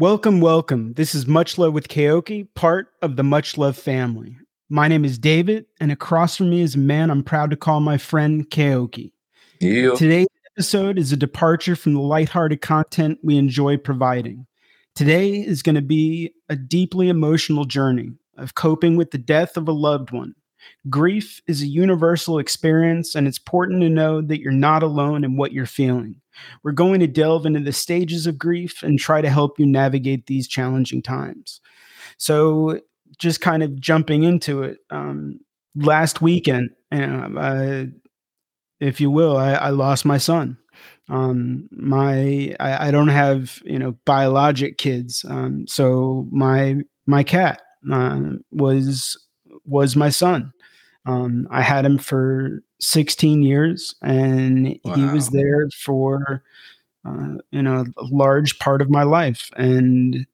Welcome, 0.00 0.40
welcome. 0.40 0.92
This 0.92 1.12
is 1.12 1.26
Much 1.26 1.58
Love 1.58 1.72
with 1.72 1.88
Keoki, 1.88 2.46
part 2.54 2.92
of 3.02 3.16
the 3.16 3.24
Much 3.24 3.58
Love 3.58 3.76
family. 3.76 4.36
My 4.68 4.86
name 4.86 5.04
is 5.04 5.18
David, 5.18 5.66
and 5.80 5.90
across 5.90 6.36
from 6.36 6.50
me 6.50 6.60
is 6.60 6.76
a 6.76 6.78
man 6.78 7.10
I'm 7.10 7.24
proud 7.24 7.50
to 7.50 7.56
call 7.56 7.80
my 7.80 7.98
friend 7.98 8.48
Keoki. 8.48 9.10
Yeah. 9.60 9.96
Today's 9.96 10.28
episode 10.54 11.00
is 11.00 11.10
a 11.10 11.16
departure 11.16 11.74
from 11.74 11.94
the 11.94 12.00
lighthearted 12.00 12.60
content 12.60 13.18
we 13.24 13.38
enjoy 13.38 13.76
providing. 13.76 14.46
Today 14.94 15.32
is 15.32 15.64
going 15.64 15.74
to 15.74 15.82
be 15.82 16.32
a 16.48 16.54
deeply 16.54 17.08
emotional 17.08 17.64
journey 17.64 18.12
of 18.36 18.54
coping 18.54 18.94
with 18.94 19.10
the 19.10 19.18
death 19.18 19.56
of 19.56 19.66
a 19.66 19.72
loved 19.72 20.12
one. 20.12 20.32
Grief 20.88 21.40
is 21.46 21.62
a 21.62 21.66
universal 21.66 22.38
experience, 22.38 23.14
and 23.14 23.26
it's 23.26 23.38
important 23.38 23.80
to 23.82 23.88
know 23.88 24.20
that 24.20 24.40
you're 24.40 24.52
not 24.52 24.82
alone 24.82 25.24
in 25.24 25.36
what 25.36 25.52
you're 25.52 25.66
feeling. 25.66 26.20
We're 26.62 26.72
going 26.72 27.00
to 27.00 27.06
delve 27.06 27.46
into 27.46 27.60
the 27.60 27.72
stages 27.72 28.26
of 28.26 28.38
grief 28.38 28.82
and 28.82 28.98
try 28.98 29.20
to 29.20 29.30
help 29.30 29.58
you 29.58 29.66
navigate 29.66 30.26
these 30.26 30.46
challenging 30.46 31.02
times. 31.02 31.60
So, 32.16 32.80
just 33.18 33.40
kind 33.40 33.62
of 33.62 33.80
jumping 33.80 34.22
into 34.22 34.62
it, 34.62 34.78
um, 34.90 35.40
last 35.74 36.22
weekend, 36.22 36.70
uh, 36.92 37.84
if 38.80 39.00
you 39.00 39.10
will, 39.10 39.36
I, 39.36 39.54
I 39.54 39.70
lost 39.70 40.04
my 40.04 40.18
son. 40.18 40.56
Um, 41.08 41.68
my 41.72 42.54
I, 42.60 42.88
I, 42.88 42.90
don't 42.90 43.08
have 43.08 43.62
you 43.64 43.78
know 43.78 43.92
biologic 44.04 44.76
kids, 44.76 45.24
um, 45.26 45.66
so 45.66 46.26
my 46.30 46.76
my 47.06 47.22
cat 47.22 47.62
uh, 47.90 48.20
was 48.52 49.16
was 49.64 49.96
my 49.96 50.10
son. 50.10 50.52
Um, 51.08 51.48
I 51.50 51.62
had 51.62 51.86
him 51.86 51.96
for 51.96 52.62
16 52.80 53.42
years, 53.42 53.94
and 54.02 54.78
wow. 54.84 54.94
he 54.94 55.04
was 55.06 55.30
there 55.30 55.66
for 55.82 56.42
uh, 57.06 57.36
you 57.50 57.62
know 57.62 57.86
a 57.96 58.04
large 58.10 58.58
part 58.58 58.82
of 58.82 58.90
my 58.90 59.04
life, 59.04 59.50
and 59.56 60.26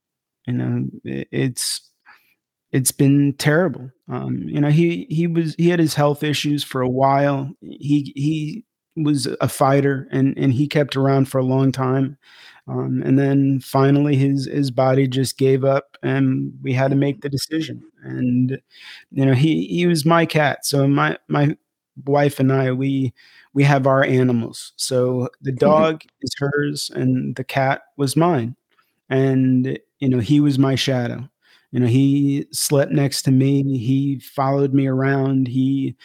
you 0.47 0.52
know 0.52 0.86
it's 1.05 1.89
it's 2.72 2.91
been 2.91 3.34
terrible. 3.34 3.89
Um, 4.08 4.42
you 4.48 4.61
know 4.61 4.70
he 4.70 5.06
he 5.08 5.28
was 5.28 5.55
he 5.55 5.69
had 5.69 5.78
his 5.78 5.95
health 5.95 6.25
issues 6.25 6.64
for 6.64 6.80
a 6.80 6.89
while. 6.89 7.50
He 7.61 8.12
he 8.17 8.64
was 8.97 9.28
a 9.41 9.48
fighter, 9.48 10.08
and 10.11 10.36
and 10.36 10.52
he 10.52 10.67
kept 10.67 10.97
around 10.97 11.27
for 11.27 11.39
a 11.39 11.45
long 11.45 11.70
time. 11.70 12.19
Um, 12.67 13.03
and 13.05 13.19
then 13.19 13.61
finally, 13.61 14.17
his 14.17 14.47
his 14.47 14.70
body 14.70 15.07
just 15.07 15.37
gave 15.37 15.65
up, 15.65 15.97
and 16.03 16.53
we 16.62 16.73
had 16.73 16.91
to 16.91 16.97
make 16.97 17.20
the 17.20 17.29
decision. 17.29 17.83
And 18.03 18.61
you 19.11 19.27
know, 19.27 19.34
he 19.34 19.67
he 19.67 19.87
was 19.87 20.07
my 20.07 20.25
cat, 20.25 20.65
so 20.65 20.89
my 20.89 21.19
my 21.29 21.57
wife 22.07 22.41
and 22.41 22.53
I 22.53 22.73
we 22.73 23.12
we 23.53 23.65
have 23.65 23.87
our 23.87 24.03
animals. 24.03 24.73
So 24.77 25.29
the 25.42 25.51
mm-hmm. 25.53 25.59
dog 25.59 26.03
is 26.23 26.35
hers, 26.39 26.91
and 26.95 27.37
the 27.37 27.45
cat 27.45 27.83
was 27.97 28.17
mine. 28.17 28.57
And 29.11 29.79
you 30.01 30.09
know, 30.09 30.20
he 30.20 30.41
was 30.41 30.59
my 30.59 30.75
shadow. 30.75 31.29
You 31.70 31.81
know, 31.81 31.87
he 31.87 32.47
slept 32.53 32.92
next 32.92 33.23
to 33.23 33.31
me. 33.31 33.79
He 33.79 34.20
followed 34.20 34.73
me 34.73 34.87
around. 34.87 35.48
He 35.48 35.97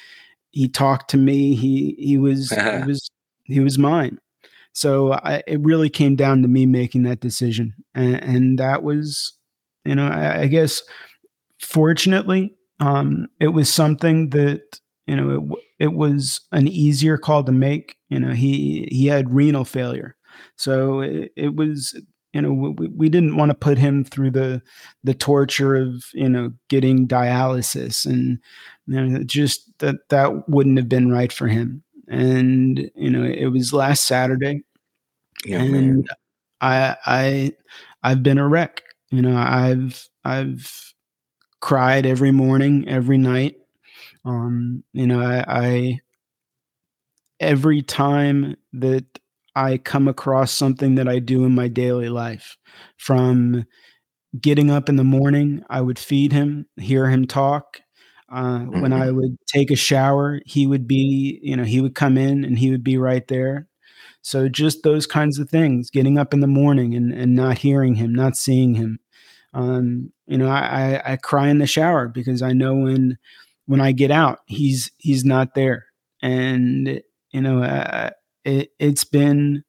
he 0.51 0.67
talked 0.67 1.09
to 1.11 1.17
me. 1.17 1.55
He 1.55 1.95
he 1.99 2.17
was 2.17 2.49
he 2.49 2.83
was 2.87 3.09
he 3.43 3.59
was 3.61 3.77
mine. 3.77 4.19
So 4.73 5.13
I, 5.13 5.43
it 5.47 5.59
really 5.61 5.89
came 5.89 6.15
down 6.15 6.41
to 6.41 6.47
me 6.47 6.65
making 6.65 7.03
that 7.03 7.19
decision, 7.19 7.73
and, 7.95 8.15
and 8.23 8.59
that 8.59 8.83
was, 8.83 9.33
you 9.85 9.95
know, 9.95 10.07
I, 10.07 10.41
I 10.41 10.47
guess, 10.47 10.81
fortunately, 11.59 12.55
um, 12.79 13.27
it 13.39 13.49
was 13.49 13.71
something 13.73 14.29
that 14.29 14.79
you 15.07 15.15
know 15.15 15.29
it, 15.79 15.85
it 15.85 15.93
was 15.93 16.41
an 16.51 16.67
easier 16.67 17.17
call 17.17 17.43
to 17.43 17.51
make. 17.51 17.95
You 18.09 18.19
know, 18.19 18.33
he 18.33 18.87
he 18.91 19.07
had 19.07 19.33
renal 19.33 19.65
failure, 19.65 20.15
so 20.55 21.01
it, 21.01 21.31
it 21.35 21.55
was 21.55 21.99
you 22.33 22.41
know 22.41 22.53
we, 22.53 22.87
we 22.87 23.09
didn't 23.09 23.37
want 23.37 23.49
to 23.49 23.55
put 23.55 23.77
him 23.77 24.03
through 24.03 24.31
the 24.31 24.61
the 25.03 25.13
torture 25.13 25.75
of 25.75 26.05
you 26.13 26.29
know 26.29 26.51
getting 26.69 27.07
dialysis 27.07 28.05
and 28.05 28.39
you 28.87 29.01
know 29.01 29.23
just 29.23 29.69
that 29.79 29.95
that 30.09 30.47
wouldn't 30.47 30.77
have 30.77 30.89
been 30.89 31.11
right 31.11 31.33
for 31.33 31.47
him 31.47 31.83
and 32.09 32.91
you 32.95 33.09
know 33.09 33.23
it 33.23 33.47
was 33.47 33.71
last 33.71 34.05
Saturday, 34.05 34.63
yeah, 35.45 35.61
and 35.61 35.71
man. 35.71 36.05
I 36.61 36.95
I 37.05 37.53
I've 38.03 38.23
been 38.23 38.37
a 38.37 38.47
wreck. 38.47 38.83
You 39.11 39.21
know 39.21 39.37
I've 39.37 40.07
I've 40.25 40.93
cried 41.61 42.05
every 42.05 42.31
morning, 42.31 42.87
every 42.87 43.17
night. 43.17 43.55
Um, 44.25 44.83
you 44.93 45.07
know 45.07 45.21
I, 45.21 45.45
I 45.47 45.99
every 47.39 47.81
time 47.81 48.55
that 48.73 49.05
I 49.55 49.77
come 49.77 50.07
across 50.07 50.51
something 50.51 50.95
that 50.95 51.07
I 51.07 51.19
do 51.19 51.45
in 51.45 51.55
my 51.55 51.67
daily 51.67 52.09
life, 52.09 52.57
from 52.97 53.65
getting 54.39 54.71
up 54.71 54.89
in 54.89 54.95
the 54.95 55.03
morning, 55.03 55.63
I 55.69 55.81
would 55.81 55.99
feed 55.99 56.31
him, 56.31 56.67
hear 56.77 57.09
him 57.09 57.25
talk, 57.27 57.81
uh, 58.31 58.59
mm-hmm. 58.59 58.81
When 58.81 58.93
I 58.93 59.11
would 59.11 59.37
take 59.47 59.71
a 59.71 59.75
shower, 59.75 60.39
he 60.45 60.67
would 60.67 60.87
be, 60.87 61.39
you 61.41 61.55
know, 61.55 61.63
he 61.63 61.81
would 61.81 61.95
come 61.95 62.17
in 62.17 62.43
and 62.43 62.59
he 62.59 62.69
would 62.69 62.83
be 62.83 62.97
right 62.97 63.27
there. 63.27 63.67
So 64.21 64.47
just 64.49 64.83
those 64.83 65.07
kinds 65.07 65.39
of 65.39 65.49
things, 65.49 65.89
getting 65.89 66.17
up 66.17 66.33
in 66.33 66.41
the 66.41 66.47
morning 66.47 66.93
and, 66.93 67.11
and 67.11 67.35
not 67.35 67.57
hearing 67.57 67.95
him, 67.95 68.13
not 68.13 68.35
seeing 68.37 68.75
him. 68.75 68.99
Um, 69.53 70.11
you 70.27 70.37
know, 70.37 70.47
I, 70.47 70.59
I, 71.05 71.13
I 71.13 71.15
cry 71.15 71.47
in 71.47 71.57
the 71.57 71.65
shower 71.65 72.07
because 72.07 72.41
I 72.41 72.53
know 72.53 72.75
when 72.75 73.17
when 73.65 73.81
I 73.81 73.91
get 73.93 74.11
out, 74.11 74.39
he's 74.45 74.91
he's 74.97 75.25
not 75.25 75.55
there, 75.55 75.85
and 76.21 77.01
you 77.31 77.41
know, 77.41 77.63
uh, 77.63 78.11
it, 78.43 78.71
it's 78.77 79.03
been 79.03 79.63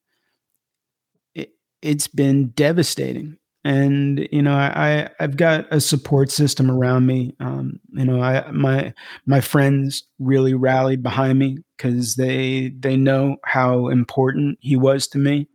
it, 1.34 1.52
it's 1.80 2.08
been 2.08 2.48
devastating 2.48 3.38
and 3.64 4.26
you 4.32 4.42
know 4.42 4.54
I 4.54 5.08
I've 5.20 5.36
got 5.36 5.66
a 5.70 5.80
support 5.80 6.30
system 6.30 6.70
around 6.70 7.06
me. 7.06 7.34
Um, 7.40 7.78
you 7.92 8.04
know, 8.04 8.22
I 8.22 8.50
my 8.50 8.94
my 9.26 9.40
friends 9.40 10.04
really 10.18 10.54
rallied 10.54 11.02
behind 11.02 11.38
me 11.38 11.58
because 11.76 12.16
they 12.16 12.72
they 12.78 12.96
know 12.96 13.36
how 13.44 13.88
important 13.88 14.58
he 14.60 14.76
was 14.76 15.06
to 15.08 15.18
me, 15.18 15.48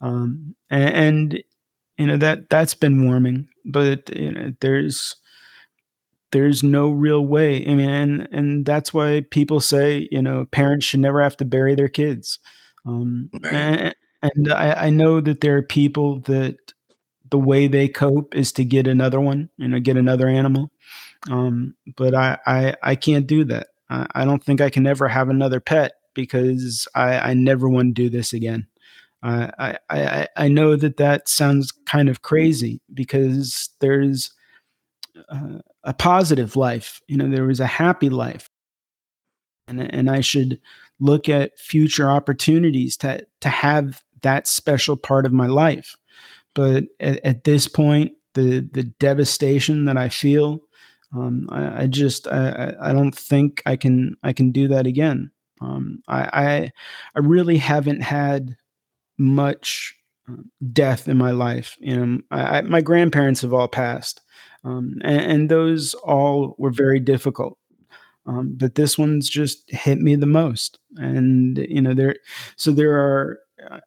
um, 0.00 0.54
and, 0.70 0.94
and, 0.94 1.42
you 1.98 2.06
know 2.06 2.16
that 2.16 2.48
that's 2.48 2.74
been 2.74 3.04
warming. 3.06 3.48
But 3.64 4.14
you 4.16 4.32
know, 4.32 4.52
there's 4.60 5.16
there's 6.30 6.62
no 6.62 6.90
real 6.90 7.26
way. 7.26 7.66
I 7.66 7.74
mean, 7.74 7.90
and 7.90 8.28
and 8.32 8.66
that's 8.66 8.94
why 8.94 9.24
people 9.30 9.60
say 9.60 10.08
you 10.12 10.22
know 10.22 10.46
parents 10.46 10.86
should 10.86 11.00
never 11.00 11.22
have 11.22 11.36
to 11.38 11.44
bury 11.44 11.74
their 11.74 11.88
kids. 11.88 12.38
Um, 12.86 13.30
and, 13.50 13.94
and 14.22 14.52
I, 14.52 14.86
I 14.86 14.90
know 14.90 15.20
that 15.20 15.40
there 15.40 15.56
are 15.56 15.62
people 15.62 16.20
that 16.20 16.56
the 17.30 17.38
way 17.38 17.66
they 17.66 17.88
cope 17.88 18.34
is 18.34 18.52
to 18.52 18.64
get 18.64 18.86
another 18.86 19.20
one, 19.20 19.50
you 19.56 19.68
know, 19.68 19.80
get 19.80 19.96
another 19.96 20.28
animal. 20.28 20.70
Um, 21.30 21.74
but 21.96 22.14
I, 22.14 22.38
I, 22.46 22.74
I 22.82 22.94
can't 22.94 23.26
do 23.26 23.44
that. 23.44 23.68
I, 23.90 24.06
I 24.14 24.24
don't 24.24 24.42
think 24.42 24.60
I 24.60 24.70
can 24.70 24.86
ever 24.86 25.08
have 25.08 25.28
another 25.28 25.60
pet 25.60 25.92
because 26.14 26.86
I, 26.94 27.18
I 27.18 27.34
never 27.34 27.68
want 27.68 27.94
to 27.94 28.02
do 28.02 28.10
this 28.10 28.32
again. 28.32 28.66
I, 29.22 29.78
I, 29.90 30.28
I 30.36 30.48
know 30.48 30.76
that 30.76 30.96
that 30.98 31.28
sounds 31.28 31.72
kind 31.86 32.08
of 32.08 32.22
crazy 32.22 32.80
because 32.94 33.70
there's 33.80 34.30
uh, 35.28 35.58
a 35.82 35.92
positive 35.92 36.54
life. 36.56 37.00
You 37.08 37.16
know, 37.16 37.28
there 37.28 37.46
was 37.46 37.60
a 37.60 37.66
happy 37.66 38.10
life, 38.10 38.48
and 39.66 39.80
and 39.80 40.08
I 40.08 40.20
should 40.20 40.60
look 41.00 41.28
at 41.28 41.58
future 41.58 42.08
opportunities 42.08 42.96
to 42.98 43.26
to 43.40 43.48
have 43.48 44.02
that 44.22 44.46
special 44.46 44.96
part 44.96 45.26
of 45.26 45.32
my 45.32 45.46
life. 45.46 45.96
But 46.54 46.84
at, 47.00 47.24
at 47.24 47.44
this 47.44 47.68
point, 47.68 48.12
the 48.34 48.60
the 48.72 48.84
devastation 48.84 49.84
that 49.86 49.96
I 49.96 50.08
feel, 50.08 50.60
um, 51.14 51.48
I, 51.50 51.82
I, 51.82 51.86
just 51.86 52.28
I, 52.28 52.74
I 52.80 52.92
don't 52.92 53.14
think 53.14 53.62
I 53.66 53.76
can 53.76 54.16
I 54.22 54.32
can 54.32 54.52
do 54.52 54.68
that 54.68 54.86
again. 54.86 55.30
Um, 55.60 56.02
I, 56.08 56.20
I 56.32 56.72
I 57.16 57.18
really 57.20 57.56
haven't 57.56 58.00
had 58.02 58.56
much 59.18 59.94
um, 60.28 60.50
death 60.72 61.08
in 61.08 61.16
my 61.16 61.32
life. 61.32 61.76
You 61.80 61.96
know, 62.06 62.20
I, 62.30 62.60
my 62.62 62.80
grandparents 62.80 63.42
have 63.42 63.52
all 63.52 63.68
passed, 63.68 64.20
um, 64.64 64.98
and, 65.02 65.20
and, 65.20 65.50
those 65.50 65.94
all 65.94 66.54
were 66.58 66.70
very 66.70 67.00
difficult. 67.00 67.58
Um, 68.26 68.54
but 68.56 68.74
this 68.74 68.98
one's 68.98 69.28
just 69.28 69.68
hit 69.70 69.98
me 70.00 70.14
the 70.14 70.26
most, 70.26 70.78
and 70.96 71.58
you 71.58 71.80
know 71.80 71.94
there. 71.94 72.16
So 72.56 72.70
there 72.70 72.94
are 72.94 73.40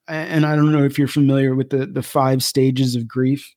and 0.07 0.45
I 0.45 0.55
don't 0.55 0.71
know 0.71 0.83
if 0.83 0.97
you're 0.97 1.07
familiar 1.07 1.55
with 1.55 1.69
the 1.69 1.85
the 1.85 2.03
five 2.03 2.43
stages 2.43 2.95
of 2.95 3.07
grief. 3.07 3.53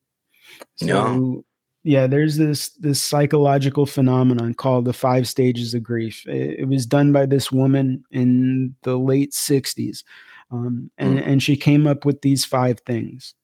So, 0.76 0.87
no. 0.87 1.44
Yeah, 1.87 2.06
there's 2.06 2.37
this 2.37 2.70
this 2.70 3.02
psychological 3.02 3.84
phenomenon 3.84 4.55
called 4.55 4.87
the 4.87 4.94
five 4.94 5.28
stages 5.28 5.75
of 5.75 5.82
grief. 5.82 6.26
It, 6.26 6.61
it 6.61 6.69
was 6.69 6.87
done 6.87 7.12
by 7.12 7.26
this 7.26 7.52
woman 7.52 8.05
in 8.11 8.75
the 8.84 8.96
late 8.96 9.32
'60s, 9.32 10.02
um, 10.50 10.90
and 10.96 11.19
mm. 11.19 11.26
and 11.26 11.43
she 11.43 11.56
came 11.56 11.87
up 11.87 12.06
with 12.06 12.22
these 12.22 12.44
five 12.44 12.81
things. 12.87 13.34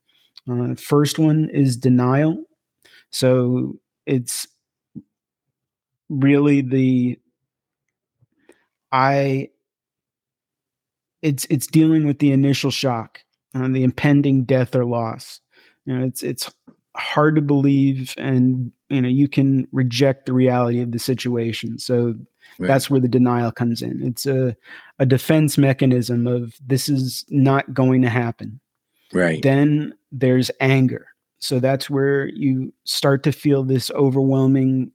Uh, 0.51 0.75
first 0.75 1.19
one 1.19 1.51
is 1.51 1.77
denial. 1.77 2.45
So 3.11 3.79
it's 4.07 4.47
really 6.09 6.63
the 6.63 7.19
I 8.91 9.51
it's 11.23 11.47
it's 11.51 11.67
dealing 11.67 12.07
with 12.07 12.19
the 12.19 12.33
initial 12.33 12.71
shock, 12.71 13.21
uh, 13.55 13.69
the 13.69 13.85
impending 13.85 14.45
death 14.45 14.75
or 14.75 14.85
loss. 14.85 15.41
You 15.85 15.99
know, 15.99 16.05
it's 16.05 16.23
it's 16.23 16.51
hard 16.97 17.37
to 17.37 17.43
believe 17.43 18.15
and 18.19 18.73
you 18.89 19.01
know 19.01 19.09
you 19.09 19.29
can 19.29 19.67
reject 19.73 20.27
the 20.27 20.33
reality 20.33 20.81
of 20.81 20.93
the 20.93 20.99
situation. 20.99 21.79
So 21.79 22.15
right. 22.59 22.67
that's 22.67 22.91
where 22.91 23.01
the 23.01 23.09
denial 23.09 23.53
comes 23.53 23.83
in. 23.83 24.03
It's 24.03 24.27
a 24.27 24.57
a 24.99 25.07
defense 25.07 25.59
mechanism 25.59 26.27
of 26.27 26.55
this 26.65 26.89
is 26.89 27.25
not 27.29 27.73
going 27.73 28.03
to 28.03 28.11
happen. 28.11 28.61
Right. 29.13 29.43
Then 29.43 29.95
there's 30.13 30.51
anger. 30.61 31.07
So 31.41 31.59
that's 31.59 31.89
where 31.89 32.29
you 32.29 32.73
start 32.85 33.23
to 33.25 33.33
feel 33.33 33.65
this 33.65 33.91
overwhelming 33.93 34.93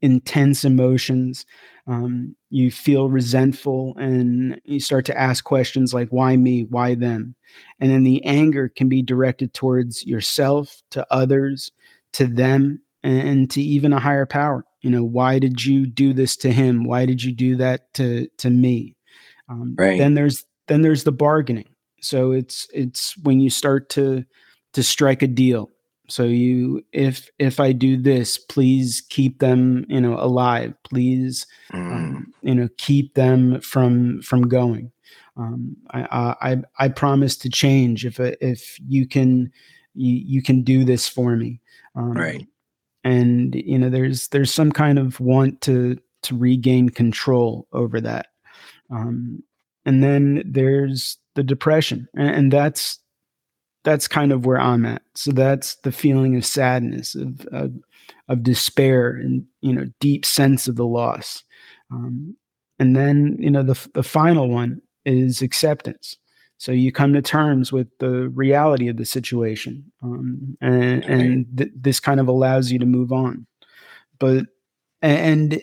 intense 0.00 0.64
emotions 0.64 1.46
um, 1.88 2.36
you 2.50 2.70
feel 2.70 3.08
resentful 3.08 3.96
and 3.96 4.60
you 4.64 4.78
start 4.78 5.06
to 5.06 5.18
ask 5.18 5.42
questions 5.42 5.94
like 5.94 6.10
why 6.10 6.36
me? 6.36 6.64
Why 6.64 6.94
them? 6.94 7.34
And 7.80 7.90
then 7.90 8.04
the 8.04 8.22
anger 8.24 8.68
can 8.68 8.90
be 8.90 9.00
directed 9.00 9.54
towards 9.54 10.04
yourself 10.04 10.82
to 10.90 11.06
others 11.10 11.72
to 12.12 12.26
them 12.26 12.82
and 13.02 13.50
to 13.50 13.62
even 13.62 13.94
a 13.94 14.00
higher 14.00 14.26
power. 14.26 14.66
You 14.82 14.90
know 14.90 15.02
why 15.02 15.38
did 15.38 15.64
you 15.64 15.86
do 15.86 16.12
this 16.12 16.36
to 16.38 16.52
him? 16.52 16.84
Why 16.84 17.06
did 17.06 17.22
you 17.22 17.32
do 17.32 17.56
that 17.56 17.92
to 17.94 18.28
to 18.38 18.50
me? 18.50 18.94
Um, 19.48 19.74
right. 19.78 19.98
then 19.98 20.12
there's 20.12 20.44
then 20.66 20.82
there's 20.82 21.04
the 21.04 21.12
bargaining. 21.12 21.68
So 22.02 22.32
it's 22.32 22.68
it's 22.72 23.16
when 23.22 23.40
you 23.40 23.48
start 23.48 23.88
to 23.90 24.24
to 24.74 24.82
strike 24.82 25.22
a 25.22 25.26
deal 25.26 25.70
so 26.08 26.24
you 26.24 26.84
if 26.92 27.28
if 27.38 27.60
i 27.60 27.70
do 27.70 27.96
this 27.96 28.38
please 28.38 29.02
keep 29.08 29.38
them 29.38 29.84
you 29.88 30.00
know 30.00 30.14
alive. 30.18 30.74
Please 30.84 31.46
um, 31.72 31.80
mm. 31.80 31.92
um, 31.92 32.34
you 32.42 32.54
know 32.54 32.68
keep 32.78 33.14
them 33.14 33.60
from 33.60 34.22
from 34.22 34.48
going. 34.48 34.90
Um, 35.36 35.76
I, 35.92 36.34
I 36.40 36.56
i 36.78 36.88
promise 36.88 37.36
to 37.38 37.48
change 37.48 38.04
if 38.04 38.18
if 38.20 38.78
you 38.86 39.06
can 39.06 39.52
you, 39.94 40.14
you 40.14 40.42
can 40.42 40.62
do 40.62 40.84
this 40.84 41.08
for 41.08 41.36
me. 41.36 41.60
Um, 41.94 42.12
right. 42.12 42.46
and 43.04 43.54
you 43.54 43.78
know 43.78 43.90
there's 43.90 44.28
there's 44.28 44.52
some 44.52 44.72
kind 44.72 44.98
of 44.98 45.20
want 45.20 45.60
to 45.62 45.98
to 46.22 46.36
regain 46.36 46.88
control 46.88 47.66
over 47.72 48.00
that. 48.00 48.28
Um, 48.90 49.42
and 49.84 50.02
then 50.02 50.42
there's 50.44 51.18
the 51.34 51.42
depression 51.42 52.08
and, 52.14 52.30
and 52.30 52.52
that's 52.52 52.98
that's 53.84 54.08
kind 54.08 54.32
of 54.32 54.44
where 54.44 54.60
I'm 54.60 54.84
at. 54.84 55.02
So 55.14 55.32
that's 55.32 55.76
the 55.76 55.92
feeling 55.92 56.36
of 56.36 56.44
sadness, 56.44 57.14
of 57.14 57.46
of, 57.52 57.72
of 58.28 58.42
despair, 58.42 59.10
and 59.10 59.44
you 59.60 59.72
know, 59.72 59.86
deep 60.00 60.24
sense 60.24 60.68
of 60.68 60.76
the 60.76 60.86
loss. 60.86 61.42
Um, 61.90 62.36
and 62.78 62.96
then 62.96 63.36
you 63.38 63.50
know, 63.50 63.62
the 63.62 63.78
the 63.94 64.02
final 64.02 64.48
one 64.48 64.80
is 65.04 65.42
acceptance. 65.42 66.16
So 66.58 66.72
you 66.72 66.90
come 66.90 67.12
to 67.12 67.22
terms 67.22 67.72
with 67.72 67.86
the 68.00 68.28
reality 68.30 68.88
of 68.88 68.96
the 68.96 69.04
situation, 69.04 69.84
um, 70.02 70.56
and, 70.60 71.04
and 71.04 71.46
th- 71.56 71.70
this 71.74 72.00
kind 72.00 72.18
of 72.18 72.26
allows 72.26 72.72
you 72.72 72.80
to 72.80 72.86
move 72.86 73.12
on. 73.12 73.46
But 74.18 74.46
and 75.00 75.62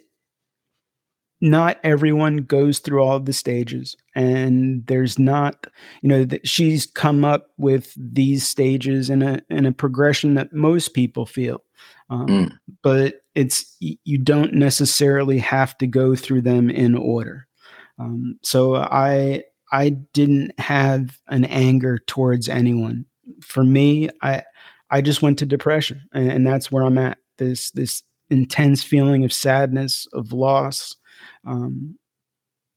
not 1.42 1.78
everyone 1.84 2.38
goes 2.38 2.80
through 2.80 3.04
all 3.04 3.20
the 3.20 3.34
stages 3.34 3.96
and 4.16 4.86
there's 4.88 5.20
not 5.20 5.68
you 6.02 6.10
know 6.10 6.24
that 6.24 6.48
she's 6.48 6.86
come 6.86 7.26
up 7.26 7.48
with 7.58 7.94
these 7.98 8.48
stages 8.48 9.10
in 9.10 9.22
a 9.22 9.42
in 9.50 9.66
a 9.66 9.72
progression 9.72 10.36
that 10.36 10.54
most 10.54 10.94
people 10.94 11.26
feel 11.26 11.62
um, 12.10 12.28
mm. 12.28 12.52
but 12.82 13.16
it's 13.36 13.76
you 13.80 14.18
don't 14.18 14.54
necessarily 14.54 15.38
have 15.38 15.78
to 15.78 15.88
go 15.88 16.16
through 16.16 16.42
them 16.42 16.70
in 16.70 16.96
order 16.96 17.48
um, 18.00 18.40
so 18.42 18.76
i 18.76 19.44
i 19.72 19.90
didn't 19.90 20.58
have 20.60 21.18
an 21.28 21.44
anger 21.46 22.00
towards 22.08 22.48
anyone 22.48 23.06
for 23.42 23.64
me 23.64 24.10
i 24.22 24.42
i 24.90 25.02
just 25.02 25.22
went 25.22 25.38
to 25.38 25.46
depression 25.46 26.02
and, 26.14 26.32
and 26.32 26.48
that's 26.48 26.72
where 26.72 26.84
i'm 26.84 26.98
at 26.98 27.18
this 27.38 27.72
this 27.72 28.04
intense 28.30 28.84
feeling 28.84 29.24
of 29.24 29.34
sadness 29.34 30.08
of 30.14 30.32
loss 30.32 30.96
um, 31.45 31.98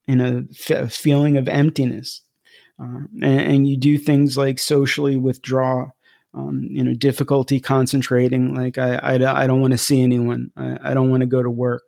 in 0.06 0.20
a, 0.20 0.44
f- 0.50 0.92
feeling 0.92 1.36
of 1.36 1.48
emptiness. 1.48 2.22
Uh, 2.80 3.04
and, 3.22 3.40
and, 3.40 3.68
you 3.68 3.76
do 3.76 3.98
things 3.98 4.36
like 4.36 4.58
socially 4.58 5.16
withdraw, 5.16 5.88
um, 6.32 6.62
you 6.70 6.84
know, 6.84 6.94
difficulty 6.94 7.58
concentrating. 7.58 8.54
Like 8.54 8.78
I, 8.78 8.94
I, 8.96 9.42
I 9.42 9.46
don't 9.48 9.60
want 9.60 9.72
to 9.72 9.78
see 9.78 10.00
anyone. 10.02 10.52
I, 10.56 10.78
I 10.90 10.94
don't 10.94 11.10
want 11.10 11.22
to 11.22 11.26
go 11.26 11.42
to 11.42 11.50
work. 11.50 11.82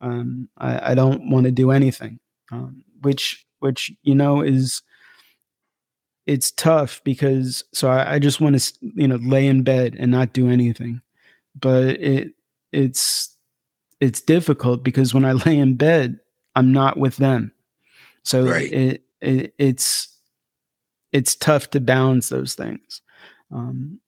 Um, 0.00 0.48
I, 0.56 0.92
I, 0.92 0.94
don't 0.94 1.30
want 1.30 1.44
to 1.44 1.52
do 1.52 1.70
anything. 1.70 2.18
Um, 2.50 2.82
which, 3.02 3.44
which 3.60 3.92
you 4.02 4.14
know, 4.14 4.40
is 4.40 4.82
it's 6.26 6.50
tough 6.52 7.00
because 7.04 7.64
so 7.72 7.90
I, 7.90 8.14
I 8.14 8.18
just 8.18 8.40
want 8.40 8.58
to 8.58 8.72
you 8.80 9.08
know 9.08 9.16
lay 9.16 9.46
in 9.46 9.62
bed 9.62 9.96
and 9.98 10.10
not 10.10 10.32
do 10.32 10.48
anything. 10.48 11.00
But 11.58 12.00
it 12.00 12.32
it's 12.72 13.31
it's 14.02 14.20
difficult 14.20 14.82
because 14.82 15.14
when 15.14 15.24
I 15.24 15.32
lay 15.46 15.56
in 15.56 15.76
bed, 15.76 16.18
I'm 16.56 16.72
not 16.72 16.98
with 16.98 17.16
them. 17.16 17.52
So 18.24 18.44
right. 18.44 18.70
it, 18.70 19.04
it, 19.20 19.54
it's 19.58 20.08
it's 21.12 21.36
tough 21.36 21.70
to 21.70 21.80
balance 21.80 22.28
those 22.28 22.54
things. 22.54 23.00
Um, 23.52 24.00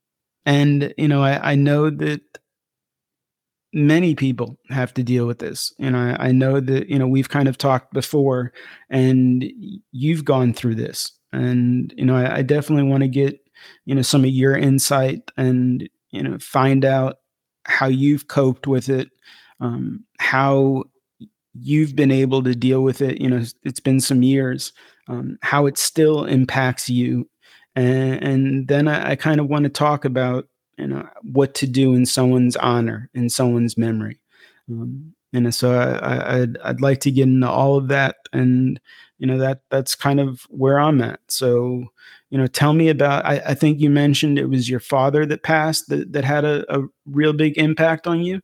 and 0.45 0.93
you 0.97 1.07
know, 1.07 1.23
I, 1.23 1.51
I 1.51 1.55
know 1.55 1.89
that 1.89 2.21
many 3.73 4.15
people 4.15 4.57
have 4.69 4.93
to 4.95 5.03
deal 5.03 5.27
with 5.27 5.39
this. 5.39 5.73
You 5.77 5.91
know, 5.91 5.99
I, 5.99 6.27
I 6.27 6.31
know 6.31 6.59
that 6.59 6.89
you 6.89 6.99
know 6.99 7.07
we've 7.07 7.29
kind 7.29 7.47
of 7.47 7.57
talked 7.57 7.93
before, 7.93 8.51
and 8.89 9.45
you've 9.91 10.25
gone 10.25 10.53
through 10.53 10.75
this, 10.75 11.11
and 11.31 11.93
you 11.95 12.05
know, 12.05 12.17
I, 12.17 12.37
I 12.37 12.41
definitely 12.41 12.89
want 12.89 13.03
to 13.03 13.09
get 13.09 13.39
you 13.85 13.95
know 13.95 14.01
some 14.01 14.23
of 14.23 14.29
your 14.29 14.57
insight 14.57 15.31
and 15.37 15.87
you 16.11 16.21
know 16.21 16.37
find 16.39 16.83
out 16.83 17.17
how 17.63 17.87
you've 17.87 18.27
coped 18.27 18.67
with 18.67 18.89
it 18.89 19.09
um, 19.59 20.03
how 20.19 20.83
you've 21.53 21.95
been 21.95 22.11
able 22.11 22.43
to 22.43 22.55
deal 22.55 22.81
with 22.81 23.01
it. 23.01 23.21
You 23.21 23.29
know, 23.29 23.43
it's 23.63 23.79
been 23.79 23.99
some 23.99 24.23
years, 24.23 24.73
um, 25.07 25.37
how 25.41 25.65
it 25.65 25.77
still 25.77 26.25
impacts 26.25 26.89
you. 26.89 27.29
And, 27.75 28.23
and 28.23 28.67
then 28.67 28.87
I, 28.87 29.11
I 29.11 29.15
kind 29.15 29.39
of 29.39 29.47
want 29.47 29.63
to 29.63 29.69
talk 29.69 30.05
about, 30.05 30.47
you 30.77 30.87
know, 30.87 31.07
what 31.21 31.53
to 31.55 31.67
do 31.67 31.93
in 31.93 32.05
someone's 32.05 32.55
honor, 32.57 33.09
in 33.13 33.29
someone's 33.29 33.77
memory. 33.77 34.19
Um, 34.69 35.13
and 35.33 35.53
so 35.53 35.71
I, 35.71 36.41
I'd, 36.41 36.57
I'd 36.59 36.81
like 36.81 36.99
to 37.01 37.11
get 37.11 37.23
into 37.23 37.49
all 37.49 37.77
of 37.77 37.87
that. 37.89 38.15
And, 38.33 38.79
you 39.17 39.27
know, 39.27 39.37
that 39.37 39.61
that's 39.69 39.95
kind 39.95 40.19
of 40.19 40.41
where 40.49 40.79
I'm 40.79 41.01
at. 41.01 41.19
So, 41.27 41.85
you 42.29 42.37
know, 42.37 42.47
tell 42.47 42.73
me 42.73 42.89
about, 42.89 43.25
I, 43.25 43.41
I 43.47 43.53
think 43.53 43.79
you 43.79 43.89
mentioned 43.89 44.37
it 44.37 44.49
was 44.49 44.69
your 44.69 44.79
father 44.79 45.25
that 45.25 45.43
passed 45.43 45.87
that, 45.89 46.11
that 46.11 46.25
had 46.25 46.43
a, 46.43 46.65
a 46.73 46.85
real 47.05 47.31
big 47.33 47.57
impact 47.57 48.07
on 48.07 48.21
you. 48.21 48.41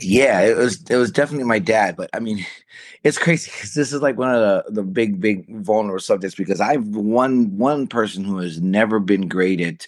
Yeah, 0.00 0.40
it 0.42 0.56
was 0.58 0.82
it 0.90 0.96
was 0.96 1.10
definitely 1.10 1.44
my 1.46 1.58
dad, 1.58 1.96
but 1.96 2.10
I 2.12 2.20
mean, 2.20 2.44
it's 3.04 3.16
crazy 3.18 3.50
because 3.50 3.72
this 3.74 3.92
is 3.92 4.02
like 4.02 4.18
one 4.18 4.34
of 4.34 4.40
the, 4.66 4.72
the 4.72 4.82
big 4.82 5.20
big 5.20 5.46
vulnerable 5.62 6.00
subjects 6.00 6.34
because 6.36 6.60
I've 6.60 6.86
one 6.88 7.56
one 7.56 7.86
person 7.86 8.24
who 8.24 8.38
has 8.38 8.60
never 8.60 9.00
been 9.00 9.26
great 9.28 9.60
at 9.60 9.86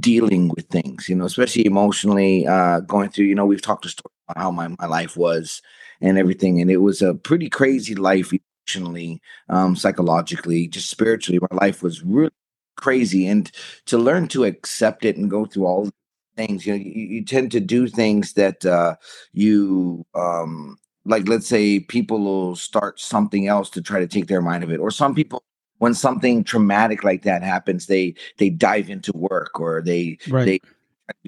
dealing 0.00 0.48
with 0.56 0.68
things, 0.68 1.08
you 1.08 1.16
know, 1.16 1.26
especially 1.26 1.66
emotionally 1.66 2.46
uh, 2.46 2.80
going 2.80 3.10
through. 3.10 3.26
You 3.26 3.34
know, 3.36 3.46
we've 3.46 3.62
talked 3.62 3.84
to 3.88 4.02
about 4.28 4.42
how 4.42 4.50
my 4.52 4.68
my 4.68 4.86
life 4.86 5.16
was 5.16 5.62
and 6.00 6.18
everything, 6.18 6.60
and 6.60 6.70
it 6.70 6.78
was 6.78 7.02
a 7.02 7.14
pretty 7.14 7.50
crazy 7.50 7.94
life 7.96 8.32
emotionally, 8.68 9.20
um, 9.48 9.76
psychologically, 9.76 10.68
just 10.68 10.90
spiritually. 10.90 11.40
My 11.50 11.58
life 11.66 11.82
was 11.82 12.02
really 12.04 12.30
crazy, 12.76 13.26
and 13.26 13.50
to 13.86 13.98
learn 13.98 14.28
to 14.28 14.44
accept 14.44 15.04
it 15.04 15.16
and 15.16 15.30
go 15.30 15.46
through 15.46 15.66
all 15.66 15.90
things. 16.38 16.66
You 16.66 16.72
know, 16.72 16.78
you, 16.78 17.06
you 17.06 17.24
tend 17.24 17.50
to 17.52 17.60
do 17.60 17.88
things 17.88 18.32
that 18.34 18.64
uh, 18.64 18.96
you 19.32 20.06
um, 20.14 20.78
like. 21.04 21.28
Let's 21.28 21.48
say 21.48 21.80
people 21.80 22.20
will 22.20 22.56
start 22.56 23.00
something 23.00 23.46
else 23.46 23.68
to 23.70 23.82
try 23.82 24.00
to 24.00 24.06
take 24.06 24.28
their 24.28 24.42
mind 24.42 24.64
of 24.64 24.70
it, 24.70 24.78
or 24.78 24.90
some 24.90 25.14
people 25.14 25.42
when 25.78 25.94
something 25.94 26.44
traumatic 26.44 27.04
like 27.04 27.22
that 27.22 27.42
happens, 27.42 27.86
they 27.86 28.14
they 28.36 28.50
dive 28.50 28.90
into 28.90 29.12
work 29.14 29.58
or 29.58 29.82
they 29.82 30.18
right. 30.28 30.44
they 30.44 30.60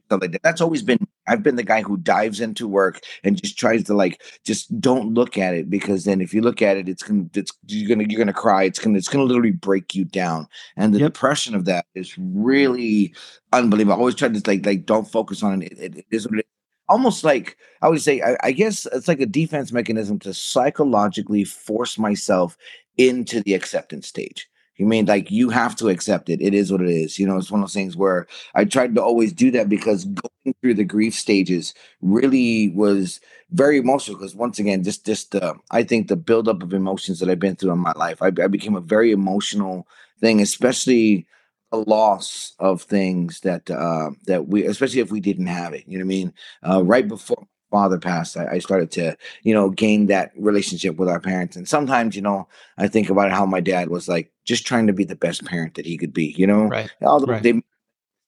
stuff 0.06 0.20
like 0.20 0.32
that. 0.32 0.42
That's 0.42 0.60
always 0.60 0.82
been 0.82 1.06
I've 1.26 1.42
been 1.42 1.56
the 1.56 1.62
guy 1.62 1.82
who 1.82 1.96
dives 1.96 2.40
into 2.40 2.66
work 2.66 3.00
and 3.22 3.40
just 3.40 3.58
tries 3.58 3.84
to 3.84 3.94
like 3.94 4.22
just 4.44 4.80
don't 4.80 5.14
look 5.14 5.38
at 5.38 5.54
it 5.54 5.70
because 5.70 6.04
then 6.04 6.20
if 6.20 6.34
you 6.34 6.42
look 6.42 6.62
at 6.62 6.76
it, 6.76 6.88
it's 6.88 7.02
gonna 7.02 7.26
it's 7.34 7.52
you're 7.66 7.88
gonna 7.88 8.08
you're 8.08 8.18
gonna 8.18 8.32
cry. 8.32 8.64
It's 8.64 8.78
gonna 8.78 8.98
it's 8.98 9.08
gonna 9.08 9.24
literally 9.24 9.52
break 9.52 9.94
you 9.94 10.04
down. 10.04 10.48
And 10.76 10.94
the 10.94 11.00
yep. 11.00 11.12
depression 11.12 11.54
of 11.54 11.64
that 11.66 11.86
is 11.94 12.16
really 12.18 13.14
unbelievable. 13.52 13.94
I 13.94 13.98
always 13.98 14.14
try 14.14 14.28
to 14.28 14.42
like 14.46 14.66
like 14.66 14.86
don't 14.86 15.10
focus 15.10 15.42
on 15.42 15.62
it. 15.62 15.72
It, 15.78 15.96
it 15.98 16.06
is 16.10 16.28
what 16.28 16.40
it 16.40 16.46
almost 16.88 17.22
like 17.22 17.56
I 17.82 17.88
would 17.88 18.02
say, 18.02 18.20
I, 18.20 18.36
I, 18.42 18.52
guess 18.52 18.84
it's 18.92 19.06
like 19.06 19.20
a 19.20 19.26
defense 19.26 19.70
mechanism 19.70 20.18
to 20.20 20.34
psychologically 20.34 21.44
force 21.44 21.96
myself 21.98 22.56
into 22.98 23.40
the 23.42 23.54
acceptance 23.54 24.08
stage. 24.08 24.48
You 24.80 24.86
mean 24.86 25.04
like 25.04 25.30
you 25.30 25.50
have 25.50 25.76
to 25.76 25.90
accept 25.90 26.30
it. 26.30 26.40
It 26.40 26.54
is 26.54 26.72
what 26.72 26.80
it 26.80 26.88
is. 26.88 27.18
You 27.18 27.26
know, 27.26 27.36
it's 27.36 27.50
one 27.50 27.60
of 27.60 27.66
those 27.66 27.74
things 27.74 27.98
where 27.98 28.26
I 28.54 28.64
tried 28.64 28.94
to 28.94 29.02
always 29.02 29.30
do 29.30 29.50
that 29.50 29.68
because 29.68 30.06
going 30.06 30.54
through 30.62 30.72
the 30.72 30.84
grief 30.84 31.12
stages 31.14 31.74
really 32.00 32.70
was 32.70 33.20
very 33.50 33.76
emotional. 33.76 34.16
Because 34.16 34.34
once 34.34 34.58
again, 34.58 34.82
just 34.82 35.04
just 35.04 35.34
I 35.70 35.82
think 35.82 36.08
the 36.08 36.16
buildup 36.16 36.62
of 36.62 36.72
emotions 36.72 37.20
that 37.20 37.28
I've 37.28 37.38
been 37.38 37.56
through 37.56 37.72
in 37.72 37.78
my 37.78 37.92
life, 37.94 38.22
I, 38.22 38.28
I 38.28 38.46
became 38.46 38.74
a 38.74 38.80
very 38.80 39.12
emotional 39.12 39.86
thing, 40.18 40.40
especially 40.40 41.26
a 41.72 41.76
loss 41.76 42.54
of 42.58 42.80
things 42.80 43.40
that 43.40 43.70
uh, 43.70 44.12
that 44.28 44.48
we, 44.48 44.64
especially 44.64 45.00
if 45.00 45.12
we 45.12 45.20
didn't 45.20 45.48
have 45.48 45.74
it. 45.74 45.84
You 45.88 45.98
know 45.98 46.06
what 46.06 46.14
I 46.14 46.16
mean? 46.16 46.32
Uh, 46.66 46.82
right 46.84 47.06
before 47.06 47.46
father 47.70 47.98
passed, 47.98 48.36
I, 48.36 48.46
I, 48.52 48.58
started 48.58 48.90
to 48.92 49.16
you 49.42 49.54
know 49.54 49.70
gain 49.70 50.06
that 50.06 50.32
relationship 50.36 50.96
with 50.96 51.08
our 51.08 51.20
parents. 51.20 51.56
And 51.56 51.68
sometimes, 51.68 52.16
you 52.16 52.22
know, 52.22 52.48
I 52.78 52.88
think 52.88 53.10
about 53.10 53.30
how 53.30 53.46
my 53.46 53.60
dad 53.60 53.90
was 53.90 54.08
like 54.08 54.32
just 54.44 54.66
trying 54.66 54.86
to 54.86 54.92
be 54.92 55.04
the 55.04 55.16
best 55.16 55.44
parent 55.44 55.74
that 55.74 55.86
he 55.86 55.96
could 55.96 56.12
be. 56.12 56.34
You 56.36 56.46
know, 56.46 56.64
right? 56.64 56.90
Although 57.02 57.32
right. 57.32 57.42
they 57.42 57.62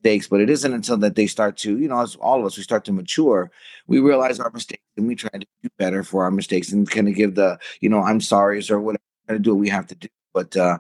mistakes, 0.02 0.26
but 0.26 0.40
it 0.40 0.50
isn't 0.50 0.72
until 0.72 0.96
that 0.98 1.14
they 1.14 1.26
start 1.26 1.56
to, 1.58 1.78
you 1.78 1.88
know, 1.88 2.00
as 2.00 2.16
all 2.16 2.40
of 2.40 2.46
us, 2.46 2.56
we 2.56 2.62
start 2.62 2.84
to 2.84 2.92
mature, 2.92 3.50
we 3.86 4.00
realize 4.00 4.40
our 4.40 4.50
mistakes 4.50 4.82
and 4.96 5.06
we 5.06 5.14
try 5.14 5.30
to 5.30 5.46
do 5.62 5.68
better 5.78 6.02
for 6.02 6.24
our 6.24 6.30
mistakes 6.30 6.72
and 6.72 6.90
kind 6.90 7.08
of 7.08 7.14
give 7.14 7.34
the, 7.34 7.58
you 7.80 7.88
know, 7.88 8.02
I'm 8.02 8.20
sorry 8.20 8.62
or 8.70 8.80
whatever 8.80 9.02
to 9.28 9.38
do 9.38 9.54
what 9.54 9.60
we 9.60 9.68
have 9.68 9.86
to 9.88 9.94
do. 9.94 10.08
But 10.34 10.56
uh, 10.56 10.78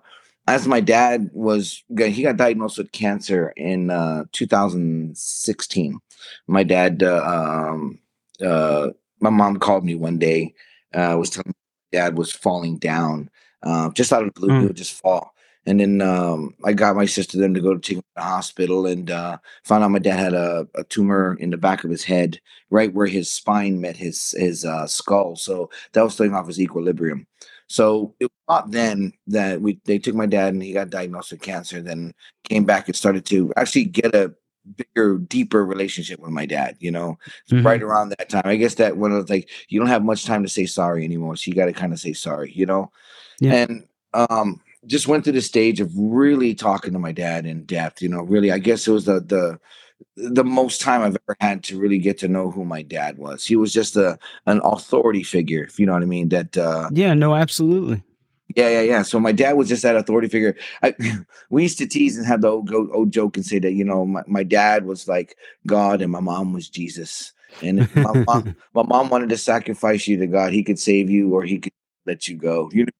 as 0.48 0.66
my 0.66 0.80
dad 0.80 1.30
was, 1.32 1.84
he 1.96 2.22
got 2.22 2.36
diagnosed 2.36 2.78
with 2.78 2.92
cancer 2.92 3.52
in 3.56 3.90
uh, 3.90 4.24
2016. 4.32 5.98
My 6.46 6.64
dad, 6.64 7.02
uh, 7.02 7.22
um, 7.24 7.98
uh, 8.40 8.90
my 9.20 9.30
mom 9.30 9.58
called 9.58 9.84
me 9.84 9.94
one 9.94 10.18
day, 10.18 10.54
uh, 10.94 11.16
was 11.18 11.30
telling 11.30 11.48
me 11.48 11.54
dad 11.92 12.16
was 12.16 12.32
falling 12.32 12.78
down, 12.78 13.30
uh, 13.62 13.90
just 13.90 14.12
out 14.12 14.22
of 14.22 14.32
the 14.34 14.40
blue, 14.40 14.48
mm. 14.48 14.60
he 14.60 14.66
would 14.66 14.76
just 14.76 14.94
fall. 14.94 15.32
And 15.64 15.78
then 15.78 16.00
um, 16.00 16.54
I 16.64 16.72
got 16.72 16.96
my 16.96 17.06
sister 17.06 17.38
then 17.38 17.54
to 17.54 17.60
go 17.60 17.74
to 17.74 17.80
take 17.80 17.98
him 17.98 18.02
to 18.02 18.08
the 18.16 18.22
hospital 18.22 18.86
and 18.86 19.08
uh, 19.10 19.38
found 19.62 19.84
out 19.84 19.92
my 19.92 20.00
dad 20.00 20.18
had 20.18 20.34
a, 20.34 20.66
a, 20.74 20.82
tumor 20.84 21.36
in 21.38 21.50
the 21.50 21.56
back 21.56 21.84
of 21.84 21.90
his 21.90 22.02
head, 22.02 22.40
right 22.70 22.92
where 22.92 23.06
his 23.06 23.32
spine 23.32 23.80
met 23.80 23.96
his 23.96 24.34
his 24.36 24.64
uh, 24.64 24.88
skull. 24.88 25.36
So 25.36 25.70
that 25.92 26.02
was 26.02 26.16
throwing 26.16 26.34
off 26.34 26.48
his 26.48 26.60
equilibrium. 26.60 27.28
So 27.68 28.12
it 28.18 28.24
was 28.24 28.30
not 28.48 28.72
then 28.72 29.12
that 29.28 29.60
we 29.60 29.80
they 29.84 29.98
took 29.98 30.16
my 30.16 30.26
dad 30.26 30.52
and 30.52 30.62
he 30.62 30.72
got 30.72 30.90
diagnosed 30.90 31.30
with 31.30 31.42
cancer. 31.42 31.80
Then 31.80 32.12
came 32.42 32.64
back 32.64 32.88
and 32.88 32.96
started 32.96 33.24
to 33.26 33.52
actually 33.56 33.84
get 33.84 34.16
a 34.16 34.34
bigger, 34.76 35.18
deeper 35.18 35.64
relationship 35.64 36.20
with 36.20 36.30
my 36.30 36.46
dad. 36.46 36.76
You 36.80 36.90
know, 36.90 37.18
mm-hmm. 37.50 37.66
right 37.66 37.82
around 37.82 38.10
that 38.10 38.28
time. 38.28 38.42
I 38.44 38.56
guess 38.56 38.76
that 38.76 38.96
one 38.96 39.12
of 39.12 39.28
like 39.30 39.48
you 39.68 39.78
don't 39.78 39.88
have 39.88 40.04
much 40.04 40.24
time 40.24 40.42
to 40.42 40.48
say 40.48 40.66
sorry 40.66 41.04
anymore, 41.04 41.36
so 41.36 41.48
you 41.48 41.54
got 41.54 41.66
to 41.66 41.72
kind 41.72 41.92
of 41.92 42.00
say 42.00 42.12
sorry. 42.12 42.52
You 42.52 42.66
know, 42.66 42.90
yeah. 43.40 43.54
and 43.54 43.86
um 44.14 44.60
just 44.86 45.06
went 45.06 45.24
through 45.24 45.34
the 45.34 45.42
stage 45.42 45.80
of 45.80 45.90
really 45.94 46.54
talking 46.54 46.92
to 46.92 46.98
my 46.98 47.12
dad 47.12 47.46
in 47.46 47.64
depth. 47.64 48.02
You 48.02 48.08
know, 48.08 48.22
really, 48.22 48.50
I 48.50 48.58
guess 48.58 48.86
it 48.86 48.92
was 48.92 49.04
the 49.04 49.20
the 49.20 49.58
the 50.16 50.44
most 50.44 50.80
time 50.80 51.02
I've 51.02 51.16
ever 51.28 51.36
had 51.40 51.62
to 51.64 51.78
really 51.78 51.98
get 51.98 52.18
to 52.18 52.28
know 52.28 52.50
who 52.50 52.64
my 52.64 52.82
dad 52.82 53.18
was. 53.18 53.44
He 53.44 53.56
was 53.56 53.72
just 53.72 53.96
a 53.96 54.18
an 54.46 54.60
authority 54.64 55.22
figure, 55.22 55.64
if 55.64 55.78
you 55.78 55.86
know 55.86 55.92
what 55.92 56.02
I 56.02 56.06
mean. 56.06 56.28
That 56.30 56.56
uh 56.56 56.90
yeah, 56.92 57.14
no, 57.14 57.34
absolutely. 57.34 58.02
Yeah, 58.56 58.68
yeah, 58.68 58.80
yeah. 58.82 59.02
So 59.02 59.20
my 59.20 59.32
dad 59.32 59.52
was 59.52 59.68
just 59.68 59.82
that 59.82 59.96
authority 59.96 60.28
figure. 60.28 60.56
I, 60.82 60.94
we 61.50 61.62
used 61.62 61.78
to 61.78 61.86
tease 61.86 62.16
and 62.16 62.26
have 62.26 62.40
the 62.40 62.48
old, 62.48 62.70
old 62.72 63.12
joke 63.12 63.36
and 63.36 63.46
say 63.46 63.58
that 63.58 63.72
you 63.72 63.84
know 63.84 64.04
my, 64.04 64.22
my 64.26 64.42
dad 64.42 64.84
was 64.84 65.08
like 65.08 65.36
God 65.66 66.02
and 66.02 66.12
my 66.12 66.20
mom 66.20 66.52
was 66.52 66.68
Jesus. 66.68 67.32
And 67.62 67.80
if 67.80 67.94
my 67.94 68.24
mom, 68.26 68.56
my 68.74 68.82
mom 68.82 69.10
wanted 69.10 69.28
to 69.30 69.36
sacrifice 69.36 70.08
you 70.08 70.16
to 70.18 70.26
God, 70.26 70.52
he 70.52 70.64
could 70.64 70.78
save 70.78 71.10
you 71.10 71.34
or 71.34 71.44
he 71.44 71.58
could 71.58 71.72
let 72.06 72.28
you 72.28 72.36
go. 72.36 72.70
You 72.72 72.86
know, 72.86 72.92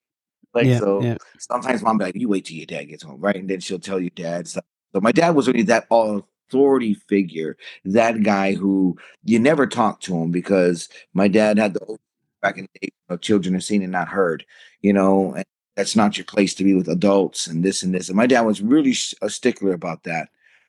like 0.55 0.67
yeah, 0.67 0.79
so 0.79 1.03
yeah. 1.03 1.17
sometimes 1.39 1.83
mom 1.83 1.99
be 1.99 2.05
like, 2.05 2.17
you 2.17 2.29
wait 2.29 2.45
till 2.45 2.57
your 2.57 2.67
dad 2.67 2.85
gets 2.85 3.03
home, 3.03 3.21
right? 3.21 3.37
And 3.37 3.49
then 3.49 3.61
she'll 3.61 3.79
tell 3.79 4.01
your 4.01 4.11
dad 4.11 4.49
stuff. 4.49 4.65
So 4.95 5.01
my 5.01 5.13
dad 5.13 5.31
was 5.31 5.47
really 5.47 5.63
that 5.63 5.87
authority 5.91 6.95
figure, 6.95 7.57
that 7.85 8.23
guy 8.23 8.55
who 8.55 8.97
you 9.25 9.39
never 9.39 9.67
talked 9.67 10.03
to 10.05 10.17
him 10.17 10.31
because 10.31 10.89
my 11.15 11.29
dad 11.29 11.59
had 11.59 11.75
the 11.75 11.97
back 12.43 12.59
in 12.59 12.69
the 12.73 12.81
day, 12.81 12.89
you 12.93 13.05
know, 13.09 13.17
children 13.17 13.55
are 13.57 13.61
seen 13.61 13.83
and 13.83 13.93
not 13.93 14.09
heard, 14.09 14.45
you 14.83 14.93
know, 14.93 15.33
and 15.35 15.45
that's 15.77 15.97
not 15.97 16.19
your 16.19 16.25
place 16.25 16.55
to 16.55 16.65
be 16.65 16.75
with 16.75 16.89
adults 16.89 17.47
and 17.47 17.65
this 17.65 17.83
and 17.83 17.95
this. 17.95 18.09
And 18.09 18.17
my 18.17 18.27
dad 18.27 18.43
was 18.43 18.61
really 18.61 18.95
a 19.23 19.31
stickler 19.31 19.73
about 19.73 20.03
that. 20.03 20.29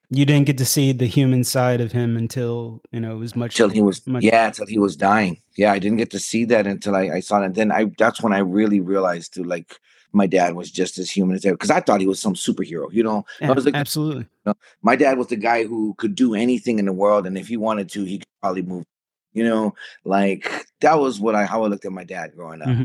You 0.09 0.25
didn't 0.25 0.45
get 0.45 0.59
to 0.59 0.65
see 0.65 0.91
the 0.91 1.07
human 1.07 1.43
side 1.43 1.81
of 1.81 1.91
him 1.91 2.15
until 2.17 2.81
you 2.91 2.99
know 2.99 3.13
it 3.13 3.19
was 3.19 3.35
much 3.35 3.59
until 3.59 3.69
he 3.69 3.81
was 3.81 4.05
much- 4.05 4.23
yeah 4.23 4.47
until 4.47 4.67
he 4.67 4.77
was 4.77 4.95
dying. 4.95 5.41
Yeah 5.57 5.71
i 5.71 5.79
didn't 5.79 5.97
get 5.97 6.11
to 6.11 6.19
see 6.19 6.45
that 6.45 6.67
until 6.67 6.95
i, 6.95 7.09
I 7.09 7.19
saw 7.19 7.41
it. 7.41 7.45
And 7.45 7.55
then 7.55 7.71
i 7.71 7.85
that's 7.97 8.21
when 8.21 8.33
i 8.33 8.39
really 8.39 8.79
realized 8.79 9.33
to 9.35 9.43
like 9.43 9.79
my 10.11 10.27
dad 10.27 10.53
was 10.53 10.69
just 10.69 10.99
as 10.99 11.09
human 11.09 11.35
as 11.35 11.45
ever 11.45 11.55
because 11.55 11.71
i 11.71 11.79
thought 11.79 11.99
he 11.99 12.05
was 12.05 12.19
some 12.19 12.35
superhero 12.35 12.91
you 12.91 13.01
know? 13.01 13.25
Yeah, 13.41 13.49
I 13.49 13.53
was 13.53 13.65
like 13.65 13.73
absolutely. 13.73 14.23
you 14.23 14.29
know, 14.45 14.53
my 14.83 14.95
dad 14.95 15.17
was 15.17 15.27
the 15.27 15.35
guy 15.35 15.63
who 15.63 15.95
could 15.97 16.13
do 16.13 16.35
anything 16.35 16.77
in 16.77 16.85
the 16.85 16.93
world 16.93 17.25
and 17.25 17.35
if 17.35 17.47
he 17.47 17.57
wanted 17.57 17.89
to 17.91 18.03
he 18.03 18.19
could 18.19 18.27
probably 18.41 18.61
move 18.61 18.85
you 19.33 19.43
know 19.43 19.73
like 20.05 20.67
that 20.81 20.99
was 20.99 21.19
what 21.19 21.35
i 21.35 21.45
how 21.45 21.63
i 21.63 21.67
looked 21.67 21.85
at 21.85 21.91
my 21.91 22.03
dad 22.03 22.31
growing 22.35 22.61
up. 22.61 22.67
Mm-hmm. 22.67 22.83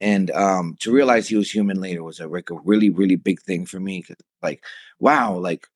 and 0.00 0.30
um 0.32 0.76
to 0.80 0.92
realize 0.92 1.28
he 1.28 1.36
was 1.36 1.50
human 1.50 1.80
later 1.80 2.02
was 2.02 2.20
a, 2.20 2.26
like 2.26 2.50
a 2.50 2.54
really 2.64 2.90
really 2.90 3.16
big 3.16 3.40
thing 3.40 3.66
for 3.66 3.80
me 3.80 4.04
like 4.42 4.64
wow 4.98 5.36
like 5.36 5.66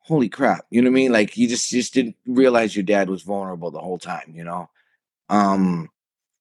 holy 0.00 0.28
crap 0.28 0.64
you 0.70 0.82
know 0.82 0.90
what 0.90 0.94
i 0.94 1.00
mean? 1.00 1.12
Like 1.12 1.36
you 1.36 1.48
just 1.48 1.70
just 1.70 1.94
didn't 1.94 2.16
realize 2.26 2.74
your 2.74 2.82
dad 2.82 3.08
was 3.08 3.22
vulnerable 3.22 3.70
the 3.70 3.80
whole 3.80 3.98
time 3.98 4.32
you 4.34 4.44
know? 4.44 4.68
Um 5.28 5.88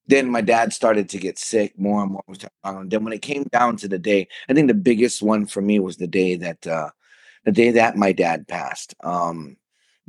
then 0.07 0.29
my 0.29 0.41
dad 0.41 0.73
started 0.73 1.07
to 1.09 1.17
get 1.19 1.37
sick 1.37 1.77
more 1.79 2.01
and 2.01 2.11
more 2.11 2.23
and 2.63 2.89
then 2.89 3.03
when 3.03 3.13
it 3.13 3.21
came 3.21 3.43
down 3.43 3.77
to 3.77 3.87
the 3.87 3.99
day 3.99 4.27
i 4.49 4.53
think 4.53 4.67
the 4.67 4.73
biggest 4.73 5.21
one 5.21 5.45
for 5.45 5.61
me 5.61 5.79
was 5.79 5.97
the 5.97 6.07
day 6.07 6.35
that 6.35 6.65
uh 6.65 6.89
the 7.45 7.51
day 7.51 7.71
that 7.71 7.95
my 7.95 8.11
dad 8.11 8.47
passed 8.47 8.95
um 9.03 9.55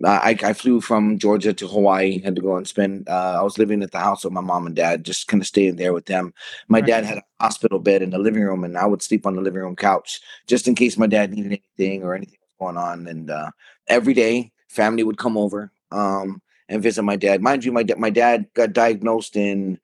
I, 0.05 0.37
I 0.43 0.53
flew 0.53 0.81
from 0.81 1.19
Georgia 1.19 1.53
to 1.53 1.69
Hawaii, 1.69 2.21
had 2.21 2.35
to 2.37 2.43
go 2.43 2.57
and 2.57 2.67
spend. 2.67 3.09
Uh, 3.09 3.39
I 3.39 3.43
was 3.43 3.59
living 3.59 3.83
at 3.83 3.93
the 3.93 3.99
house 3.99 4.25
with 4.25 4.33
my 4.33 4.41
mom 4.41 4.67
and 4.67 4.75
dad, 4.75 5.05
just 5.05 5.29
kind 5.29 5.43
of 5.43 5.47
staying 5.47 5.77
there 5.77 5.93
with 5.93 6.07
them. 6.07 6.35
My 6.69 6.79
right. 6.79 6.87
dad 6.87 7.05
had 7.05 7.19
a 7.19 7.25
hospital 7.41 7.79
bed 7.79 8.03
in 8.03 8.11
the 8.11 8.19
living 8.19 8.43
room, 8.43 8.65
and 8.65 8.77
I 8.77 8.87
would 8.87 9.03
sleep 9.03 9.27
on 9.27 9.37
the 9.37 9.43
living 9.43 9.61
room 9.61 9.77
couch 9.77 10.21
just 10.47 10.67
in 10.67 10.75
case 10.75 10.97
my 10.97 11.07
dad 11.07 11.33
needed 11.33 11.61
anything 11.79 12.03
or 12.03 12.15
anything 12.15 12.39
was 12.41 12.67
going 12.67 12.77
on. 12.77 13.07
And 13.07 13.31
uh, 13.31 13.51
every 13.87 14.15
day, 14.15 14.51
family 14.69 15.05
would 15.05 15.19
come 15.19 15.37
over 15.37 15.71
um, 15.91 16.41
and 16.69 16.83
visit 16.83 17.03
my 17.03 17.17
dad. 17.17 17.43
Mind 17.43 17.65
you, 17.65 17.73
my 17.73 17.83
dad, 17.83 17.99
my 17.99 18.11
dad 18.11 18.47
got 18.55 18.73
diagnosed 18.73 19.37
in 19.37 19.79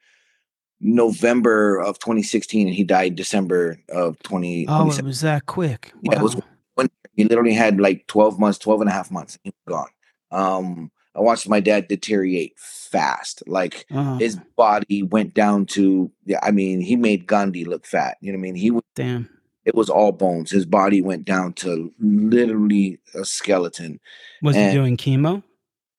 November 0.81 1.79
of 1.79 1.99
2016, 1.99 2.67
and 2.67 2.75
he 2.75 2.83
died 2.83 3.15
December 3.15 3.79
of 3.91 4.19
20. 4.23 4.67
Oh, 4.69 4.91
it 4.91 5.03
was 5.03 5.21
that 5.21 5.47
quick. 5.47 5.93
Wow. 5.95 6.01
Yeah, 6.13 6.19
it 6.19 6.23
was 6.23 6.37
when 6.75 6.89
he 7.15 7.25
literally 7.25 7.53
had 7.53 7.81
like 7.81 8.07
12 8.07 8.39
months, 8.39 8.59
12 8.59 8.83
and 8.83 8.91
a 8.91 8.93
half 8.93 9.11
months. 9.11 9.39
He 9.43 9.51
was 9.51 9.75
gone. 9.77 9.89
Um, 10.31 10.91
I 11.15 11.21
watched 11.21 11.49
my 11.49 11.61
dad 11.61 11.89
deteriorate 11.89 12.59
fast. 12.59 13.43
Like 13.47 13.87
oh. 13.91 14.19
his 14.19 14.39
body 14.57 15.03
went 15.03 15.35
down 15.35 15.67
to, 15.67 16.11
yeah, 16.25 16.41
I 16.43 16.51
mean, 16.51 16.81
he 16.81 16.97
made 16.97 17.27
Gandhi 17.27 17.65
look 17.65 17.87
fat. 17.87 18.19
You 18.21 18.33
know 18.33 18.37
what 18.37 18.43
I 18.43 18.43
mean? 18.43 18.55
He 18.55 18.71
was 18.71 18.85
damn 18.95 19.29
it 19.69 19.75
was 19.75 19.91
all 19.91 20.13
bones. 20.13 20.51
His 20.51 20.65
body 20.65 21.03
went 21.03 21.27
down 21.27 21.53
to 21.55 21.93
literally 22.01 22.99
a 23.15 23.23
skeleton. 23.27 24.01
Was 24.41 24.57
and, 24.57 24.73
he 24.73 24.79
doing 24.79 24.97
chemo? 24.97 25.43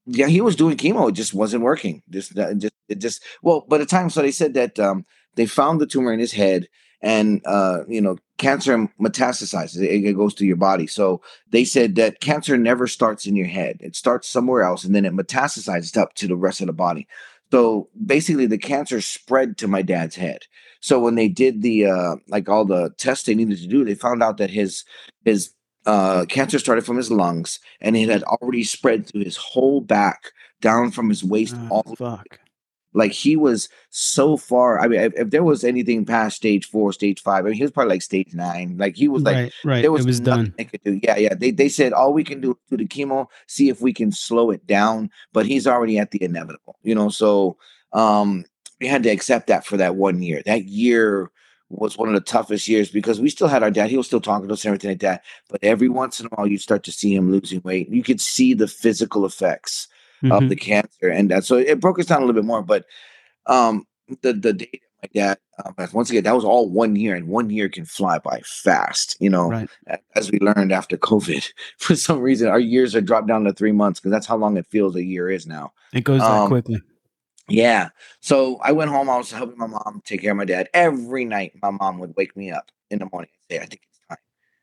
Yeah, 0.07 0.25
he 0.25 0.41
was 0.41 0.55
doing 0.55 0.75
chemo. 0.75 1.09
It 1.09 1.11
just 1.11 1.35
wasn't 1.35 1.61
working. 1.61 2.01
Just, 2.09 2.35
just, 2.35 2.73
it 2.87 2.95
just. 2.95 3.21
Well, 3.43 3.67
by 3.69 3.77
the 3.77 3.85
time, 3.85 4.09
so 4.09 4.23
they 4.23 4.31
said 4.31 4.55
that 4.55 4.79
um, 4.79 5.05
they 5.35 5.45
found 5.45 5.79
the 5.79 5.85
tumor 5.85 6.11
in 6.11 6.19
his 6.19 6.31
head, 6.31 6.67
and 7.01 7.41
uh, 7.45 7.79
you 7.87 8.01
know, 8.01 8.17
cancer 8.37 8.89
metastasizes. 8.99 9.81
It, 9.81 10.05
it 10.05 10.13
goes 10.13 10.33
to 10.35 10.45
your 10.45 10.55
body. 10.55 10.87
So 10.87 11.21
they 11.49 11.63
said 11.63 11.95
that 11.95 12.19
cancer 12.19 12.57
never 12.57 12.87
starts 12.87 13.25
in 13.25 13.35
your 13.35 13.47
head. 13.47 13.77
It 13.79 13.95
starts 13.95 14.27
somewhere 14.27 14.63
else, 14.63 14.83
and 14.83 14.93
then 14.93 15.05
it 15.05 15.13
metastasizes 15.13 15.97
up 15.97 16.13
to 16.15 16.27
the 16.27 16.35
rest 16.35 16.61
of 16.61 16.67
the 16.67 16.73
body. 16.73 17.07
So 17.51 17.89
basically, 18.05 18.45
the 18.45 18.57
cancer 18.57 19.01
spread 19.01 19.57
to 19.57 19.67
my 19.67 19.81
dad's 19.81 20.15
head. 20.15 20.45
So 20.81 20.99
when 20.99 21.15
they 21.15 21.27
did 21.27 21.61
the 21.61 21.87
uh, 21.87 22.15
like 22.27 22.47
all 22.47 22.65
the 22.65 22.91
tests 22.97 23.25
they 23.25 23.35
needed 23.35 23.57
to 23.59 23.67
do, 23.67 23.83
they 23.83 23.95
found 23.95 24.23
out 24.23 24.37
that 24.37 24.49
his 24.49 24.85
his 25.25 25.51
uh, 25.85 26.25
cancer 26.25 26.59
started 26.59 26.85
from 26.85 26.97
his 26.97 27.11
lungs 27.11 27.59
and 27.81 27.97
it 27.97 28.09
had 28.09 28.23
already 28.23 28.63
spread 28.63 29.07
through 29.07 29.23
his 29.23 29.37
whole 29.37 29.81
back, 29.81 30.31
down 30.61 30.91
from 30.91 31.09
his 31.09 31.23
waist 31.23 31.55
oh, 31.57 31.67
all 31.69 31.95
fuck. 31.97 32.39
Like 32.93 33.11
he 33.11 33.35
was 33.35 33.69
so 33.91 34.35
far. 34.35 34.79
I 34.79 34.87
mean, 34.87 34.99
if, 34.99 35.13
if, 35.15 35.29
there 35.29 35.43
was 35.43 35.63
anything 35.63 36.05
past 36.05 36.35
stage 36.37 36.65
four, 36.65 36.91
stage 36.91 37.21
five, 37.21 37.45
I 37.45 37.49
mean, 37.49 37.57
he 37.57 37.61
was 37.61 37.71
probably 37.71 37.95
like 37.95 38.01
stage 38.01 38.33
nine. 38.33 38.77
Like 38.77 38.95
he 38.95 39.07
was 39.07 39.21
like, 39.23 39.35
right, 39.35 39.53
right. 39.63 39.81
There 39.81 39.91
was, 39.91 40.05
it 40.05 40.07
was 40.07 40.19
done. 40.19 40.53
They 40.57 40.65
could 40.65 40.83
do. 40.83 40.99
Yeah, 41.03 41.17
yeah. 41.17 41.35
They 41.35 41.51
they 41.51 41.69
said 41.69 41.93
all 41.93 42.13
we 42.13 42.23
can 42.23 42.41
do 42.41 42.51
is 42.51 42.57
do 42.71 42.77
the 42.77 42.87
chemo, 42.87 43.27
see 43.47 43.69
if 43.69 43.81
we 43.81 43.93
can 43.93 44.11
slow 44.11 44.49
it 44.49 44.65
down. 44.65 45.11
But 45.33 45.45
he's 45.45 45.67
already 45.67 45.99
at 45.99 46.11
the 46.11 46.23
inevitable, 46.23 46.79
you 46.81 46.95
know. 46.95 47.09
So 47.09 47.57
um, 47.93 48.43
we 48.81 48.87
had 48.87 49.03
to 49.03 49.09
accept 49.09 49.47
that 49.47 49.65
for 49.65 49.77
that 49.77 49.95
one 49.95 50.21
year. 50.23 50.41
That 50.45 50.65
year 50.65 51.31
was 51.69 51.97
one 51.97 52.07
of 52.07 52.15
the 52.15 52.21
toughest 52.21 52.67
years 52.67 52.89
because 52.89 53.21
we 53.21 53.29
still 53.29 53.47
had 53.47 53.61
our 53.61 53.69
dad. 53.69 53.91
He 53.91 53.97
was 53.97 54.07
still 54.07 54.21
talking 54.21 54.47
to 54.47 54.53
us 54.53 54.65
and 54.65 54.69
everything 54.69 54.91
like 54.91 55.01
that. 55.01 55.23
But 55.49 55.63
every 55.63 55.89
once 55.89 56.19
in 56.19 56.25
a 56.25 56.29
while, 56.29 56.47
you 56.47 56.57
start 56.57 56.83
to 56.85 56.91
see 56.91 57.13
him 57.13 57.31
losing 57.31 57.61
weight. 57.63 57.89
You 57.89 58.01
could 58.01 58.19
see 58.19 58.55
the 58.55 58.67
physical 58.67 59.25
effects 59.25 59.87
mm-hmm. 60.23 60.31
of 60.31 60.49
the 60.49 60.55
cancer, 60.55 61.09
and 61.09 61.29
that, 61.31 61.45
so 61.45 61.57
it 61.57 61.79
broke 61.79 61.99
us 61.99 62.05
down 62.05 62.21
a 62.21 62.25
little 62.25 62.41
bit 62.41 62.47
more. 62.47 62.61
But 62.61 62.85
um, 63.45 63.85
the 64.21 64.33
the 64.33 64.53
day 64.53 64.81
my 65.01 65.09
dad, 65.13 65.37
um, 65.63 65.87
once 65.93 66.09
again, 66.09 66.23
that 66.23 66.35
was 66.35 66.43
all 66.43 66.69
one 66.69 66.95
year, 66.95 67.15
and 67.15 67.27
one 67.27 67.49
year 67.49 67.69
can 67.69 67.85
fly 67.85 68.19
by 68.19 68.41
fast. 68.43 69.15
You 69.19 69.29
know, 69.29 69.49
right. 69.49 69.69
as 70.15 70.31
we 70.31 70.39
learned 70.39 70.71
after 70.71 70.97
COVID, 70.97 71.49
for 71.77 71.95
some 71.95 72.19
reason, 72.19 72.49
our 72.49 72.59
years 72.59 72.95
are 72.95 73.01
dropped 73.01 73.27
down 73.27 73.43
to 73.45 73.53
three 73.53 73.71
months 73.71 73.99
because 73.99 74.11
that's 74.11 74.27
how 74.27 74.37
long 74.37 74.57
it 74.57 74.67
feels 74.69 74.95
a 74.95 75.03
year 75.03 75.29
is 75.29 75.47
now. 75.47 75.71
It 75.93 76.03
goes 76.03 76.21
that 76.21 76.29
um, 76.29 76.47
quickly. 76.47 76.81
Yeah. 77.47 77.89
So 78.19 78.57
I 78.63 78.71
went 78.71 78.91
home. 78.91 79.09
I 79.09 79.17
was 79.17 79.31
helping 79.31 79.57
my 79.57 79.67
mom 79.67 80.01
take 80.05 80.21
care 80.21 80.31
of 80.31 80.37
my 80.37 80.45
dad. 80.45 80.69
Every 80.73 81.25
night, 81.25 81.53
my 81.61 81.71
mom 81.71 81.99
would 81.99 82.15
wake 82.15 82.37
me 82.37 82.51
up 82.51 82.71
in 82.91 82.99
the 82.99 83.09
morning 83.11 83.31
and 83.49 83.57
say, 83.57 83.63
I 83.63 83.67
think 83.67 83.81
it's 83.89 83.99
time. 84.07 84.17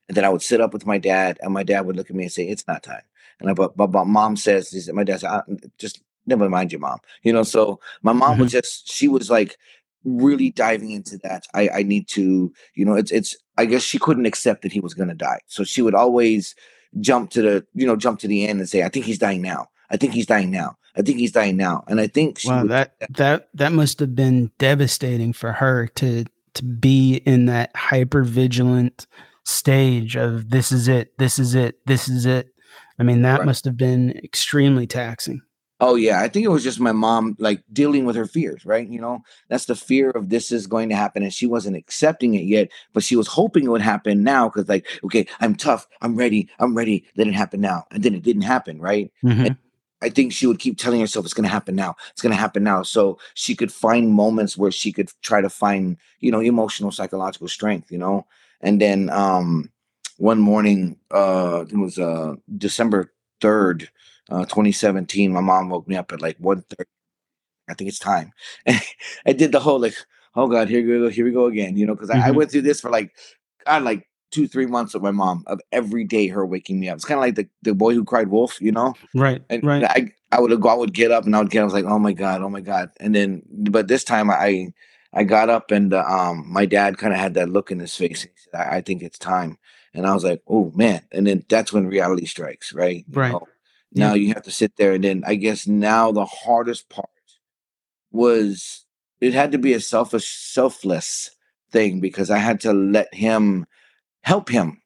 and 0.09 0.17
then 0.17 0.25
I 0.25 0.29
would 0.29 0.43
sit 0.43 0.61
up 0.61 0.73
with 0.73 0.87
my 0.87 0.99
dad, 0.99 1.39
and 1.41 1.53
my 1.53 1.63
dad 1.63 1.87
would 1.87 1.97
look 1.97 2.11
at 2.11 2.17
me 2.17 2.25
and 2.25 2.33
say, 2.33 2.47
"It's 2.47 2.67
not 2.69 2.83
time." 2.83 3.03
And 3.41 3.51
I, 3.51 3.53
but, 3.53 3.77
but, 3.77 3.89
but 3.89 4.07
mom 4.07 4.37
says, 4.37 4.91
my 4.93 5.05
dad 5.05 5.21
said, 5.21 5.43
"Just 5.79 6.03
never 6.27 6.49
mind 6.49 6.73
your 6.73 6.81
mom," 6.81 6.99
you 7.23 7.33
know. 7.33 7.43
So 7.43 7.81
my 8.03 8.13
mom 8.13 8.33
mm-hmm. 8.33 8.43
was 8.43 8.53
just, 8.53 8.91
she 8.91 9.09
was 9.09 9.31
like 9.31 9.57
really 10.05 10.51
diving 10.51 10.91
into 10.91 11.19
that. 11.19 11.47
I, 11.55 11.69
I 11.69 11.83
need 11.83 12.09
to, 12.09 12.53
you 12.75 12.85
know, 12.85 12.95
it's, 12.95 13.11
it's. 13.11 13.37
I 13.59 13.65
guess 13.65 13.83
she 13.83 13.99
couldn't 13.99 14.27
accept 14.27 14.63
that 14.63 14.73
he 14.73 14.81
was 14.81 14.95
going 14.95 15.09
to 15.09 15.15
die, 15.15 15.41
so 15.47 15.65
she 15.65 15.83
would 15.83 15.95
always 15.95 16.55
jump 17.01 17.31
to 17.31 17.43
the, 17.43 17.67
you 17.75 17.87
know, 17.87 17.97
jump 17.97 18.21
to 18.21 18.29
the 18.29 18.47
end 18.47 18.61
and 18.61 18.69
say, 18.69 18.83
"I 18.83 18.89
think 18.89 19.07
he's 19.07 19.19
dying 19.19 19.43
now. 19.43 19.69
I 19.91 19.97
think 19.97 20.13
he's 20.13 20.27
dying 20.27 20.51
now. 20.51 20.77
I 20.97 21.03
think 21.03 21.19
he's 21.19 21.33
dying 21.33 21.57
now." 21.57 21.85
And 21.89 22.01
I 22.01 22.07
think 22.07 22.41
wow, 22.45 22.65
that 22.65 22.95
that 23.11 23.49
that 23.55 23.73
must 23.73 23.99
have 24.01 24.15
been 24.15 24.51
devastating 24.59 25.33
for 25.33 25.53
her 25.53 25.87
to 25.97 26.25
to 26.55 26.65
be 26.65 27.17
in 27.25 27.47
that 27.47 27.75
hyper 27.75 28.23
vigilant 28.23 29.07
stage 29.45 30.17
of 30.17 30.51
this 30.51 30.73
is 30.73 30.89
it, 30.89 31.17
this 31.19 31.39
is 31.39 31.55
it, 31.55 31.79
this 31.87 32.09
is 32.09 32.27
it. 32.27 32.49
I 32.99 33.03
mean, 33.03 33.23
that 33.23 33.39
right. 33.39 33.47
must 33.47 33.65
have 33.65 33.77
been 33.77 34.19
extremely 34.23 34.87
taxing. 34.87 35.43
Oh 35.79 35.95
yeah, 35.95 36.23
I 36.23 36.29
think 36.29 36.47
it 36.47 36.51
was 36.51 36.65
just 36.65 36.81
my 36.81 36.93
mom 36.93 37.37
like 37.39 37.63
dealing 37.71 38.07
with 38.07 38.17
her 38.17 38.25
fears, 38.25 38.65
right? 38.65 38.89
You 38.89 38.99
know, 38.99 39.21
that's 39.49 39.67
the 39.67 39.75
fear 39.75 40.09
of 40.11 40.31
this 40.31 40.51
is 40.51 40.67
going 40.67 40.89
to 40.89 40.97
happen, 40.97 41.23
and 41.23 41.35
she 41.35 41.47
wasn't 41.47 41.77
accepting 41.77 42.35
it 42.35 42.45
yet, 42.45 42.71
but 42.95 43.03
she 43.03 43.15
was 43.15 43.27
hoping 43.27 43.65
it 43.65 43.69
would 43.69 43.83
happen 43.83 44.23
now 44.23 44.49
because, 44.49 44.71
like, 44.71 44.87
okay, 45.05 45.27
I'm 45.41 45.55
tough, 45.55 45.87
I'm 46.01 46.17
ready, 46.17 46.49
I'm 46.61 46.75
ready. 46.75 47.05
Let 47.17 47.27
it 47.27 47.35
happen 47.35 47.61
now, 47.61 47.85
and 47.91 48.03
then 48.03 48.15
it 48.15 48.23
didn't 48.23 48.43
happen, 48.43 48.81
right? 48.81 49.13
Mm-hmm. 49.23 49.53
I 50.03 50.09
think 50.09 50.33
she 50.33 50.47
would 50.47 50.59
keep 50.59 50.79
telling 50.79 51.01
herself 51.01 51.25
it's 51.25 51.35
going 51.35 51.49
to 51.49 51.53
happen 51.53 51.75
now. 51.75 51.97
It's 52.11 52.23
going 52.23 52.33
to 52.33 52.39
happen 52.39 52.63
now. 52.63 52.83
So 52.83 53.19
she 53.35 53.55
could 53.55 53.73
find 53.73 54.13
moments 54.13 54.57
where 54.57 54.71
she 54.71 54.93
could 54.93 55.11
try 55.23 55.41
to 55.41 55.49
find, 55.49 55.97
you 56.21 56.31
know, 56.31 56.41
emotional, 56.41 56.93
psychological 56.93 57.49
strength, 57.49 57.91
you 57.91 57.99
know. 57.99 58.27
And 58.61 58.81
then 58.81 59.11
um 59.11 59.71
one 60.19 60.41
morning, 60.41 60.97
uh 61.11 61.65
it 61.69 61.77
was 61.77 61.99
uh 61.99 62.35
December 62.57 63.13
3rd, 63.41 63.89
uh 64.31 64.45
2017, 64.45 65.33
my 65.33 65.41
mom 65.41 65.69
woke 65.69 65.89
me 65.89 65.97
up 65.97 66.13
at 66.13 66.23
like 66.23 66.37
1 66.39 66.65
I 67.69 67.75
think 67.75 67.89
it's 67.89 67.99
time. 67.99 68.33
I 68.67 69.33
did 69.33 69.53
the 69.53 69.61
whole 69.61 69.81
like, 69.81 69.97
oh 70.35 70.49
God, 70.49 70.69
here 70.69 70.81
we 70.81 71.01
go, 71.01 71.09
here 71.09 71.25
we 71.25 71.33
go 71.33 71.47
again, 71.47 71.77
you 71.77 71.87
know, 71.87 71.95
because 71.95 72.11
mm-hmm. 72.11 72.23
I, 72.23 72.29
I, 72.29 72.31
went 72.31 72.51
through 72.51 72.63
this 72.63 72.81
for 72.81 72.91
like 72.91 73.13
God, 73.67 73.83
like 73.83 74.09
two, 74.31 74.47
three 74.47 74.67
months 74.67 74.95
with 74.95 75.03
my 75.03 75.11
mom 75.11 75.45
of 75.47 75.61
every 75.73 76.05
day 76.05 76.29
her 76.29 76.45
waking 76.45 76.79
me 76.79 76.89
up. 76.89 76.97
It's 76.97 77.05
kind 77.05 77.19
of 77.19 77.23
like 77.23 77.37
the, 77.37 77.49
the 77.63 77.75
boy 77.75 77.95
who 77.95 78.05
cried 78.05 78.29
wolf, 78.29 78.61
you 78.61 78.73
know? 78.73 78.95
Right. 79.15 79.43
And 79.49 79.65
right. 79.65 79.85
I, 79.85 80.13
I 80.33 80.41
would 80.41 80.61
go, 80.61 80.69
I 80.69 80.75
would 80.75 80.93
get 80.93 81.11
up 81.11 81.25
and 81.25 81.35
I 81.35 81.41
would 81.41 81.51
get, 81.51 81.63
I 81.63 81.65
was 81.65 81.73
like, 81.73 81.85
oh 81.85 81.99
my 81.99 82.13
God, 82.13 82.43
oh 82.43 82.51
my 82.51 82.61
God. 82.61 82.91
And 83.01 83.15
then, 83.15 83.43
but 83.49 83.89
this 83.89 84.05
time 84.05 84.31
I, 84.31 84.73
I 85.13 85.25
got 85.25 85.49
up 85.49 85.71
and 85.71 85.95
uh, 85.95 86.05
um, 86.07 86.45
my 86.47 86.67
dad 86.67 86.99
kind 86.99 87.15
of 87.15 87.19
had 87.19 87.35
that 87.35 87.49
look 87.49 87.71
in 87.71 87.79
his 87.79 87.95
face. 87.95 88.23
He 88.23 88.29
said, 88.37 88.61
I, 88.61 88.77
I, 88.77 88.81
think 88.81 89.03
it's 89.03 89.19
time. 89.19 89.59
And 89.97 90.07
I 90.07 90.15
was 90.15 90.25
like, 90.25 90.43
oh 90.47 90.73
man. 90.75 91.03
And 91.13 91.27
then 91.27 91.45
that's 91.49 91.73
when 91.73 91.87
reality 91.87 92.27
strikes, 92.27 92.73
right? 92.73 93.05
You 93.09 93.21
right. 93.21 93.33
Know? 93.33 93.47
Now 93.93 94.15
yeah. 94.15 94.27
you 94.27 94.35
have 94.35 94.43
to 94.45 94.51
sit 94.51 94.77
there. 94.77 94.93
And 94.93 95.03
then 95.03 95.25
I 95.27 95.35
guess 95.37 95.67
now 95.67 96.13
the 96.13 96.27
hardest 96.27 96.89
part 96.89 97.09
was 98.11 98.85
it 99.21 99.33
had 99.33 99.53
to 99.53 99.59
be 99.59 99.73
a 99.73 99.81
selfish, 99.81 100.29
selfless 100.29 101.31
thing 101.71 102.01
because 102.01 102.31
I 102.31 102.39
had 102.39 102.61
to 102.61 102.73
let 102.73 103.13
him 103.15 103.67
help 104.23 104.49
him 104.49 104.83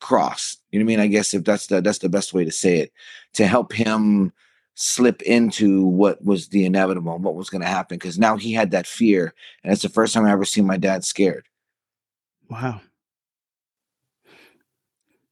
cross. 0.00 0.56
You 0.70 0.78
know 0.78 0.84
what 0.84 0.92
I 0.92 0.96
mean? 0.96 1.00
I 1.00 1.06
guess 1.08 1.34
if 1.34 1.44
that's 1.44 1.66
the 1.66 1.80
that's 1.80 1.98
the 1.98 2.08
best 2.08 2.34
way 2.34 2.44
to 2.44 2.52
say 2.52 2.78
it, 2.78 2.92
to 3.34 3.46
help 3.46 3.72
him 3.72 4.32
slip 4.74 5.22
into 5.22 5.84
what 5.84 6.24
was 6.24 6.48
the 6.48 6.64
inevitable, 6.64 7.18
what 7.18 7.34
was 7.34 7.50
going 7.50 7.62
to 7.62 7.68
happen. 7.68 7.96
Because 7.96 8.18
now 8.18 8.36
he 8.36 8.52
had 8.52 8.70
that 8.72 8.86
fear, 8.86 9.34
and 9.62 9.72
it's 9.72 9.82
the 9.82 9.88
first 9.88 10.14
time 10.14 10.24
I 10.24 10.32
ever 10.32 10.44
seen 10.44 10.66
my 10.66 10.76
dad 10.76 11.04
scared. 11.04 11.46
Wow. 12.48 12.80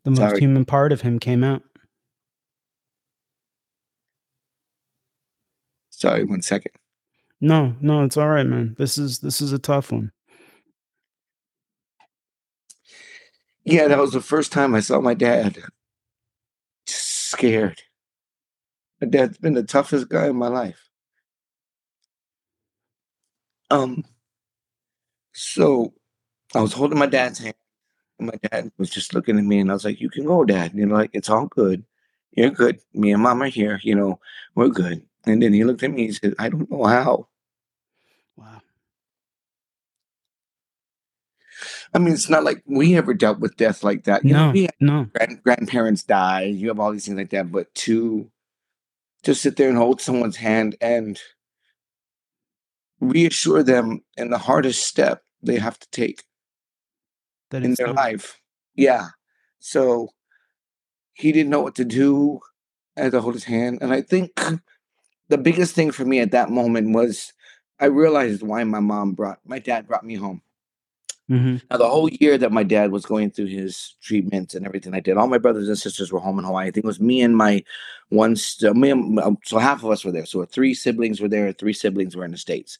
The 0.05 0.11
most 0.11 0.19
Sorry. 0.19 0.41
human 0.41 0.65
part 0.65 0.93
of 0.93 1.01
him 1.03 1.19
came 1.19 1.45
out. 1.45 1.63
Sorry, 5.91 6.25
one 6.25 6.43
second. 6.43 6.73
No, 7.41 7.75
no, 7.81 8.05
it's 8.05 8.17
all 8.17 8.29
right, 8.29 8.47
man. 8.47 8.75
This 8.79 8.99
is 8.99 9.21
this 9.21 9.41
is 9.41 9.53
a 9.53 9.59
tough 9.59 9.93
one. 9.93 10.13
Yeah, 13.65 13.87
that 13.89 13.99
was 13.99 14.13
the 14.13 14.21
first 14.21 14.51
time 14.53 14.75
I 14.75 14.81
saw 14.81 15.01
my 15.01 15.15
dad 15.15 15.59
scared. 16.87 17.83
My 19.01 19.07
dad's 19.09 19.39
been 19.39 19.55
the 19.55 19.63
toughest 19.63 20.09
guy 20.09 20.29
in 20.29 20.37
my 20.37 20.49
life. 20.49 20.89
Um, 23.71 24.05
so 25.33 25.95
I 26.55 26.61
was 26.61 26.73
holding 26.73 26.99
my 26.99 27.07
dad's 27.07 27.39
hand, 27.39 27.55
and 27.55 27.62
my 28.23 28.39
dad 28.51 28.71
was 28.79 28.91
just 28.91 29.15
looking 29.15 29.39
at 29.39 29.45
me, 29.45 29.59
and 29.61 29.71
I 29.71 29.75
was 29.75 29.85
like, 29.85 30.01
"You 30.01 30.11
can 30.11 30.25
go, 30.25 30.45
Dad. 30.45 30.73
You 30.75 30.87
know, 30.87 30.95
like 30.95 31.11
it's 31.13 31.31
all 31.31 31.47
good. 31.47 31.85
You're 32.33 32.51
good. 32.51 32.81
Me 32.95 33.13
and 33.13 33.23
Mom 33.23 33.43
are 33.43 33.47
here. 33.49 33.81
You 33.83 33.95
know, 33.95 34.21
we're 34.55 34.69
good." 34.69 35.03
And 35.27 35.43
then 35.43 35.53
he 35.53 35.65
looked 35.65 35.83
at 35.83 35.91
me 35.91 36.07
and 36.07 36.15
said, 36.15 36.35
"I 36.39 36.49
don't 36.49 36.71
know 36.71 36.85
how." 36.85 37.29
Wow. 38.37 38.61
I 41.95 41.99
mean, 41.99 42.15
it's 42.15 42.31
not 42.31 42.45
like 42.45 42.63
we 42.67 42.97
ever 42.97 43.15
dealt 43.15 43.39
with 43.41 43.57
death 43.57 43.85
like 43.85 44.05
that. 44.05 44.25
You 44.25 44.33
no, 44.33 44.53
know, 44.53 44.67
no. 44.81 45.07
Grand, 45.15 45.43
grandparents 45.43 46.03
die. 46.03 46.45
You 46.45 46.69
have 46.69 46.81
all 46.81 46.93
these 46.93 47.05
things 47.07 47.19
like 47.19 47.31
that, 47.31 47.53
but 47.53 47.75
to 47.77 48.31
to 49.23 49.35
sit 49.35 49.57
there 49.57 49.69
and 49.69 49.79
hold 49.79 50.01
someone's 50.01 50.37
hand 50.37 50.77
and 50.81 51.21
reassure 53.01 53.63
them 53.63 54.03
in 54.17 54.31
the 54.31 54.39
hardest 54.39 54.87
step 54.87 55.23
they 55.43 55.59
have 55.59 55.79
to 55.79 55.89
take 55.91 56.25
that 57.53 57.63
in 57.63 57.75
their 57.75 57.93
life. 57.93 58.41
Yeah. 58.75 59.09
So 59.61 60.09
he 61.15 61.33
didn't 61.33 61.51
know 61.51 61.61
what 61.61 61.77
to 61.77 61.85
do. 61.85 62.41
I 62.97 63.03
had 63.03 63.13
to 63.13 63.21
hold 63.21 63.35
his 63.35 63.45
hand, 63.45 63.79
and 63.81 63.91
I 63.93 64.03
think 64.03 64.39
the 65.29 65.39
biggest 65.39 65.75
thing 65.75 65.93
for 65.93 66.05
me 66.05 66.21
at 66.21 66.33
that 66.33 66.51
moment 66.51 66.95
was 66.95 67.33
I 67.81 67.87
realized 67.87 68.43
why 68.43 68.65
my 68.65 68.81
mom 68.81 69.13
brought 69.13 69.39
my 69.47 69.59
dad 69.59 69.87
brought 69.87 70.05
me 70.05 70.15
home. 70.15 70.43
Mm-hmm. 71.31 71.59
Now, 71.71 71.79
the 71.79 71.89
whole 71.89 72.11
year 72.11 72.37
that 72.37 72.53
my 72.53 72.63
dad 72.63 72.93
was 72.93 73.07
going 73.07 73.31
through 73.31 73.47
his 73.47 73.95
treatment 74.03 74.53
and 74.55 74.67
everything 74.67 74.93
I 74.93 75.01
did, 75.01 75.17
all 75.17 75.29
my 75.29 75.39
brothers 75.39 75.69
and 75.69 75.79
sisters 75.79 76.13
were 76.13 76.21
home 76.21 76.39
in 76.39 76.45
Hawaii. 76.45 76.67
I 76.67 76.71
think 76.71 76.85
it 76.85 76.87
was 76.87 77.01
me 77.01 77.23
and 77.23 77.35
my 77.35 77.65
one, 78.11 78.37
st- 78.37 78.77
me 78.77 78.91
and, 78.91 79.19
um, 79.21 79.39
so 79.45 79.59
half 79.59 79.83
of 79.83 79.91
us 79.91 80.05
were 80.05 80.13
there. 80.13 80.27
So 80.27 80.45
three 80.45 80.75
siblings 80.75 81.21
were 81.21 81.29
there, 81.29 81.51
three 81.53 81.73
siblings 81.73 82.15
were 82.15 82.25
in 82.25 82.33
the 82.33 82.37
States. 82.37 82.79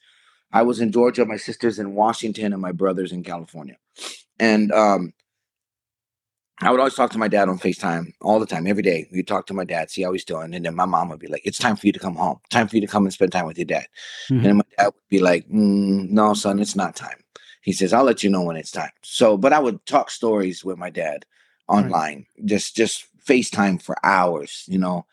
I 0.53 0.63
was 0.63 0.81
in 0.81 0.93
Georgia, 0.93 1.25
my 1.25 1.39
sisters 1.39 1.79
in 1.79 1.95
Washington, 1.95 2.53
and 2.53 2.61
my 2.61 2.73
brothers 2.73 3.13
in 3.13 3.23
California. 3.23 3.79
And 4.39 4.73
um, 4.73 5.13
I 6.61 6.71
would 6.71 6.81
always 6.81 6.95
talk 6.95 7.11
to 7.13 7.19
my 7.19 7.29
dad 7.29 7.49
on 7.49 7.59
FaceTime 7.59 8.13
all 8.21 8.39
the 8.39 8.47
time, 8.47 8.67
every 8.67 8.83
day. 8.83 9.09
We'd 9.13 9.27
talk 9.27 9.47
to 9.47 9.55
my 9.55 9.65
dad, 9.65 9.91
see 9.91 10.03
how 10.03 10.13
he's 10.13 10.25
doing. 10.25 10.55
And 10.55 10.65
then 10.65 10.77
my 10.77 10.85
mom 10.85 11.09
would 11.09 11.19
be 11.19 11.27
like, 11.27 11.43
It's 11.45 11.59
time 11.59 11.77
for 11.77 11.87
you 11.87 11.93
to 11.93 11.99
come 11.99 12.15
home. 12.15 12.39
Time 12.51 12.69
for 12.69 12.77
you 12.77 12.81
to 12.83 12.87
come 12.87 13.05
and 13.05 13.13
spend 13.13 13.33
time 13.33 13.47
with 13.47 13.59
your 13.59 13.65
dad. 13.65 13.87
Mm-hmm. 14.31 14.47
And 14.47 14.57
my 14.59 14.65
dad 14.79 14.87
would 14.87 15.09
be 15.09 15.21
like, 15.21 15.49
mm, 15.49 16.09
No, 16.09 16.35
son, 16.35 16.61
it's 16.61 16.77
not 16.77 16.95
time. 16.95 17.19
He 17.63 17.73
says, 17.73 17.93
I'll 17.93 18.05
let 18.05 18.23
you 18.23 18.31
know 18.31 18.43
when 18.43 18.57
it's 18.57 18.71
time. 18.71 18.91
So, 19.03 19.37
but 19.37 19.53
I 19.53 19.59
would 19.59 19.85
talk 19.87 20.11
stories 20.11 20.65
with 20.65 20.79
my 20.79 20.91
dad 20.91 21.25
online, 21.69 22.27
right. 22.39 22.47
just 22.47 22.77
just 22.77 23.07
FaceTime 23.27 23.83
for 23.83 23.97
hours, 24.05 24.65
you 24.69 24.79
know. 24.79 25.07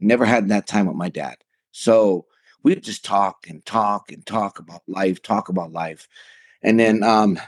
Never 0.00 0.24
had 0.24 0.48
that 0.48 0.68
time 0.68 0.86
with 0.86 0.96
my 0.96 1.08
dad. 1.08 1.36
So 1.72 2.26
we'd 2.62 2.84
just 2.84 3.04
talk 3.04 3.46
and 3.48 3.64
talk 3.64 4.12
and 4.12 4.24
talk 4.24 4.58
about 4.58 4.82
life, 4.86 5.22
talk 5.22 5.48
about 5.48 5.72
life. 5.72 6.08
And 6.62 6.78
then 6.78 7.02
um 7.02 7.38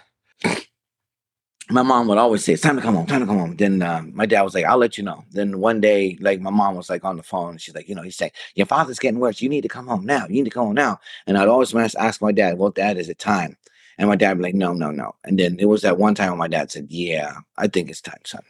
my 1.71 1.83
mom 1.83 2.09
would 2.09 2.19
always 2.19 2.45
say, 2.45 2.53
It's 2.53 2.63
time 2.63 2.77
to 2.77 2.83
come 2.83 2.95
home, 2.95 3.07
time 3.07 3.21
to 3.21 3.27
come 3.27 3.39
home. 3.39 3.57
Then 3.57 3.83
um, 3.83 4.13
my 4.15 4.27
dad 4.27 4.43
was 4.43 4.55
like, 4.55 4.65
I'll 4.65 4.79
let 4.79 4.99
you 4.99 5.05
know. 5.05 5.25
Then 5.31 5.61
one 5.61 5.81
day, 5.81 6.17
like 6.21 6.41
my 6.41 6.51
mom 6.51 6.75
was 6.75 6.91
like 6.91 7.05
on 7.05 7.17
the 7.17 7.23
phone, 7.23 7.59
she's 7.59 7.75
like, 7.75 7.89
you 7.89 7.95
know, 7.95 8.03
he's 8.03 8.17
saying, 8.17 8.33
Your 8.55 8.67
father's 8.67 8.99
getting 8.99 9.21
worse. 9.21 9.41
You 9.41 9.49
need 9.49 9.63
to 9.63 9.69
come 9.69 9.87
home 9.87 10.05
now. 10.05 10.27
You 10.27 10.35
need 10.35 10.45
to 10.45 10.51
come 10.51 10.67
home 10.67 10.75
now. 10.75 11.01
And 11.27 11.39
I'd 11.39 11.49
always 11.49 11.75
ask 11.75 12.21
my 12.21 12.33
dad, 12.33 12.59
Well, 12.59 12.71
dad, 12.71 12.99
is 12.99 13.09
it 13.09 13.19
time? 13.19 13.57
And 14.01 14.09
my 14.09 14.17
dad 14.17 14.31
would 14.31 14.39
be 14.39 14.45
like, 14.45 14.55
no, 14.55 14.73
no, 14.73 14.91
no. 14.91 15.15
And 15.25 15.39
then 15.39 15.59
it 15.59 15.67
was 15.67 15.83
that 15.83 15.99
one 15.99 16.15
time 16.15 16.31
when 16.31 16.39
my 16.39 16.49
dad 16.49 16.71
said, 16.71 16.87
yeah, 16.89 17.37
I 17.59 17.69
think 17.69 17.91
it's 17.91 18.01
time, 18.01 18.23
son. 18.25 18.41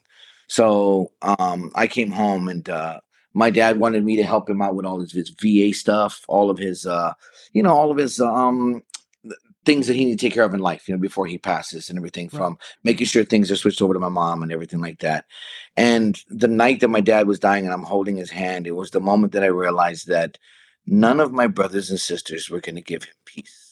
So 0.47 1.11
um, 1.23 1.73
I 1.75 1.89
came 1.89 2.13
home 2.13 2.49
and 2.49 2.69
uh, 2.69 3.01
my 3.35 3.51
dad 3.51 3.81
wanted 3.81 4.05
me 4.05 4.15
to 4.15 4.23
help 4.23 4.49
him 4.49 4.63
out 4.63 4.77
with 4.77 4.87
all 4.87 5.01
his, 5.01 5.11
his 5.11 5.31
VA 5.31 5.75
stuff, 5.75 6.25
all 6.29 6.51
of 6.51 6.59
his, 6.59 6.87
uh, 6.87 7.15
you 7.53 7.65
know, 7.65 7.75
all 7.75 7.91
of 7.91 7.97
his 7.97 8.21
um, 8.21 8.85
things 9.65 9.87
that 9.87 9.95
he 9.95 10.05
needed 10.05 10.19
to 10.19 10.27
take 10.27 10.35
care 10.35 10.45
of 10.45 10.55
in 10.55 10.61
life, 10.61 10.89
you 10.89 10.95
know, 10.95 11.01
before 11.01 11.27
he 11.27 11.39
passes 11.39 11.89
and 11.89 11.99
everything 11.99 12.27
right. 12.33 12.39
from 12.39 12.59
making 12.83 13.07
sure 13.07 13.25
things 13.25 13.51
are 13.51 13.57
switched 13.57 13.83
over 13.83 13.95
to 13.95 14.01
my 14.01 14.09
mom 14.09 14.43
and 14.43 14.53
everything 14.53 14.81
like 14.81 15.01
that. 15.01 15.27
And 15.77 16.19
the 16.29 16.49
night 16.49 16.81
that 16.81 16.89
my 16.89 17.01
dad 17.01 17.27
was 17.27 17.39
dying 17.39 17.65
and 17.65 17.75
I'm 17.75 17.83
holding 17.83 18.17
his 18.17 18.31
hand, 18.31 18.67
it 18.67 18.73
was 18.73 18.91
the 18.91 19.01
moment 19.01 19.33
that 19.33 19.45
I 19.45 19.49
realized 19.49 20.09
that 20.09 20.39
none 20.87 21.21
of 21.21 21.33
my 21.33 21.47
brothers 21.47 21.91
and 21.91 22.01
sisters 22.01 22.49
were 22.49 22.61
going 22.61 22.77
to 22.77 22.83
give 22.83 23.05
him 23.05 23.15
peace 23.27 23.71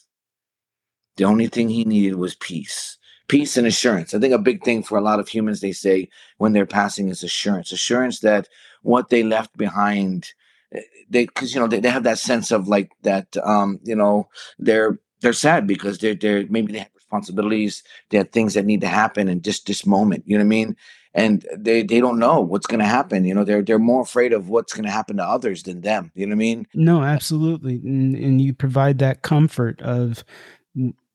the 1.19 1.25
only 1.25 1.47
thing 1.47 1.67
he 1.67 1.83
needed 1.83 2.15
was 2.15 2.35
peace. 2.35 2.97
Peace 3.27 3.57
and 3.57 3.67
assurance. 3.67 4.13
I 4.13 4.19
think 4.19 4.33
a 4.33 4.39
big 4.39 4.63
thing 4.63 4.81
for 4.83 4.97
a 4.97 5.01
lot 5.01 5.19
of 5.19 5.27
humans, 5.27 5.59
they 5.59 5.73
say 5.73 6.07
when 6.37 6.53
they're 6.53 6.65
passing 6.65 7.09
is 7.09 7.23
assurance. 7.23 7.73
Assurance 7.73 8.21
that 8.21 8.47
what 8.83 9.09
they 9.09 9.21
left 9.21 9.55
behind, 9.57 10.31
eh, 10.71 10.79
they 11.09 11.25
because 11.25 11.53
you 11.53 11.59
know 11.59 11.67
they, 11.67 11.81
they 11.81 11.89
have 11.89 12.03
that 12.03 12.19
sense 12.19 12.51
of 12.51 12.69
like 12.69 12.89
that 13.01 13.35
um, 13.43 13.81
you 13.83 13.97
know, 13.97 14.29
they're 14.59 14.97
they're 15.21 15.33
sad 15.33 15.67
because 15.67 15.97
they're 15.99 16.15
they're 16.15 16.45
maybe 16.49 16.73
they 16.73 16.79
have 16.79 16.91
responsibilities, 16.95 17.83
they 18.09 18.17
have 18.17 18.29
things 18.29 18.53
that 18.53 18.65
need 18.65 18.81
to 18.81 18.87
happen 18.87 19.27
in 19.27 19.41
just 19.41 19.65
this 19.65 19.85
moment. 19.85 20.23
You 20.25 20.37
know 20.37 20.43
what 20.43 20.47
I 20.47 20.49
mean? 20.49 20.75
And 21.13 21.45
they 21.57 21.81
they 21.83 21.99
don't 21.99 22.19
know 22.19 22.39
what's 22.39 22.67
going 22.67 22.79
to 22.79 22.85
happen. 22.85 23.25
You 23.25 23.33
know, 23.33 23.43
they're 23.43 23.63
they're 23.63 23.79
more 23.79 24.01
afraid 24.01 24.31
of 24.31 24.49
what's 24.49 24.73
going 24.73 24.85
to 24.85 24.91
happen 24.91 25.17
to 25.17 25.23
others 25.23 25.63
than 25.63 25.81
them. 25.81 26.11
You 26.13 26.27
know 26.27 26.31
what 26.31 26.37
I 26.37 26.39
mean? 26.39 26.67
No, 26.73 27.03
absolutely. 27.03 27.75
And, 27.83 28.15
and 28.15 28.41
you 28.41 28.53
provide 28.53 28.99
that 28.99 29.23
comfort 29.23 29.81
of 29.81 30.23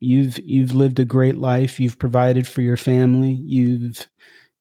you've 0.01 0.39
you've 0.41 0.75
lived 0.75 0.99
a 0.99 1.05
great 1.05 1.37
life. 1.37 1.79
You've 1.79 1.99
provided 1.99 2.47
for 2.47 2.61
your 2.61 2.77
family. 2.77 3.33
You've 3.45 4.07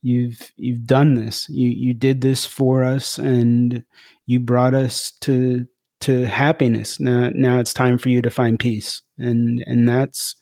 you've 0.03 0.51
you've 0.55 0.85
done 0.85 1.15
this. 1.15 1.49
You 1.49 1.69
you 1.69 1.93
did 1.93 2.21
this 2.21 2.45
for 2.45 2.83
us, 2.83 3.17
and 3.17 3.83
you 4.25 4.39
brought 4.39 4.73
us 4.73 5.11
to 5.21 5.67
to 6.03 6.25
happiness. 6.25 6.99
Now 6.99 7.29
now 7.33 7.59
it's 7.59 7.73
time 7.73 7.97
for 7.97 8.09
you 8.09 8.21
to 8.21 8.29
find 8.29 8.59
peace. 8.59 9.01
And 9.17 9.63
and 9.65 9.87
that's 9.87 10.35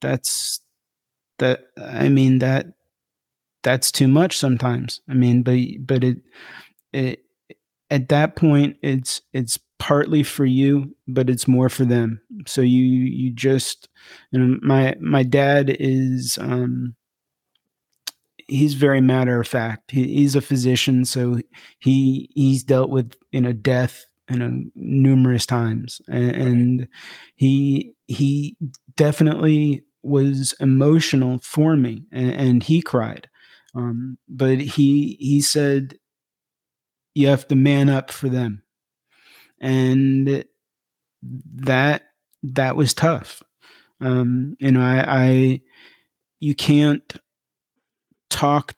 that's 0.00 0.60
that 1.38 1.66
I 1.76 2.08
mean 2.08 2.38
that 2.40 2.66
that's 3.62 3.90
too 3.90 4.08
much 4.08 4.36
sometimes. 4.38 5.00
I 5.08 5.14
mean, 5.14 5.42
but 5.42 5.58
but 5.80 6.04
it 6.04 6.18
it 6.92 7.24
at 7.90 8.08
that 8.08 8.36
point 8.36 8.76
it's 8.82 9.22
it's 9.32 9.58
partly 9.78 10.22
for 10.22 10.44
you, 10.44 10.94
but 11.06 11.30
it's 11.30 11.46
more 11.46 11.68
for 11.68 11.84
them. 11.84 12.20
So 12.46 12.60
you 12.60 12.84
you 12.84 13.30
just 13.30 13.88
you 14.30 14.40
know 14.40 14.58
my 14.62 14.94
my 15.00 15.22
dad 15.22 15.76
is 15.78 16.38
um 16.40 16.94
he's 18.48 18.74
very 18.74 19.00
matter 19.00 19.40
of 19.40 19.48
fact. 19.48 19.90
He, 19.90 20.14
he's 20.14 20.36
a 20.36 20.40
physician, 20.40 21.04
so 21.04 21.40
he 21.78 22.30
he's 22.34 22.64
dealt 22.64 22.90
with 22.90 23.14
you 23.32 23.40
know 23.40 23.52
death 23.52 24.06
you 24.30 24.38
know 24.38 24.64
numerous 24.74 25.46
times, 25.46 26.00
and, 26.08 26.30
and 26.36 26.88
he 27.36 27.94
he 28.06 28.56
definitely 28.96 29.84
was 30.02 30.54
emotional 30.60 31.38
for 31.42 31.76
me, 31.76 32.04
and, 32.12 32.32
and 32.32 32.62
he 32.62 32.82
cried. 32.82 33.28
Um, 33.74 34.18
but 34.28 34.58
he 34.60 35.16
he 35.20 35.40
said, 35.40 35.98
"You 37.14 37.28
have 37.28 37.48
to 37.48 37.56
man 37.56 37.88
up 37.88 38.10
for 38.10 38.28
them," 38.28 38.62
and 39.60 40.44
that 41.22 42.02
that 42.42 42.76
was 42.76 42.94
tough. 42.94 43.42
Um, 44.00 44.56
you 44.60 44.72
know, 44.72 44.80
I, 44.82 45.04
I 45.08 45.60
you 46.40 46.54
can't 46.54 47.16
talk. 48.30 48.74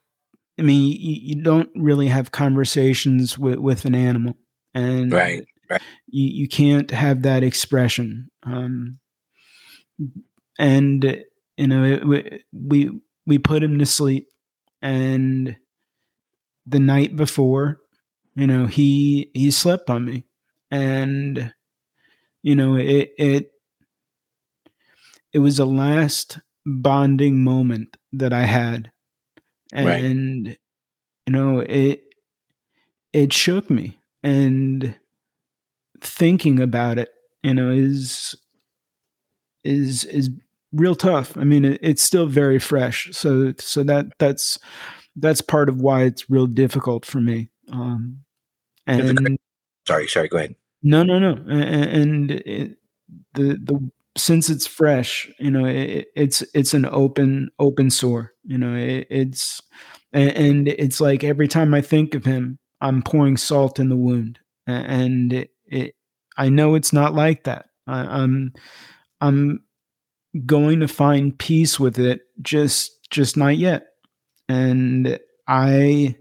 I 0.58 0.62
mean, 0.62 0.92
you, 0.92 1.36
you 1.36 1.42
don't 1.42 1.70
really 1.76 2.08
have 2.08 2.32
conversations 2.32 3.38
with 3.38 3.58
with 3.58 3.84
an 3.84 3.94
animal, 3.94 4.36
and 4.74 5.12
right, 5.12 5.44
right. 5.70 5.82
You 6.08 6.28
you 6.28 6.48
can't 6.48 6.90
have 6.90 7.22
that 7.22 7.42
expression. 7.42 8.30
Um, 8.44 8.98
and 10.58 11.24
you 11.56 11.66
know, 11.66 11.84
it, 11.84 12.42
we 12.52 12.90
we 13.26 13.38
put 13.38 13.62
him 13.62 13.78
to 13.78 13.86
sleep 13.86 14.28
and 14.82 15.56
the 16.66 16.78
night 16.78 17.16
before 17.16 17.80
you 18.34 18.46
know 18.46 18.66
he 18.66 19.30
he 19.34 19.50
slept 19.50 19.90
on 19.90 20.04
me 20.04 20.24
and 20.70 21.52
you 22.42 22.54
know 22.54 22.76
it 22.76 23.10
it 23.18 23.50
it 25.32 25.38
was 25.40 25.56
the 25.56 25.66
last 25.66 26.38
bonding 26.64 27.42
moment 27.42 27.96
that 28.12 28.32
i 28.32 28.42
had 28.42 28.90
and 29.72 30.46
right. 30.46 30.58
you 31.26 31.32
know 31.32 31.60
it 31.60 32.02
it 33.12 33.32
shook 33.32 33.70
me 33.70 33.97
and 34.22 34.94
thinking 36.00 36.60
about 36.60 36.98
it 36.98 37.10
you 37.42 37.54
know 37.54 37.70
is 37.70 38.36
is 39.64 40.04
is 40.04 40.30
real 40.72 40.94
tough. 40.94 41.36
I 41.36 41.44
mean, 41.44 41.64
it, 41.64 41.78
it's 41.82 42.02
still 42.02 42.26
very 42.26 42.58
fresh. 42.58 43.08
So 43.12 43.52
so 43.58 43.82
that 43.84 44.06
that's 44.18 44.58
that's 45.16 45.40
part 45.40 45.68
of 45.68 45.80
why 45.80 46.02
it's 46.02 46.28
real 46.30 46.46
difficult 46.46 47.04
for 47.04 47.20
me. 47.20 47.50
Um, 47.72 48.20
and 48.86 49.38
sorry, 49.86 50.08
sorry, 50.08 50.28
go 50.28 50.38
ahead. 50.38 50.54
No, 50.82 51.02
no, 51.02 51.18
no. 51.18 51.32
And, 51.48 52.30
it, 52.30 52.76
the 53.34 53.58
the 53.62 53.90
since 54.16 54.48
it's 54.48 54.66
fresh, 54.66 55.30
you 55.38 55.50
know, 55.50 55.66
it, 55.66 56.08
it's 56.16 56.42
it's 56.54 56.74
an 56.74 56.86
open 56.86 57.50
open 57.58 57.90
sore. 57.90 58.32
You 58.44 58.58
know, 58.58 58.74
it, 58.74 59.06
it's 59.10 59.60
and 60.12 60.68
it's 60.68 61.00
like 61.00 61.24
every 61.24 61.48
time 61.48 61.74
I 61.74 61.80
think 61.80 62.14
of 62.14 62.24
him, 62.24 62.58
I'm 62.80 63.02
pouring 63.02 63.36
salt 63.36 63.78
in 63.78 63.88
the 63.88 63.96
wound, 63.96 64.38
and 64.66 65.32
it, 65.32 65.50
it 65.66 65.94
I 66.36 66.48
know 66.48 66.74
it's 66.74 66.92
not 66.92 67.14
like 67.14 67.44
that. 67.44 67.66
I, 67.86 68.00
I'm 68.00 68.52
I'm 69.20 69.62
going 70.46 70.80
to 70.80 70.88
find 70.88 71.38
peace 71.38 71.80
with 71.80 71.98
it 71.98 72.20
just 72.42 73.10
just 73.10 73.36
not 73.36 73.56
yet 73.56 73.86
and 74.48 75.18
i 75.48 76.14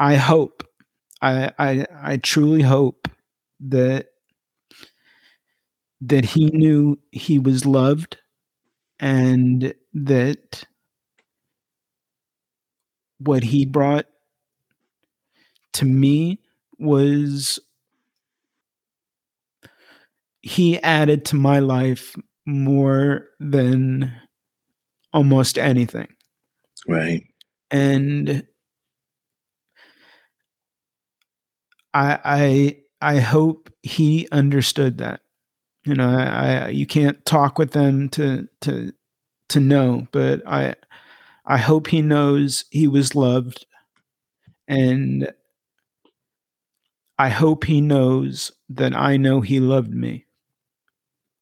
i 0.00 0.14
hope 0.14 0.64
i 1.22 1.50
i 1.58 1.86
i 2.02 2.16
truly 2.18 2.62
hope 2.62 3.08
that 3.60 4.06
that 6.00 6.24
he 6.24 6.46
knew 6.50 6.98
he 7.12 7.38
was 7.38 7.66
loved 7.66 8.18
and 9.00 9.74
that 9.94 10.64
what 13.18 13.42
he 13.42 13.64
brought 13.64 14.06
to 15.74 15.84
me 15.84 16.40
was 16.78 17.58
he 20.42 20.82
added 20.82 21.24
to 21.26 21.36
my 21.36 21.60
life 21.60 22.16
more 22.46 23.28
than 23.38 24.12
almost 25.12 25.58
anything. 25.58 26.08
Right. 26.88 27.24
And 27.70 28.44
I 31.94 32.18
I 32.24 33.14
I 33.14 33.20
hope 33.20 33.70
he 33.82 34.28
understood 34.32 34.98
that. 34.98 35.20
You 35.84 35.94
know, 35.94 36.08
I, 36.08 36.66
I 36.66 36.68
you 36.68 36.86
can't 36.86 37.24
talk 37.24 37.58
with 37.58 37.72
them 37.72 38.08
to 38.10 38.48
to 38.62 38.92
to 39.50 39.60
know, 39.60 40.06
but 40.12 40.42
I 40.46 40.74
I 41.46 41.58
hope 41.58 41.88
he 41.88 42.02
knows 42.02 42.64
he 42.70 42.88
was 42.88 43.14
loved 43.14 43.66
and 44.68 45.32
I 47.22 47.28
hope 47.28 47.64
he 47.64 47.80
knows 47.80 48.52
that 48.70 48.94
I 48.94 49.16
know 49.16 49.40
he 49.40 49.60
loved 49.60 49.94
me. 49.94 50.26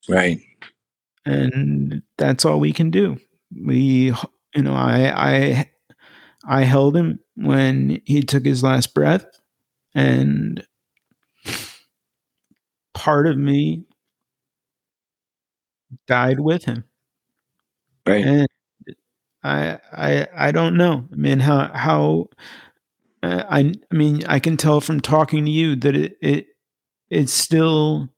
Right 0.09 0.41
and 1.25 2.03
that's 2.17 2.45
all 2.45 2.61
we 2.61 2.73
can 2.73 2.91
do. 2.91 3.19
We, 3.65 4.15
you 4.55 4.63
know, 4.63 4.75
I, 4.75 5.13
I, 5.15 5.71
I 6.45 6.63
held 6.63 6.97
him 6.97 7.21
when 7.37 8.01
he 8.05 8.23
took 8.23 8.45
his 8.45 8.63
last 8.63 8.95
breath, 8.95 9.27
and 9.95 10.65
part 12.95 13.27
of 13.27 13.37
me 13.37 13.85
died 16.07 16.41
with 16.41 16.65
him. 16.65 16.85
Right. 18.07 18.25
And 18.25 18.49
I, 19.43 19.79
I, 19.93 20.29
I 20.35 20.53
don't 20.53 20.77
know. 20.77 21.07
I 21.13 21.17
mean, 21.17 21.41
how, 21.41 21.71
how, 21.75 22.29
uh, 23.23 23.45
I, 23.49 23.75
I 23.91 23.95
mean, 23.95 24.25
I 24.27 24.39
can 24.39 24.57
tell 24.57 24.81
from 24.81 25.01
talking 25.01 25.45
to 25.45 25.51
you 25.51 25.77
that 25.77 25.95
it, 25.95 26.17
it, 26.23 26.47
it's 27.11 27.33
still 27.33 28.09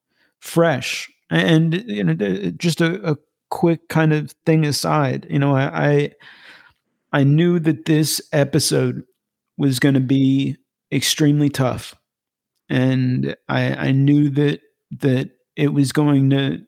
fresh 0.41 1.11
and 1.31 1.83
you 1.87 2.05
know, 2.05 2.51
just 2.53 2.81
a, 2.81 3.13
a 3.13 3.17
quick 3.51 3.89
kind 3.89 4.13
of 4.13 4.33
thing 4.45 4.65
aside, 4.65 5.27
you 5.31 5.39
know, 5.39 5.55
I, 5.57 5.89
I, 5.93 6.13
I 7.13 7.25
knew 7.25 7.59
that 7.61 7.87
this 7.87 8.21
episode 8.33 9.03
was 9.57 9.79
going 9.79 9.95
to 9.95 10.01
be 10.01 10.57
extremely 10.93 11.49
tough, 11.51 11.95
and 12.69 13.37
I, 13.49 13.89
I 13.89 13.93
knew 13.93 14.31
that 14.31 14.61
that 15.01 15.31
it 15.57 15.69
was 15.69 15.93
going 15.93 16.31
to 16.31 16.63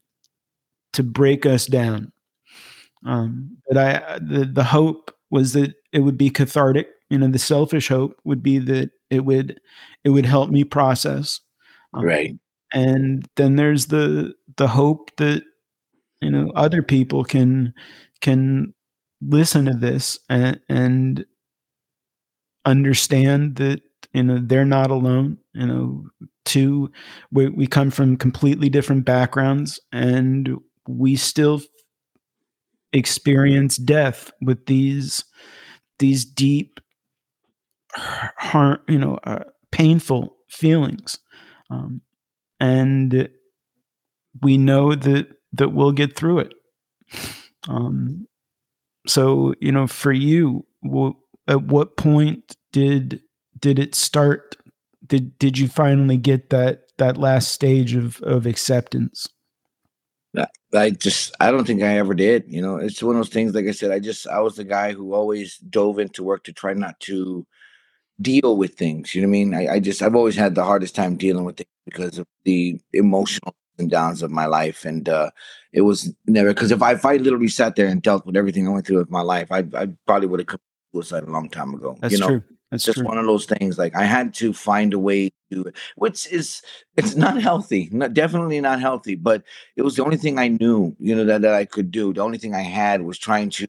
to 0.94 1.02
break 1.02 1.46
us 1.46 1.66
down. 1.66 2.12
Um, 3.06 3.56
but 3.68 3.78
I 3.78 4.18
the 4.18 4.44
the 4.44 4.64
hope 4.64 5.14
was 5.30 5.54
that 5.54 5.74
it 5.92 6.00
would 6.00 6.18
be 6.18 6.30
cathartic. 6.30 6.88
You 7.14 7.20
know, 7.20 7.28
the 7.28 7.38
selfish 7.38 7.88
hope 7.88 8.20
would 8.24 8.42
be 8.42 8.58
that 8.58 8.90
it 9.10 9.24
would 9.24 9.60
it 10.04 10.10
would 10.10 10.26
help 10.26 10.50
me 10.50 10.64
process. 10.64 11.40
Um, 11.94 12.04
right 12.04 12.34
and 12.74 13.26
then 13.36 13.56
there's 13.56 13.86
the 13.86 14.34
the 14.56 14.68
hope 14.68 15.10
that 15.16 15.42
you 16.20 16.30
know 16.30 16.50
other 16.56 16.82
people 16.82 17.24
can 17.24 17.72
can 18.20 18.74
listen 19.22 19.64
to 19.66 19.74
this 19.74 20.18
and 20.28 20.60
and 20.68 21.24
understand 22.66 23.56
that 23.56 23.80
you 24.12 24.22
know 24.22 24.40
they're 24.42 24.64
not 24.64 24.90
alone 24.90 25.38
you 25.52 25.66
know 25.66 26.04
two 26.44 26.90
we, 27.30 27.48
we 27.48 27.66
come 27.66 27.90
from 27.90 28.16
completely 28.16 28.68
different 28.68 29.04
backgrounds 29.04 29.80
and 29.92 30.56
we 30.88 31.16
still 31.16 31.60
experience 32.92 33.76
death 33.76 34.30
with 34.40 34.66
these 34.66 35.24
these 35.98 36.24
deep 36.24 36.80
harm 37.94 38.78
you 38.88 38.98
know 38.98 39.18
uh, 39.24 39.44
painful 39.70 40.36
feelings 40.48 41.18
um, 41.70 42.00
and 42.60 43.28
we 44.42 44.56
know 44.58 44.94
that 44.94 45.28
that 45.52 45.70
we'll 45.70 45.92
get 45.92 46.16
through 46.16 46.40
it. 46.40 46.54
Um, 47.68 48.26
So, 49.06 49.54
you 49.60 49.72
know, 49.72 49.86
for 49.86 50.12
you, 50.12 50.66
at 51.48 51.62
what 51.64 51.96
point 51.96 52.56
did 52.72 53.20
did 53.60 53.78
it 53.78 53.94
start 53.94 54.56
did 55.06 55.38
did 55.38 55.58
you 55.58 55.68
finally 55.68 56.16
get 56.16 56.50
that 56.50 56.84
that 56.98 57.18
last 57.18 57.52
stage 57.52 57.94
of 57.94 58.20
of 58.22 58.46
acceptance? 58.46 59.28
I 60.74 60.90
just 60.90 61.34
I 61.40 61.50
don't 61.50 61.66
think 61.66 61.82
I 61.82 61.98
ever 61.98 62.14
did. 62.14 62.44
You 62.48 62.62
know, 62.62 62.76
it's 62.76 63.02
one 63.02 63.16
of 63.16 63.20
those 63.20 63.32
things. 63.32 63.54
Like 63.54 63.66
I 63.66 63.72
said, 63.72 63.92
I 63.92 64.00
just 64.00 64.26
I 64.28 64.40
was 64.40 64.56
the 64.56 64.64
guy 64.64 64.92
who 64.92 65.14
always 65.14 65.58
dove 65.58 65.98
into 65.98 66.24
work 66.24 66.44
to 66.44 66.52
try 66.52 66.74
not 66.74 66.98
to 67.00 67.46
deal 68.20 68.56
with 68.56 68.74
things. 68.74 69.14
You 69.14 69.22
know 69.22 69.28
what 69.28 69.30
I 69.30 69.44
mean? 69.44 69.54
I, 69.54 69.74
I 69.74 69.80
just 69.80 70.02
I've 70.02 70.16
always 70.16 70.36
had 70.36 70.54
the 70.54 70.64
hardest 70.64 70.94
time 70.94 71.16
dealing 71.16 71.44
with 71.44 71.60
it 71.60 71.68
because 71.84 72.18
of 72.18 72.26
the 72.44 72.80
emotional 72.92 73.48
ups 73.48 73.58
and 73.78 73.90
downs 73.90 74.22
of 74.22 74.30
my 74.30 74.46
life, 74.46 74.84
and 74.84 75.08
uh 75.08 75.30
it 75.72 75.82
was 75.82 76.14
never 76.26 76.54
because 76.54 76.70
if 76.70 76.82
I 76.82 76.92
if 76.92 77.04
I 77.04 77.16
literally 77.16 77.48
sat 77.48 77.76
there 77.76 77.86
and 77.86 78.02
dealt 78.02 78.26
with 78.26 78.36
everything 78.36 78.66
I 78.66 78.70
went 78.70 78.86
through 78.86 78.98
with 78.98 79.10
my 79.10 79.22
life, 79.22 79.50
I 79.50 79.64
I 79.74 79.88
probably 80.06 80.28
would 80.28 80.40
have 80.40 80.46
committed 80.46 80.62
suicide 80.92 81.24
a 81.24 81.30
long 81.30 81.48
time 81.48 81.74
ago. 81.74 81.96
That's 82.00 82.12
you 82.12 82.20
know? 82.20 82.28
true. 82.28 82.42
That's 82.70 82.84
just 82.84 82.98
true. 82.98 83.06
one 83.06 83.18
of 83.18 83.26
those 83.26 83.46
things. 83.46 83.78
Like 83.78 83.94
I 83.94 84.04
had 84.04 84.34
to 84.34 84.52
find 84.52 84.94
a 84.94 84.98
way 84.98 85.30
to, 85.52 85.70
which 85.94 86.26
is 86.26 86.60
it's 86.96 87.14
not 87.14 87.40
healthy, 87.40 87.88
not 87.92 88.14
definitely 88.14 88.60
not 88.60 88.80
healthy. 88.80 89.14
But 89.14 89.44
it 89.76 89.82
was 89.82 89.94
the 89.94 90.04
only 90.04 90.16
thing 90.16 90.40
I 90.40 90.48
knew, 90.48 90.96
you 90.98 91.14
know, 91.14 91.24
that, 91.24 91.42
that 91.42 91.54
I 91.54 91.66
could 91.66 91.92
do. 91.92 92.12
The 92.12 92.22
only 92.22 92.38
thing 92.38 92.52
I 92.54 92.62
had 92.62 93.02
was 93.02 93.16
trying 93.16 93.50
to 93.50 93.66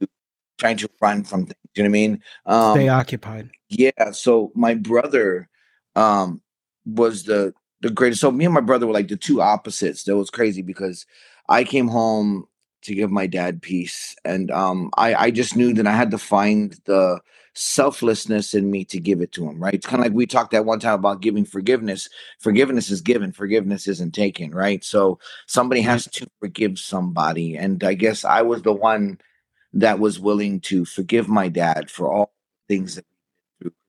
trying 0.58 0.76
to 0.78 0.90
run 1.00 1.24
from 1.24 1.46
things. 1.46 1.56
You 1.74 1.82
know 1.82 1.88
what 1.88 1.90
I 1.90 1.92
mean? 1.92 2.22
Um, 2.46 2.74
Stay 2.74 2.88
occupied. 2.88 3.50
Yeah. 3.68 4.10
So 4.12 4.52
my 4.54 4.74
brother 4.74 5.48
um 5.94 6.40
was 6.84 7.24
the 7.24 7.54
the 7.80 7.90
greatest. 7.90 8.20
So 8.20 8.30
me 8.30 8.44
and 8.44 8.54
my 8.54 8.60
brother 8.60 8.86
were 8.86 8.92
like 8.92 9.08
the 9.08 9.16
two 9.16 9.40
opposites. 9.40 10.04
That 10.04 10.16
was 10.16 10.30
crazy 10.30 10.62
because 10.62 11.06
I 11.48 11.64
came 11.64 11.88
home 11.88 12.46
to 12.82 12.94
give 12.94 13.10
my 13.10 13.26
dad 13.26 13.62
peace, 13.62 14.14
and 14.24 14.50
um 14.50 14.90
I 14.96 15.14
I 15.14 15.30
just 15.30 15.56
knew 15.56 15.74
that 15.74 15.86
I 15.86 15.92
had 15.92 16.10
to 16.12 16.18
find 16.18 16.78
the 16.84 17.20
selflessness 17.56 18.52
in 18.52 18.70
me 18.70 18.84
to 18.84 19.00
give 19.00 19.22
it 19.22 19.32
to 19.32 19.48
him, 19.48 19.58
right? 19.58 19.72
It's 19.74 19.86
kind 19.86 20.00
of 20.00 20.04
like 20.04 20.14
we 20.14 20.26
talked 20.26 20.50
that 20.52 20.66
one 20.66 20.78
time 20.78 20.94
about 20.94 21.22
giving 21.22 21.46
forgiveness. 21.46 22.08
Forgiveness 22.38 22.90
is 22.90 23.00
given, 23.00 23.32
forgiveness 23.32 23.88
isn't 23.88 24.14
taken, 24.14 24.54
right? 24.54 24.84
So 24.84 25.18
somebody 25.46 25.80
has 25.80 26.04
to 26.04 26.26
forgive 26.38 26.78
somebody. 26.78 27.56
And 27.56 27.82
I 27.82 27.94
guess 27.94 28.26
I 28.26 28.42
was 28.42 28.60
the 28.60 28.74
one 28.74 29.18
that 29.72 29.98
was 29.98 30.18
willing 30.18 30.60
to 30.60 30.84
forgive 30.84 31.28
my 31.28 31.48
dad 31.48 31.90
for 31.90 32.12
all 32.12 32.32
things 32.68 32.96
that 32.96 33.04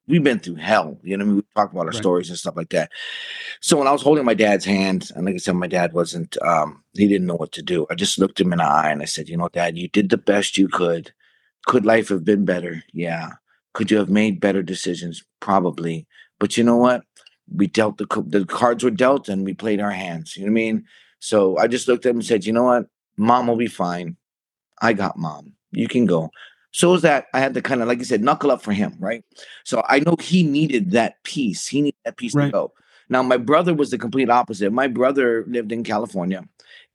we've 0.08 0.24
been 0.24 0.40
through 0.40 0.56
hell. 0.56 0.98
You 1.04 1.18
know, 1.18 1.24
I 1.24 1.28
mean, 1.28 1.36
we 1.38 1.44
talked 1.56 1.74
about 1.74 1.82
our 1.82 1.88
right. 1.88 1.96
stories 1.96 2.30
and 2.30 2.38
stuff 2.38 2.56
like 2.56 2.70
that. 2.70 2.92
So 3.62 3.78
when 3.78 3.88
I 3.88 3.92
was 3.92 4.02
holding 4.02 4.26
my 4.26 4.34
dad's 4.34 4.66
hand, 4.66 5.12
and 5.16 5.26
like 5.26 5.36
I 5.36 5.38
said, 5.38 5.56
my 5.56 5.68
dad 5.68 5.94
wasn't, 5.94 6.42
um, 6.42 6.84
he 6.94 7.08
didn't 7.08 7.28
know 7.28 7.36
what 7.36 7.52
to 7.54 7.62
do. 7.62 7.86
I 7.90 7.96
just 7.96 8.18
looked 8.18 8.40
him 8.40 8.54
in 8.54 8.60
the 8.60 8.66
eye 8.66 8.90
and 8.90 9.02
I 9.02 9.06
said, 9.06 9.30
you 9.30 9.38
know, 9.38 9.50
dad, 9.50 9.78
you 9.78 9.90
did 9.90 10.10
the 10.10 10.18
best 10.18 10.58
you 10.58 10.68
could. 10.68 11.14
Could 11.66 11.86
life 11.86 12.10
have 12.10 12.24
been 12.24 12.46
better? 12.46 12.84
Yeah. 12.94 13.32
Could 13.74 13.92
you 13.92 13.98
have 13.98 14.10
made 14.10 14.40
better 14.40 14.64
decisions? 14.64 15.24
Probably. 15.40 16.08
But 16.40 16.58
you 16.58 16.64
know 16.64 16.78
what? 16.78 17.04
We 17.54 17.68
dealt 17.68 17.98
the 17.98 18.08
the 18.28 18.46
cards 18.46 18.84
were 18.84 18.92
dealt, 18.92 19.30
and 19.30 19.46
we 19.46 19.54
played 19.54 19.80
our 19.80 19.92
hands. 19.92 20.36
You 20.36 20.46
know 20.46 20.52
what 20.52 20.60
I 20.60 20.64
mean? 20.64 20.86
So 21.20 21.58
I 21.58 21.68
just 21.68 21.88
looked 21.88 22.06
at 22.06 22.10
him 22.10 22.18
and 22.18 22.26
said, 22.26 22.46
"You 22.46 22.52
know 22.52 22.64
what? 22.64 22.88
Mom 23.18 23.48
will 23.48 23.56
be 23.56 23.68
fine. 23.68 24.18
I 24.82 24.94
got 24.94 25.18
mom. 25.18 25.54
You 25.72 25.88
can 25.88 26.06
go." 26.06 26.32
So 26.72 26.92
was 26.92 27.02
that 27.02 27.26
I 27.34 27.40
had 27.40 27.54
to 27.56 27.62
kind 27.62 27.82
of, 27.82 27.88
like 27.88 27.98
you 27.98 28.06
said, 28.06 28.22
knuckle 28.22 28.52
up 28.52 28.62
for 28.62 28.72
him, 28.72 28.96
right? 29.00 29.24
So 29.64 29.84
I 29.88 30.00
know 30.00 30.16
he 30.20 30.44
needed 30.44 30.92
that 30.92 31.16
peace. 31.24 31.66
He 31.66 31.82
needed 31.82 31.98
that 32.06 32.18
peace 32.18 32.36
right. 32.36 32.46
to 32.46 32.52
go. 32.52 32.74
Now 33.10 33.24
my 33.24 33.38
brother 33.38 33.74
was 33.74 33.90
the 33.90 33.98
complete 33.98 34.30
opposite. 34.30 34.72
My 34.72 34.88
brother 34.88 35.46
lived 35.48 35.72
in 35.72 35.84
California. 35.84 36.44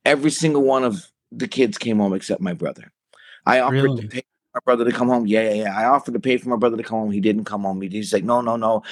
Every 0.05 0.31
single 0.31 0.61
one 0.61 0.83
of 0.83 1.05
the 1.31 1.47
kids 1.47 1.77
came 1.77 1.97
home 1.97 2.13
except 2.13 2.39
my 2.39 2.53
brother. 2.53 2.91
I 3.45 3.59
offered 3.59 3.83
really? 3.83 4.01
to 4.03 4.07
pay 4.07 4.23
my 4.53 4.61
brother 4.63 4.85
to 4.85 4.91
come 4.91 5.09
home. 5.09 5.25
Yeah, 5.25 5.49
yeah, 5.49 5.63
yeah. 5.63 5.77
I 5.77 5.85
offered 5.85 6.13
to 6.13 6.19
pay 6.19 6.37
for 6.37 6.49
my 6.49 6.55
brother 6.55 6.77
to 6.77 6.83
come 6.83 6.99
home. 6.99 7.11
He 7.11 7.19
didn't 7.19 7.45
come 7.45 7.63
home. 7.63 7.81
He's 7.81 8.13
like, 8.13 8.23
no, 8.23 8.39
no, 8.41 8.55
no. 8.55 8.83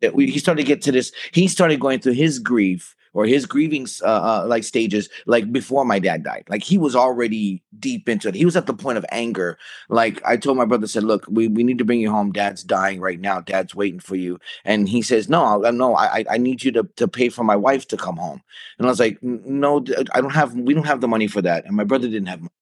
He 0.00 0.38
started 0.38 0.62
to 0.62 0.66
get 0.66 0.80
to 0.82 0.92
this. 0.92 1.12
He 1.32 1.48
started 1.48 1.80
going 1.80 1.98
through 1.98 2.12
his 2.12 2.38
grief 2.38 2.94
or 3.14 3.26
his 3.26 3.46
grieving 3.46 3.86
uh, 4.02 4.06
uh, 4.06 4.44
like 4.46 4.64
stages 4.64 5.08
like 5.26 5.52
before 5.52 5.84
my 5.84 5.98
dad 5.98 6.22
died. 6.22 6.44
Like 6.48 6.62
he 6.62 6.78
was 6.78 6.94
already 6.94 7.62
deep 7.78 8.08
into 8.08 8.28
it. 8.28 8.34
He 8.34 8.44
was 8.44 8.56
at 8.56 8.66
the 8.66 8.74
point 8.74 8.98
of 8.98 9.06
anger. 9.10 9.58
Like 9.88 10.24
I 10.24 10.36
told 10.36 10.56
my 10.56 10.64
brother, 10.64 10.86
said, 10.86 11.04
"Look, 11.04 11.24
we, 11.28 11.48
we 11.48 11.62
need 11.64 11.78
to 11.78 11.84
bring 11.84 12.00
you 12.00 12.10
home. 12.10 12.32
Dad's 12.32 12.62
dying 12.62 13.00
right 13.00 13.20
now. 13.20 13.40
Dad's 13.40 13.74
waiting 13.74 14.00
for 14.00 14.16
you." 14.16 14.38
And 14.64 14.88
he 14.88 15.02
says, 15.02 15.28
"No, 15.28 15.58
no, 15.58 15.96
I 15.96 16.24
I 16.30 16.38
need 16.38 16.62
you 16.62 16.72
to 16.72 16.84
to 16.96 17.08
pay 17.08 17.28
for 17.28 17.44
my 17.44 17.56
wife 17.56 17.86
to 17.88 17.96
come 17.96 18.16
home." 18.16 18.42
And 18.78 18.86
I 18.86 18.90
was 18.90 19.00
like, 19.00 19.18
"No, 19.22 19.84
I 20.14 20.20
don't 20.20 20.34
have. 20.34 20.54
We 20.54 20.74
don't 20.74 20.86
have 20.86 21.00
the 21.00 21.08
money 21.08 21.26
for 21.26 21.42
that." 21.42 21.64
And 21.64 21.76
my 21.76 21.84
brother 21.84 22.08
didn't 22.08 22.28
have 22.28 22.40
money. 22.40 22.52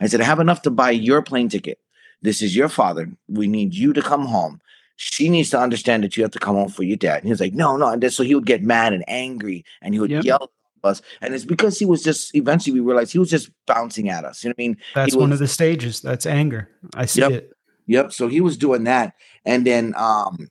I 0.00 0.06
said, 0.06 0.20
"I 0.20 0.24
have 0.24 0.40
enough 0.40 0.62
to 0.62 0.70
buy 0.70 0.90
your 0.90 1.22
plane 1.22 1.48
ticket." 1.48 1.78
This 2.22 2.40
is 2.40 2.56
your 2.56 2.70
father. 2.70 3.10
We 3.28 3.46
need 3.46 3.74
you 3.74 3.92
to 3.92 4.00
come 4.00 4.24
home. 4.24 4.58
She 4.96 5.28
needs 5.28 5.50
to 5.50 5.58
understand 5.58 6.04
that 6.04 6.16
you 6.16 6.22
have 6.22 6.32
to 6.32 6.38
come 6.38 6.54
home 6.54 6.68
for 6.68 6.84
your 6.84 6.96
dad. 6.96 7.16
And 7.16 7.24
he 7.24 7.30
was 7.30 7.40
like, 7.40 7.54
no, 7.54 7.76
no. 7.76 7.88
And 7.88 8.02
then, 8.02 8.10
so 8.10 8.22
he 8.22 8.34
would 8.34 8.46
get 8.46 8.62
mad 8.62 8.92
and 8.92 9.04
angry 9.08 9.64
and 9.82 9.92
he 9.92 10.00
would 10.00 10.10
yep. 10.10 10.24
yell 10.24 10.50
at 10.84 10.88
us. 10.88 11.02
And 11.20 11.34
it's 11.34 11.44
because 11.44 11.78
he 11.78 11.84
was 11.84 12.02
just 12.02 12.34
eventually 12.34 12.74
we 12.74 12.80
realized 12.80 13.12
he 13.12 13.18
was 13.18 13.30
just 13.30 13.50
bouncing 13.66 14.08
at 14.08 14.24
us. 14.24 14.44
You 14.44 14.50
know 14.50 14.54
what 14.56 14.62
I 14.62 14.66
mean? 14.68 14.76
That's 14.94 15.14
was, 15.14 15.20
one 15.20 15.32
of 15.32 15.38
the 15.40 15.48
stages. 15.48 16.00
That's 16.00 16.26
anger. 16.26 16.68
I 16.94 17.06
see 17.06 17.22
yep, 17.22 17.32
it. 17.32 17.52
Yep. 17.86 18.12
So 18.12 18.28
he 18.28 18.40
was 18.40 18.56
doing 18.56 18.84
that. 18.84 19.14
And 19.44 19.66
then 19.66 19.94
um 19.96 20.48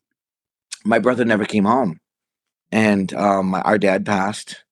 my 0.84 1.00
brother 1.00 1.24
never 1.24 1.46
came 1.46 1.66
home. 1.66 2.00
And 2.72 3.14
um 3.14 3.54
our 3.54 3.78
dad 3.78 4.06
passed. 4.06 4.64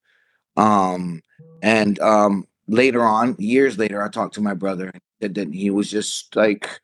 Um 0.57 1.21
and 1.61 1.99
um 2.01 2.45
later 2.67 3.03
on, 3.03 3.35
years 3.39 3.77
later, 3.77 4.03
I 4.03 4.09
talked 4.09 4.35
to 4.35 4.41
my 4.41 4.53
brother 4.53 4.91
that, 5.19 5.35
that 5.35 5.53
he 5.53 5.69
was 5.69 5.89
just 5.89 6.35
like 6.35 6.81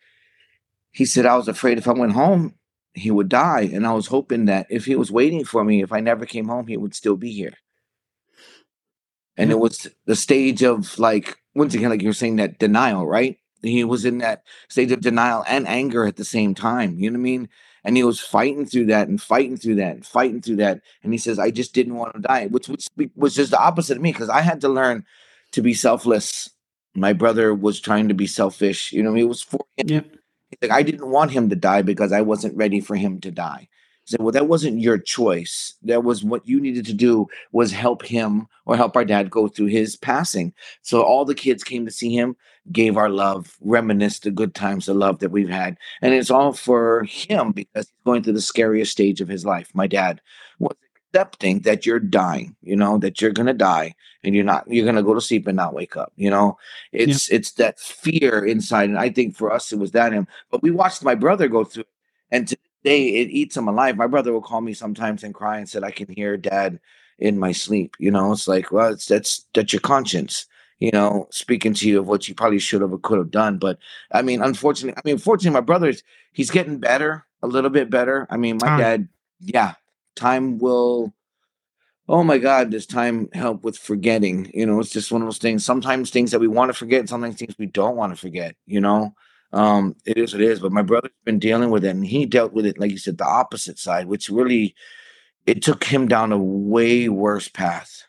he 0.92 1.06
said, 1.06 1.26
I 1.26 1.36
was 1.36 1.48
afraid 1.48 1.78
if 1.78 1.88
I 1.88 1.92
went 1.92 2.14
home, 2.14 2.56
he 2.98 3.12
would 3.12 3.30
die. 3.30 3.70
And 3.74 3.86
I 3.86 3.94
was 3.94 4.08
hoping 4.08 4.46
that 4.46 4.68
if 4.70 4.86
he 4.86 4.96
was 4.96 5.12
waiting 5.12 5.46
for 5.46 5.64
me, 5.64 5.82
if 5.82 5.92
I 5.92 6.00
never 6.00 6.26
came 6.26 6.48
home, 6.48 6.68
he 6.68 6.78
would 6.78 6.96
still 6.96 7.16
be 7.16 7.32
here. 7.32 7.54
And 9.38 9.52
it 9.52 9.60
was 9.60 9.88
the 10.06 10.16
stage 10.16 10.64
of 10.64 10.98
like, 10.98 11.38
once 11.54 11.76
again, 11.76 11.92
like 11.92 12.02
you're 12.02 12.14
saying, 12.14 12.38
that 12.38 12.58
denial, 12.58 13.06
right? 13.06 13.38
He 13.62 13.84
was 13.84 14.06
in 14.06 14.20
that 14.20 14.44
stage 14.68 14.92
of 14.92 15.02
denial 15.02 15.44
and 15.48 15.68
anger 15.68 16.06
at 16.06 16.16
the 16.16 16.26
same 16.26 16.56
time. 16.56 16.98
You 16.98 17.12
know 17.12 17.18
what 17.18 17.22
I 17.22 17.24
mean? 17.24 17.50
And 17.84 17.96
he 17.96 18.04
was 18.04 18.20
fighting 18.20 18.66
through 18.66 18.88
that 18.88 19.08
and 19.08 19.22
fighting 19.22 19.58
through 19.58 19.76
that 19.76 19.96
and 19.96 20.06
fighting 20.06 20.42
through 20.42 20.58
that. 20.58 20.82
And 21.04 21.14
he 21.14 21.20
says, 21.20 21.40
I 21.40 21.52
just 21.52 21.74
didn't 21.74 21.96
want 21.96 22.16
to 22.16 22.22
die, 22.22 22.48
which, 22.48 22.68
which 22.68 22.88
was 23.16 23.36
just 23.36 23.52
the 23.52 23.60
opposite 23.60 23.98
of 23.98 24.04
me 24.04 24.12
because 24.12 24.30
I 24.30 24.42
had 24.42 24.62
to 24.62 24.70
learn 24.70 25.06
to 25.52 25.62
be 25.62 25.74
selfless. 25.74 26.50
My 26.96 27.14
brother 27.14 27.54
was 27.54 27.80
trying 27.80 28.08
to 28.08 28.14
be 28.14 28.28
selfish. 28.28 28.92
You 28.92 29.04
know, 29.04 29.16
it 29.16 29.24
was 29.24 29.42
for 29.42 29.66
him. 29.78 30.06
Yeah 30.52 30.58
like, 30.62 30.72
I 30.72 30.84
didn't 30.84 31.10
want 31.10 31.32
him 31.32 31.50
to 31.50 31.56
die 31.56 31.82
because 31.82 32.12
I 32.12 32.22
wasn't 32.22 32.56
ready 32.56 32.80
for 32.80 32.96
him 32.96 33.20
to 33.22 33.32
die. 33.32 33.68
He 34.06 34.12
said, 34.12 34.22
Well, 34.22 34.32
that 34.32 34.48
wasn't 34.48 34.80
your 34.80 34.98
choice. 34.98 35.76
That 35.84 36.04
was 36.04 36.24
what 36.24 36.48
you 36.48 36.62
needed 36.62 36.86
to 36.86 36.94
do 36.94 37.28
was 37.52 37.72
help 37.72 38.06
him 38.06 38.48
or 38.66 38.78
help 38.78 38.96
our 38.96 39.06
dad 39.06 39.30
go 39.30 39.48
through 39.48 39.68
his 39.68 39.96
passing. 39.98 40.54
So 40.82 41.02
all 41.04 41.26
the 41.26 41.36
kids 41.36 41.64
came 41.64 41.86
to 41.86 41.92
see 41.92 42.14
him, 42.14 42.36
gave 42.72 42.98
our 42.98 43.10
love, 43.10 43.58
reminisced 43.62 44.24
the 44.24 44.32
good 44.32 44.56
times, 44.56 44.86
the 44.86 44.94
love 44.94 45.20
that 45.20 45.32
we've 45.32 45.50
had. 45.50 45.78
And 46.02 46.14
it's 46.14 46.32
all 46.32 46.54
for 46.54 47.04
him 47.04 47.52
because 47.52 47.88
he's 47.88 48.04
going 48.06 48.24
through 48.24 48.34
the 48.34 48.42
scariest 48.42 48.92
stage 48.94 49.20
of 49.22 49.28
his 49.28 49.46
life. 49.46 49.70
My 49.74 49.88
dad 49.88 50.22
was 50.60 50.76
accepting 51.14 51.62
that 51.62 51.86
you're 51.86 52.00
dying, 52.00 52.56
you 52.62 52.76
know, 52.76 52.98
that 53.00 53.22
you're 53.22 53.32
gonna 53.32 53.54
die 53.54 53.94
and 54.24 54.36
you're 54.36 54.44
not 54.44 54.66
you're 54.68 54.86
gonna 54.86 55.04
go 55.04 55.14
to 55.14 55.22
sleep 55.22 55.48
and 55.48 55.56
not 55.56 55.74
wake 55.74 55.96
up. 55.96 56.12
You 56.16 56.30
know, 56.30 56.58
it's 56.92 57.30
yeah. 57.30 57.36
it's 57.38 57.52
that 57.54 57.80
fear 57.80 58.46
inside. 58.46 58.90
And 58.90 59.00
I 59.00 59.10
think 59.10 59.36
for 59.36 59.52
us 59.52 59.72
it 59.72 59.80
was 59.80 59.92
that 59.92 60.14
him. 60.14 60.28
But 60.52 60.62
we 60.62 60.72
watched 60.72 61.04
my 61.04 61.16
brother 61.16 61.48
go 61.48 61.64
through 61.64 61.86
and 62.32 62.48
today 62.48 63.10
it 63.10 63.30
eats 63.30 63.58
him 63.58 63.68
alive. 63.68 63.98
My 63.98 64.08
brother 64.08 64.34
will 64.34 64.42
call 64.42 64.62
me 64.62 64.74
sometimes 64.74 65.24
and 65.24 65.34
cry 65.34 65.58
and 65.58 65.70
said, 65.70 65.84
I 65.84 65.92
can 65.92 66.08
hear 66.10 66.38
dad 66.38 66.80
in 67.20 67.40
my 67.40 67.52
sleep. 67.52 67.96
You 68.00 68.12
know, 68.12 68.32
it's 68.32 68.48
like, 68.48 68.72
well, 68.72 68.92
it's 68.92 69.06
that's 69.06 69.46
that's 69.54 69.74
your 69.74 69.82
conscience 69.82 70.46
you 70.80 70.92
know, 70.92 71.28
speaking 71.32 71.74
to 71.74 71.90
you 71.90 72.00
of 72.00 72.08
what 72.08 72.28
you 72.28 72.36
probably 72.36 72.60
should 72.60 72.82
have 72.82 72.94
or 72.94 73.00
could 73.00 73.18
have 73.18 73.32
done. 73.32 73.58
But 73.58 73.80
I 74.12 74.22
mean, 74.22 74.42
unfortunately, 74.42 74.96
I 74.96 75.02
mean, 75.04 75.18
fortunately, 75.18 75.56
my 75.56 75.66
brother's 75.66 76.04
he's 76.34 76.52
getting 76.52 76.78
better, 76.78 77.26
a 77.42 77.48
little 77.48 77.72
bit 77.72 77.90
better. 77.90 78.28
I 78.30 78.38
mean, 78.38 78.60
my 78.62 78.70
ah. 78.70 78.78
dad, 78.78 79.08
yeah, 79.40 79.74
time 80.18 80.58
will 80.58 81.14
oh 82.10 82.24
my 82.24 82.38
god 82.38 82.72
does 82.72 82.86
time 82.86 83.30
help 83.34 83.64
with 83.64 83.78
forgetting? 83.78 84.52
You 84.54 84.66
know 84.66 84.80
it's 84.80 84.92
just 84.92 85.12
one 85.12 85.22
of 85.22 85.28
those 85.28 85.38
things 85.38 85.64
sometimes 85.64 86.10
things 86.10 86.32
that 86.32 86.40
we 86.40 86.48
want 86.48 86.70
to 86.70 86.74
forget 86.78 87.08
sometimes 87.08 87.36
things 87.38 87.56
we 87.58 87.68
don't 87.68 87.96
want 87.96 88.14
to 88.14 88.20
forget 88.20 88.56
you 88.66 88.82
know? 88.82 89.14
Um 89.54 89.96
it 90.06 90.18
is 90.18 90.34
what 90.34 90.42
it 90.42 90.50
is 90.50 90.60
but 90.60 90.74
my 90.74 90.82
brother's 90.82 91.12
been 91.24 91.40
dealing 91.40 91.70
with 91.70 91.86
it 91.86 91.90
and 91.90 92.06
he 92.06 92.26
dealt 92.26 92.54
with 92.54 92.66
it 92.66 92.80
like 92.80 92.92
you 92.92 92.98
said 92.98 93.18
the 93.18 93.26
opposite 93.26 93.80
side 93.80 94.08
which 94.08 94.30
really 94.30 94.76
it 95.46 95.64
took 95.64 95.86
him 95.86 96.08
down 96.08 96.34
a 96.34 96.38
way 96.38 97.08
worse 97.08 97.48
path 97.48 98.04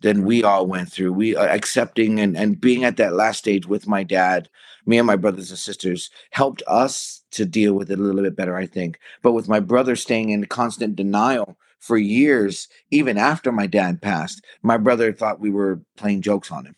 than 0.00 0.24
we 0.24 0.42
all 0.42 0.66
went 0.66 0.90
through. 0.90 1.12
We 1.12 1.36
uh, 1.36 1.46
accepting 1.46 2.18
and 2.20 2.36
and 2.36 2.60
being 2.60 2.84
at 2.84 2.96
that 2.96 3.12
last 3.12 3.38
stage 3.38 3.66
with 3.66 3.86
my 3.86 4.02
dad 4.02 4.48
me 4.86 4.98
and 4.98 5.06
my 5.06 5.16
brothers 5.16 5.50
and 5.50 5.58
sisters 5.58 6.10
helped 6.30 6.62
us 6.66 7.22
to 7.32 7.44
deal 7.44 7.74
with 7.74 7.90
it 7.90 7.98
a 7.98 8.02
little 8.02 8.22
bit 8.22 8.36
better, 8.36 8.56
I 8.56 8.66
think. 8.66 8.98
But 9.22 9.32
with 9.32 9.48
my 9.48 9.60
brother 9.60 9.96
staying 9.96 10.30
in 10.30 10.44
constant 10.46 10.96
denial 10.96 11.56
for 11.78 11.96
years, 11.96 12.68
even 12.90 13.16
after 13.18 13.52
my 13.52 13.66
dad 13.66 14.02
passed, 14.02 14.44
my 14.62 14.76
brother 14.76 15.12
thought 15.12 15.40
we 15.40 15.50
were 15.50 15.80
playing 15.96 16.22
jokes 16.22 16.50
on 16.50 16.66
him. 16.66 16.76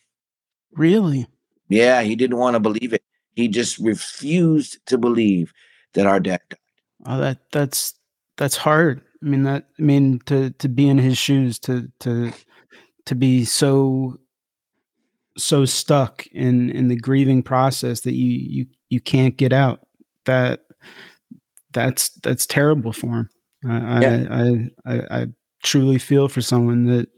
Really? 0.73 1.27
Yeah, 1.69 2.03
he 2.03 2.17
didn't 2.17 2.39
want 2.39 2.55
to 2.55 2.61
believe 2.61 2.93
it. 2.93 3.03
He 3.35 3.49
just 3.49 3.79
refused 3.79 4.79
to 4.87 4.99
believe 4.99 5.53
that 5.95 6.07
our 6.07 6.21
dad 6.21 6.41
died. 6.51 6.59
Oh, 7.07 7.19
that 7.19 7.39
that's 7.51 7.95
that's 8.37 8.57
hard. 8.57 9.03
I 9.23 9.27
mean 9.27 9.43
that 9.45 9.69
I 9.79 9.83
mean 9.83 10.21
to 10.27 10.51
to 10.51 10.69
be 10.69 10.89
in 10.89 10.99
his 10.99 11.19
shoes 11.19 11.59
to 11.61 11.91
to 12.01 12.33
to 13.07 13.15
be 13.15 13.45
so 13.45 14.19
so 15.37 15.65
stuck 15.65 16.27
in 16.29 16.71
in 16.71 16.89
the 16.89 16.97
grieving 16.97 17.43
process 17.43 18.01
that 18.01 18.15
you 18.15 18.31
you 18.31 18.67
you 18.91 19.01
can't 19.01 19.37
get 19.37 19.53
out. 19.53 19.81
That 20.27 20.61
that's 21.73 22.11
that's 22.23 22.47
terrible 22.47 22.93
for 22.93 23.07
him. 23.07 23.31
I 23.69 24.01
yeah. 24.01 24.27
I, 24.31 24.93
I 24.93 25.21
I 25.23 25.27
truly 25.63 25.99
feel 25.99 26.29
for 26.29 26.41
someone 26.41 26.87
that 26.87 27.09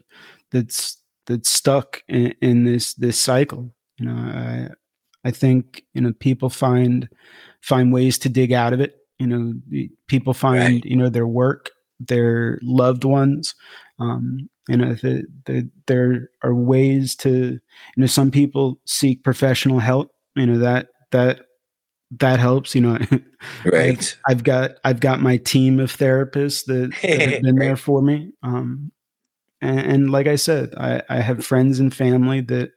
that's 0.51 0.97
that's 1.25 1.49
stuck 1.49 2.03
in, 2.07 2.33
in 2.41 2.63
this 2.63 2.93
this 2.93 3.19
cycle. 3.19 3.73
You 3.99 4.07
know, 4.07 4.15
I 4.15 4.69
I 5.23 5.31
think 5.31 5.83
you 5.93 6.01
know 6.01 6.13
people 6.19 6.49
find 6.49 7.09
find 7.61 7.91
ways 7.91 8.17
to 8.19 8.29
dig 8.29 8.53
out 8.53 8.73
of 8.73 8.79
it. 8.79 8.95
You 9.19 9.27
know, 9.27 9.89
people 10.07 10.33
find 10.33 10.75
right. 10.75 10.85
you 10.85 10.95
know 10.95 11.09
their 11.09 11.27
work, 11.27 11.71
their 11.99 12.59
loved 12.61 13.03
ones. 13.03 13.55
Um, 13.99 14.49
you 14.67 14.77
know, 14.77 14.93
the, 14.95 15.25
the, 15.45 15.69
there 15.87 16.29
are 16.43 16.55
ways 16.55 17.15
to 17.17 17.29
you 17.29 17.59
know 17.97 18.07
some 18.07 18.31
people 18.31 18.79
seek 18.85 19.23
professional 19.23 19.79
help. 19.79 20.11
You 20.35 20.45
know 20.45 20.59
that 20.59 20.87
that 21.11 21.41
that 22.19 22.39
helps. 22.39 22.75
You 22.75 22.81
know, 22.81 22.99
right? 23.65 23.97
I've, 23.97 24.37
I've 24.37 24.43
got 24.43 24.71
I've 24.83 24.99
got 24.99 25.21
my 25.21 25.37
team 25.37 25.79
of 25.79 25.95
therapists 25.95 26.65
that, 26.65 26.93
that 27.01 27.29
have 27.31 27.41
been 27.41 27.55
right. 27.55 27.67
there 27.67 27.77
for 27.77 28.01
me. 28.01 28.31
Um, 28.43 28.91
and, 29.61 29.79
and, 29.79 30.09
like 30.11 30.27
I 30.27 30.35
said, 30.35 30.73
I, 30.77 31.01
I 31.09 31.21
have 31.21 31.45
friends 31.45 31.79
and 31.79 31.93
family 31.93 32.41
that 32.41 32.71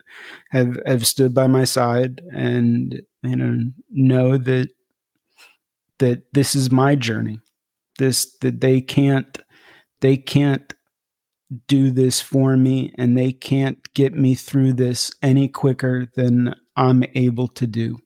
have 0.50 0.78
have 0.87 1.07
stood 1.07 1.35
by 1.35 1.46
my 1.46 1.64
side 1.64 2.22
and 2.33 3.02
you 3.22 3.37
know 3.37 3.70
know 3.90 4.38
that 4.38 4.68
that 5.98 6.22
this 6.33 6.54
is 6.54 6.70
my 6.70 6.94
journey. 6.94 7.40
This 7.98 8.37
that 8.40 8.61
they 8.61 8.81
can't 8.81 9.38
they 10.00 10.16
can't 10.16 10.72
do 11.66 11.90
this 11.90 12.20
for 12.20 12.56
me 12.56 12.92
and 12.98 13.16
they 13.16 13.32
can't 13.32 13.92
get 13.94 14.14
me 14.14 14.34
through 14.34 14.74
this 14.74 15.11
any 15.22 15.48
quicker 15.48 16.06
than 16.14 16.54
I'm 16.76 17.04
able 17.14 17.48
to 17.48 17.66
do. 17.66 17.98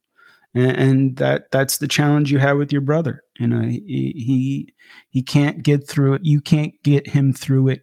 And, 0.55 0.76
and 0.76 1.16
that 1.16 1.50
that's 1.50 1.78
the 1.78 1.88
challenge 1.88 2.31
you 2.31 2.38
have 2.38 2.59
with 2.59 2.72
your 2.72 2.83
brother. 2.83 3.22
You 3.38 3.48
know, 3.48 3.62
he, 3.62 4.12
he 4.16 4.74
he 5.11 5.22
can't 5.22 5.62
get 5.62 5.88
through 5.88 6.14
it. 6.14 6.24
You 6.24 6.40
can't 6.40 6.74
get 6.83 7.07
him 7.07 7.33
through 7.33 7.68
it 7.68 7.83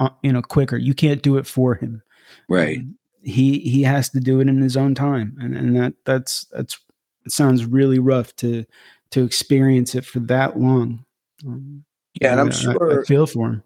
uh, 0.00 0.10
you 0.22 0.32
know 0.32 0.42
quicker. 0.42 0.76
You 0.76 0.94
can't 0.94 1.22
do 1.22 1.36
it 1.36 1.46
for 1.46 1.74
him. 1.74 2.02
Right. 2.48 2.78
Um, 2.78 2.96
he 3.22 3.60
he 3.60 3.82
has 3.82 4.08
to 4.10 4.20
do 4.20 4.40
it 4.40 4.48
in 4.48 4.60
his 4.60 4.76
own 4.76 4.94
time. 4.94 5.36
And 5.40 5.56
and 5.56 5.76
that 5.76 5.94
that's 6.04 6.46
that's 6.52 6.78
it 7.24 7.32
sounds 7.32 7.64
really 7.64 7.98
rough 7.98 8.34
to 8.36 8.64
to 9.12 9.22
experience 9.22 9.94
it 9.94 10.04
for 10.04 10.20
that 10.20 10.58
long. 10.58 11.04
Um, 11.46 11.84
yeah, 12.20 12.32
and 12.32 12.40
I'm 12.40 12.50
sure 12.50 13.00
I 13.00 13.04
feel 13.04 13.26
for 13.26 13.48
him. 13.48 13.62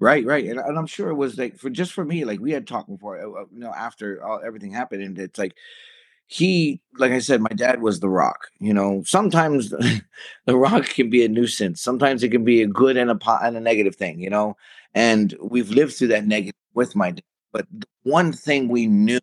Right, 0.00 0.24
right, 0.24 0.44
and, 0.46 0.58
and 0.58 0.78
I'm 0.78 0.86
sure 0.86 1.10
it 1.10 1.14
was 1.14 1.38
like 1.38 1.58
for 1.58 1.70
just 1.70 1.92
for 1.92 2.04
me, 2.04 2.24
like 2.24 2.40
we 2.40 2.50
had 2.50 2.66
talked 2.66 2.88
before, 2.88 3.18
uh, 3.20 3.42
uh, 3.42 3.44
you 3.52 3.60
know, 3.60 3.72
after 3.72 4.24
all, 4.24 4.40
everything 4.44 4.72
happened, 4.72 5.02
and 5.02 5.18
it's 5.18 5.38
like 5.38 5.54
he, 6.28 6.80
like 6.98 7.12
I 7.12 7.20
said, 7.20 7.40
my 7.42 7.50
dad 7.54 7.82
was 7.82 8.00
the 8.00 8.08
rock. 8.10 8.48
You 8.60 8.74
know, 8.74 9.02
sometimes 9.06 9.70
the 10.46 10.56
rock 10.58 10.86
can 10.86 11.10
be 11.10 11.24
a 11.24 11.28
nuisance. 11.28 11.82
Sometimes 11.82 12.22
it 12.22 12.30
can 12.30 12.44
be 12.44 12.62
a 12.62 12.66
good 12.68 12.96
and 12.96 13.10
a 13.10 13.18
and 13.44 13.56
a 13.56 13.60
negative 13.60 13.96
thing. 13.96 14.20
You 14.20 14.30
know, 14.30 14.56
and 14.94 15.36
we've 15.42 15.70
lived 15.70 15.94
through 15.94 16.08
that 16.08 16.26
negative 16.26 16.54
with 16.74 16.96
my 16.96 17.12
dad. 17.12 17.24
But 17.52 17.66
one 18.04 18.32
thing 18.32 18.68
we 18.68 18.86
knew 18.86 19.20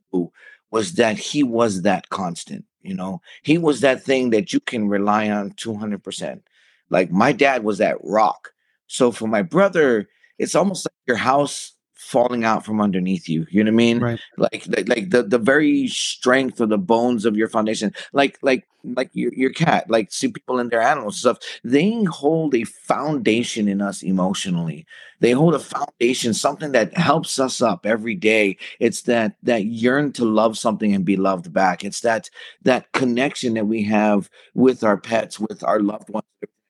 was 0.72 0.94
that 0.94 1.18
he 1.18 1.44
was 1.44 1.82
that 1.82 2.10
constant. 2.10 2.66
You 2.82 2.94
know, 2.96 3.22
he 3.44 3.58
was 3.58 3.82
that 3.82 4.04
thing 4.04 4.30
that 4.32 4.54
you 4.54 4.60
can 4.60 4.88
rely 4.88 5.30
on 5.30 5.52
200%. 5.52 6.42
Like 6.90 7.12
my 7.12 7.32
dad 7.32 7.64
was 7.64 7.80
that 7.80 7.98
rock. 8.04 8.52
So 8.88 9.12
for 9.12 9.28
my 9.28 9.42
brother, 9.42 10.08
it's 10.40 10.56
almost 10.56 10.86
like 10.86 10.96
your 11.06 11.18
house 11.18 11.74
falling 12.10 12.44
out 12.44 12.66
from 12.66 12.82
underneath 12.82 13.30
you. 13.30 13.46
You 13.52 13.64
know 13.64 13.70
what 13.70 13.76
I 13.76 13.78
mean? 13.78 14.00
Right. 14.00 14.20
Like, 14.38 14.66
like, 14.68 14.90
like 14.90 15.10
the 15.12 15.22
the 15.22 15.38
very 15.38 15.88
strength 15.88 16.60
of 16.60 16.70
the 16.70 16.78
bones 16.78 17.26
of 17.26 17.38
your 17.38 17.50
foundation. 17.50 17.94
Like, 18.14 18.40
like, 18.42 18.68
like 18.84 19.12
your 19.14 19.32
your 19.34 19.52
cat. 19.52 19.90
Like, 19.90 20.12
see 20.12 20.30
people 20.30 20.60
and 20.60 20.72
their 20.72 20.82
animals 20.82 21.20
stuff. 21.20 21.38
They 21.64 22.04
hold 22.06 22.56
a 22.56 22.64
foundation 22.64 23.68
in 23.68 23.82
us 23.82 24.02
emotionally. 24.02 24.88
They 25.20 25.32
hold 25.32 25.54
a 25.54 25.60
foundation, 25.60 26.34
something 26.34 26.72
that 26.72 26.98
helps 26.98 27.38
us 27.38 27.62
up 27.62 27.86
every 27.86 28.16
day. 28.16 28.58
It's 28.80 29.04
that 29.04 29.36
that 29.44 29.66
yearn 29.66 30.14
to 30.14 30.26
love 30.26 30.58
something 30.58 30.96
and 30.96 31.06
be 31.06 31.18
loved 31.18 31.54
back. 31.54 31.84
It's 31.84 32.00
that 32.02 32.30
that 32.64 32.92
connection 32.94 33.54
that 33.56 33.68
we 33.68 33.84
have 33.84 34.30
with 34.56 34.84
our 34.84 34.98
pets, 34.98 35.40
with 35.40 35.64
our 35.64 35.80
loved 35.80 36.10
ones 36.10 36.26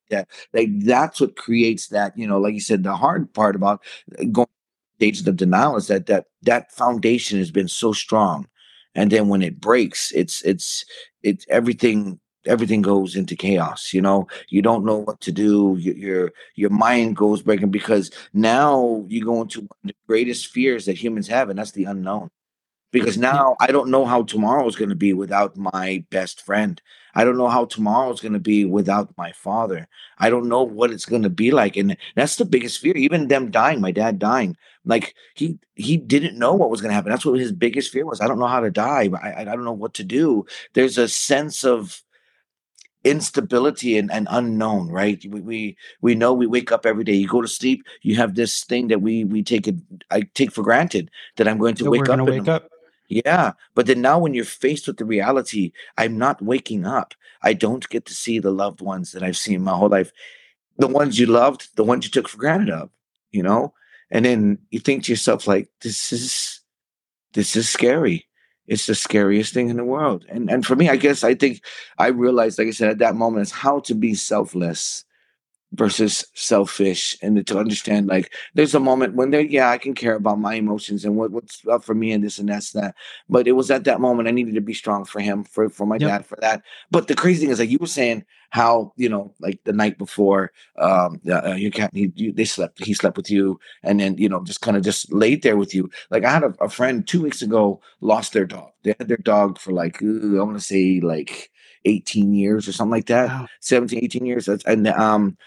that 0.09 0.27
like 0.53 0.69
that's 0.79 1.21
what 1.21 1.35
creates 1.35 1.87
that 1.87 2.17
you 2.17 2.27
know 2.27 2.39
like 2.39 2.53
you 2.53 2.59
said 2.59 2.83
the 2.83 2.95
hard 2.95 3.31
part 3.33 3.55
about 3.55 3.81
uh, 4.19 4.23
going 4.25 4.47
stages 4.99 5.25
of 5.27 5.37
denial 5.37 5.77
is 5.77 5.87
that 5.87 6.07
that 6.07 6.25
that 6.41 6.71
foundation 6.73 7.37
has 7.39 7.51
been 7.51 7.67
so 7.69 7.93
strong. 7.93 8.47
And 8.95 9.11
then 9.11 9.29
when 9.29 9.41
it 9.41 9.61
breaks 9.61 10.11
it's 10.11 10.41
it's 10.43 10.83
it's 11.23 11.45
everything 11.49 12.19
everything 12.45 12.81
goes 12.81 13.15
into 13.15 13.35
chaos 13.35 13.93
you 13.93 14.01
know? 14.01 14.27
You 14.49 14.61
don't 14.61 14.85
know 14.85 14.97
what 14.97 15.21
to 15.21 15.31
do. 15.31 15.77
Your 15.79 15.95
your, 15.95 16.31
your 16.55 16.69
mind 16.69 17.15
goes 17.15 17.41
breaking 17.41 17.71
because 17.71 18.11
now 18.33 19.05
you 19.07 19.23
go 19.23 19.41
into 19.41 19.67
the 19.83 19.93
greatest 20.07 20.47
fears 20.47 20.85
that 20.85 20.97
humans 20.97 21.27
have 21.29 21.49
and 21.49 21.59
that's 21.59 21.71
the 21.71 21.85
unknown 21.85 22.29
because 22.91 23.17
now 23.31 23.55
I 23.59 23.67
don't 23.67 23.89
know 23.89 24.05
how 24.05 24.23
tomorrow 24.23 24.67
is 24.67 24.75
going 24.75 24.89
to 24.89 24.95
be 24.95 25.13
without 25.13 25.57
my 25.57 26.03
best 26.09 26.41
friend. 26.41 26.81
I 27.15 27.23
don't 27.23 27.37
know 27.37 27.47
how 27.47 27.65
tomorrow 27.65 28.11
is 28.11 28.21
going 28.21 28.33
to 28.33 28.39
be 28.39 28.65
without 28.65 29.15
my 29.17 29.31
father. 29.31 29.87
I 30.19 30.29
don't 30.29 30.47
know 30.47 30.63
what 30.63 30.91
it's 30.91 31.05
going 31.05 31.23
to 31.23 31.29
be 31.29 31.51
like, 31.51 31.75
and 31.75 31.97
that's 32.15 32.35
the 32.35 32.45
biggest 32.45 32.79
fear. 32.79 32.95
Even 32.95 33.27
them 33.27 33.51
dying, 33.51 33.81
my 33.81 33.91
dad 33.91 34.19
dying, 34.19 34.55
like 34.85 35.15
he 35.33 35.57
he 35.75 35.97
didn't 35.97 36.37
know 36.37 36.53
what 36.53 36.69
was 36.69 36.81
going 36.81 36.89
to 36.89 36.95
happen. 36.95 37.09
That's 37.09 37.25
what 37.25 37.39
his 37.39 37.51
biggest 37.51 37.91
fear 37.91 38.05
was. 38.05 38.21
I 38.21 38.27
don't 38.27 38.39
know 38.39 38.47
how 38.47 38.59
to 38.59 38.71
die. 38.71 39.09
I 39.21 39.41
I 39.41 39.43
don't 39.43 39.65
know 39.65 39.73
what 39.73 39.95
to 39.95 40.03
do. 40.03 40.45
There's 40.73 40.97
a 40.97 41.07
sense 41.07 41.63
of 41.63 42.03
instability 43.05 43.97
and, 43.97 44.11
and 44.11 44.27
unknown 44.29 44.89
right 44.89 45.23
we, 45.29 45.39
we 45.39 45.77
we 46.01 46.15
know 46.15 46.33
we 46.33 46.45
wake 46.45 46.69
up 46.69 46.85
every 46.85 47.05
day 47.05 47.13
you 47.13 47.29
go 47.29 47.41
to 47.41 47.47
sleep 47.47 47.81
you 48.01 48.17
have 48.17 48.35
this 48.35 48.65
thing 48.65 48.89
that 48.89 49.01
we 49.01 49.23
we 49.23 49.41
take 49.41 49.69
it 49.69 49.75
i 50.11 50.21
take 50.33 50.51
for 50.51 50.63
granted 50.63 51.09
that 51.37 51.47
i'm 51.47 51.57
going 51.57 51.73
to 51.73 51.85
so 51.85 51.89
wake 51.89 52.09
up 52.09 52.19
wake 52.19 52.49
up 52.49 52.69
yeah. 53.09 53.53
But 53.75 53.87
then 53.87 54.01
now 54.01 54.19
when 54.19 54.33
you're 54.33 54.45
faced 54.45 54.87
with 54.87 54.97
the 54.97 55.05
reality, 55.05 55.71
I'm 55.97 56.17
not 56.17 56.41
waking 56.41 56.85
up. 56.85 57.13
I 57.41 57.53
don't 57.53 57.87
get 57.89 58.05
to 58.05 58.13
see 58.13 58.39
the 58.39 58.51
loved 58.51 58.81
ones 58.81 59.11
that 59.11 59.23
I've 59.23 59.37
seen 59.37 59.63
my 59.63 59.75
whole 59.75 59.89
life. 59.89 60.11
The 60.77 60.87
ones 60.87 61.19
you 61.19 61.25
loved, 61.25 61.75
the 61.75 61.83
ones 61.83 62.05
you 62.05 62.11
took 62.11 62.29
for 62.29 62.37
granted 62.37 62.69
of, 62.69 62.89
you 63.31 63.43
know? 63.43 63.73
And 64.11 64.25
then 64.25 64.59
you 64.69 64.79
think 64.79 65.03
to 65.03 65.11
yourself, 65.11 65.47
like, 65.47 65.69
this 65.81 66.11
is 66.11 66.61
this 67.33 67.55
is 67.55 67.69
scary. 67.69 68.27
It's 68.67 68.85
the 68.85 68.95
scariest 68.95 69.53
thing 69.53 69.69
in 69.69 69.77
the 69.77 69.83
world. 69.83 70.25
And 70.29 70.49
and 70.49 70.65
for 70.65 70.75
me, 70.75 70.89
I 70.89 70.95
guess 70.95 71.23
I 71.23 71.35
think 71.35 71.63
I 71.97 72.07
realized, 72.07 72.57
like 72.57 72.67
I 72.67 72.71
said, 72.71 72.89
at 72.89 72.97
that 72.99 73.15
moment 73.15 73.43
is 73.43 73.51
how 73.51 73.79
to 73.81 73.95
be 73.95 74.13
selfless 74.13 75.05
versus 75.73 76.25
selfish 76.33 77.17
and 77.21 77.45
to 77.45 77.59
understand 77.59 78.07
like 78.07 78.33
there's 78.55 78.73
a 78.73 78.79
moment 78.79 79.13
when 79.13 79.29
there 79.29 79.41
yeah 79.41 79.69
i 79.69 79.77
can 79.77 79.93
care 79.93 80.15
about 80.15 80.39
my 80.39 80.55
emotions 80.55 81.05
and 81.05 81.15
what, 81.15 81.31
what's 81.31 81.65
up 81.67 81.83
for 81.83 81.93
me 81.93 82.11
and 82.11 82.23
this 82.23 82.39
and 82.39 82.49
that's 82.49 82.71
that 82.71 82.95
but 83.29 83.47
it 83.47 83.51
was 83.51 83.69
at 83.69 83.83
that 83.83 84.01
moment 84.01 84.27
i 84.27 84.31
needed 84.31 84.55
to 84.55 84.61
be 84.61 84.73
strong 84.73 85.05
for 85.05 85.19
him 85.19 85.43
for 85.43 85.69
for 85.69 85.85
my 85.85 85.95
yep. 85.95 86.09
dad 86.09 86.25
for 86.25 86.37
that. 86.41 86.61
But 86.91 87.07
the 87.07 87.15
crazy 87.15 87.41
thing 87.41 87.49
is 87.49 87.59
like 87.59 87.69
you 87.69 87.77
were 87.79 87.87
saying 87.87 88.25
how 88.51 88.93
you 88.97 89.09
know 89.09 89.33
like 89.39 89.59
the 89.63 89.73
night 89.73 89.97
before 89.97 90.51
um 90.77 91.21
uh, 91.31 91.53
you 91.53 91.71
can't 91.71 91.93
he, 91.93 92.11
you, 92.15 92.31
they 92.31 92.45
slept 92.45 92.83
he 92.83 92.93
slept 92.93 93.15
with 93.15 93.29
you 93.29 93.59
and 93.83 93.99
then 93.99 94.17
you 94.17 94.27
know 94.27 94.43
just 94.43 94.61
kind 94.61 94.75
of 94.75 94.83
just 94.83 95.11
laid 95.11 95.41
there 95.43 95.57
with 95.57 95.73
you. 95.73 95.89
Like 96.09 96.25
i 96.25 96.31
had 96.31 96.43
a, 96.43 96.53
a 96.61 96.69
friend 96.69 97.07
two 97.07 97.21
weeks 97.21 97.41
ago 97.41 97.81
lost 98.01 98.33
their 98.33 98.45
dog. 98.45 98.71
They 98.83 98.95
had 98.97 99.07
their 99.07 99.17
dog 99.17 99.59
for 99.59 99.71
like 99.71 100.01
i 100.01 100.43
want 100.43 100.57
to 100.57 100.65
say 100.73 100.99
like 100.99 101.51
18 101.85 102.33
years 102.33 102.67
or 102.67 102.71
something 102.71 102.91
like 102.91 103.07
that 103.07 103.29
wow. 103.29 103.47
17 103.61 103.99
18 104.03 104.25
years 104.25 104.47
and 104.47 104.87
um 104.87 105.37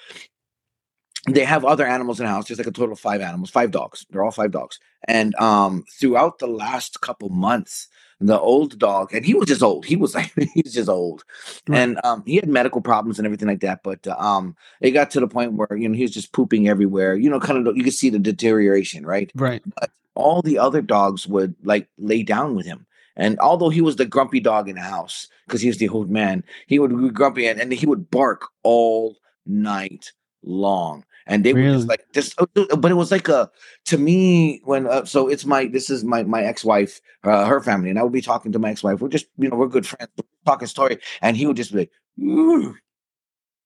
they 1.28 1.44
have 1.44 1.64
other 1.64 1.86
animals 1.86 2.18
in 2.18 2.26
the 2.26 2.32
house 2.32 2.48
there's 2.48 2.58
like 2.58 2.66
a 2.66 2.72
total 2.72 2.92
of 2.92 3.00
five 3.00 3.20
animals 3.20 3.50
five 3.50 3.70
dogs 3.70 4.06
they're 4.10 4.24
all 4.24 4.30
five 4.30 4.50
dogs. 4.50 4.78
And 5.08 5.34
um 5.36 5.84
throughout 6.00 6.38
the 6.38 6.46
last 6.46 7.00
couple 7.00 7.28
months 7.28 7.88
the 8.20 8.38
old 8.38 8.78
dog 8.78 9.12
and 9.12 9.24
he 9.24 9.34
was 9.34 9.48
just 9.48 9.62
old 9.62 9.84
he 9.84 9.96
was 9.96 10.14
like 10.16 10.32
he's 10.54 10.74
just 10.74 10.88
old. 10.88 11.24
Right. 11.68 11.78
and 11.78 12.00
um 12.04 12.22
he 12.26 12.36
had 12.36 12.48
medical 12.48 12.80
problems 12.80 13.18
and 13.18 13.26
everything 13.26 13.48
like 13.48 13.60
that 13.60 13.82
but 13.82 14.06
uh, 14.06 14.16
um 14.18 14.56
it 14.80 14.92
got 14.92 15.10
to 15.12 15.20
the 15.20 15.28
point 15.28 15.52
where 15.54 15.76
you 15.76 15.88
know 15.88 15.96
he 15.96 16.02
was 16.02 16.12
just 16.12 16.32
pooping 16.32 16.68
everywhere 16.68 17.14
you 17.14 17.30
know 17.30 17.40
kind 17.40 17.66
of 17.66 17.76
you 17.76 17.84
could 17.84 17.94
see 17.94 18.10
the 18.10 18.18
deterioration 18.18 19.06
right? 19.06 19.30
Right. 19.34 19.62
But 19.64 19.90
all 20.14 20.42
the 20.42 20.58
other 20.58 20.82
dogs 20.82 21.26
would 21.26 21.54
like 21.62 21.88
lay 21.98 22.22
down 22.22 22.54
with 22.54 22.66
him 22.66 22.86
and 23.16 23.38
although 23.40 23.68
he 23.68 23.80
was 23.80 23.96
the 23.96 24.06
grumpy 24.06 24.40
dog 24.40 24.68
in 24.68 24.76
the 24.76 24.82
house, 24.82 25.28
because 25.46 25.60
he 25.60 25.68
was 25.68 25.78
the 25.78 25.88
old 25.88 26.10
man, 26.10 26.44
he 26.66 26.78
would 26.78 26.96
be 26.96 27.10
grumpy 27.10 27.46
and, 27.46 27.60
and 27.60 27.72
he 27.72 27.86
would 27.86 28.10
bark 28.10 28.48
all 28.62 29.16
night 29.46 30.12
long. 30.42 31.04
And 31.26 31.44
they 31.44 31.52
really? 31.52 31.68
were 31.68 31.74
just 31.76 31.88
like 31.88 32.04
this, 32.12 32.34
uh, 32.38 32.46
but 32.76 32.90
it 32.90 32.94
was 32.94 33.12
like 33.12 33.28
a 33.28 33.48
to 33.84 33.96
me 33.96 34.60
when 34.64 34.88
uh, 34.88 35.04
so 35.04 35.28
it's 35.28 35.44
my 35.44 35.66
this 35.66 35.88
is 35.88 36.02
my 36.02 36.24
my 36.24 36.42
ex 36.42 36.64
wife, 36.64 37.00
uh, 37.22 37.44
her 37.46 37.60
family, 37.60 37.90
and 37.90 37.98
I 37.98 38.02
would 38.02 38.12
be 38.12 38.20
talking 38.20 38.50
to 38.52 38.58
my 38.58 38.70
ex 38.70 38.82
wife. 38.82 39.00
We're 39.00 39.08
just 39.08 39.26
you 39.38 39.48
know 39.48 39.56
we're 39.56 39.68
good 39.68 39.86
friends. 39.86 40.10
talking 40.44 40.66
story, 40.66 40.98
and 41.20 41.36
he 41.36 41.46
would 41.46 41.56
just 41.56 41.72
be 41.72 41.78
like, 41.78 41.90
Ooh. 42.20 42.74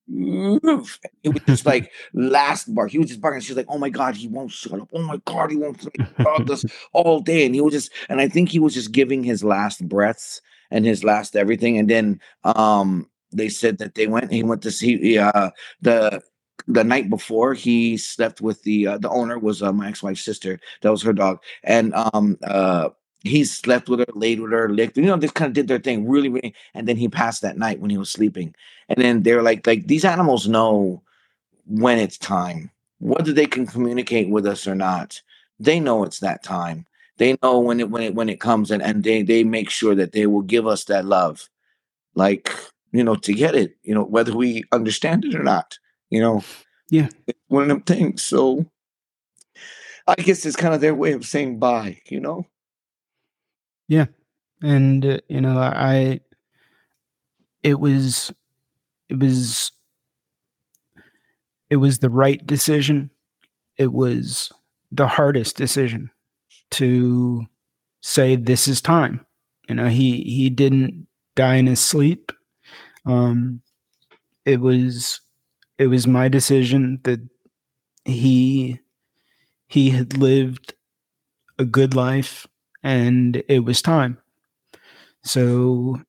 It 0.09 1.29
was 1.33 1.43
just 1.47 1.67
like 1.67 1.91
last 2.15 2.73
bark. 2.75 2.91
He 2.91 2.99
was 2.99 3.09
just 3.09 3.21
barking. 3.21 3.41
She's 3.41 3.57
like, 3.57 3.67
"Oh 3.69 3.79
my 3.79 3.91
god, 3.91 4.17
he 4.17 4.29
won't 4.29 4.53
shut 4.53 4.81
up! 4.81 4.89
Oh 4.93 5.03
my 5.03 5.21
god, 5.25 5.51
he 5.51 5.57
won't 5.57 5.85
dog 6.19 6.47
this 6.47 6.65
all 6.93 7.21
day." 7.21 7.45
And 7.45 7.55
he 7.55 7.61
was 7.61 7.73
just, 7.73 7.91
and 8.09 8.21
I 8.21 8.29
think 8.29 8.49
he 8.49 8.59
was 8.59 8.75
just 8.75 8.93
giving 8.93 9.25
his 9.25 9.43
last 9.43 9.87
breaths 9.89 10.41
and 10.71 10.85
his 10.85 11.03
last 11.03 11.35
everything. 11.35 11.79
And 11.79 11.91
then 11.91 12.21
um 12.45 13.09
they 13.33 13.49
said 13.49 13.79
that 13.79 13.95
they 13.95 14.07
went. 14.07 14.33
He 14.33 14.43
went 14.43 14.63
to 14.63 14.71
see 14.71 15.19
uh 15.19 15.51
the 15.81 16.23
the 16.69 16.85
night 16.85 17.11
before 17.11 17.55
he 17.55 17.97
slept 17.97 18.41
with 18.41 18.63
the 18.63 18.87
uh, 18.87 18.99
the 18.99 19.11
owner 19.11 19.39
was 19.39 19.63
uh, 19.63 19.73
my 19.73 19.89
ex-wife's 19.89 20.25
sister 20.25 20.59
that 20.83 20.91
was 20.91 21.03
her 21.03 21.13
dog 21.13 21.39
and 21.63 21.95
um 21.95 22.39
uh 22.45 22.89
he 23.27 23.45
slept 23.45 23.89
with 23.89 24.01
her 24.01 24.07
laid 24.15 24.41
with 24.41 24.53
her 24.53 24.69
licked 24.69 24.97
you 24.97 25.05
know 25.05 25.17
just 25.17 25.35
kind 25.35 25.49
of 25.49 25.55
did 25.55 25.69
their 25.69 25.79
thing 25.79 26.09
really 26.09 26.29
really 26.29 26.55
and 26.75 26.87
then 26.89 26.97
he 26.97 27.09
passed 27.09 27.43
that 27.43 27.59
night 27.59 27.81
when 27.81 27.91
he 27.91 27.99
was 27.99 28.11
sleeping. 28.11 28.55
And 28.89 28.99
then 28.99 29.23
they're 29.23 29.43
like 29.43 29.67
like 29.67 29.87
these 29.87 30.05
animals 30.05 30.47
know 30.49 31.03
when 31.67 31.99
it's 31.99 32.19
time. 32.19 32.71
Whether 32.99 33.33
they 33.33 33.47
can 33.47 33.67
communicate 33.67 34.31
with 34.31 34.47
us 34.47 34.67
or 34.67 34.75
not 34.75 35.21
they 35.59 35.81
know 35.81 36.05
it's 36.05 36.21
that 36.21 36.43
time. 36.43 36.87
They 37.19 37.39
know 37.43 37.59
when 37.59 37.81
it 37.81 37.91
when 37.91 38.03
it 38.03 38.15
when 38.15 38.29
it 38.29 38.41
comes 38.41 38.71
and 38.71 38.83
and 38.83 39.03
they 39.05 39.23
they 39.23 39.43
make 39.45 39.71
sure 39.71 39.95
that 39.95 40.13
they 40.13 40.27
will 40.27 40.43
give 40.43 40.67
us 40.67 40.85
that 40.85 41.05
love 41.05 41.49
like 42.15 42.51
you 42.93 43.05
know 43.05 43.15
to 43.15 43.33
get 43.33 43.55
it 43.55 43.77
you 43.83 43.95
know 43.95 44.05
whether 44.05 44.35
we 44.35 44.65
understand 44.73 45.25
it 45.25 45.35
or 45.35 45.43
not 45.43 45.79
you 46.11 46.21
know? 46.21 46.43
Yeah. 46.89 47.09
One 47.49 47.65
of 47.65 47.69
them 47.69 47.83
things 47.83 48.23
so 48.23 48.65
i 50.07 50.15
guess 50.15 50.47
it's 50.47 50.57
kind 50.57 50.75
of 50.75 50.81
their 50.81 50.95
way 50.95 51.13
of 51.13 51.27
saying 51.27 51.59
bye 51.59 52.01
you 52.09 52.21
know 52.21 52.47
yeah. 53.89 54.07
And 54.63 55.05
uh, 55.05 55.19
you 55.29 55.41
know 55.41 55.59
i 55.59 56.21
it 57.63 57.79
was 57.81 58.33
it 59.09 59.19
was 59.19 59.73
it 61.71 61.77
was 61.77 61.99
the 61.99 62.11
right 62.11 62.45
decision. 62.47 63.11
It 63.79 63.93
was 63.93 64.53
the 64.93 65.07
hardest 65.09 65.57
decision 65.57 66.11
to 66.73 67.47
say 68.03 68.37
this 68.37 68.69
is 68.69 68.81
time. 68.83 69.27
You 69.69 69.77
know 69.77 69.89
he 69.89 70.23
he 70.25 70.51
didn't 70.51 71.07
die 71.37 71.57
in 71.57 71.67
his 71.69 71.81
sleep. 71.81 72.33
Um 73.07 73.63
it 74.47 74.61
was 74.61 75.21
it 75.79 75.89
was 75.89 76.07
my 76.07 76.29
decision 76.29 77.01
that 77.05 77.21
he 78.05 78.81
he 79.69 79.91
had 79.91 80.17
lived 80.19 80.75
a 81.59 81.65
good 81.65 81.95
life 81.95 82.47
and 82.87 83.43
it 83.49 83.61
was 83.65 83.83
time 83.83 84.17
so 85.25 86.01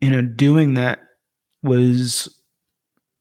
you 0.00 0.10
know 0.10 0.20
doing 0.22 0.74
that 0.74 1.00
was 1.62 2.28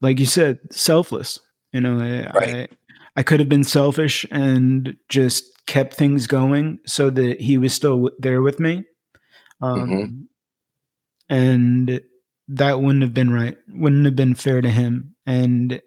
like 0.01 0.19
you 0.19 0.25
said 0.25 0.59
selfless 0.71 1.39
you 1.71 1.79
know 1.79 1.97
I, 1.99 2.29
Right. 2.37 2.69
I 2.71 2.77
i 3.15 3.23
could 3.23 3.39
have 3.39 3.47
been 3.49 3.63
selfish 3.63 4.25
and 4.31 4.95
just 5.07 5.45
kept 5.65 5.93
things 5.93 6.27
going 6.27 6.79
so 6.85 7.09
that 7.11 7.39
he 7.39 7.57
was 7.57 7.73
still 7.73 8.09
there 8.19 8.41
with 8.41 8.59
me 8.59 8.83
um 9.61 9.89
Mhm. 9.89 10.27
and 11.29 12.01
that 12.49 12.81
wouldn't 12.81 13.01
have 13.01 13.13
been 13.13 13.31
right 13.31 13.55
wouldn't 13.69 14.05
have 14.05 14.15
been 14.17 14.35
fair 14.35 14.61
to 14.61 14.69
him 14.69 15.15
and 15.25 15.81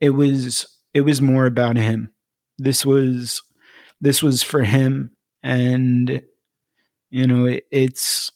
it 0.00 0.10
was 0.10 0.66
it 0.92 1.02
was 1.02 1.22
more 1.22 1.46
about 1.46 1.76
him 1.76 2.10
this 2.58 2.84
was 2.84 3.42
this 4.02 4.22
was 4.22 4.42
for 4.42 4.62
him. 4.62 5.12
And 5.42 6.22
you 7.10 7.26
know 7.26 7.46
it, 7.46 7.64
it's 7.70 8.30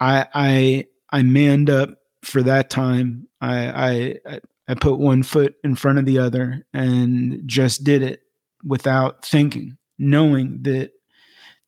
i 0.00 0.26
i 0.34 0.86
i 1.10 1.22
manned 1.22 1.70
up 1.70 1.90
for 2.22 2.42
that 2.42 2.68
time. 2.68 3.26
I, 3.40 4.18
I 4.26 4.40
i 4.68 4.74
put 4.74 4.98
one 4.98 5.22
foot 5.22 5.54
in 5.64 5.74
front 5.74 5.98
of 5.98 6.04
the 6.04 6.18
other 6.18 6.66
and 6.74 7.42
just 7.46 7.84
did 7.84 8.02
it 8.02 8.20
without 8.62 9.24
thinking 9.24 9.76
knowing 9.98 10.62
that 10.62 10.92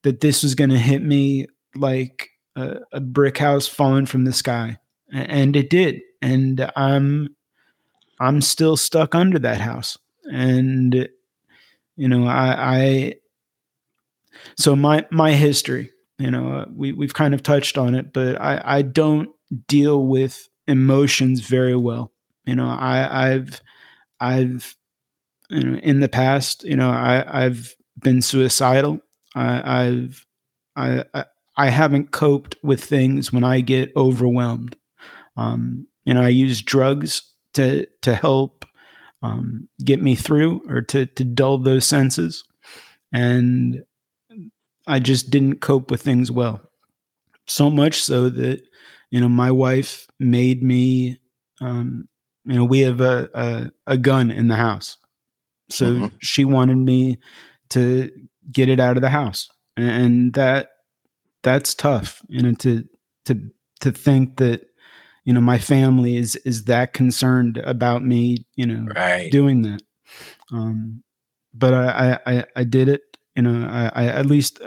that 0.02 0.20
this 0.20 0.42
was 0.42 0.54
going 0.54 0.70
to 0.70 0.78
hit 0.78 1.02
me 1.02 1.46
like 1.74 2.30
a, 2.54 2.76
a 2.92 3.00
brick 3.00 3.38
house 3.38 3.66
falling 3.66 4.06
from 4.06 4.24
the 4.24 4.32
sky. 4.32 4.78
And 5.12 5.56
it 5.56 5.70
did. 5.70 6.00
And 6.22 6.70
i'm 6.74 7.36
i'm 8.20 8.40
still 8.40 8.76
stuck 8.76 9.14
under 9.14 9.38
that 9.40 9.60
house. 9.60 9.98
And 10.32 11.08
you 11.96 12.08
know 12.08 12.26
i 12.26 12.76
i 12.76 13.14
so 14.56 14.76
my 14.76 15.06
my 15.10 15.32
history 15.32 15.90
you 16.18 16.30
know 16.30 16.52
uh, 16.52 16.66
we 16.74 16.92
we've 16.92 17.14
kind 17.14 17.34
of 17.34 17.42
touched 17.42 17.78
on 17.78 17.94
it 17.94 18.12
but 18.12 18.40
i 18.40 18.60
i 18.64 18.82
don't 18.82 19.30
deal 19.68 20.06
with 20.06 20.48
emotions 20.66 21.40
very 21.40 21.76
well. 21.76 22.12
You 22.46 22.56
know 22.56 22.68
i 22.68 23.30
i've 23.30 23.60
i've 24.20 24.76
you 25.50 25.62
know 25.64 25.78
in 25.78 26.00
the 26.00 26.08
past 26.08 26.64
you 26.64 26.76
know 26.76 26.90
i 26.90 27.44
i've 27.44 27.74
been 28.00 28.22
suicidal. 28.22 29.00
I 29.34 29.86
i've 29.86 30.26
i 30.76 31.04
i, 31.14 31.24
I 31.56 31.70
haven't 31.70 32.12
coped 32.12 32.56
with 32.62 32.84
things 32.84 33.32
when 33.32 33.44
i 33.44 33.60
get 33.60 33.92
overwhelmed. 33.96 34.76
Um 35.36 35.86
you 36.04 36.14
know 36.14 36.22
i 36.22 36.28
use 36.28 36.62
drugs 36.62 37.22
to 37.54 37.86
to 38.02 38.14
help 38.14 38.65
um, 39.26 39.68
get 39.84 40.02
me 40.02 40.14
through 40.14 40.62
or 40.68 40.80
to 40.82 41.06
to 41.06 41.24
dull 41.24 41.58
those 41.58 41.86
senses 41.86 42.44
and 43.12 43.82
I 44.86 44.98
just 45.00 45.30
didn't 45.30 45.60
cope 45.60 45.90
with 45.90 46.02
things 46.02 46.30
well. 46.30 46.60
So 47.46 47.70
much 47.70 48.02
so 48.02 48.28
that, 48.30 48.62
you 49.10 49.20
know, 49.20 49.28
my 49.28 49.50
wife 49.50 50.06
made 50.18 50.62
me, 50.62 51.18
um, 51.60 52.08
you 52.44 52.54
know, 52.54 52.64
we 52.64 52.80
have 52.80 53.00
a, 53.00 53.28
a, 53.34 53.70
a 53.86 53.96
gun 53.96 54.30
in 54.30 54.48
the 54.48 54.56
house. 54.56 54.98
So 55.70 55.86
Mhm. 55.86 56.12
she 56.20 56.44
wanted 56.44 56.76
me 56.78 57.18
to 57.70 58.10
get 58.52 58.68
it 58.68 58.80
out 58.80 58.96
of 58.96 59.02
the 59.02 59.10
house. 59.10 59.48
And 59.76 60.32
that, 60.34 60.68
that's 61.42 61.74
tough, 61.74 62.22
you 62.28 62.42
know, 62.42 62.54
to, 62.54 62.84
to, 63.24 63.34
to 63.80 63.92
think 63.92 64.36
that, 64.36 64.66
you 65.26 65.32
know, 65.32 65.40
my 65.40 65.58
family 65.58 66.16
is, 66.16 66.36
is 66.36 66.64
that 66.64 66.92
concerned 66.92 67.58
about 67.58 68.04
me, 68.04 68.46
you 68.54 68.64
know, 68.64 68.92
Right. 68.94 69.30
doing 69.30 69.62
that. 69.62 69.82
Um, 70.52 71.02
but 71.52 71.74
I, 71.74 72.18
I, 72.24 72.44
I, 72.54 72.64
did 72.64 72.88
it. 72.88 73.02
You 73.34 73.42
know, 73.42 73.66
I, 73.68 73.90
I 73.94 74.06
at 74.06 74.26
least 74.26 74.60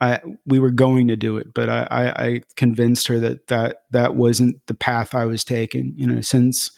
I 0.00 0.20
we 0.46 0.60
were 0.60 0.70
going 0.70 1.08
to 1.08 1.16
do 1.16 1.36
it, 1.36 1.52
but 1.52 1.68
I, 1.68 1.88
I, 1.90 2.24
I 2.24 2.42
convinced 2.54 3.08
her 3.08 3.18
that 3.18 3.48
that 3.48 3.82
that 3.90 4.14
wasn't 4.14 4.64
the 4.66 4.74
path 4.74 5.16
I 5.16 5.24
was 5.24 5.42
taking. 5.42 5.94
You 5.96 6.06
know, 6.06 6.20
since 6.20 6.70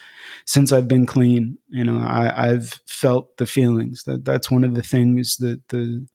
since 0.46 0.72
I've 0.72 0.88
been 0.88 1.04
clean, 1.04 1.58
you 1.68 1.84
know, 1.84 1.98
I, 1.98 2.50
I've 2.50 2.80
felt 2.86 3.36
the 3.36 3.46
feelings. 3.46 4.04
That 4.04 4.24
that's 4.24 4.50
one 4.50 4.64
of 4.64 4.74
the 4.74 4.82
things 4.82 5.36
that 5.38 5.60
the 5.68 6.06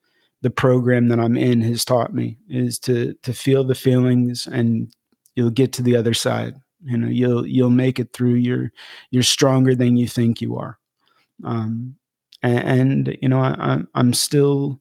the 0.41 0.49
program 0.49 1.10
that 1.10 1.20
I'm 1.20 1.38
in 1.38 1.62
has 1.62 1.86
taught 1.86 2.16
me 2.16 2.39
is 2.49 2.80
to 2.80 3.14
to 3.22 3.34
feel 3.34 3.64
the 3.64 3.76
feelings, 3.76 4.47
and 4.47 4.91
you'll 5.36 5.51
get 5.51 5.72
to 5.74 5.84
the 5.84 5.95
other 5.95 6.16
side. 6.16 6.56
You 6.86 6.97
know, 6.97 7.07
you'll 7.07 7.47
you'll 7.47 7.69
make 7.69 7.99
it 7.99 8.13
through. 8.13 8.36
You're 8.36 8.71
you're 9.11 9.23
stronger 9.23 9.75
than 9.75 9.97
you 9.97 10.07
think 10.07 10.41
you 10.41 10.57
are. 10.57 10.77
Um, 11.43 11.95
and, 12.43 12.79
and 13.07 13.17
you 13.21 13.29
know, 13.29 13.39
I, 13.39 13.55
I'm 13.57 13.88
I'm 13.95 14.13
still 14.13 14.79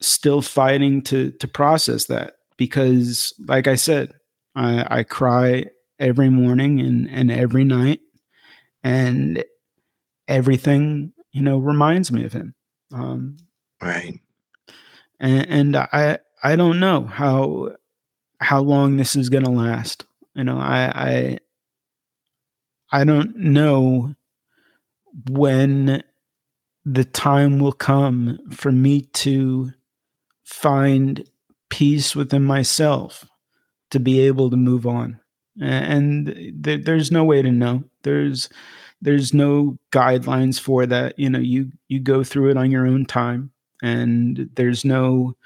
still 0.00 0.42
fighting 0.42 1.02
to 1.02 1.32
to 1.32 1.48
process 1.48 2.04
that 2.06 2.36
because 2.56 3.32
like 3.48 3.66
i 3.66 3.74
said 3.74 4.12
i 4.54 4.98
i 4.98 5.02
cry 5.02 5.64
every 5.98 6.30
morning 6.30 6.80
and 6.80 7.10
and 7.10 7.32
every 7.32 7.64
night 7.64 8.00
and 8.84 9.44
everything 10.28 11.12
you 11.32 11.42
know 11.42 11.58
reminds 11.58 12.12
me 12.12 12.24
of 12.24 12.32
him 12.32 12.54
um 12.92 13.36
Right. 13.82 14.20
and, 15.18 15.48
and 15.48 15.76
i 15.76 16.18
i 16.44 16.54
don't 16.54 16.78
know 16.78 17.04
how 17.04 17.70
how 18.40 18.60
long 18.60 18.96
this 18.96 19.16
is 19.16 19.28
going 19.28 19.44
to 19.44 19.50
last 19.50 20.04
you 20.38 20.44
know 20.44 20.58
i 20.58 20.92
i 20.94 21.38
i 22.92 23.04
don't 23.04 23.36
know 23.36 24.14
when 25.30 26.02
the 26.84 27.04
time 27.04 27.58
will 27.58 27.72
come 27.72 28.38
for 28.52 28.72
me 28.72 29.02
to 29.02 29.72
find 30.44 31.24
peace 31.70 32.16
within 32.16 32.44
myself 32.44 33.26
to 33.90 34.00
be 34.00 34.20
able 34.20 34.50
to 34.50 34.56
move 34.56 34.86
on. 34.86 35.20
And 35.60 36.26
th- 36.64 36.84
there's 36.84 37.12
no 37.12 37.24
way 37.24 37.42
to 37.42 37.52
know. 37.52 37.84
There's 38.04 38.48
there's 39.02 39.34
no 39.34 39.78
guidelines 39.92 40.60
for 40.60 40.86
that. 40.86 41.18
You 41.18 41.30
know 41.30 41.38
you 41.40 41.72
you 41.88 42.00
go 42.00 42.24
through 42.24 42.50
it 42.50 42.56
on 42.56 42.70
your 42.70 42.86
own 42.86 43.06
time 43.06 43.52
and 43.82 44.50
there's 44.54 44.84
no 44.84 45.36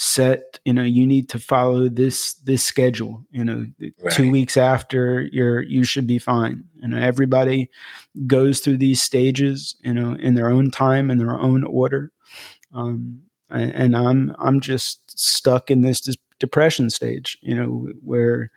set 0.00 0.60
you 0.64 0.72
know 0.72 0.82
you 0.82 1.04
need 1.04 1.28
to 1.28 1.40
follow 1.40 1.88
this 1.88 2.34
this 2.44 2.62
schedule 2.62 3.24
you 3.32 3.44
know 3.44 3.66
two 4.12 4.30
weeks 4.30 4.56
after 4.56 5.22
you're 5.32 5.62
you 5.62 5.82
should 5.82 6.06
be 6.06 6.18
fine. 6.18 6.62
You 6.76 6.88
know 6.88 6.98
everybody 6.98 7.68
goes 8.26 8.60
through 8.60 8.78
these 8.78 9.02
stages 9.02 9.74
you 9.82 9.92
know 9.92 10.14
in 10.14 10.34
their 10.34 10.50
own 10.50 10.70
time 10.70 11.10
in 11.10 11.18
their 11.18 11.38
own 11.38 11.64
order. 11.64 12.12
Um 12.72 13.22
and, 13.50 13.72
and 13.72 13.96
i'm 13.96 14.36
i'm 14.38 14.60
just 14.60 15.18
stuck 15.18 15.70
in 15.70 15.80
this, 15.80 16.02
this 16.02 16.16
depression 16.38 16.90
stage, 16.90 17.38
you 17.40 17.54
know, 17.54 17.88
where 18.04 18.50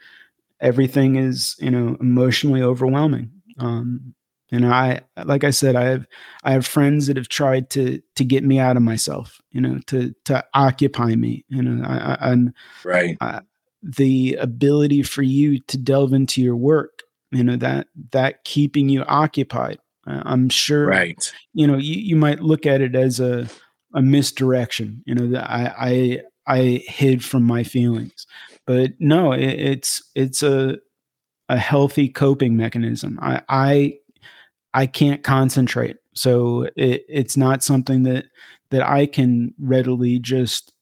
everything 0.60 1.16
is, 1.16 1.56
you 1.60 1.72
know, 1.72 1.98
emotionally 2.00 2.62
overwhelming. 2.62 3.32
Um, 3.58 4.14
you 4.52 4.60
know, 4.60 4.70
I 4.70 4.99
like 5.24 5.45
I 5.45 5.52
said, 5.52 5.78
I 5.78 5.86
have 5.86 6.08
I 6.43 6.52
have 6.52 6.68
friends 6.68 7.08
that 7.08 7.16
have 7.16 7.30
tried 7.30 7.70
to 7.72 8.02
to 8.18 8.26
get 8.26 8.43
me 8.43 8.60
out 8.60 8.76
of 8.76 8.84
myself, 8.84 9.39
you 9.52 9.62
know, 9.62 9.80
to 9.88 10.14
to 10.26 10.43
occupy 10.54 11.16
me. 11.16 11.45
You 11.47 11.62
know, 11.62 11.88
I, 11.88 12.18
I, 12.20 12.32
am 12.32 12.54
right. 12.84 13.18
I, 13.22 13.41
the 13.82 14.36
ability 14.36 15.04
for 15.04 15.24
you 15.24 15.60
to 15.62 15.78
delve 15.78 16.12
into 16.12 16.41
your 16.41 16.58
work, 16.58 17.04
you 17.32 17.45
know, 17.45 17.56
that 17.56 17.88
that 18.12 18.43
keeping 18.43 18.89
you 18.89 19.04
occupied. 19.06 19.80
Uh, 20.06 20.22
I'm 20.26 20.49
sure, 20.49 20.86
right? 20.86 21.34
You 21.54 21.68
know, 21.68 21.78
you, 21.78 21.95
you 21.95 22.16
might 22.18 22.41
look 22.41 22.66
at 22.66 22.82
it 22.82 22.93
as 22.93 23.22
a 23.22 23.47
a 23.93 24.02
misdirection. 24.02 25.02
You 25.06 25.16
know, 25.16 25.28
that 25.28 25.49
I 25.49 26.22
I 26.45 26.56
I 26.58 26.84
hid 26.88 27.24
from 27.24 27.43
my 27.43 27.64
feelings, 27.64 28.28
but 28.68 28.91
no, 28.99 29.32
it, 29.32 29.43
it's 29.43 30.04
it's 30.14 30.43
a 30.43 30.78
a 31.52 31.58
healthy 31.58 32.08
coping 32.08 32.56
mechanism. 32.56 33.20
I 33.22 33.41
I 33.49 33.97
I 34.74 34.86
can't 34.86 35.24
concentrate. 35.24 35.97
So 36.13 36.69
it, 36.76 37.05
it's 37.07 37.38
not 37.38 37.63
something 37.63 38.03
that 38.03 38.26
that 38.69 38.84
I 38.84 39.05
can 39.05 39.53
readily 39.59 40.19
just 40.19 40.74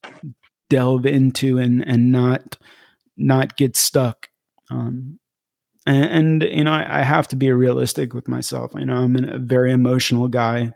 delve 0.69 1.05
into 1.05 1.57
and 1.57 1.87
and 1.87 2.11
not 2.11 2.57
not 3.17 3.57
get 3.57 3.75
stuck. 3.75 4.29
Um, 4.69 5.19
and, 5.85 6.41
and 6.41 6.43
you 6.43 6.63
know, 6.63 6.71
I, 6.71 6.99
I, 6.99 7.01
have 7.01 7.27
to 7.29 7.35
be 7.35 7.51
realistic 7.51 8.13
with 8.13 8.27
myself. 8.27 8.71
You 8.75 8.85
know, 8.85 8.95
I'm 8.95 9.15
a 9.15 9.39
very 9.39 9.71
emotional 9.71 10.27
guy, 10.27 10.71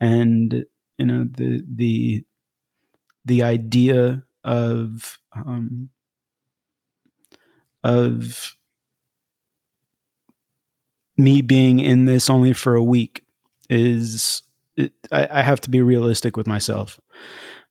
and 0.00 0.64
you 0.98 1.06
know 1.06 1.26
the 1.30 1.62
the 1.72 2.24
the 3.24 3.42
idea 3.42 4.24
of 4.44 5.18
um, 5.34 5.90
of 7.84 8.56
me 11.16 11.42
being 11.42 11.80
in 11.80 12.04
this 12.04 12.28
only 12.28 12.52
for 12.52 12.74
a 12.74 12.82
week 12.82 13.24
is 13.68 14.42
it, 14.76 14.92
I, 15.10 15.28
I, 15.30 15.42
have 15.42 15.60
to 15.62 15.70
be 15.70 15.80
realistic 15.80 16.36
with 16.36 16.46
myself. 16.46 17.00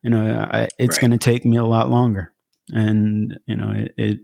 You 0.02 0.10
know, 0.10 0.48
I, 0.52 0.68
it's 0.80 0.98
right. 0.98 1.02
going 1.02 1.12
to 1.12 1.18
take 1.18 1.46
me 1.46 1.58
a 1.58 1.64
lot 1.64 1.90
longer, 1.90 2.34
and 2.70 3.40
you 3.46 3.56
know, 3.56 3.72
it. 3.72 3.94
it 3.98 4.20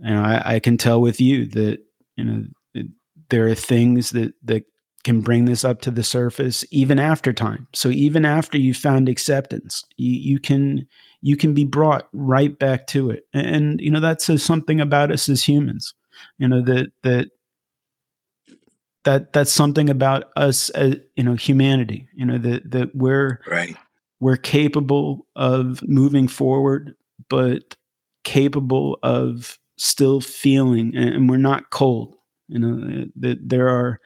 you 0.00 0.14
know, 0.14 0.22
I, 0.22 0.54
I, 0.54 0.60
can 0.60 0.76
tell 0.76 1.00
with 1.00 1.20
you 1.20 1.46
that 1.46 1.78
you 2.16 2.24
know 2.24 2.44
it, 2.74 2.86
there 3.30 3.46
are 3.48 3.54
things 3.54 4.10
that 4.10 4.32
that 4.44 4.64
can 5.04 5.20
bring 5.20 5.44
this 5.44 5.64
up 5.64 5.80
to 5.80 5.90
the 5.90 6.02
surface 6.02 6.64
even 6.70 6.98
after 6.98 7.32
time. 7.32 7.66
So 7.74 7.88
even 7.88 8.24
after 8.24 8.58
you 8.58 8.74
found 8.74 9.08
acceptance, 9.08 9.84
you, 9.96 10.12
you 10.12 10.38
can 10.38 10.86
you 11.20 11.36
can 11.36 11.52
be 11.54 11.64
brought 11.64 12.08
right 12.12 12.56
back 12.58 12.86
to 12.88 13.10
it, 13.10 13.24
and, 13.32 13.46
and 13.46 13.80
you 13.80 13.90
know 13.90 14.00
that 14.00 14.22
says 14.22 14.42
something 14.42 14.80
about 14.80 15.10
us 15.10 15.28
as 15.28 15.42
humans. 15.42 15.94
You 16.38 16.48
know 16.48 16.62
that 16.62 16.92
that 17.02 17.30
that 19.08 19.32
that's 19.32 19.52
something 19.52 19.88
about 19.88 20.24
us 20.36 20.68
as 20.70 20.96
you 21.16 21.24
know 21.24 21.34
humanity 21.34 22.06
you 22.14 22.26
know 22.26 22.36
that 22.36 22.70
that 22.70 22.94
we're 22.94 23.40
right. 23.46 23.74
we're 24.20 24.36
capable 24.36 25.26
of 25.34 25.82
moving 25.88 26.28
forward 26.28 26.94
but 27.30 27.74
capable 28.24 28.98
of 29.02 29.58
still 29.78 30.20
feeling 30.20 30.94
and, 30.94 31.30
we're 31.30 31.38
not 31.38 31.70
cold 31.70 32.16
you 32.48 32.58
know 32.58 33.06
that 33.16 33.48
there 33.48 33.68
are 33.68 33.98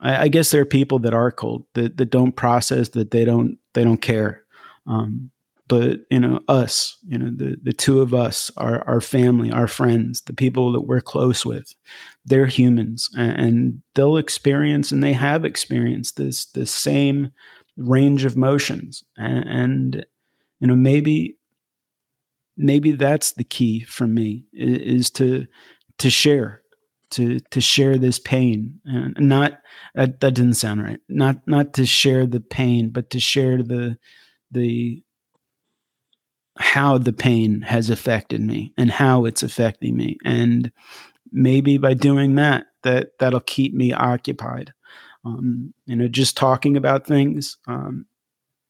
I, 0.00 0.22
I, 0.22 0.28
guess 0.28 0.50
there 0.50 0.62
are 0.62 0.66
people 0.66 0.98
that 1.00 1.14
are 1.14 1.30
cold 1.30 1.64
that, 1.74 1.96
that 1.98 2.10
don't 2.10 2.32
process 2.32 2.88
that 2.90 3.12
they 3.12 3.24
don't 3.24 3.58
they 3.74 3.84
don't 3.84 4.02
care. 4.02 4.42
Um, 4.86 5.30
but 5.68 6.00
you 6.10 6.20
know 6.20 6.40
us 6.48 6.96
you 7.06 7.18
know 7.18 7.30
the 7.34 7.56
the 7.62 7.72
two 7.72 8.00
of 8.00 8.12
us 8.12 8.50
our 8.56 8.86
our 8.88 9.00
family 9.00 9.50
our 9.50 9.66
friends 9.68 10.20
the 10.22 10.32
people 10.32 10.72
that 10.72 10.82
we're 10.82 11.00
close 11.00 11.44
with 11.44 11.74
they're 12.24 12.46
humans 12.46 13.08
and 13.16 13.82
they'll 13.94 14.16
experience 14.16 14.92
and 14.92 15.02
they 15.02 15.12
have 15.12 15.44
experienced 15.44 16.16
this 16.16 16.46
the 16.46 16.66
same 16.66 17.30
range 17.76 18.24
of 18.24 18.36
motions 18.36 19.02
and, 19.16 19.48
and, 19.48 20.06
you 20.60 20.68
know 20.68 20.76
maybe 20.76 21.36
maybe 22.56 22.92
that's 22.92 23.32
the 23.32 23.44
key 23.44 23.80
for 23.80 24.06
me 24.06 24.44
is, 24.52 24.78
is 24.78 25.10
to 25.10 25.46
to 25.98 26.08
share 26.08 26.62
to 27.10 27.40
to 27.50 27.60
share 27.60 27.98
this 27.98 28.18
pain 28.18 28.80
and 28.84 29.14
not 29.18 29.58
that, 29.94 30.20
that 30.20 30.34
didn't 30.34 30.54
sound 30.54 30.82
right 30.82 31.00
not 31.08 31.36
not 31.46 31.74
to 31.74 31.84
share 31.84 32.26
the 32.26 32.40
pain 32.40 32.90
but 32.90 33.10
to 33.10 33.18
share 33.18 33.62
the 33.62 33.98
the 34.52 35.02
how 36.56 36.98
the 36.98 37.12
pain 37.12 37.62
has 37.62 37.90
affected 37.90 38.40
me 38.40 38.72
and 38.76 38.90
how 38.90 39.24
it's 39.24 39.42
affecting 39.42 39.96
me. 39.96 40.18
And 40.24 40.70
maybe 41.32 41.78
by 41.78 41.94
doing 41.94 42.36
that 42.36 42.66
that 42.82 43.18
that'll 43.18 43.40
keep 43.40 43.74
me 43.74 43.92
occupied. 43.92 44.72
Um, 45.24 45.72
you 45.86 45.96
know 45.96 46.06
just 46.06 46.36
talking 46.36 46.76
about 46.76 47.06
things 47.06 47.56
um, 47.66 48.06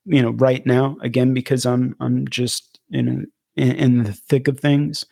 you 0.05 0.23
know 0.23 0.31
right 0.31 0.65
now 0.67 0.97
again 1.03 1.35
because 1.35 1.67
i'm 1.67 1.97
i'm 2.01 2.29
just 2.29 2.79
you 2.89 3.03
know 3.03 3.25
in, 3.57 3.73
in 3.73 4.03
the 4.05 4.13
thick 4.13 4.49
of 4.49 4.61
things 4.61 5.05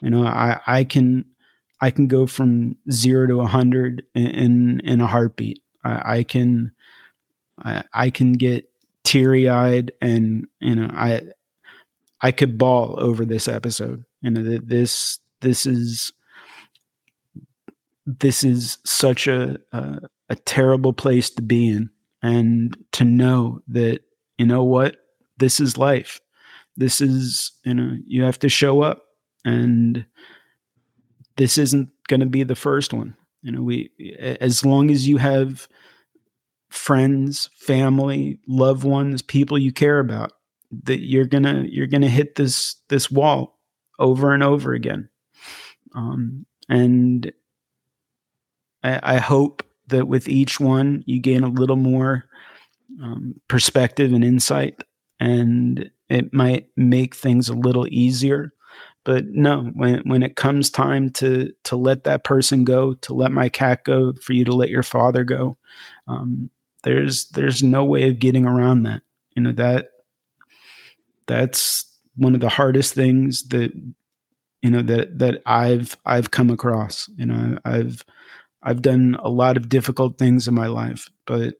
you 0.00 0.10
know 0.10 0.24
i 0.26 0.60
i 0.66 0.84
can 0.84 1.24
i 1.80 1.90
can 1.90 2.06
go 2.06 2.26
from 2.26 2.76
zero 2.90 3.26
to 3.26 3.40
a 3.40 3.46
hundred 3.46 4.04
in 4.14 4.80
in 4.80 5.00
a 5.00 5.06
heartbeat. 5.06 5.60
I, 5.84 6.18
I 6.18 6.22
can 6.22 6.72
I, 7.64 7.84
I 7.92 8.10
can 8.10 8.32
get 8.34 8.68
teary 9.04 9.48
eyed 9.48 9.92
and 10.02 10.46
you 10.60 10.74
know 10.74 10.90
i 10.92 11.22
i 12.20 12.32
could 12.32 12.58
bawl 12.58 12.96
over 12.98 13.24
this 13.24 13.48
episode. 13.48 14.04
Know 14.22 14.58
this 14.58 15.18
this 15.40 15.66
is 15.66 16.12
this 18.06 18.42
is 18.42 18.78
such 18.84 19.26
a, 19.26 19.58
a, 19.72 19.98
a 20.30 20.36
terrible 20.36 20.92
place 20.92 21.28
to 21.30 21.42
be 21.42 21.68
in 21.68 21.90
and 22.22 22.76
to 22.92 23.04
know 23.04 23.60
that 23.68 24.00
you 24.38 24.46
know 24.46 24.64
what? 24.64 24.96
This 25.36 25.60
is 25.60 25.76
life. 25.76 26.20
This 26.76 27.00
is 27.00 27.52
you 27.64 27.74
know 27.74 27.96
you 28.06 28.22
have 28.22 28.38
to 28.40 28.48
show 28.48 28.82
up. 28.82 29.04
And 29.44 30.04
this 31.36 31.56
isn't 31.58 31.88
going 32.08 32.20
to 32.20 32.26
be 32.26 32.42
the 32.42 32.56
first 32.56 32.92
one. 32.92 33.16
You 33.42 33.52
know 33.52 33.62
we 33.62 33.90
as 34.40 34.64
long 34.64 34.90
as 34.90 35.06
you 35.06 35.18
have 35.18 35.68
friends 36.70 37.48
family 37.56 38.38
loved 38.46 38.84
ones 38.84 39.22
people 39.22 39.56
you 39.56 39.72
care 39.72 40.00
about 40.00 40.32
that 40.84 41.00
you're 41.00 41.24
gonna 41.24 41.64
you're 41.68 41.86
gonna 41.86 42.08
hit 42.08 42.34
this 42.34 42.76
this 42.88 43.10
wall 43.10 43.58
over 43.98 44.32
and 44.32 44.42
over 44.42 44.74
again 44.74 45.08
um, 45.94 46.46
and 46.68 47.32
I, 48.82 49.00
I 49.14 49.16
hope 49.18 49.64
that 49.88 50.06
with 50.06 50.28
each 50.28 50.60
one 50.60 51.02
you 51.06 51.20
gain 51.20 51.42
a 51.42 51.48
little 51.48 51.76
more 51.76 52.26
um, 53.02 53.34
perspective 53.48 54.12
and 54.12 54.24
insight, 54.24 54.82
and 55.20 55.90
it 56.08 56.32
might 56.32 56.68
make 56.76 57.14
things 57.14 57.48
a 57.48 57.54
little 57.54 57.86
easier. 57.88 58.52
But 59.04 59.26
no, 59.26 59.70
when 59.74 60.00
when 60.00 60.22
it 60.22 60.36
comes 60.36 60.70
time 60.70 61.10
to 61.12 61.52
to 61.64 61.76
let 61.76 62.04
that 62.04 62.24
person 62.24 62.64
go, 62.64 62.94
to 62.94 63.14
let 63.14 63.32
my 63.32 63.48
cat 63.48 63.84
go, 63.84 64.12
for 64.22 64.32
you 64.32 64.44
to 64.44 64.52
let 64.52 64.68
your 64.68 64.82
father 64.82 65.24
go, 65.24 65.56
um, 66.06 66.50
there's 66.84 67.28
there's 67.30 67.62
no 67.62 67.84
way 67.84 68.08
of 68.08 68.18
getting 68.18 68.46
around 68.46 68.82
that. 68.84 69.02
You 69.34 69.42
know 69.42 69.52
that 69.52 69.88
that's 71.28 71.86
one 72.16 72.34
of 72.34 72.40
the 72.40 72.48
hardest 72.50 72.94
things 72.94 73.44
that 73.48 73.72
you 74.62 74.70
know 74.70 74.82
that 74.82 75.18
that 75.18 75.42
I've 75.46 75.96
I've 76.04 76.30
come 76.30 76.50
across. 76.50 77.08
You 77.16 77.26
know, 77.26 77.58
I've 77.64 78.04
I've 78.62 78.82
done 78.82 79.16
a 79.22 79.28
lot 79.30 79.56
of 79.56 79.68
difficult 79.68 80.18
things 80.18 80.48
in 80.48 80.54
my 80.54 80.66
life, 80.66 81.08
but 81.26 81.54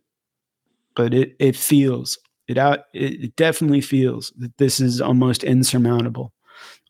but 0.96 1.14
it 1.14 1.34
it 1.38 1.56
feels 1.56 2.18
it 2.48 2.58
out 2.58 2.80
it 2.94 3.36
definitely 3.36 3.80
feels 3.80 4.32
that 4.38 4.56
this 4.58 4.80
is 4.80 5.00
almost 5.00 5.44
insurmountable. 5.44 6.32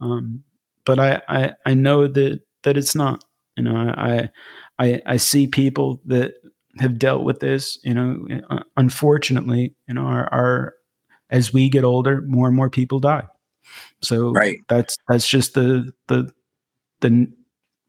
Um, 0.00 0.44
but 0.86 0.98
I, 0.98 1.20
I 1.28 1.52
I 1.66 1.74
know 1.74 2.06
that 2.08 2.40
that 2.62 2.76
it's 2.76 2.94
not. 2.94 3.24
You 3.56 3.64
know, 3.64 3.76
I 3.76 4.30
I 4.78 5.02
I 5.06 5.16
see 5.16 5.46
people 5.46 6.00
that 6.06 6.34
have 6.78 6.98
dealt 6.98 7.24
with 7.24 7.40
this. 7.40 7.78
You 7.84 7.94
know, 7.94 8.26
unfortunately, 8.76 9.74
you 9.88 9.94
know, 9.94 10.02
our, 10.06 10.32
our 10.32 10.74
as 11.30 11.52
we 11.52 11.68
get 11.68 11.84
older, 11.84 12.22
more 12.22 12.46
and 12.46 12.56
more 12.56 12.70
people 12.70 13.00
die. 13.00 13.26
So 14.02 14.30
right. 14.30 14.60
that's 14.68 14.96
that's 15.08 15.28
just 15.28 15.54
the 15.54 15.92
the 16.08 16.32
the 17.00 17.28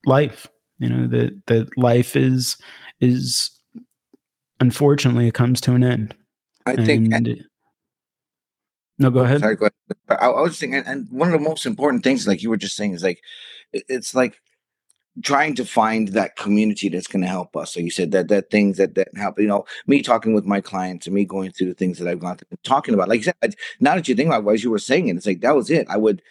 life 0.05 0.47
you 0.79 0.89
know 0.89 1.07
that 1.07 1.39
that 1.47 1.77
life 1.77 2.15
is 2.15 2.57
is 2.99 3.51
unfortunately 4.59 5.27
it 5.27 5.33
comes 5.33 5.61
to 5.61 5.73
an 5.73 5.83
end 5.83 6.15
i 6.65 6.75
think 6.75 7.13
and, 7.13 7.43
no 8.97 9.09
go 9.09 9.19
ahead 9.19 9.41
sorry 9.41 9.55
go 9.55 9.65
ahead 9.65 10.19
I, 10.21 10.27
I 10.27 10.41
was 10.41 10.57
thinking 10.57 10.83
and 10.85 11.07
one 11.11 11.31
of 11.31 11.39
the 11.39 11.47
most 11.47 11.65
important 11.65 12.03
things 12.03 12.27
like 12.27 12.41
you 12.41 12.49
were 12.49 12.57
just 12.57 12.75
saying 12.75 12.93
is 12.93 13.03
like 13.03 13.21
it's 13.73 14.15
like 14.15 14.41
trying 15.23 15.55
to 15.55 15.65
find 15.65 16.09
that 16.09 16.35
community 16.35 16.89
that's 16.89 17.07
going 17.07 17.21
to 17.21 17.27
help 17.27 17.55
us. 17.55 17.73
So 17.73 17.79
you 17.79 17.91
said 17.91 18.11
that 18.11 18.29
that 18.29 18.49
things 18.49 18.77
that 18.77 18.95
that 18.95 19.09
help. 19.15 19.39
You 19.39 19.47
know, 19.47 19.65
me 19.87 20.01
talking 20.01 20.33
with 20.33 20.45
my 20.45 20.61
clients 20.61 21.07
and 21.07 21.15
me 21.15 21.25
going 21.25 21.51
through 21.51 21.67
the 21.67 21.73
things 21.73 21.97
that 21.99 22.07
I've 22.07 22.19
gone 22.19 22.37
through, 22.37 22.47
and 22.51 22.63
talking 22.63 22.93
about. 22.93 23.09
Like 23.09 23.25
you 23.25 23.31
said, 23.41 23.55
now 23.79 23.95
that 23.95 24.07
you 24.07 24.15
think 24.15 24.27
about 24.27 24.49
it, 24.49 24.53
as 24.53 24.63
you 24.63 24.71
were 24.71 24.79
saying, 24.79 25.07
it, 25.07 25.15
it's 25.15 25.25
like 25.25 25.41
that 25.41 25.55
was 25.55 25.69
it. 25.69 25.87
I 25.89 25.97
would, 25.97 26.21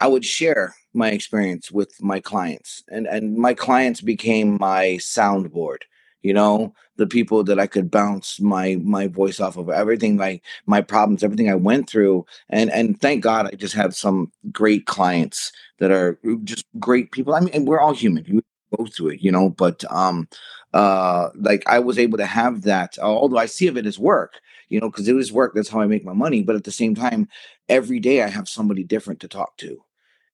I 0.00 0.08
would 0.08 0.24
share 0.24 0.74
my 0.94 1.10
experience 1.10 1.70
with 1.70 2.02
my 2.02 2.20
clients 2.20 2.84
and 2.88 3.06
and 3.06 3.36
my 3.36 3.54
clients 3.54 4.00
became 4.00 4.58
my 4.60 4.98
soundboard 5.00 5.78
you 6.22 6.32
know 6.34 6.72
the 6.96 7.06
people 7.06 7.42
that 7.44 7.58
i 7.58 7.66
could 7.66 7.90
bounce 7.90 8.40
my 8.40 8.76
my 8.82 9.06
voice 9.06 9.40
off 9.40 9.56
of 9.56 9.68
everything 9.70 10.16
my 10.16 10.40
my 10.66 10.80
problems 10.80 11.22
everything 11.24 11.50
i 11.50 11.54
went 11.54 11.88
through. 11.88 12.24
And 12.50 12.70
and 12.70 13.00
thank 13.00 13.22
god 13.22 13.46
i 13.46 13.50
just 13.56 13.74
have 13.74 13.94
some 13.94 14.30
great 14.52 14.86
clients 14.86 15.52
that 15.78 15.90
are 15.90 16.18
just 16.44 16.64
great 16.78 17.12
people. 17.12 17.34
I 17.34 17.40
mean 17.40 17.64
we're 17.64 17.80
all 17.80 17.94
human. 17.94 18.24
We 18.28 18.40
go 18.76 18.86
through 18.86 19.08
it 19.10 19.20
you 19.22 19.30
know 19.30 19.50
but 19.50 19.84
um 19.92 20.28
uh 20.72 21.28
like 21.34 21.62
i 21.66 21.78
was 21.78 21.98
able 21.98 22.16
to 22.18 22.24
have 22.26 22.62
that 22.62 22.98
although 23.02 23.36
i 23.36 23.44
see 23.46 23.66
of 23.66 23.76
it 23.76 23.84
as 23.86 23.98
work 23.98 24.40
you 24.70 24.80
know 24.80 24.88
because 24.88 25.06
it 25.08 25.12
was 25.12 25.30
work 25.30 25.52
that's 25.54 25.68
how 25.68 25.80
i 25.80 25.86
make 25.86 26.04
my 26.04 26.14
money 26.14 26.42
but 26.42 26.56
at 26.56 26.64
the 26.64 26.70
same 26.72 26.94
time 26.94 27.28
every 27.68 28.00
day 28.00 28.22
i 28.22 28.28
have 28.28 28.48
somebody 28.48 28.82
different 28.82 29.20
to 29.20 29.28
talk 29.28 29.56
to. 29.58 29.82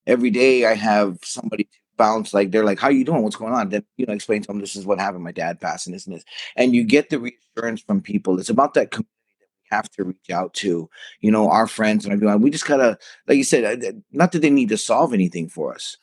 Every 0.07 0.31
day 0.31 0.65
I 0.65 0.75
have 0.75 1.19
somebody 1.23 1.69
bounce 1.99 2.33
like 2.33 2.51
they're 2.51 2.65
like, 2.65 2.79
"How 2.79 2.89
are 2.89 2.93
you 2.93 3.05
doing? 3.05 3.23
What's 3.23 3.37
going 3.37 3.53
on?" 3.53 3.69
Then 3.69 3.85
you 3.97 4.07
know, 4.07 4.15
explain 4.15 4.41
to 4.43 4.47
them 4.47 4.61
this 4.61 4.77
is 4.77 4.87
what 4.87 4.99
happened. 4.99 5.25
My 5.25 5.33
dad 5.33 5.61
passed 5.61 5.87
and 5.87 5.95
this 5.95 6.07
and 6.07 6.17
this, 6.17 6.25
and 6.57 6.75
you 6.75 6.85
get 6.85 7.11
the 7.11 7.19
reassurance 7.19 7.83
from 7.83 8.01
people. 8.01 8.39
It's 8.39 8.49
about 8.49 8.75
that 8.75 8.91
community 8.91 9.11
that 9.41 9.49
we 9.63 9.77
have 9.77 9.91
to 9.91 10.05
reach 10.05 10.31
out 10.33 10.55
to. 10.55 10.89
You 11.21 11.31
know, 11.31 11.51
our 11.51 11.67
friends 11.67 12.05
and 12.05 12.15
everyone. 12.15 12.41
We 12.41 12.51
just 12.51 12.67
gotta, 12.67 12.99
like 13.27 13.37
you 13.37 13.45
said, 13.45 13.85
uh, 13.85 13.93
not 14.13 14.33
that 14.33 14.41
they 14.41 14.51
need 14.51 14.71
to 14.71 14.79
solve 14.79 15.13
anything 15.13 15.49
for 15.49 15.75
us, 15.75 15.99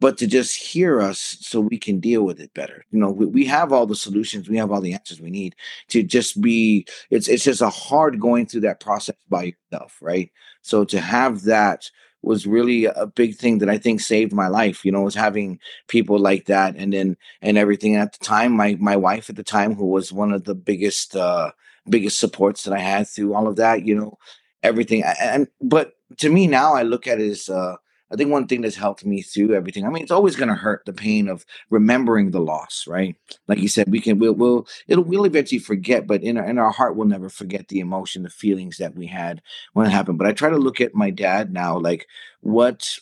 but 0.00 0.16
to 0.18 0.26
just 0.26 0.56
hear 0.56 1.00
us 1.00 1.36
so 1.40 1.60
we 1.60 1.78
can 1.78 2.00
deal 2.00 2.22
with 2.24 2.40
it 2.40 2.54
better. 2.54 2.84
You 2.90 2.98
know, 2.98 3.10
we, 3.10 3.26
we 3.26 3.44
have 3.46 3.72
all 3.72 3.86
the 3.86 3.94
solutions, 3.94 4.48
we 4.48 4.56
have 4.56 4.72
all 4.72 4.80
the 4.80 4.94
answers 4.94 5.20
we 5.20 5.30
need 5.30 5.54
to 5.88 6.02
just 6.02 6.40
be. 6.40 6.86
It's 7.10 7.28
it's 7.28 7.44
just 7.44 7.60
a 7.60 7.70
hard 7.70 8.18
going 8.18 8.46
through 8.46 8.62
that 8.62 8.80
process 8.80 9.16
by 9.28 9.54
yourself, 9.70 9.98
right? 10.00 10.30
So 10.62 10.84
to 10.86 11.00
have 11.00 11.42
that 11.42 11.90
was 12.22 12.46
really 12.46 12.84
a 12.84 13.06
big 13.06 13.36
thing 13.36 13.58
that 13.58 13.70
I 13.70 13.78
think 13.78 14.00
saved 14.00 14.32
my 14.32 14.48
life. 14.48 14.84
You 14.84 14.92
know, 14.92 15.02
was 15.02 15.14
having 15.14 15.58
people 15.88 16.18
like 16.18 16.46
that, 16.46 16.76
and 16.76 16.92
then 16.92 17.16
and 17.42 17.56
everything 17.58 17.96
at 17.96 18.12
the 18.12 18.24
time. 18.24 18.52
My 18.52 18.76
my 18.80 18.96
wife 18.96 19.30
at 19.30 19.36
the 19.36 19.42
time, 19.42 19.74
who 19.74 19.86
was 19.86 20.12
one 20.12 20.32
of 20.32 20.44
the 20.44 20.54
biggest 20.54 21.16
uh 21.16 21.52
biggest 21.88 22.18
supports 22.18 22.64
that 22.64 22.74
I 22.74 22.78
had 22.80 23.08
through 23.08 23.34
all 23.34 23.48
of 23.48 23.56
that. 23.56 23.86
You 23.86 23.94
know, 23.94 24.18
everything. 24.62 25.02
And 25.20 25.48
but 25.60 25.94
to 26.18 26.28
me 26.28 26.46
now, 26.46 26.74
I 26.74 26.82
look 26.82 27.06
at 27.06 27.20
it 27.20 27.30
as 27.30 27.48
uh, 27.48 27.76
I 28.12 28.16
think 28.16 28.30
one 28.30 28.46
thing 28.46 28.60
that's 28.60 28.76
helped 28.76 29.04
me 29.04 29.22
through 29.22 29.54
everything. 29.54 29.84
I 29.84 29.90
mean, 29.90 30.02
it's 30.02 30.10
always 30.10 30.36
going 30.36 30.48
to 30.48 30.54
hurt 30.54 30.84
the 30.84 30.92
pain 30.92 31.28
of 31.28 31.44
remembering 31.70 32.30
the 32.30 32.40
loss, 32.40 32.84
right? 32.86 33.16
Like 33.46 33.58
you 33.58 33.68
said, 33.68 33.90
we 33.90 34.00
can, 34.00 34.18
we'll, 34.18 34.34
we'll, 34.34 34.66
it'll, 34.88 35.04
we'll 35.04 35.24
eventually 35.24 35.58
forget, 35.58 36.06
but 36.06 36.22
in 36.22 36.36
our, 36.36 36.44
in 36.44 36.58
our 36.58 36.70
heart, 36.70 36.96
we'll 36.96 37.06
never 37.06 37.28
forget 37.28 37.68
the 37.68 37.80
emotion, 37.80 38.22
the 38.22 38.30
feelings 38.30 38.78
that 38.78 38.94
we 38.94 39.06
had 39.06 39.42
when 39.72 39.86
it 39.86 39.90
happened. 39.90 40.18
But 40.18 40.26
I 40.26 40.32
try 40.32 40.50
to 40.50 40.56
look 40.56 40.80
at 40.80 40.94
my 40.94 41.10
dad 41.10 41.52
now, 41.52 41.78
like 41.78 42.06
what 42.40 42.98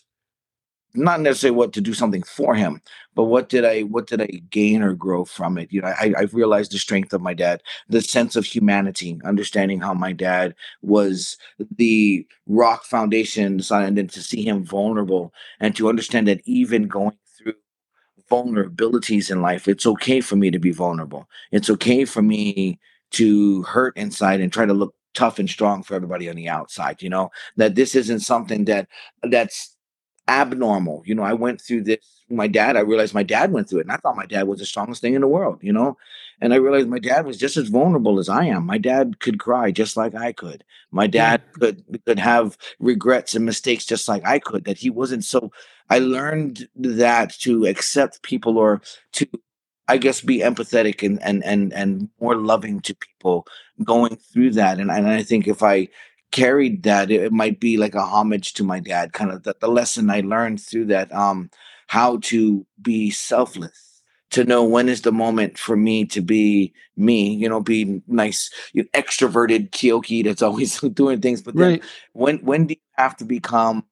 not 0.95 1.21
necessarily 1.21 1.57
what 1.57 1.73
to 1.75 1.81
do 1.81 1.93
something 1.95 2.23
for 2.23 2.55
him, 2.55 2.81
but 3.15 3.25
what 3.25 3.49
did 3.49 3.65
I 3.65 3.83
what 3.83 4.07
did 4.07 4.23
I 4.23 4.27
gain 4.51 4.83
or 4.83 4.95
grow 4.95 5.25
from 5.25 5.59
it? 5.59 5.73
You 5.73 5.83
know, 5.83 5.89
I, 5.89 6.15
I 6.17 6.23
realized 6.33 6.73
the 6.73 6.79
strength 6.79 7.13
of 7.13 7.21
my 7.21 7.35
dad, 7.35 7.63
the 7.89 8.01
sense 8.01 8.37
of 8.37 8.45
humanity, 8.45 9.21
understanding 9.25 9.81
how 9.81 9.95
my 9.95 10.13
dad 10.13 10.55
was 10.83 11.37
the 11.77 12.27
rock 12.47 12.85
foundation, 12.85 13.61
and 13.71 13.99
then 13.99 14.09
to 14.09 14.23
see 14.23 14.43
him 14.45 14.65
vulnerable 14.65 15.33
and 15.61 15.77
to 15.77 15.89
understand 15.89 16.27
that 16.29 16.41
even 16.45 16.89
going 16.89 17.17
through 17.37 17.55
vulnerabilities 18.31 19.31
in 19.31 19.43
life, 19.43 19.69
it's 19.69 19.87
okay 19.87 20.21
for 20.21 20.37
me 20.37 20.51
to 20.51 20.59
be 20.59 20.71
vulnerable. 20.71 21.29
It's 21.53 21.71
okay 21.71 22.05
for 22.05 22.23
me 22.23 22.79
to 23.11 23.63
hurt 23.63 23.97
inside 23.97 24.41
and 24.41 24.53
try 24.53 24.67
to 24.67 24.75
look 24.75 24.95
tough 25.15 25.39
and 25.39 25.49
strong 25.49 25.83
for 25.83 25.95
everybody 25.95 26.29
on 26.29 26.37
the 26.37 26.49
outside 26.49 27.03
you 27.03 27.09
know 27.09 27.31
that 27.57 27.75
this 27.75 27.97
isn't 27.97 28.21
something 28.21 28.67
that 28.67 28.87
that's 29.23 29.75
abnormal. 30.29 31.03
You 31.07 31.15
know, 31.15 31.23
I 31.23 31.33
went 31.33 31.61
through 31.61 31.85
this. 31.85 31.99
My 32.31 32.47
dad, 32.47 32.77
I 32.77 32.81
realized 32.81 33.15
my 33.15 33.23
dad 33.23 33.53
went 33.53 33.69
through 33.69 33.81
it, 33.81 33.87
and 33.87 33.93
I 33.93 33.97
thought 33.97 34.17
my 34.17 34.27
dad 34.27 34.47
was 34.47 34.59
the 34.59 34.67
strongest 34.67 35.01
thing 35.01 35.15
in 35.15 35.23
the 35.23 35.29
world. 35.29 35.59
You 35.63 35.73
know, 35.73 35.97
and 36.41 36.53
I 36.53 36.57
realized 36.57 36.89
my 36.89 36.99
dad 36.99 37.27
was 37.27 37.39
just 37.39 37.57
as 37.57 37.69
vulnerable 37.69 38.19
as 38.19 38.29
I 38.29 38.45
am. 38.45 38.67
My 38.67 38.79
dad 38.79 39.19
could 39.19 39.41
cry 39.41 39.71
just 39.71 39.97
like 39.97 40.15
I 40.15 40.33
could. 40.33 40.63
My 40.91 41.07
dad 41.07 41.43
yeah. 41.43 41.53
could 41.59 42.03
could 42.07 42.19
have 42.19 42.59
regrets 42.79 43.35
and 43.35 43.45
mistakes 43.45 43.87
just 43.87 44.09
like 44.09 44.27
I 44.27 44.39
could. 44.39 44.65
That 44.65 44.79
he 44.79 44.91
wasn't 44.91 45.25
so. 45.25 45.51
I 45.91 46.01
learned 46.01 46.69
that 46.77 47.33
to 47.41 47.65
accept 47.65 48.23
people 48.23 48.59
or 48.59 48.83
to 49.13 49.27
I 49.89 49.97
guess 49.97 50.21
be 50.21 50.41
empathetic 50.41 51.05
and 51.05 51.21
and 51.23 51.43
and 51.45 51.73
and 51.73 52.11
more 52.21 52.37
loving 52.37 52.81
to 52.81 52.95
people 52.95 53.47
going 53.83 54.17
through 54.17 54.51
that. 54.53 54.79
And 54.79 54.91
and 54.91 55.09
I 55.09 55.23
think 55.23 55.49
if 55.49 55.63
I 55.63 55.89
carried 56.31 56.83
that 56.83 57.11
it, 57.11 57.33
might 57.33 57.61
be 57.61 57.77
like 57.77 57.95
a 57.95 58.03
homage 58.03 58.53
to 58.55 58.65
my 58.65 58.81
dad 58.81 59.13
kind 59.13 59.31
of 59.31 59.43
the, 59.45 59.55
the 59.61 59.69
lesson 59.69 60.11
i 60.11 60.21
learned 60.21 60.61
through 60.61 60.85
that 60.85 61.13
um 61.13 61.51
how 61.87 62.19
to 62.19 62.67
be 62.81 63.11
selfless 63.11 64.03
to 64.31 64.45
know 64.45 64.63
when 64.63 64.89
is 64.89 65.03
the 65.03 65.13
moment 65.13 65.59
for 65.59 65.77
me 65.77 66.05
to 66.05 66.21
be 66.21 66.73
me 66.97 67.33
you 67.35 67.49
know 67.49 67.61
be 67.61 68.03
nice 68.07 68.51
you 68.73 68.83
know, 68.83 68.89
extroverted 69.01 69.71
Keoki 69.71 70.25
that's 70.25 70.43
always 70.49 70.81
doing 70.81 71.21
things 71.21 71.43
but 71.43 71.57
then 71.57 71.71
right. 71.73 71.85
when 72.13 72.39
when 72.39 72.67
do 72.67 72.75
you 72.75 72.81
have 72.97 73.17
to 73.17 73.25
become 73.25 73.85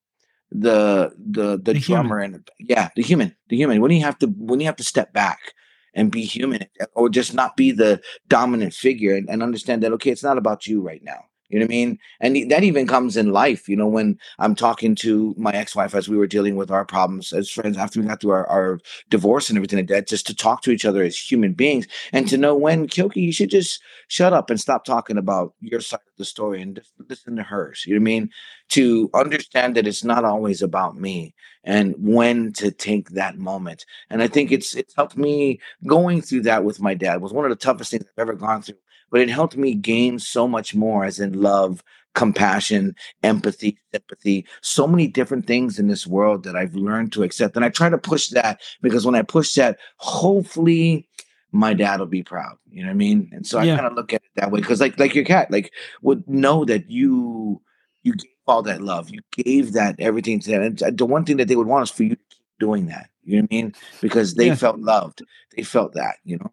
the 0.52 1.12
the 1.18 1.58
the, 1.58 1.72
the 1.72 1.80
drummer 1.80 2.20
human. 2.20 2.34
and 2.34 2.50
yeah 2.60 2.90
the 2.96 3.02
human 3.02 3.34
the 3.48 3.56
human 3.56 3.80
when 3.80 3.90
do 3.90 3.96
you 3.96 4.04
have 4.04 4.18
to 4.18 4.26
when 4.26 4.60
you 4.60 4.66
have 4.66 4.76
to 4.76 4.84
step 4.84 5.12
back 5.12 5.54
and 5.94 6.12
be 6.12 6.22
human 6.22 6.66
or 6.94 7.08
just 7.08 7.34
not 7.34 7.56
be 7.56 7.72
the 7.72 8.00
dominant 8.28 8.74
figure 8.74 9.16
and, 9.16 9.28
and 9.28 9.42
understand 9.42 9.82
that 9.82 9.92
okay 9.92 10.10
it's 10.10 10.22
not 10.22 10.38
about 10.38 10.66
you 10.66 10.80
right 10.80 11.02
now 11.02 11.24
you 11.48 11.58
know 11.58 11.64
what 11.64 11.70
I 11.70 11.76
mean? 11.76 11.98
And 12.20 12.50
that 12.50 12.64
even 12.64 12.86
comes 12.86 13.16
in 13.16 13.32
life. 13.32 13.68
You 13.68 13.76
know, 13.76 13.86
when 13.86 14.18
I'm 14.38 14.54
talking 14.54 14.94
to 14.96 15.34
my 15.38 15.52
ex-wife 15.52 15.94
as 15.94 16.08
we 16.08 16.16
were 16.16 16.26
dealing 16.26 16.56
with 16.56 16.70
our 16.70 16.84
problems 16.84 17.32
as 17.32 17.50
friends 17.50 17.76
after 17.76 18.00
we 18.00 18.06
got 18.06 18.20
through 18.20 18.32
our, 18.32 18.46
our 18.48 18.80
divorce 19.10 19.48
and 19.48 19.56
everything 19.56 19.78
like 19.78 19.88
that, 19.88 20.08
just 20.08 20.26
to 20.26 20.34
talk 20.34 20.62
to 20.62 20.70
each 20.70 20.84
other 20.84 21.02
as 21.02 21.16
human 21.16 21.52
beings 21.52 21.86
and 22.12 22.28
to 22.28 22.36
know 22.36 22.56
when 22.56 22.88
Keoki, 22.88 23.16
you 23.16 23.32
should 23.32 23.50
just 23.50 23.82
shut 24.08 24.32
up 24.32 24.50
and 24.50 24.60
stop 24.60 24.84
talking 24.84 25.18
about 25.18 25.54
your 25.60 25.80
side 25.80 26.00
of 26.00 26.16
the 26.18 26.24
story 26.24 26.60
and 26.62 26.76
just 26.76 26.92
listen 27.08 27.36
to 27.36 27.42
hers. 27.42 27.84
You 27.86 27.94
know 27.94 28.00
what 28.00 28.04
I 28.04 28.04
mean? 28.04 28.30
To 28.70 29.10
understand 29.14 29.76
that 29.76 29.86
it's 29.86 30.04
not 30.04 30.24
always 30.24 30.62
about 30.62 30.96
me 30.96 31.34
and 31.66 31.94
when 31.98 32.52
to 32.54 32.70
take 32.70 33.10
that 33.10 33.38
moment. 33.38 33.84
And 34.10 34.22
I 34.22 34.28
think 34.28 34.52
it's 34.52 34.74
it's 34.74 34.94
helped 34.94 35.16
me 35.16 35.60
going 35.86 36.22
through 36.22 36.42
that 36.42 36.64
with 36.64 36.80
my 36.80 36.94
dad 36.94 37.20
was 37.20 37.32
one 37.32 37.44
of 37.44 37.50
the 37.50 37.56
toughest 37.56 37.90
things 37.90 38.04
I've 38.04 38.22
ever 38.22 38.34
gone 38.34 38.62
through 38.62 38.76
but 39.10 39.20
it 39.20 39.30
helped 39.30 39.56
me 39.56 39.74
gain 39.74 40.18
so 40.18 40.46
much 40.48 40.74
more 40.74 41.04
as 41.04 41.20
in 41.20 41.40
love, 41.40 41.82
compassion, 42.14 42.96
empathy, 43.22 43.78
sympathy, 43.92 44.46
so 44.62 44.86
many 44.86 45.06
different 45.06 45.46
things 45.46 45.78
in 45.78 45.88
this 45.88 46.06
world 46.06 46.44
that 46.44 46.56
I've 46.56 46.74
learned 46.74 47.12
to 47.12 47.22
accept. 47.22 47.56
And 47.56 47.64
I 47.64 47.68
try 47.68 47.88
to 47.88 47.98
push 47.98 48.28
that 48.28 48.60
because 48.80 49.04
when 49.04 49.14
I 49.14 49.22
push 49.22 49.54
that, 49.54 49.78
hopefully 49.98 51.08
my 51.52 51.74
dad 51.74 52.00
will 52.00 52.06
be 52.06 52.22
proud. 52.22 52.56
You 52.70 52.82
know 52.82 52.88
what 52.88 52.94
I 52.94 52.96
mean? 52.96 53.30
And 53.32 53.46
so 53.46 53.58
I 53.58 53.66
kind 53.66 53.86
of 53.86 53.94
look 53.94 54.12
at 54.12 54.22
it 54.22 54.30
that 54.34 54.50
way 54.50 54.60
because 54.60 54.80
like 54.80 54.98
like 54.98 55.14
your 55.14 55.24
cat, 55.24 55.50
like 55.50 55.72
would 56.02 56.26
know 56.28 56.64
that 56.64 56.90
you 56.90 57.62
you 58.02 58.14
gave 58.14 58.30
all 58.46 58.62
that 58.62 58.82
love, 58.82 59.10
you 59.10 59.20
gave 59.32 59.72
that 59.72 59.96
everything 59.98 60.40
to 60.40 60.50
them. 60.50 60.62
And 60.62 60.82
uh, 60.82 60.90
the 60.92 61.06
one 61.06 61.24
thing 61.24 61.36
that 61.36 61.48
they 61.48 61.56
would 61.56 61.66
want 61.66 61.84
is 61.84 61.90
for 61.90 62.04
you 62.04 62.10
to 62.10 62.16
keep 62.16 62.44
doing 62.58 62.86
that. 62.86 63.10
You 63.24 63.36
know 63.36 63.42
what 63.42 63.52
I 63.52 63.56
mean? 63.56 63.74
Because 64.00 64.34
they 64.34 64.48
yeah. 64.48 64.54
felt 64.54 64.78
loved. 64.78 65.22
They 65.56 65.62
felt 65.62 65.94
that, 65.94 66.16
you 66.24 66.38
know. 66.38 66.52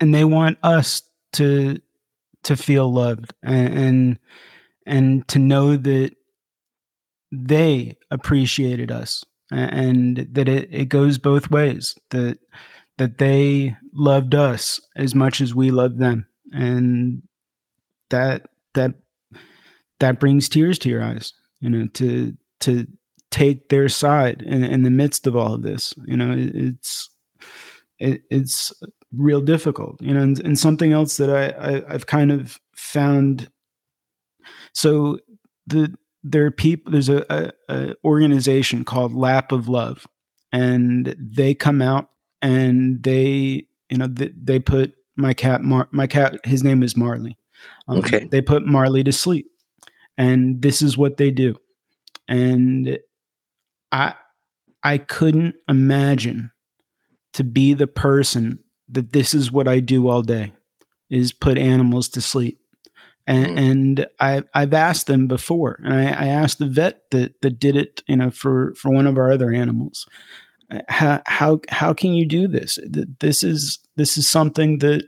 And 0.00 0.14
they 0.14 0.24
want 0.24 0.58
us 0.62 1.02
to 1.34 1.80
to 2.44 2.56
feel 2.56 2.92
loved 2.92 3.34
and, 3.42 3.78
and 3.78 4.18
and 4.86 5.28
to 5.28 5.38
know 5.38 5.76
that 5.76 6.12
they 7.30 7.96
appreciated 8.10 8.90
us 8.90 9.24
and 9.50 10.28
that 10.32 10.48
it, 10.48 10.68
it 10.72 10.86
goes 10.86 11.18
both 11.18 11.50
ways 11.50 11.94
that 12.10 12.38
that 12.96 13.18
they 13.18 13.76
loved 13.92 14.34
us 14.34 14.80
as 14.96 15.14
much 15.14 15.40
as 15.40 15.54
we 15.54 15.70
loved 15.70 15.98
them 15.98 16.26
and 16.52 17.22
that 18.10 18.46
that 18.74 18.94
that 20.00 20.20
brings 20.20 20.48
tears 20.48 20.78
to 20.78 20.88
your 20.88 21.02
eyes 21.02 21.32
you 21.60 21.68
know 21.68 21.86
to 21.88 22.36
to 22.60 22.86
take 23.30 23.68
their 23.68 23.88
side 23.88 24.42
in, 24.42 24.64
in 24.64 24.82
the 24.82 24.90
midst 24.90 25.26
of 25.26 25.36
all 25.36 25.54
of 25.54 25.62
this 25.62 25.92
you 26.06 26.16
know 26.16 26.32
it, 26.32 26.50
it's 26.54 27.10
it, 27.98 28.22
it's 28.30 28.72
real 29.16 29.40
difficult 29.40 30.00
you 30.00 30.12
know 30.12 30.20
and, 30.20 30.38
and 30.40 30.58
something 30.58 30.92
else 30.92 31.16
that 31.16 31.30
I, 31.30 31.76
I 31.76 31.94
i've 31.94 32.06
kind 32.06 32.30
of 32.30 32.58
found 32.74 33.50
so 34.74 35.18
the 35.66 35.94
there 36.22 36.44
are 36.44 36.50
people 36.50 36.92
there's 36.92 37.08
a, 37.08 37.24
a, 37.30 37.52
a, 37.74 37.94
organization 38.04 38.84
called 38.84 39.14
lap 39.14 39.52
of 39.52 39.68
love 39.68 40.06
and 40.52 41.14
they 41.18 41.54
come 41.54 41.80
out 41.80 42.10
and 42.42 43.02
they 43.02 43.66
you 43.88 43.96
know 43.96 44.06
they, 44.06 44.30
they 44.36 44.58
put 44.58 44.94
my 45.16 45.32
cat 45.32 45.62
Mar- 45.62 45.88
my 45.90 46.06
cat 46.06 46.44
his 46.44 46.62
name 46.62 46.82
is 46.82 46.96
marley. 46.96 47.36
Um, 47.88 47.98
okay. 47.98 48.28
they 48.30 48.42
put 48.42 48.66
marley 48.66 49.02
to 49.04 49.12
sleep 49.12 49.46
and 50.16 50.60
this 50.60 50.82
is 50.82 50.98
what 50.98 51.16
they 51.16 51.30
do 51.30 51.56
and 52.28 52.98
i 53.90 54.14
i 54.82 54.98
couldn't 54.98 55.54
imagine 55.66 56.50
to 57.32 57.44
be 57.44 57.74
the 57.74 57.86
person 57.86 58.58
that 58.88 59.12
this 59.12 59.34
is 59.34 59.52
what 59.52 59.68
I 59.68 59.80
do 59.80 60.08
all 60.08 60.22
day 60.22 60.52
is 61.10 61.32
put 61.32 61.58
animals 61.58 62.08
to 62.10 62.20
sleep. 62.20 62.60
and, 63.26 63.46
mm. 63.46 63.58
and 63.58 64.06
I, 64.20 64.42
I've 64.54 64.74
asked 64.74 65.06
them 65.06 65.26
before, 65.26 65.78
and 65.84 65.92
I, 65.92 66.04
I, 66.06 66.26
asked 66.28 66.58
the 66.58 66.66
vet 66.66 67.02
that 67.10 67.40
that 67.42 67.58
did 67.58 67.76
it, 67.76 68.02
you 68.06 68.16
know, 68.16 68.30
for 68.30 68.74
for 68.74 68.90
one 68.90 69.06
of 69.06 69.18
our 69.18 69.30
other 69.30 69.52
animals. 69.52 70.06
How 70.88 71.22
how 71.26 71.60
how 71.68 71.92
can 71.92 72.14
you 72.14 72.26
do 72.26 72.48
this? 72.48 72.78
This 72.86 73.42
is 73.42 73.78
this 73.96 74.16
is 74.16 74.28
something 74.28 74.78
that 74.78 75.04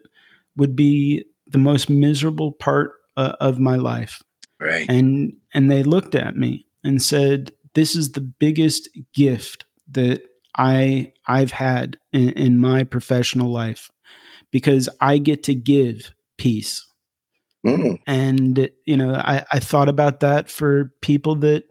would 0.57 0.77
be 0.77 1.25
the 1.47 1.59
most 1.59 1.91
miserable 1.91 2.53
part 2.53 2.93
uh, 3.17 3.35
of 3.41 3.59
my 3.59 3.77
life. 3.77 4.23
Right. 4.59 4.89
And 4.89 5.35
and 5.55 5.71
they 5.71 5.83
looked 5.83 6.15
at 6.15 6.37
me 6.37 6.67
and 6.85 7.03
said, 7.03 7.53
"This 7.75 7.97
is 7.97 8.13
the 8.13 8.21
biggest 8.21 8.89
gift 9.15 9.65
that 9.91 10.23
I 10.57 11.13
I've 11.27 11.53
had 11.53 11.99
in, 12.13 12.31
in 12.31 12.59
my 12.59 12.85
professional 12.85 13.51
life 13.51 13.91
because 14.51 14.89
I 15.01 15.19
get 15.19 15.43
to 15.45 15.55
give 15.55 16.13
peace." 16.39 16.87
Mm. 17.67 17.99
And 18.07 18.71
you 18.87 18.97
know, 18.97 19.15
I, 19.15 19.45
I 19.53 19.61
thought 19.61 19.89
about 19.89 20.21
that 20.21 20.51
for 20.51 20.93
people 21.03 21.35
that 21.37 21.65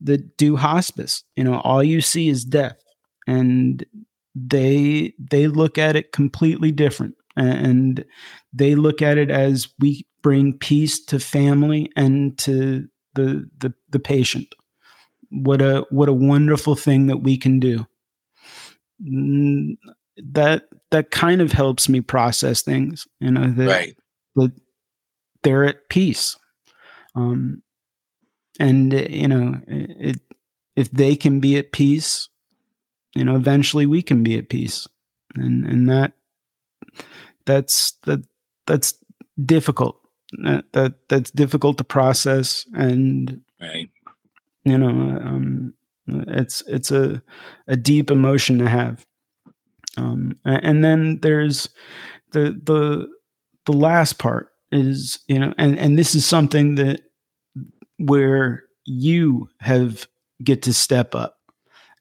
that 0.00 0.36
do 0.36 0.56
hospice. 0.56 1.22
You 1.36 1.44
know, 1.44 1.60
all 1.60 1.82
you 1.82 2.00
see 2.00 2.28
is 2.28 2.44
death, 2.44 2.82
and 3.26 3.84
they 4.34 5.12
they 5.18 5.46
look 5.46 5.78
at 5.78 5.96
it 5.96 6.12
completely 6.12 6.72
different, 6.72 7.14
and 7.36 8.04
they 8.52 8.74
look 8.74 9.02
at 9.02 9.18
it 9.18 9.30
as 9.30 9.68
we 9.78 10.06
bring 10.22 10.56
peace 10.56 11.04
to 11.04 11.20
family 11.20 11.90
and 11.96 12.36
to 12.38 12.88
the 13.14 13.48
the, 13.58 13.72
the 13.90 13.98
patient. 13.98 14.54
What 15.30 15.60
a 15.60 15.84
what 15.90 16.08
a 16.08 16.14
wonderful 16.14 16.74
thing 16.74 17.06
that 17.06 17.18
we 17.18 17.36
can 17.36 17.60
do. 17.60 17.86
That 18.98 20.64
that 20.90 21.10
kind 21.10 21.40
of 21.40 21.52
helps 21.52 21.88
me 21.88 22.00
process 22.00 22.62
things. 22.62 23.06
You 23.20 23.30
know 23.30 23.50
that, 23.50 23.66
right. 23.66 23.96
that 24.36 24.52
they're 25.42 25.64
at 25.64 25.88
peace. 25.88 26.36
Um, 27.14 27.62
and 28.58 28.92
you 28.92 29.28
know, 29.28 29.60
it, 29.66 30.20
if 30.76 30.90
they 30.90 31.16
can 31.16 31.40
be 31.40 31.56
at 31.56 31.72
peace, 31.72 32.28
you 33.14 33.24
know, 33.24 33.36
eventually 33.36 33.86
we 33.86 34.02
can 34.02 34.22
be 34.22 34.36
at 34.38 34.48
peace, 34.48 34.86
and 35.34 35.66
and 35.66 35.88
that 35.88 36.12
that's 37.44 37.92
that 38.04 38.24
that's 38.66 38.94
difficult. 39.44 40.00
That, 40.42 40.64
that 40.72 40.94
that's 41.08 41.30
difficult 41.30 41.78
to 41.78 41.84
process, 41.84 42.66
and 42.74 43.40
right. 43.60 43.88
you 44.64 44.78
know, 44.78 44.88
um, 44.88 45.74
it's 46.06 46.62
it's 46.66 46.90
a 46.90 47.22
a 47.68 47.76
deep 47.76 48.10
emotion 48.10 48.58
to 48.58 48.68
have. 48.68 49.04
Um, 49.96 50.38
and 50.44 50.84
then 50.84 51.20
there's 51.20 51.68
the 52.32 52.60
the 52.62 53.08
the 53.66 53.72
last 53.72 54.18
part 54.18 54.48
is 54.72 55.20
you 55.28 55.38
know 55.38 55.54
and 55.56 55.78
and 55.78 55.98
this 55.98 56.14
is 56.14 56.26
something 56.26 56.74
that 56.76 57.00
where 57.98 58.64
you 58.84 59.48
have 59.60 60.06
get 60.42 60.62
to 60.62 60.74
step 60.74 61.14
up. 61.14 61.36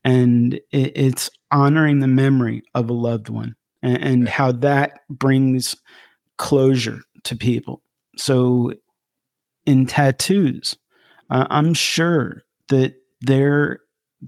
And 0.04 0.56
it, 0.72 0.92
it's 0.96 1.30
honoring 1.52 2.00
the 2.00 2.08
memory 2.08 2.64
of 2.74 2.90
a 2.90 2.94
loved 2.94 3.30
one 3.30 3.56
and, 3.82 3.98
and 4.04 4.30
how 4.30 4.52
that 4.52 5.00
brings 5.10 5.76
closure 6.38 7.00
to 7.24 7.36
people. 7.38 7.82
So 8.18 8.74
in 9.66 9.86
tattoos 9.86 10.76
uh, 11.30 11.46
i'm 11.50 11.74
sure 11.74 12.44
that 12.70 12.96
there 13.22 13.80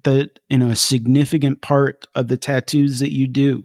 that 0.03 0.39
you 0.49 0.57
know 0.57 0.69
a 0.69 0.75
significant 0.75 1.61
part 1.61 2.05
of 2.15 2.27
the 2.27 2.37
tattoos 2.37 2.99
that 2.99 3.13
you 3.13 3.27
do 3.27 3.63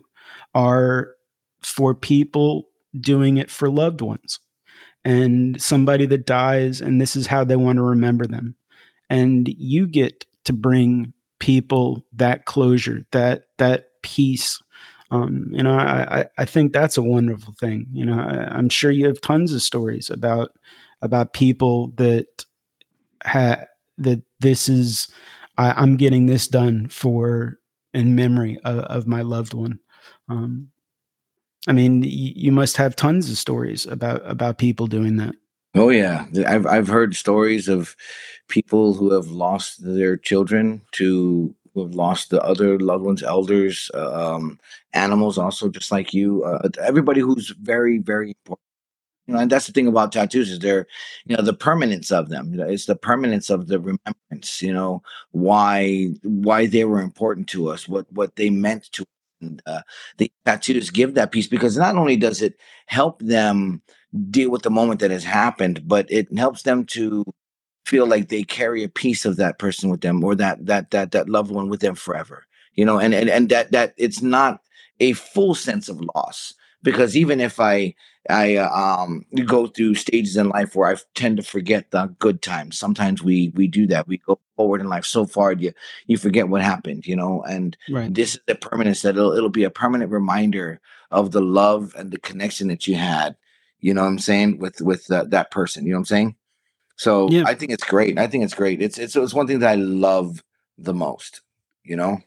are 0.55 1.15
for 1.63 1.95
people 1.95 2.69
doing 2.99 3.37
it 3.37 3.51
for 3.51 3.71
loved 3.71 4.01
ones. 4.01 4.39
And 5.05 5.61
somebody 5.61 6.07
that 6.07 6.27
dies 6.27 6.81
and 6.81 7.01
this 7.01 7.17
is 7.17 7.27
how 7.27 7.45
they 7.45 7.57
want 7.57 7.77
to 7.77 7.83
remember 7.83 8.27
them. 8.27 8.55
And 9.09 9.49
you 9.49 9.87
get 9.87 10.27
to 10.45 10.53
bring 10.53 11.13
people 11.39 12.05
that 12.13 12.45
closure 12.45 13.07
that 13.13 13.45
that 13.59 14.03
peace. 14.03 14.61
Um, 15.13 15.49
you 15.51 15.63
know 15.63 15.73
I, 15.73 16.27
I 16.39 16.45
think 16.45 16.73
that's 16.73 16.97
a 16.97 17.03
wonderful 17.03 17.55
thing. 17.59 17.87
You 17.93 18.05
know 18.05 18.21
I, 18.21 18.55
i'm 18.57 18.69
sure 18.69 18.91
you 18.91 19.07
have 19.07 19.21
tons 19.21 19.53
of 19.53 19.63
stories 19.63 20.11
about 20.11 20.53
about 21.03 21.33
people 21.33 21.89
that 21.97 22.45
had 23.23 23.67
that 23.99 24.23
this 24.41 24.69
is 24.69 25.09
I, 25.61 25.83
am 25.83 25.97
getting 25.97 26.27
this 26.27 26.49
done 26.49 26.89
for 26.89 27.59
in 27.93 28.15
memory 28.15 28.59
of, 28.65 28.79
of 28.79 29.07
my 29.07 29.23
loved 29.23 29.55
one 29.55 29.79
um, 30.29 30.71
I 31.69 31.73
mean, 31.73 32.03
you 32.07 32.53
must 32.53 32.77
have 32.79 32.97
tons 32.97 33.31
of 33.31 33.37
stories 33.37 33.85
about 33.87 34.23
about 34.25 34.59
people 34.59 34.87
doing 34.87 35.17
that. 35.17 35.35
Oh 35.75 35.91
yeah, 35.91 36.27
I've 36.47 36.67
I've 36.67 36.89
heard 36.89 37.15
stories 37.15 37.69
of 37.69 37.95
people 38.49 38.95
who 38.95 39.13
have 39.13 39.29
lost 39.29 39.85
their 39.85 40.17
children 40.17 40.81
to 40.93 41.55
who 41.75 41.83
have 41.83 41.95
lost 41.95 42.31
the 42.31 42.43
other 42.43 42.79
loved 42.79 43.05
ones, 43.05 43.23
elders, 43.23 43.91
uh, 43.95 44.35
um, 44.35 44.59
animals, 44.95 45.37
also 45.37 45.69
just 45.69 45.93
like 45.93 46.15
you. 46.15 46.43
Uh, 46.45 46.69
everybody 46.81 47.21
who's 47.21 47.51
very 47.61 47.99
very 47.99 48.31
important. 48.31 48.70
You 49.31 49.37
know, 49.37 49.43
and 49.43 49.51
that's 49.51 49.69
the 49.69 49.73
thing 49.73 49.87
about 49.87 50.11
tattoos 50.11 50.51
is 50.51 50.59
they're, 50.59 50.89
you 51.25 51.37
know, 51.37 51.43
the 51.43 51.53
permanence 51.55 52.11
of 52.11 52.31
them. 52.31 52.53
It's 52.59 52.87
the 52.87 52.97
permanence 52.97 53.49
of 53.49 53.69
the 53.69 53.79
remembrance. 53.79 54.61
You 54.61 54.75
know, 54.75 55.05
why 55.31 56.09
why 56.25 56.67
they 56.67 56.85
were 56.85 57.01
important 57.01 57.47
to 57.51 57.69
us, 57.71 57.87
what 57.89 58.13
what 58.13 58.35
they 58.35 58.51
meant 58.51 58.91
to 58.93 59.05
and 59.41 59.63
uh, 59.67 59.83
the 60.19 60.33
tattoos 60.45 60.91
give 60.91 61.15
that 61.15 61.31
peace 61.31 61.47
because 61.47 61.77
not 61.79 61.95
only 61.97 62.17
does 62.17 62.43
it 62.43 62.59
help 62.87 63.21
them 63.21 63.81
deal 64.31 64.51
with 64.51 64.63
the 64.63 64.71
moment 64.71 64.99
that 65.01 65.13
has 65.13 65.23
happened, 65.25 65.87
but 65.87 66.11
it 66.11 66.27
helps 66.37 66.63
them 66.65 66.85
to 66.87 67.25
feel 67.87 68.07
like 68.07 68.29
they 68.31 68.43
carry 68.43 68.83
a 68.83 68.89
piece 68.89 69.25
of 69.25 69.37
that 69.37 69.61
person 69.61 69.91
with 69.91 70.01
them 70.01 70.25
or 70.25 70.35
that 70.35 70.67
that 70.67 70.91
that 70.91 71.13
that 71.13 71.29
loved 71.29 71.53
one 71.53 71.69
with 71.69 71.81
them 71.81 71.95
forever. 71.95 72.47
You 72.75 72.85
know, 72.85 72.99
and 72.99 73.15
and 73.15 73.31
and 73.31 73.49
that 73.51 73.71
that 73.71 73.95
it's 73.97 74.23
not 74.23 74.61
a 74.99 75.13
full 75.13 75.55
sense 75.55 75.89
of 75.89 76.01
loss 76.17 76.53
because 76.83 77.17
even 77.17 77.41
if 77.41 77.61
I 77.61 77.95
I 78.29 78.57
um 78.57 79.25
go 79.47 79.67
through 79.67 79.95
stages 79.95 80.37
in 80.37 80.49
life 80.51 80.75
where 80.75 80.91
I 80.91 80.97
tend 81.15 81.39
to 81.39 81.43
forget 81.43 81.91
the 81.91 82.15
good 82.19 82.43
times. 82.43 82.79
Sometimes 82.79 83.23
we 83.23 83.51
we 83.55 83.67
do 83.67 83.87
that. 83.89 84.07
We 84.07 84.19
go 84.19 84.39
forward 84.57 84.81
in 84.81 84.89
life 84.89 85.07
so 85.07 85.25
far 85.25 85.53
you 85.53 85.73
you 86.07 86.19
forget 86.19 86.49
what 86.49 86.63
happened, 86.63 87.07
you 87.07 87.17
know. 87.17 87.43
And 87.43 87.77
right. 87.89 88.13
this 88.13 88.35
is 88.35 88.41
the 88.47 88.55
permanence 88.55 89.03
that 89.03 89.17
it'll 89.17 89.33
it'll 89.33 89.49
be 89.49 89.65
a 89.65 89.71
permanent 89.71 90.11
reminder 90.11 90.81
of 91.11 91.33
the 91.33 91.41
love 91.41 91.95
and 91.97 92.11
the 92.11 92.19
connection 92.19 92.69
that 92.69 92.87
you 92.87 92.97
had. 92.97 93.37
You 93.81 93.95
know 93.95 94.03
what 94.03 94.09
I'm 94.09 94.19
saying 94.19 94.59
with 94.59 94.81
with 94.83 95.11
uh, 95.11 95.25
that 95.29 95.51
person. 95.51 95.85
You 95.85 95.93
know 95.93 95.97
what 95.97 96.01
I'm 96.01 96.07
saying. 96.07 96.37
So 96.97 97.31
yeah. 97.31 97.45
I 97.47 97.55
think 97.55 97.73
it's 97.73 97.85
great. 97.85 98.19
I 98.19 98.27
think 98.27 98.45
it's 98.45 98.55
great. 98.55 98.83
It's 98.83 98.99
it's 98.99 99.17
it's 99.17 99.35
one 99.35 99.47
thing 99.47 99.61
that 99.61 99.71
I 99.71 99.77
love 99.77 100.45
the 100.77 100.93
most. 100.93 101.41
You 101.85 101.97
know. 101.97 102.19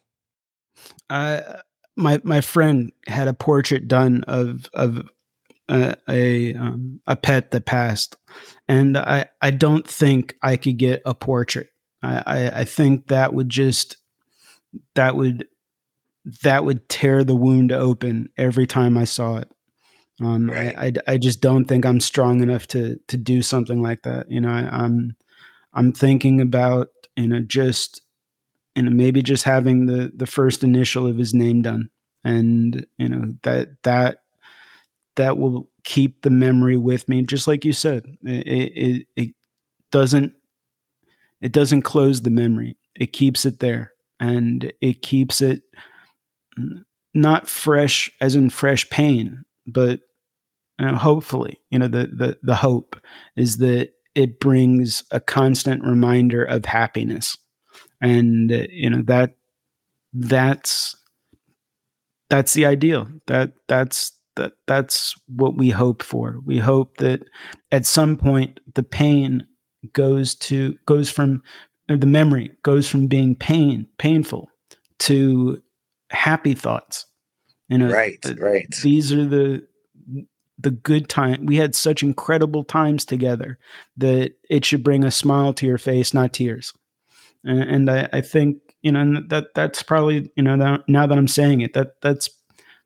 Uh 1.10 1.60
my 1.96 2.22
my 2.24 2.42
friend 2.42 2.92
had 3.08 3.28
a 3.28 3.34
portrait 3.34 3.88
done 3.88 4.24
of 4.28 4.70
of 4.74 5.04
a 5.70 5.96
a, 6.10 6.54
um, 6.56 7.00
a 7.08 7.16
pet 7.16 7.52
that 7.52 7.66
passed, 7.66 8.18
and 8.68 8.98
I 8.98 9.28
I 9.42 9.52
don't 9.52 9.88
think 9.88 10.36
I 10.42 10.58
could 10.58 10.78
get 10.78 11.02
a 11.06 11.14
portrait. 11.14 11.70
I, 12.02 12.24
I 12.26 12.60
I 12.62 12.64
think 12.66 13.08
that 13.08 13.34
would 13.34 13.50
just 13.50 13.98
that 14.96 15.16
would 15.16 15.48
that 16.44 16.66
would 16.66 16.88
tear 16.90 17.24
the 17.24 17.36
wound 17.36 17.72
open 17.72 18.30
every 18.38 18.68
time 18.68 18.98
I 18.98 19.04
saw 19.04 19.38
it. 19.38 19.52
Um, 20.22 20.50
right. 20.50 20.78
I, 20.78 20.86
I, 20.86 20.94
I 21.14 21.18
just 21.18 21.42
don't 21.42 21.66
think 21.66 21.86
I'm 21.86 22.00
strong 22.00 22.42
enough 22.42 22.68
to 22.68 23.00
to 23.08 23.18
do 23.18 23.42
something 23.42 23.82
like 23.82 24.04
that. 24.04 24.30
You 24.30 24.42
know, 24.42 24.52
I, 24.52 24.84
I'm 24.84 25.16
I'm 25.74 25.92
thinking 25.92 26.42
about 26.42 26.90
you 27.16 27.28
know 27.28 27.40
just 27.40 28.02
know 28.82 28.90
maybe 28.92 29.22
just 29.22 29.44
having 29.44 29.86
the 29.86 30.12
the 30.16 30.28
first 30.28 30.64
initial 30.64 31.06
of 31.06 31.18
his 31.18 31.34
name 31.34 31.62
done, 31.62 31.90
and 32.24 32.86
you 32.98 33.10
know 33.10 33.34
that 33.44 33.70
that 33.84 34.20
that 35.16 35.38
will 35.38 35.70
keep 35.84 36.22
the 36.22 36.30
memory 36.30 36.78
with 36.78 37.08
me. 37.08 37.22
Just 37.22 37.48
like 37.48 37.64
you 37.64 37.74
said 37.74 38.06
it, 38.24 38.48
it, 38.48 39.08
it 39.16 39.36
doesn't 39.92 40.34
it 41.44 41.52
doesn't 41.52 41.82
close 41.82 42.22
the 42.22 42.30
memory. 42.30 42.78
It 42.96 43.12
keeps 43.14 43.46
it 43.46 43.60
there. 43.60 43.92
And 44.20 44.72
it 44.80 45.02
keeps 45.02 45.42
it 45.42 45.64
not 47.14 47.50
fresh 47.50 48.10
as 48.22 48.36
in 48.36 48.50
fresh 48.50 48.90
pain 48.90 49.44
but 49.68 50.00
you 50.80 50.86
know, 50.86 50.96
hopefully 50.96 51.60
you 51.70 51.80
know 51.80 51.88
the, 51.88 52.08
the 52.08 52.38
the 52.44 52.56
hope 52.56 52.96
is 53.36 53.58
that 53.58 53.90
it 54.16 54.40
brings 54.40 55.04
a 55.12 55.20
constant 55.20 55.84
reminder 55.84 56.44
of 56.44 56.66
happiness 56.66 57.38
and 58.04 58.52
uh, 58.52 58.68
you 58.70 58.90
know 58.90 59.02
that 59.04 59.36
that's 60.14 60.96
that's 62.30 62.54
the 62.54 62.66
ideal 62.66 63.08
that 63.28 63.54
that's 63.68 64.12
that 64.36 64.54
that's 64.68 65.16
what 65.28 65.56
we 65.56 65.70
hope 65.70 66.04
for 66.04 66.40
we 66.46 66.60
hope 66.60 66.98
that 66.98 67.22
at 67.72 67.86
some 67.86 68.18
point 68.18 68.60
the 68.76 68.84
pain 68.84 69.46
goes 69.94 70.36
to 70.36 70.76
goes 70.86 71.10
from 71.10 71.42
the 71.88 72.06
memory 72.06 72.52
goes 72.64 72.88
from 72.88 73.08
being 73.08 73.36
pain 73.36 73.88
painful 73.98 74.50
to 75.00 75.62
happy 76.10 76.54
thoughts 76.54 77.06
you 77.70 77.78
know 77.78 77.90
right 77.90 78.24
right 78.38 78.68
these 78.84 79.12
are 79.12 79.26
the 79.26 79.66
the 80.60 80.72
good 80.72 81.10
time. 81.10 81.46
We 81.46 81.58
had 81.58 81.76
such 81.76 82.04
incredible 82.04 82.64
times 82.64 83.06
together 83.06 83.58
that 83.98 84.34
it 84.50 84.66
should 84.66 84.84
bring 84.84 85.04
a 85.04 85.12
smile 85.12 85.54
to 85.56 85.66
your 85.66 85.78
face, 85.78 86.14
not 86.14 86.34
tears. 86.34 86.74
And, 87.44 87.62
and 87.62 87.92
I, 87.92 88.10
I, 88.14 88.22
think 88.22 88.58
you 88.82 88.92
know 88.92 89.22
that 89.28 89.54
that's 89.54 89.84
probably 89.84 90.32
you 90.36 90.44
know 90.44 90.58
that, 90.58 90.88
now 90.88 91.06
that 91.06 91.18
I'm 91.18 91.28
saying 91.28 91.62
it, 91.62 91.74
that 91.74 92.02
that's 92.02 92.30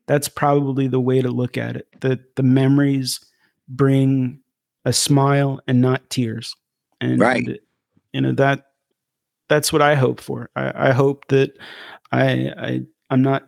that's 0.07 0.29
probably 0.29 0.87
the 0.87 0.99
way 0.99 1.21
to 1.21 1.29
look 1.29 1.57
at 1.57 1.75
it. 1.75 1.87
That 2.01 2.35
the 2.35 2.43
memories 2.43 3.19
bring 3.67 4.39
a 4.85 4.93
smile 4.93 5.59
and 5.67 5.81
not 5.81 6.09
tears. 6.09 6.55
And 7.01 7.19
right. 7.19 7.59
you 8.13 8.21
know 8.21 8.31
that 8.33 8.67
that's 9.47 9.71
what 9.71 9.81
I 9.81 9.95
hope 9.95 10.19
for. 10.19 10.49
I, 10.55 10.89
I 10.89 10.91
hope 10.91 11.27
that 11.27 11.57
I, 12.11 12.51
I 12.57 12.81
I'm 13.09 13.21
not 13.21 13.47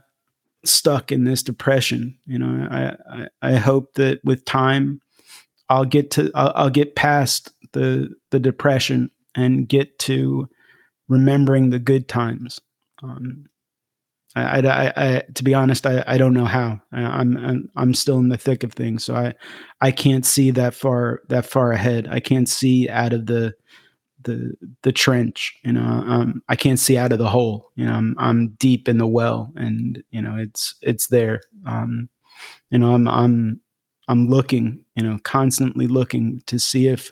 stuck 0.65 1.11
in 1.11 1.23
this 1.23 1.43
depression. 1.43 2.17
You 2.25 2.39
know, 2.39 2.67
I, 2.69 2.95
I, 3.11 3.27
I 3.41 3.55
hope 3.55 3.93
that 3.95 4.23
with 4.23 4.45
time, 4.45 5.01
I'll 5.69 5.85
get 5.85 6.11
to, 6.11 6.31
I'll, 6.35 6.51
I'll, 6.55 6.69
get 6.69 6.95
past 6.95 7.51
the, 7.73 8.13
the 8.31 8.39
depression 8.39 9.11
and 9.35 9.67
get 9.67 9.99
to 9.99 10.49
remembering 11.09 11.69
the 11.69 11.79
good 11.79 12.07
times. 12.07 12.59
Um, 13.03 13.45
I, 14.35 14.61
I, 14.61 14.93
I, 14.95 15.23
to 15.33 15.43
be 15.43 15.53
honest, 15.53 15.85
I, 15.85 16.03
I 16.07 16.17
don't 16.17 16.33
know 16.33 16.45
how. 16.45 16.79
I, 16.93 17.01
I'm, 17.01 17.35
I'm, 17.37 17.69
I'm 17.75 17.93
still 17.93 18.19
in 18.19 18.29
the 18.29 18.37
thick 18.37 18.63
of 18.63 18.71
things, 18.71 19.03
so 19.03 19.15
I, 19.15 19.33
I 19.81 19.91
can't 19.91 20.25
see 20.25 20.51
that 20.51 20.73
far, 20.75 21.21
that 21.29 21.45
far 21.45 21.71
ahead. 21.71 22.07
I 22.09 22.19
can't 22.19 22.47
see 22.47 22.87
out 22.87 23.11
of 23.11 23.25
the, 23.25 23.53
the 24.23 24.53
the 24.83 24.91
trench 24.91 25.57
you 25.63 25.71
know 25.71 25.81
um, 25.81 26.41
i 26.49 26.55
can't 26.55 26.79
see 26.79 26.97
out 26.97 27.11
of 27.11 27.19
the 27.19 27.29
hole 27.29 27.71
you 27.75 27.85
know 27.85 27.93
i'm 27.93 28.15
i'm 28.17 28.49
deep 28.59 28.89
in 28.89 28.97
the 28.97 29.07
well 29.07 29.51
and 29.55 30.03
you 30.11 30.21
know 30.21 30.35
it's 30.35 30.75
it's 30.81 31.07
there 31.07 31.41
um 31.65 32.09
you 32.69 32.77
know 32.77 32.93
i'm 32.93 33.07
i'm 33.07 33.59
i'm 34.07 34.27
looking 34.27 34.83
you 34.95 35.03
know 35.03 35.17
constantly 35.23 35.87
looking 35.87 36.41
to 36.47 36.59
see 36.59 36.87
if 36.87 37.11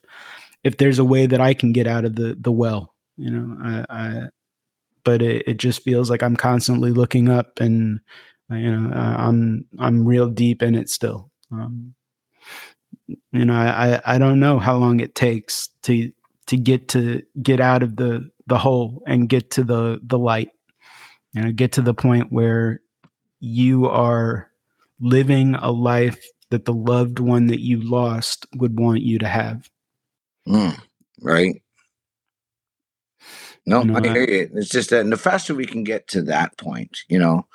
if 0.63 0.77
there's 0.77 0.99
a 0.99 1.05
way 1.05 1.25
that 1.25 1.39
i 1.39 1.53
can 1.53 1.71
get 1.71 1.87
out 1.87 2.03
of 2.03 2.15
the 2.15 2.35
the 2.41 2.51
well 2.51 2.93
you 3.17 3.29
know 3.31 3.57
i 3.63 3.85
i 3.89 4.21
but 5.03 5.21
it, 5.21 5.47
it 5.47 5.57
just 5.57 5.83
feels 5.83 6.09
like 6.09 6.23
i'm 6.23 6.35
constantly 6.35 6.91
looking 6.91 7.29
up 7.29 7.59
and 7.59 7.99
you 8.49 8.71
know 8.71 8.93
i'm 8.95 9.65
i'm 9.79 10.05
real 10.05 10.29
deep 10.29 10.61
in 10.61 10.75
it 10.75 10.89
still. 10.89 11.29
Um 11.51 11.93
you 13.31 13.45
know 13.45 13.53
i 13.53 14.01
i 14.05 14.17
don't 14.17 14.39
know 14.39 14.59
how 14.59 14.75
long 14.75 14.99
it 14.99 15.15
takes 15.15 15.69
to 15.83 16.11
to 16.47 16.57
get 16.57 16.87
to 16.89 17.21
get 17.41 17.59
out 17.59 17.83
of 17.83 17.95
the 17.97 18.29
the 18.47 18.57
hole 18.57 19.03
and 19.05 19.29
get 19.29 19.51
to 19.51 19.63
the 19.63 19.99
the 20.03 20.17
light. 20.17 20.49
You 21.33 21.43
know 21.43 21.51
get 21.51 21.73
to 21.73 21.81
the 21.81 21.93
point 21.93 22.31
where 22.31 22.81
you 23.39 23.87
are 23.87 24.49
living 24.99 25.55
a 25.55 25.71
life 25.71 26.19
that 26.49 26.65
the 26.65 26.73
loved 26.73 27.19
one 27.19 27.47
that 27.47 27.59
you 27.59 27.81
lost 27.81 28.47
would 28.55 28.79
want 28.79 29.01
you 29.01 29.19
to 29.19 29.27
have. 29.27 29.69
Mm, 30.47 30.79
right 31.21 31.61
no 33.67 33.81
you 33.81 33.91
know, 33.91 33.99
i 33.99 34.01
hear 34.01 34.29
you. 34.29 34.49
It's 34.55 34.69
just 34.69 34.89
that 34.89 35.01
and 35.01 35.11
the 35.11 35.17
faster 35.17 35.53
we 35.53 35.65
can 35.65 35.83
get 35.83 36.07
to 36.09 36.21
that 36.23 36.57
point 36.57 36.99
you 37.07 37.19
know 37.19 37.45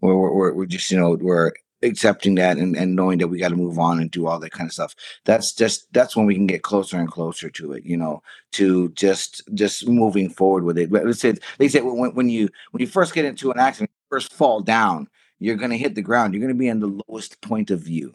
where 0.00 0.14
we're, 0.14 0.52
we're, 0.52 0.66
just 0.66 0.90
you 0.90 0.98
know 0.98 1.16
we're 1.20 1.52
accepting 1.82 2.34
that 2.34 2.58
and, 2.58 2.76
and 2.76 2.94
knowing 2.94 3.16
that 3.18 3.28
we 3.28 3.38
got 3.38 3.48
to 3.48 3.56
move 3.56 3.78
on 3.78 4.00
and 4.00 4.10
do 4.10 4.26
all 4.26 4.38
that 4.38 4.52
kind 4.52 4.68
of 4.68 4.72
stuff 4.74 4.94
that's 5.24 5.52
just 5.52 5.90
that's 5.94 6.14
when 6.14 6.26
we 6.26 6.34
can 6.34 6.46
get 6.46 6.62
closer 6.62 6.98
and 6.98 7.10
closer 7.10 7.48
to 7.48 7.72
it 7.72 7.84
you 7.84 7.96
know 7.96 8.22
to 8.52 8.90
just 8.90 9.42
just 9.54 9.88
moving 9.88 10.28
forward 10.28 10.64
with 10.64 10.76
it. 10.76 10.90
But 10.90 11.06
let's 11.06 11.20
say 11.20 11.34
they 11.56 11.68
say 11.68 11.80
when, 11.80 12.14
when 12.14 12.28
you 12.28 12.50
when 12.72 12.82
you 12.82 12.86
first 12.86 13.14
get 13.14 13.24
into 13.24 13.50
an 13.50 13.58
accident 13.58 13.90
first 14.10 14.34
fall 14.34 14.60
down 14.60 15.08
you're 15.40 15.56
going 15.56 15.70
to 15.70 15.78
hit 15.78 15.94
the 15.94 16.02
ground. 16.02 16.32
You're 16.32 16.42
going 16.42 16.54
to 16.54 16.58
be 16.58 16.68
in 16.68 16.78
the 16.78 17.02
lowest 17.08 17.40
point 17.40 17.70
of 17.70 17.80
view. 17.80 18.14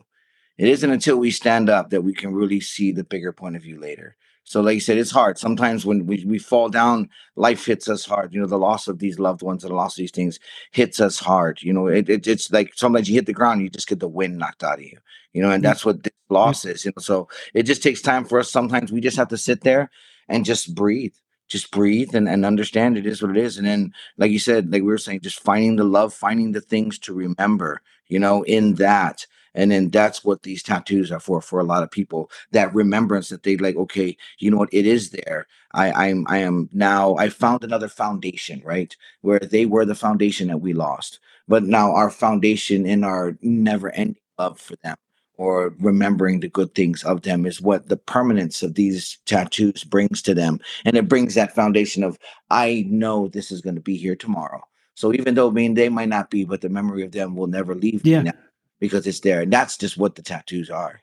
It 0.58 0.70
isn't 0.70 0.90
until 0.90 1.18
we 1.18 1.32
stand 1.32 1.70
up 1.70 1.90
that 1.90 2.04
we 2.04 2.14
can 2.14 2.34
really 2.34 2.62
see 2.62 2.92
the 2.92 3.04
bigger 3.04 3.34
point 3.34 3.58
of 3.58 3.64
view 3.64 3.80
later 3.80 4.16
so, 4.48 4.62
like 4.62 4.76
you 4.76 4.80
said, 4.80 5.00
it's 5.00 5.12
hard. 5.12 5.40
Sometimes 5.40 5.88
when 5.88 6.06
we, 6.06 6.24
we 6.24 6.38
fall 6.38 6.70
down, 6.70 7.10
life 7.36 7.66
hits 7.66 7.90
us 7.90 8.06
hard. 8.06 8.32
You 8.32 8.40
know, 8.40 8.46
the 8.46 8.60
loss 8.60 8.88
of 8.88 9.00
these 9.00 9.18
loved 9.18 9.42
ones 9.42 9.64
and 9.64 9.72
the 9.72 9.76
loss 9.76 9.94
of 9.94 9.98
these 9.98 10.12
things 10.12 10.40
hits 10.72 11.00
us 11.00 11.18
hard. 11.18 11.64
You 11.64 11.74
know, 11.74 11.88
it, 11.88 12.08
it 12.08 12.28
it's 12.28 12.52
like 12.52 12.72
sometimes 12.76 13.10
you 13.10 13.16
hit 13.16 13.26
the 13.26 13.34
ground, 13.34 13.64
you 13.64 13.72
just 13.72 13.88
get 13.88 14.00
the 14.00 14.08
wind 14.08 14.38
knocked 14.38 14.64
out 14.64 14.78
of 14.78 14.86
you. 14.86 15.00
You 15.34 15.42
know, 15.42 15.50
and 15.50 15.62
mm. 15.62 15.66
that's 15.66 15.84
what 15.84 16.04
this 16.04 16.14
loss 16.30 16.64
is. 16.64 16.86
You 16.86 16.92
know, 16.96 17.02
so 17.02 17.28
it 17.56 17.64
just 17.64 17.82
takes 17.82 18.04
time 18.04 18.24
for 18.24 18.38
us. 18.38 18.52
Sometimes 18.52 18.92
we 18.92 19.02
just 19.02 19.18
have 19.18 19.30
to 19.30 19.38
sit 19.38 19.62
there 19.62 19.90
and 20.30 20.46
just 20.46 20.76
breathe. 20.76 21.16
Just 21.48 21.72
breathe 21.72 22.14
and, 22.14 22.30
and 22.30 22.46
understand 22.46 22.98
it 22.98 23.08
is 23.08 23.24
what 23.24 23.32
it 23.32 23.38
is. 23.38 23.58
And 23.58 23.66
then, 23.66 23.94
like 24.18 24.32
you 24.32 24.40
said, 24.40 24.72
like 24.72 24.82
we 24.82 24.88
were 24.88 25.00
saying, 25.00 25.22
just 25.22 25.40
finding 25.40 25.76
the 25.76 25.84
love, 25.84 26.14
finding 26.14 26.52
the 26.52 26.62
things 26.62 27.00
to 27.00 27.14
remember, 27.14 27.82
you 28.08 28.20
know, 28.20 28.44
in 28.44 28.76
that 28.76 29.26
and 29.56 29.72
then 29.72 29.90
that's 29.90 30.24
what 30.24 30.44
these 30.44 30.62
tattoos 30.62 31.12
are 31.12 31.20
for 31.20 31.42
for 31.42 31.60
a 31.60 31.64
lot 31.64 31.82
of 31.82 31.90
people 31.90 32.30
that 32.52 32.74
remembrance 32.76 33.30
that 33.30 33.44
they 33.44 33.58
like 33.58 33.76
okay 33.76 34.16
you 34.38 34.52
know 34.52 34.58
what? 34.58 34.74
It 34.74 34.86
is 34.86 35.10
there. 35.10 35.48
I 35.74 35.92
i'm 36.10 36.26
i 36.28 36.38
am 36.38 36.70
now 36.72 37.16
i 37.16 37.30
found 37.30 37.64
another 37.64 37.88
foundation 37.88 38.62
right? 38.64 38.96
Where 39.22 39.40
they 39.40 39.66
were 39.66 39.86
the 39.86 39.96
foundation 39.96 40.50
that 40.50 40.60
we 40.60 40.74
lost 40.74 41.20
but 41.48 41.64
now 41.64 41.94
our 41.94 42.10
foundation 42.10 42.86
in 42.86 43.04
our 43.04 43.38
never 43.42 43.92
ending 43.92 44.22
love 44.38 44.60
for 44.60 44.76
them 44.84 44.96
or 45.38 45.74
remembering 45.80 46.40
the 46.40 46.48
good 46.48 46.74
things 46.76 47.04
of 47.04 47.24
them 47.24 47.46
is 47.46 47.62
what 47.62 47.90
the 47.90 47.98
permanence 47.98 48.64
of 48.64 48.76
these 48.76 49.18
tattoos 49.26 49.84
brings 49.84 50.22
to 50.22 50.34
them. 50.34 50.60
And 50.86 50.96
it 50.96 51.10
brings 51.10 51.36
that 51.36 51.56
foundation 51.56 52.04
of 52.04 52.18
i 52.50 52.86
know 52.88 53.28
this 53.28 53.52
is 53.52 53.62
going 53.62 53.76
to 53.76 53.82
be 53.82 53.98
here 53.98 54.16
tomorrow. 54.16 54.64
So 54.96 55.14
even 55.14 55.36
though 55.36 55.50
I 55.50 55.52
mean 55.52 55.74
they 55.74 55.90
might 55.90 56.10
not 56.10 56.30
be, 56.30 56.46
but 56.46 56.62
the 56.62 56.70
memory 56.70 57.04
of 57.04 57.12
them 57.12 57.36
will 57.36 57.48
never 57.48 57.76
leave 57.76 58.06
yeah. 58.06 58.20
me 58.20 58.24
now 58.26 58.45
because 58.80 59.08
it's 59.08 59.22
there. 59.22 59.42
And 59.42 59.52
that's 59.52 59.78
just 59.78 59.98
what 59.98 60.16
the 60.16 60.22
tattoos 60.22 60.70
are. 60.70 61.02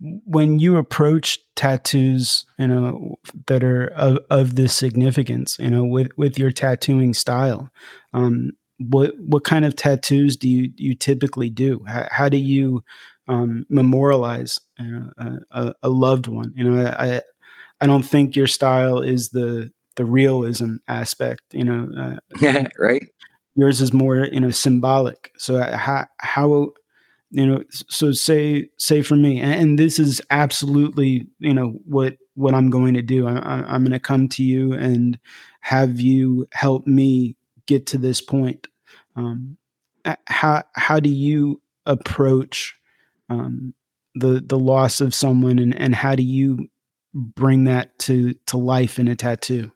When 0.00 0.58
you 0.58 0.76
approach 0.76 1.40
tattoos, 1.56 2.46
you 2.58 2.68
know, 2.68 3.16
that 3.46 3.64
are 3.64 3.88
of, 3.88 4.18
of 4.30 4.54
this 4.54 4.74
significance, 4.74 5.56
you 5.58 5.70
know, 5.70 5.84
with, 5.84 6.10
with 6.16 6.38
your 6.38 6.52
tattooing 6.52 7.14
style, 7.14 7.70
um, 8.12 8.52
what 8.78 9.18
what 9.18 9.44
kind 9.44 9.64
of 9.64 9.74
tattoos 9.74 10.36
do 10.36 10.48
you 10.48 10.70
you 10.76 10.94
typically 10.94 11.48
do? 11.48 11.82
How, 11.86 12.06
how 12.10 12.28
do 12.28 12.36
you 12.36 12.84
um, 13.26 13.64
memorialize 13.70 14.60
know, 14.78 15.10
a, 15.50 15.74
a, 15.82 15.88
loved 15.88 16.26
one? 16.26 16.52
You 16.54 16.70
know, 16.70 16.86
I 16.86 17.22
I 17.80 17.86
don't 17.86 18.02
think 18.02 18.36
your 18.36 18.46
style 18.46 19.00
is 19.00 19.30
the 19.30 19.72
the 19.96 20.04
realism 20.04 20.76
aspect. 20.88 21.40
You 21.52 21.64
know, 21.64 21.88
uh, 21.98 22.16
yeah, 22.38 22.68
right 22.78 23.02
yours 23.56 23.80
is 23.80 23.92
more 23.92 24.26
you 24.26 24.40
know 24.40 24.50
symbolic. 24.50 25.32
So 25.38 25.56
uh, 25.56 25.76
how 25.76 26.06
how 26.18 26.72
you 27.30 27.46
know 27.46 27.64
so 27.70 28.12
say 28.12 28.68
say 28.78 29.02
for 29.02 29.16
me 29.16 29.40
and, 29.40 29.52
and 29.52 29.78
this 29.78 29.98
is 29.98 30.22
absolutely 30.30 31.26
you 31.40 31.52
know 31.52 31.70
what 31.84 32.16
what 32.34 32.54
i'm 32.54 32.70
going 32.70 32.94
to 32.94 33.02
do. 33.02 33.26
I, 33.26 33.36
I, 33.38 33.54
i'm 33.74 33.82
going 33.82 33.92
to 33.92 34.00
come 34.00 34.28
to 34.28 34.44
you 34.44 34.72
and 34.72 35.18
have 35.60 36.00
you 36.00 36.48
help 36.52 36.86
me 36.86 37.34
get 37.66 37.86
to 37.86 37.98
this 37.98 38.20
point. 38.20 38.68
Um, 39.16 39.56
how 40.26 40.62
how 40.74 41.00
do 41.00 41.10
you 41.10 41.60
approach 41.84 42.76
um, 43.28 43.74
the 44.14 44.42
the 44.44 44.58
loss 44.58 45.00
of 45.00 45.14
someone 45.14 45.58
and 45.58 45.76
and 45.78 45.94
how 45.94 46.14
do 46.14 46.22
you 46.22 46.68
bring 47.14 47.64
that 47.64 47.98
to 48.00 48.34
to 48.46 48.56
life 48.56 48.98
in 48.98 49.08
a 49.08 49.16
tattoo 49.16 49.72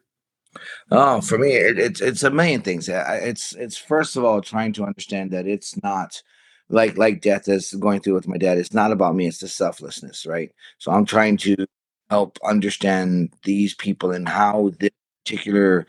Oh, 0.91 1.21
for 1.21 1.39
me, 1.39 1.53
it, 1.53 1.79
it's 1.79 2.01
it's 2.01 2.23
a 2.23 2.31
million 2.31 2.63
things. 2.63 2.89
It's 2.89 3.55
it's 3.55 3.77
first 3.77 4.17
of 4.17 4.25
all 4.25 4.41
trying 4.41 4.73
to 4.75 4.85
understand 4.85 5.31
that 5.31 5.47
it's 5.47 5.81
not 5.83 6.23
like 6.69 6.97
like 6.99 7.21
death 7.21 7.49
is 7.49 7.73
going 7.75 8.01
through 8.01 8.15
with 8.15 8.29
my 8.29 8.37
dad. 8.37 8.59
It's 8.59 8.75
not 8.75 8.93
about 8.93 9.15
me. 9.15 9.27
It's 9.27 9.39
the 9.39 9.49
selflessness, 9.49 10.27
right? 10.27 10.51
So 10.79 10.93
I'm 10.93 11.05
trying 11.05 11.37
to 11.39 11.67
help 12.11 12.39
understand 12.45 13.33
these 13.45 13.75
people 13.75 14.11
and 14.13 14.29
how 14.29 14.73
this 14.81 14.91
particular 15.25 15.87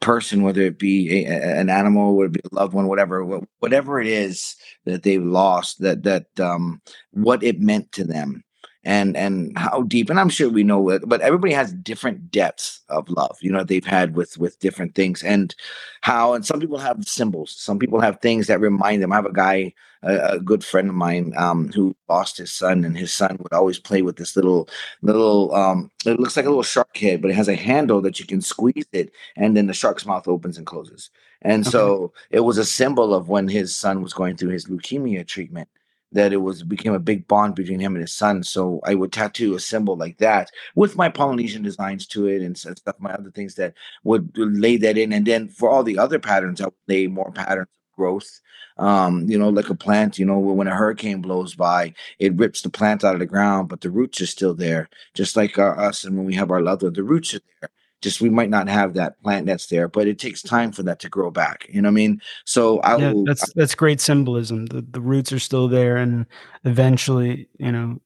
person, 0.00 0.42
whether 0.42 0.62
it 0.62 0.78
be 0.78 1.26
a, 1.26 1.60
an 1.60 1.68
animal, 1.70 2.16
would 2.16 2.32
be 2.32 2.40
a 2.50 2.54
loved 2.54 2.72
one, 2.72 2.88
whatever, 2.88 3.24
whatever 3.58 4.00
it 4.00 4.06
is 4.06 4.56
that 4.84 5.02
they've 5.02 5.22
lost, 5.22 5.80
that 5.80 6.04
that 6.04 6.26
um, 6.40 6.80
what 7.12 7.42
it 7.42 7.60
meant 7.60 7.92
to 7.92 8.04
them 8.04 8.42
and 8.84 9.16
and 9.16 9.56
how 9.58 9.82
deep 9.82 10.08
and 10.08 10.20
i'm 10.20 10.28
sure 10.28 10.48
we 10.48 10.62
know 10.62 10.88
it 10.88 11.02
but 11.06 11.20
everybody 11.20 11.52
has 11.52 11.72
different 11.72 12.30
depths 12.30 12.80
of 12.88 13.08
love 13.08 13.36
you 13.40 13.50
know 13.50 13.64
they've 13.64 13.86
had 13.86 14.14
with 14.14 14.38
with 14.38 14.58
different 14.60 14.94
things 14.94 15.22
and 15.22 15.54
how 16.02 16.32
and 16.32 16.46
some 16.46 16.60
people 16.60 16.78
have 16.78 17.06
symbols 17.06 17.50
some 17.50 17.78
people 17.78 18.00
have 18.00 18.20
things 18.20 18.46
that 18.46 18.60
remind 18.60 19.02
them 19.02 19.12
i 19.12 19.16
have 19.16 19.26
a 19.26 19.32
guy 19.32 19.72
a, 20.02 20.34
a 20.34 20.40
good 20.40 20.64
friend 20.64 20.88
of 20.88 20.94
mine 20.94 21.32
um, 21.36 21.72
who 21.72 21.94
lost 22.08 22.38
his 22.38 22.52
son 22.52 22.84
and 22.84 22.96
his 22.96 23.12
son 23.12 23.36
would 23.40 23.52
always 23.52 23.80
play 23.80 24.02
with 24.02 24.16
this 24.16 24.36
little 24.36 24.68
little 25.02 25.52
um, 25.54 25.90
it 26.06 26.20
looks 26.20 26.36
like 26.36 26.46
a 26.46 26.50
little 26.50 26.62
shark 26.62 26.96
head 26.96 27.20
but 27.20 27.30
it 27.30 27.34
has 27.34 27.48
a 27.48 27.56
handle 27.56 28.00
that 28.00 28.20
you 28.20 28.26
can 28.26 28.40
squeeze 28.40 28.86
it 28.92 29.12
and 29.36 29.56
then 29.56 29.66
the 29.66 29.74
shark's 29.74 30.06
mouth 30.06 30.28
opens 30.28 30.56
and 30.56 30.66
closes 30.66 31.10
and 31.42 31.64
okay. 31.64 31.70
so 31.70 32.12
it 32.30 32.40
was 32.40 32.58
a 32.58 32.64
symbol 32.64 33.12
of 33.12 33.28
when 33.28 33.48
his 33.48 33.74
son 33.74 34.02
was 34.02 34.12
going 34.12 34.36
through 34.36 34.50
his 34.50 34.66
leukemia 34.66 35.26
treatment 35.26 35.68
that 36.12 36.32
it 36.32 36.38
was 36.38 36.62
became 36.62 36.94
a 36.94 36.98
big 36.98 37.26
bond 37.28 37.54
between 37.54 37.80
him 37.80 37.94
and 37.94 38.02
his 38.02 38.14
son. 38.14 38.42
So 38.42 38.80
I 38.84 38.94
would 38.94 39.12
tattoo 39.12 39.54
a 39.54 39.60
symbol 39.60 39.96
like 39.96 40.18
that 40.18 40.50
with 40.74 40.96
my 40.96 41.08
Polynesian 41.08 41.62
designs 41.62 42.06
to 42.08 42.26
it 42.26 42.42
and 42.42 42.56
stuff, 42.56 42.94
my 42.98 43.12
other 43.12 43.30
things 43.30 43.54
that 43.56 43.74
would 44.04 44.30
lay 44.36 44.76
that 44.78 44.98
in. 44.98 45.12
And 45.12 45.26
then 45.26 45.48
for 45.48 45.68
all 45.68 45.82
the 45.82 45.98
other 45.98 46.18
patterns, 46.18 46.60
I 46.60 46.66
would 46.66 46.74
lay 46.86 47.06
more 47.06 47.30
patterns 47.32 47.68
of 47.68 47.96
growth. 47.96 48.40
Um, 48.78 49.28
you 49.28 49.36
know, 49.36 49.48
like 49.48 49.70
a 49.70 49.74
plant, 49.74 50.20
you 50.20 50.24
know, 50.24 50.38
when 50.38 50.68
a 50.68 50.74
hurricane 50.74 51.20
blows 51.20 51.56
by, 51.56 51.94
it 52.20 52.36
rips 52.36 52.62
the 52.62 52.70
plant 52.70 53.02
out 53.02 53.14
of 53.14 53.18
the 53.18 53.26
ground, 53.26 53.68
but 53.68 53.80
the 53.80 53.90
roots 53.90 54.20
are 54.20 54.26
still 54.26 54.54
there. 54.54 54.88
Just 55.14 55.36
like 55.36 55.58
our, 55.58 55.76
us, 55.76 56.04
and 56.04 56.16
when 56.16 56.24
we 56.24 56.36
have 56.36 56.52
our 56.52 56.62
one, 56.62 56.92
the 56.92 57.02
roots 57.02 57.34
are 57.34 57.40
there. 57.60 57.70
Just 58.00 58.20
we 58.20 58.30
might 58.30 58.50
not 58.50 58.68
have 58.68 58.94
that 58.94 59.20
plant 59.22 59.46
that's 59.46 59.66
there, 59.66 59.88
but 59.88 60.06
it 60.06 60.18
takes 60.18 60.40
time 60.40 60.70
for 60.70 60.84
that 60.84 61.00
to 61.00 61.08
grow 61.08 61.30
back. 61.30 61.66
You 61.68 61.82
know 61.82 61.88
what 61.88 61.92
I 61.92 61.94
mean? 61.94 62.22
So 62.44 62.78
I 62.80 62.96
yeah, 62.96 63.12
will. 63.12 63.24
That's 63.24 63.52
that's 63.54 63.74
great 63.74 64.00
symbolism. 64.00 64.66
The 64.66 64.82
the 64.82 65.00
roots 65.00 65.32
are 65.32 65.40
still 65.40 65.68
there, 65.68 65.96
and 65.96 66.26
eventually, 66.64 67.48
you 67.58 67.72
know, 67.72 68.00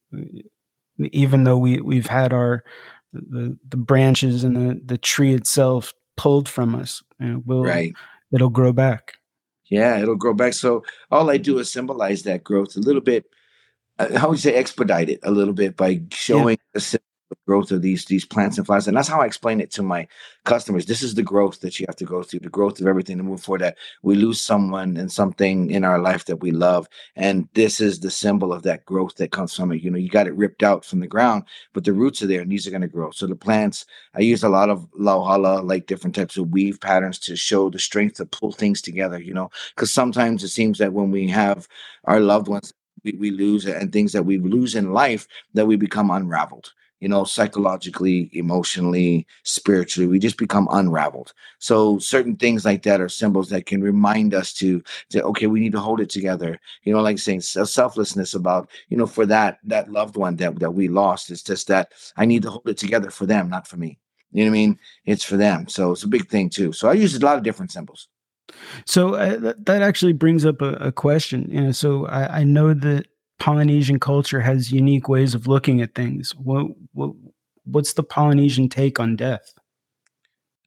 even 0.99 1.45
though 1.45 1.59
we 1.59 1.81
we've 1.81 2.07
had 2.07 2.33
our 2.33 2.65
the 3.13 3.59
the 3.69 3.77
branches 3.77 4.45
and 4.45 4.57
the 4.57 4.81
the 4.85 4.99
tree 4.99 5.35
itself 5.35 5.93
pulled 6.17 6.49
from 6.49 6.75
us, 6.75 7.03
you 7.21 7.27
know, 7.27 7.43
will 7.45 7.65
right. 7.65 7.93
it'll 8.33 8.51
grow 8.51 8.73
back. 8.73 9.15
Yeah, 9.67 9.99
it'll 9.99 10.17
grow 10.17 10.35
back. 10.35 10.53
So 10.55 10.85
all 11.11 11.31
I 11.31 11.37
do 11.37 11.59
is 11.59 11.73
symbolize 11.73 12.23
that 12.23 12.45
growth 12.45 12.77
a 12.77 12.81
little 12.81 13.01
bit. 13.01 13.25
How 13.99 14.29
would 14.29 14.39
you 14.39 14.51
say 14.51 14.55
expedite 14.55 15.11
it 15.11 15.21
a 15.23 15.31
little 15.31 15.55
bit 15.55 15.77
by 15.77 16.03
showing 16.11 16.59
yeah. 16.75 16.81
the 16.81 16.81
growth 17.47 17.71
of 17.71 17.83
these 17.83 18.05
these 18.07 18.25
plants 18.25 18.59
and 18.59 18.67
flowers 18.67 18.89
and 18.89 18.97
that's 18.97 19.09
how 19.09 19.21
i 19.21 19.27
explain 19.27 19.61
it 19.61 19.71
to 19.71 19.83
my 19.83 20.07
customers. 20.45 20.87
This 20.87 21.03
is 21.03 21.15
the 21.15 21.23
growth 21.23 21.61
that 21.61 21.79
you 21.79 21.87
have 21.89 21.97
to 21.97 22.05
go 22.05 22.23
through 22.23 22.41
the 22.41 22.49
growth 22.49 22.81
of 22.81 22.87
everything 22.87 23.17
to 23.19 23.23
move 23.23 23.43
forward 23.43 23.61
that 23.61 23.77
we 24.03 24.15
lose 24.15 24.41
someone 24.41 24.97
and 24.97 25.11
something 25.11 25.71
in 25.71 25.85
our 25.85 25.99
life 25.99 26.25
that 26.27 26.39
we 26.39 26.51
love. 26.51 26.89
And 27.17 27.49
this 27.55 27.81
is 27.81 28.01
the 28.01 28.11
symbol 28.11 28.53
of 28.53 28.63
that 28.65 28.85
growth 28.85 29.17
that 29.17 29.31
comes 29.31 29.55
from 29.55 29.73
it. 29.73 29.83
You 29.83 29.91
know 29.91 29.99
you 29.99 30.09
got 30.09 30.27
it 30.27 30.35
ripped 30.35 30.63
out 30.63 30.85
from 30.85 31.01
the 31.01 31.07
ground 31.07 31.45
but 31.73 31.85
the 31.85 31.93
roots 31.93 32.23
are 32.23 32.27
there 32.27 32.41
and 32.41 32.51
these 32.51 32.67
are 32.67 32.71
going 32.71 32.83
to 32.83 32.89
grow. 32.89 33.11
So 33.11 33.27
the 33.27 33.37
plants 33.37 33.87
i 34.15 34.21
use 34.21 34.43
a 34.43 34.49
lot 34.49 34.71
of 34.71 34.87
lauhala 34.99 35.67
like 35.67 35.87
different 35.87 36.15
types 36.15 36.37
of 36.37 36.51
weave 36.51 36.81
patterns 36.81 37.19
to 37.21 37.37
show 37.37 37.71
the 37.71 37.79
strength 37.79 38.17
to 38.17 38.27
pull 38.27 38.53
things 38.53 38.83
together 38.83 39.21
you 39.21 39.35
know? 39.35 39.51
Because 39.75 39.93
sometimes 39.93 40.43
it 40.43 40.49
seems 40.49 40.79
that 40.79 40.93
when 40.93 41.11
we 41.11 41.29
have 41.29 41.69
our 42.05 42.21
loved 42.21 42.49
ones 42.49 42.73
we, 43.05 43.13
we 43.13 43.31
lose 43.31 43.67
and 43.67 43.93
things 43.93 44.13
that 44.13 44.25
we 44.25 44.39
lose 44.39 44.75
in 44.75 44.93
life 44.93 45.27
that 45.55 45.67
we 45.67 45.77
become 45.77 46.11
unraveled 46.11 46.73
you 47.03 47.09
know, 47.09 47.25
psychologically, 47.25 48.31
emotionally, 48.33 49.27
spiritually. 49.43 50.07
We 50.07 50.21
just 50.21 50.39
become 50.39 50.69
unraveled. 50.71 51.33
So 51.59 51.99
certain 51.99 52.37
things 52.37 52.65
like 52.65 52.85
that 52.85 53.01
are 53.01 53.09
symbols 53.09 53.49
that 53.49 53.67
can 53.67 53.83
remind 53.83 54.35
us 54.35 54.53
to, 54.55 54.81
to 55.11 55.25
okay, 55.25 55.49
we 55.49 55.59
need 55.59 55.73
to 55.73 55.81
hold 55.81 56.01
it 56.01 56.11
together. 56.11 56.61
You 56.85 56.93
know, 56.93 57.03
like 57.03 57.19
saying 57.19 57.41
selflessness 57.41 58.35
about, 58.35 58.71
you 58.89 58.97
know, 58.97 59.09
for 59.09 59.27
that 59.27 59.59
that 59.65 59.91
loved 59.91 60.17
one 60.17 60.37
that 60.37 60.61
that 60.61 60.71
we 60.71 60.87
lost. 60.87 61.33
It's 61.33 61.43
just 61.43 61.67
that 61.67 61.91
I 62.17 62.25
need 62.25 62.43
to 62.43 62.51
hold 62.51 62.69
it 62.69 62.79
together 62.79 63.11
for 63.11 63.27
them, 63.27 63.51
not 63.51 63.67
for 63.67 63.79
me. 63.79 63.99
You 64.31 64.45
know 64.45 64.53
what 64.53 64.59
I 64.59 64.61
mean? 64.61 64.79
It's 65.05 65.25
for 65.25 65.37
them. 65.37 65.67
So 65.67 65.91
it's 65.91 66.05
a 66.05 66.09
big 66.09 66.29
thing 66.29 66.51
too. 66.51 66.73
So 66.73 66.89
I 66.89 66.93
use 66.93 67.17
a 67.17 67.19
lot 67.19 67.37
of 67.37 67.43
different 67.43 67.73
symbols. 67.73 68.07
So 68.87 69.15
uh, 69.15 69.39
that, 69.39 69.67
that 69.67 69.83
actually 69.83 70.13
brings 70.13 70.45
up 70.45 70.63
a, 70.63 70.75
a 70.75 70.93
question. 70.93 71.49
You 71.51 71.63
know, 71.63 71.73
so 71.73 72.07
I, 72.07 72.39
I 72.39 72.45
know 72.45 72.75
that 72.75 73.07
Polynesian 73.39 73.99
culture 73.99 74.41
has 74.41 74.71
unique 74.71 75.09
ways 75.09 75.35
of 75.35 75.47
looking 75.47 75.81
at 75.81 75.95
things. 75.95 76.35
What, 76.37 76.67
what 76.93 77.13
what's 77.65 77.93
the 77.93 78.03
Polynesian 78.03 78.69
take 78.69 78.99
on 79.01 79.17
death? 79.17 79.55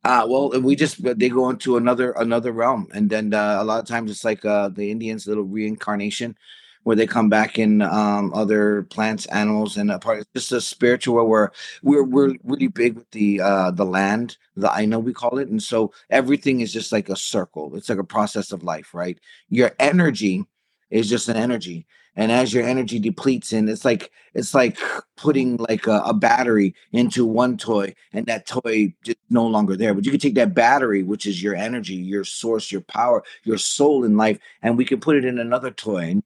Uh, 0.03 0.25
well, 0.27 0.49
we 0.61 0.75
just 0.75 1.01
they 1.17 1.29
go 1.29 1.49
into 1.49 1.77
another 1.77 2.11
another 2.11 2.51
realm, 2.51 2.87
and 2.93 3.09
then 3.09 3.33
uh, 3.33 3.57
a 3.59 3.63
lot 3.63 3.79
of 3.79 3.87
times 3.87 4.11
it's 4.11 4.23
like 4.23 4.45
uh, 4.45 4.69
the 4.69 4.91
Indians' 4.91 5.25
little 5.25 5.43
reincarnation, 5.43 6.37
where 6.83 6.95
they 6.95 7.07
come 7.07 7.27
back 7.27 7.57
in 7.57 7.81
um, 7.81 8.31
other 8.35 8.83
plants, 8.83 9.25
animals, 9.27 9.77
and 9.77 9.89
a 9.89 9.97
part. 9.97 10.19
It's 10.19 10.29
just 10.33 10.51
a 10.51 10.61
spiritual 10.61 11.15
where 11.15 11.51
we're 11.81 12.03
we're 12.03 12.35
really 12.43 12.67
big 12.67 12.97
with 12.97 13.09
the 13.11 13.41
uh, 13.41 13.71
the 13.71 13.85
land, 13.85 14.37
the 14.55 14.67
'āina 14.67 15.01
we 15.03 15.11
call 15.11 15.39
it, 15.39 15.47
and 15.47 15.61
so 15.61 15.91
everything 16.11 16.59
is 16.59 16.71
just 16.71 16.91
like 16.91 17.09
a 17.09 17.15
circle. 17.15 17.75
It's 17.75 17.89
like 17.89 17.97
a 17.97 18.03
process 18.03 18.51
of 18.51 18.63
life, 18.63 18.93
right? 18.93 19.17
Your 19.49 19.71
energy 19.79 20.45
is 20.91 21.09
just 21.09 21.29
an 21.29 21.35
energy 21.37 21.87
and 22.15 22.31
as 22.31 22.53
your 22.53 22.63
energy 22.63 22.99
depletes 22.99 23.51
and 23.51 23.69
it's 23.69 23.85
like 23.85 24.11
it's 24.33 24.53
like 24.53 24.77
putting 25.15 25.57
like 25.57 25.87
a, 25.87 26.01
a, 26.05 26.13
battery 26.13 26.75
into 26.91 27.25
one 27.25 27.57
toy 27.57 27.93
and 28.13 28.25
that 28.25 28.45
toy 28.45 28.93
just 29.03 29.17
no 29.29 29.47
longer 29.47 29.77
there. 29.77 29.93
But 29.93 30.05
you 30.05 30.11
can 30.11 30.19
take 30.19 30.35
that 30.35 30.53
battery 30.53 31.03
which 31.03 31.25
is 31.25 31.41
your 31.41 31.55
energy 31.55 31.95
your 31.95 32.23
source 32.23 32.71
your 32.71 32.81
power 32.81 33.23
your 33.43 33.57
soul 33.57 34.03
in 34.03 34.17
life 34.17 34.39
and 34.61 34.77
we 34.77 34.85
can 34.85 34.99
put 34.99 35.15
it 35.15 35.25
in 35.25 35.39
another 35.39 35.71
toy 35.71 36.09
and 36.09 36.23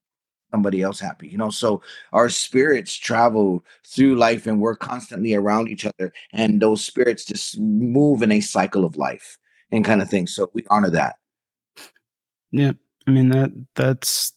somebody 0.51 0.81
else 0.81 0.99
happy 0.99 1.27
you 1.27 1.37
know? 1.37 1.49
So 1.49 1.81
our 2.13 2.29
spirits 2.29 2.95
travel 2.95 3.63
through 3.85 4.15
life 4.15 4.47
and 4.47 4.61
we're 4.61 4.75
constantly 4.75 5.33
around 5.33 5.69
each 5.69 5.85
other 5.85 6.13
and 6.33 6.61
those 6.61 6.83
spirits 6.83 7.25
just 7.25 7.59
move 7.59 8.21
in 8.21 8.31
a 8.31 8.41
cycle 8.41 8.85
of 8.85 8.97
life 8.97 9.37
and 9.71 9.85
kind 9.85 10.01
of 10.01 10.09
thing. 10.09 10.25
So 10.25 10.49
we 10.53 10.65
honor 10.69 10.89
that. 10.91 11.17
Yeah 12.51 12.73
i 13.07 13.11
mean 13.11 13.29
that 13.29 13.51
that's 13.75 14.33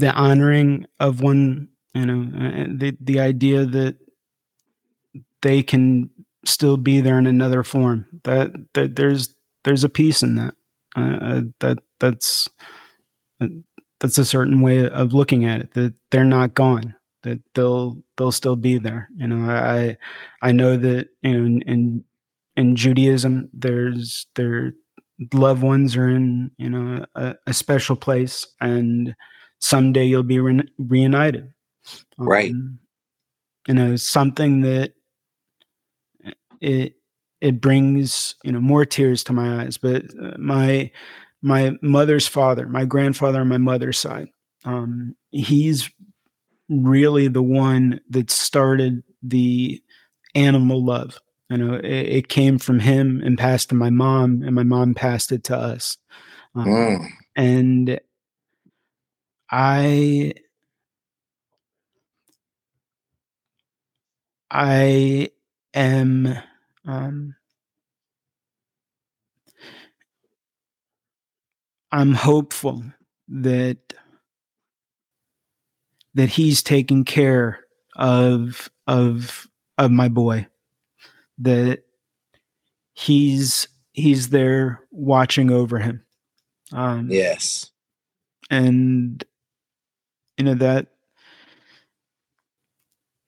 the 0.00 0.12
honoring 0.12 0.86
of 1.00 1.20
one 1.20 1.68
you 1.94 2.06
know 2.06 2.22
uh, 2.38 2.66
the 2.70 2.96
the 3.00 3.20
idea 3.20 3.64
that 3.66 3.96
they 5.42 5.62
can 5.62 6.10
still 6.44 6.76
be 6.76 7.00
there 7.00 7.18
in 7.18 7.26
another 7.26 7.62
form. 7.62 8.06
That 8.24 8.52
that 8.74 8.96
there's 8.96 9.34
there's 9.64 9.84
a 9.84 9.88
peace 9.88 10.22
in 10.22 10.36
that. 10.36 10.54
Uh, 10.96 11.00
uh, 11.22 11.40
that 11.60 11.78
that's 12.00 12.48
uh, 13.40 13.48
that's 14.00 14.18
a 14.18 14.24
certain 14.24 14.60
way 14.60 14.88
of 14.88 15.14
looking 15.14 15.44
at 15.44 15.60
it 15.60 15.74
that 15.74 15.94
they're 16.10 16.24
not 16.24 16.54
gone 16.54 16.94
that 17.22 17.38
they'll 17.54 18.02
they'll 18.16 18.32
still 18.32 18.56
be 18.56 18.78
there. 18.78 19.08
You 19.16 19.28
know 19.28 19.50
i 19.52 19.96
i 20.42 20.52
know 20.52 20.76
that 20.76 21.08
you 21.22 21.38
know 21.38 21.46
in 21.46 21.62
in, 21.62 22.04
in 22.56 22.76
judaism 22.76 23.48
there's 23.52 24.26
their 24.36 24.72
loved 25.34 25.62
ones 25.62 25.96
are 25.96 26.08
in 26.08 26.50
you 26.56 26.70
know 26.70 27.04
a, 27.14 27.34
a 27.46 27.52
special 27.52 27.96
place 27.96 28.46
and 28.60 29.14
someday 29.60 30.04
you'll 30.04 30.22
be 30.22 30.40
re- 30.40 30.68
reunited. 30.78 31.52
Um, 32.18 32.28
right. 32.28 32.52
You 33.68 33.74
know, 33.74 33.96
something 33.96 34.62
that 34.62 34.92
it 36.60 36.94
it 37.40 37.60
brings 37.60 38.34
you 38.44 38.52
know 38.52 38.60
more 38.60 38.84
tears 38.84 39.24
to 39.24 39.32
my 39.32 39.62
eyes. 39.62 39.78
But 39.78 40.04
uh, 40.20 40.36
my 40.38 40.90
my 41.42 41.76
mother's 41.82 42.26
father, 42.26 42.66
my 42.66 42.84
grandfather 42.84 43.40
on 43.40 43.48
my 43.48 43.58
mother's 43.58 43.98
side, 43.98 44.28
um, 44.64 45.16
he's 45.30 45.90
really 46.68 47.28
the 47.28 47.42
one 47.42 48.00
that 48.10 48.30
started 48.30 49.02
the 49.22 49.82
animal 50.34 50.84
love. 50.84 51.18
You 51.48 51.56
know, 51.56 51.74
it, 51.74 51.84
it, 51.84 52.28
came 52.28 52.58
from 52.58 52.78
him 52.78 53.20
and 53.24 53.36
passed 53.36 53.70
to 53.70 53.74
my 53.74 53.90
mom, 53.90 54.42
and 54.42 54.54
my 54.54 54.62
mom 54.62 54.94
passed 54.94 55.32
it 55.32 55.42
to 55.44 55.56
us. 55.56 55.96
Um, 56.54 56.66
mm. 56.66 57.06
And 57.34 58.00
I 59.50 60.32
I 64.50 65.30
am 65.74 66.38
um, 66.86 67.34
I'm 71.92 72.14
hopeful 72.14 72.82
that 73.28 73.78
that 76.14 76.28
he's 76.28 76.62
taking 76.62 77.04
care 77.04 77.60
of 77.96 78.68
of 78.86 79.48
of 79.78 79.90
my 79.90 80.08
boy 80.08 80.46
that 81.38 81.82
he's 82.92 83.68
he's 83.92 84.30
there 84.30 84.80
watching 84.90 85.50
over 85.50 85.78
him 85.78 86.04
um 86.72 87.08
yes. 87.10 87.70
and 88.50 89.24
you 90.40 90.44
know 90.44 90.54
that 90.54 90.88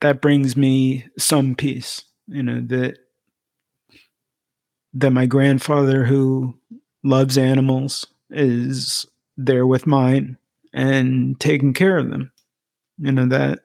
that 0.01 0.21
brings 0.21 0.57
me 0.57 1.07
some 1.19 1.55
peace 1.55 2.05
you 2.27 2.43
know 2.43 2.61
that 2.61 2.97
that 4.95 5.11
my 5.11 5.27
grandfather 5.27 6.05
who 6.05 6.55
loves 7.03 7.39
animals 7.39 8.07
is 8.31 9.07
there 9.37 9.67
with 9.67 9.87
mine 9.87 10.37
and 10.73 11.39
taking 11.41 11.73
care 11.73 11.99
of 11.99 12.11
them. 12.11 12.31
You 12.99 13.13
know 13.13 13.27
that 13.27 13.61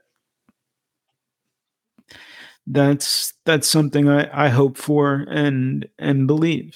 that's 2.66 3.34
that's 3.46 3.70
something 3.70 4.10
I, 4.10 4.46
I 4.48 4.50
hope 4.50 4.78
for 4.78 5.26
and 5.30 5.88
and 6.00 6.28
believe. 6.28 6.76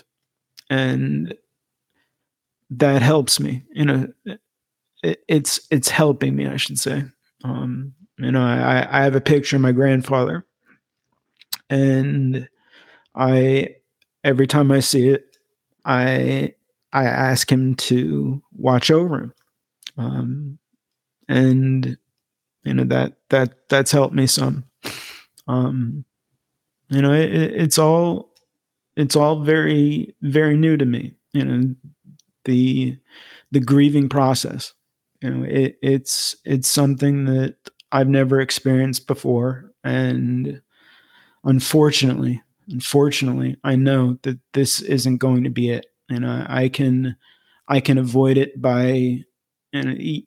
And 0.70 1.34
that 2.70 3.02
helps 3.02 3.40
me 3.40 3.64
you 3.74 3.86
know 3.86 4.08
it, 5.04 5.24
it's 5.28 5.60
it's 5.72 5.90
helping 5.90 6.36
me, 6.36 6.48
I 6.48 6.58
should 6.58 6.80
say. 6.80 7.04
Um, 7.44 7.94
you 8.18 8.32
know, 8.32 8.44
I, 8.44 8.88
I 8.90 9.04
have 9.04 9.16
a 9.16 9.22
picture 9.22 9.56
of 9.56 9.62
my 9.62 9.72
grandfather, 9.72 10.46
and 11.70 12.48
I 13.16 13.76
every 14.24 14.48
time 14.48 14.72
I 14.72 14.80
see 14.80 15.10
it, 15.10 15.38
I 15.86 16.54
I 16.94 17.06
ask 17.06 17.52
him 17.52 17.76
to 17.76 18.42
watch 18.56 18.92
over 18.92 19.16
him, 19.16 19.34
um, 19.98 20.60
and 21.28 21.98
you 22.64 22.74
know 22.74 22.84
that 22.86 23.14
that 23.30 23.70
that's 23.70 23.92
helped 23.92 24.14
me 24.14 24.28
some. 24.28 24.66
Um, 25.48 26.06
you 26.90 27.02
know, 27.02 27.14
it, 27.14 27.32
it's 27.34 27.78
all 27.78 28.34
it's 28.96 29.16
all 29.16 29.42
very 29.42 30.16
very 30.22 30.58
new 30.58 30.78
to 30.78 30.86
me. 30.86 31.14
You 31.34 31.46
know, 31.46 31.76
the 32.46 32.98
the 33.52 33.60
grieving 33.60 34.10
process. 34.10 34.74
You 35.22 35.30
know, 35.30 35.44
it, 35.44 35.78
it's 35.82 36.36
it's 36.46 36.68
something 36.68 37.26
that 37.26 37.56
I've 37.92 38.08
never 38.08 38.40
experienced 38.42 39.08
before, 39.08 39.72
and 39.84 40.62
unfortunately, 41.46 42.42
unfortunately, 42.70 43.58
I 43.64 43.76
know 43.76 44.20
that 44.24 44.40
this 44.54 44.82
isn't 44.82 45.18
going 45.18 45.44
to 45.46 45.50
be 45.50 45.72
it. 45.72 45.88
And 46.10 46.26
I, 46.28 46.46
I 46.66 46.70
can 46.70 47.16
I 47.68 47.80
can 47.82 47.98
avoid 47.98 48.38
it 48.38 48.62
by 48.62 49.24
and 49.74 50.24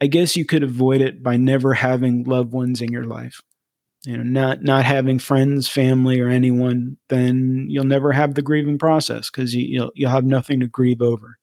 I 0.00 0.06
guess 0.08 0.36
you 0.36 0.44
could 0.44 0.62
avoid 0.62 1.00
it 1.00 1.22
by 1.22 1.36
never 1.36 1.74
having 1.74 2.24
loved 2.24 2.52
ones 2.52 2.82
in 2.82 2.92
your 2.92 3.04
life. 3.04 3.40
You 4.06 4.18
know, 4.18 4.24
not 4.24 4.62
not 4.62 4.84
having 4.84 5.18
friends, 5.20 5.68
family, 5.68 6.20
or 6.20 6.28
anyone, 6.28 6.98
then 7.10 7.66
you'll 7.70 7.84
never 7.84 8.12
have 8.12 8.34
the 8.34 8.42
grieving 8.42 8.78
process 8.78 9.30
because 9.30 9.54
you, 9.54 9.66
you'll 9.66 9.92
you'll 9.96 10.10
have 10.10 10.24
nothing 10.24 10.60
to 10.60 10.68
grieve 10.68 11.02
over. 11.02 11.37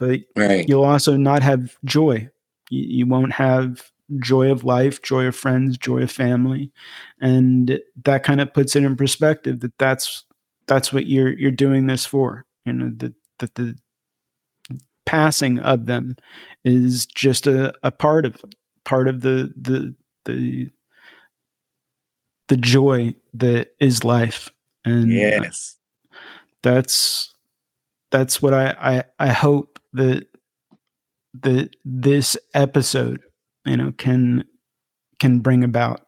But 0.00 0.20
right. 0.34 0.66
you'll 0.66 0.84
also 0.84 1.16
not 1.16 1.42
have 1.42 1.76
joy. 1.84 2.28
You, 2.70 2.82
you 2.82 3.06
won't 3.06 3.32
have 3.32 3.92
joy 4.18 4.50
of 4.50 4.64
life, 4.64 5.02
joy 5.02 5.26
of 5.26 5.36
friends, 5.36 5.76
joy 5.76 6.02
of 6.02 6.10
family, 6.10 6.72
and 7.20 7.78
that 8.04 8.24
kind 8.24 8.40
of 8.40 8.52
puts 8.52 8.74
it 8.74 8.82
in 8.82 8.96
perspective 8.96 9.60
that 9.60 9.76
that's 9.78 10.24
that's 10.66 10.90
what 10.92 11.06
you're 11.06 11.38
you're 11.38 11.50
doing 11.50 11.86
this 11.86 12.06
for. 12.06 12.46
You 12.64 12.72
know 12.72 12.90
that 12.96 13.12
that 13.40 13.54
the 13.56 13.76
passing 15.04 15.58
of 15.58 15.86
them 15.86 16.16
is 16.64 17.04
just 17.04 17.46
a, 17.46 17.74
a 17.82 17.90
part 17.90 18.24
of 18.24 18.42
part 18.84 19.06
of 19.06 19.20
the 19.20 19.52
the 19.60 19.94
the 20.24 20.70
the 22.48 22.56
joy 22.56 23.14
that 23.34 23.68
is 23.78 24.02
life 24.04 24.50
and 24.84 25.12
yes 25.12 25.76
that's 26.62 27.34
that's 28.10 28.42
what 28.42 28.52
I, 28.52 28.74
I 28.80 29.04
i 29.18 29.28
hope 29.28 29.69
that 29.92 30.26
that 31.42 31.70
this 31.84 32.36
episode 32.54 33.20
you 33.64 33.76
know 33.76 33.92
can 33.98 34.44
can 35.18 35.40
bring 35.40 35.62
about 35.62 36.02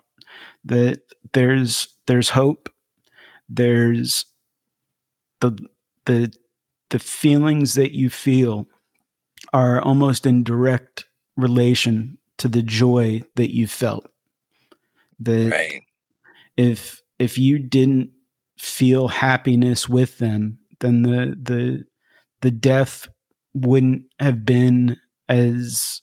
that 0.64 1.00
there's 1.32 1.88
there's 2.06 2.30
hope 2.30 2.68
there's 3.48 4.26
the 5.40 5.56
the 6.06 6.32
the 6.90 6.98
feelings 6.98 7.74
that 7.74 7.92
you 7.92 8.10
feel 8.10 8.66
are 9.52 9.80
almost 9.80 10.26
in 10.26 10.44
direct 10.44 11.06
relation 11.36 12.18
to 12.38 12.48
the 12.48 12.62
joy 12.62 13.22
that 13.36 13.54
you 13.54 13.66
felt. 13.66 14.06
That 15.20 15.50
right. 15.50 15.82
if 16.56 17.00
if 17.18 17.38
you 17.38 17.58
didn't 17.58 18.10
feel 18.58 19.08
happiness 19.08 19.88
with 19.88 20.18
them, 20.18 20.58
then 20.80 21.02
the 21.02 21.36
the 21.40 21.84
the 22.40 22.50
death 22.50 23.08
wouldn't 23.54 24.02
have 24.18 24.44
been 24.44 24.96
as 25.28 26.00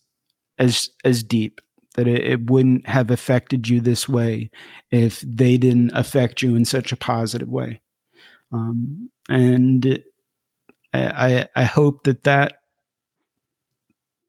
as 0.57 0.89
as 1.03 1.23
deep 1.23 1.61
that 1.95 2.07
it, 2.07 2.23
it, 2.23 2.49
wouldn't 2.49 2.87
have 2.87 3.09
affected 3.09 3.67
you 3.67 3.81
this 3.81 4.07
way 4.07 4.49
if 4.91 5.21
they 5.21 5.57
didn't 5.57 5.91
affect 5.93 6.41
you 6.41 6.55
in 6.55 6.63
such 6.63 6.91
a 6.91 6.97
positive 6.97 7.49
way 7.49 7.81
um, 8.51 9.09
and 9.27 10.01
I, 10.93 11.47
I 11.55 11.63
hope 11.63 12.03
that 12.03 12.23
that 12.23 12.57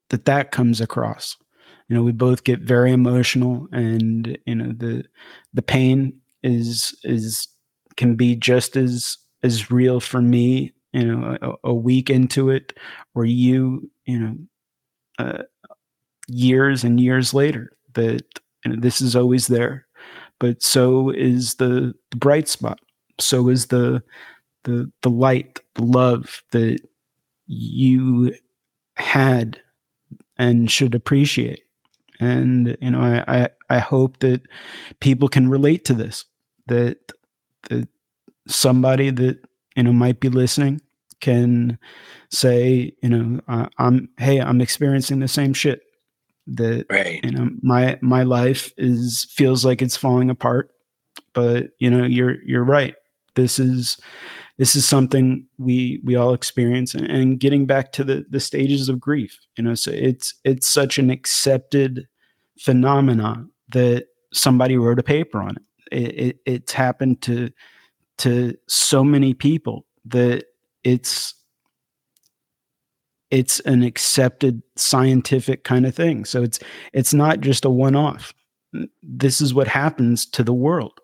that 0.09 0.25
that 0.25 0.51
comes 0.51 0.81
across. 0.81 1.37
You 1.87 1.95
know, 1.95 2.03
we 2.03 2.11
both 2.11 2.43
get 2.43 2.59
very 2.59 2.91
emotional, 2.91 3.67
and 3.71 4.37
you 4.45 4.55
know 4.55 4.73
the 4.75 5.03
the 5.53 5.61
pain 5.61 6.19
is 6.43 6.95
is 7.03 7.47
can 7.97 8.15
be 8.15 8.35
just 8.35 8.75
as 8.75 9.17
as 9.43 9.71
real 9.71 9.99
for 9.99 10.21
me. 10.21 10.73
You 10.93 11.05
know, 11.05 11.37
a, 11.41 11.69
a 11.69 11.73
week 11.73 12.09
into 12.09 12.49
it, 12.49 12.73
or 13.15 13.25
you, 13.25 13.89
you 14.05 14.19
know, 14.19 14.37
uh, 15.19 15.43
years 16.27 16.83
and 16.83 16.99
years 16.99 17.33
later. 17.33 17.71
That 17.93 18.23
you 18.65 18.71
know, 18.71 18.79
this 18.79 19.01
is 19.01 19.15
always 19.15 19.47
there, 19.47 19.85
but 20.39 20.61
so 20.61 21.09
is 21.09 21.55
the, 21.55 21.93
the 22.09 22.17
bright 22.17 22.47
spot. 22.47 22.79
So 23.19 23.49
is 23.49 23.67
the 23.67 24.03
the 24.63 24.91
the 25.01 25.09
light, 25.09 25.59
the 25.75 25.83
love 25.83 26.43
that 26.51 26.79
you 27.47 28.33
had 28.95 29.59
and 30.37 30.71
should 30.71 30.95
appreciate. 30.95 31.63
And 32.19 32.77
you 32.81 32.91
know, 32.91 33.01
I, 33.01 33.23
I, 33.43 33.49
I 33.69 33.79
hope 33.79 34.19
that 34.19 34.41
people 34.99 35.27
can 35.27 35.49
relate 35.49 35.85
to 35.85 35.93
this. 35.93 36.25
That 36.67 36.97
that 37.69 37.87
somebody 38.47 39.09
that 39.09 39.39
you 39.75 39.83
know 39.83 39.93
might 39.93 40.19
be 40.19 40.29
listening 40.29 40.81
can 41.21 41.77
say, 42.31 42.93
you 43.01 43.09
know, 43.09 43.39
uh, 43.47 43.67
I'm 43.77 44.09
hey, 44.17 44.41
I'm 44.41 44.59
experiencing 44.59 45.19
the 45.19 45.27
same 45.27 45.53
shit. 45.53 45.83
That 46.47 46.87
right. 46.89 47.23
you 47.23 47.31
know, 47.31 47.49
my 47.61 47.97
my 48.01 48.23
life 48.23 48.73
is 48.77 49.27
feels 49.31 49.63
like 49.63 49.81
it's 49.81 49.95
falling 49.95 50.29
apart. 50.29 50.71
But 51.33 51.69
you 51.79 51.89
know, 51.89 52.03
you're 52.03 52.43
you're 52.43 52.63
right. 52.63 52.95
This 53.35 53.59
is 53.59 53.97
this 54.57 54.75
is 54.75 54.85
something 54.85 55.47
we 55.57 56.01
we 56.03 56.15
all 56.15 56.33
experience 56.33 56.93
and, 56.93 57.09
and, 57.09 57.39
getting 57.39 57.65
back 57.65 57.91
to 57.93 58.03
the 58.03 58.25
the 58.29 58.39
stages 58.39 58.89
of 58.89 58.99
grief 58.99 59.39
you 59.57 59.63
know 59.63 59.73
so 59.73 59.89
it's 59.91 60.35
it's 60.43 60.67
such 60.67 60.99
an 60.99 61.09
accepted 61.09 62.07
phenomenon 62.59 63.49
that 63.69 64.07
somebody 64.33 64.77
wrote 64.77 64.99
a 64.99 65.03
paper 65.03 65.41
on 65.41 65.55
it, 65.91 65.97
it, 65.97 66.15
it 66.15 66.39
it's 66.45 66.73
happened 66.73 67.21
to 67.21 67.49
to 68.21 68.55
so 68.67 69.03
many 69.03 69.33
people 69.33 69.85
that 70.05 70.45
it's 70.83 71.33
it's 73.29 73.61
an 73.61 73.81
accepted 73.81 74.61
scientific 74.75 75.63
kind 75.63 75.85
of 75.85 75.95
thing. 75.95 76.25
So 76.25 76.43
it's 76.43 76.59
it's 76.93 77.13
not 77.13 77.39
just 77.39 77.65
a 77.65 77.69
one 77.69 77.95
off 77.95 78.33
this 79.01 79.41
is 79.41 79.53
what 79.53 79.67
happens 79.67 80.25
to 80.25 80.43
the 80.43 80.53
world. 80.53 80.99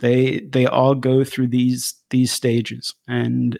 They 0.00 0.40
they 0.40 0.66
all 0.66 0.94
go 0.94 1.24
through 1.24 1.48
these 1.48 1.94
these 2.10 2.32
stages. 2.32 2.94
And 3.06 3.58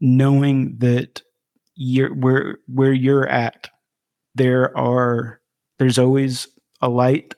knowing 0.00 0.76
that 0.78 1.22
you're 1.74 2.14
where 2.14 2.58
where 2.66 2.92
you're 2.92 3.28
at 3.28 3.68
there 4.34 4.76
are 4.76 5.40
there's 5.78 5.98
always 5.98 6.48
a 6.80 6.88
light. 6.88 7.34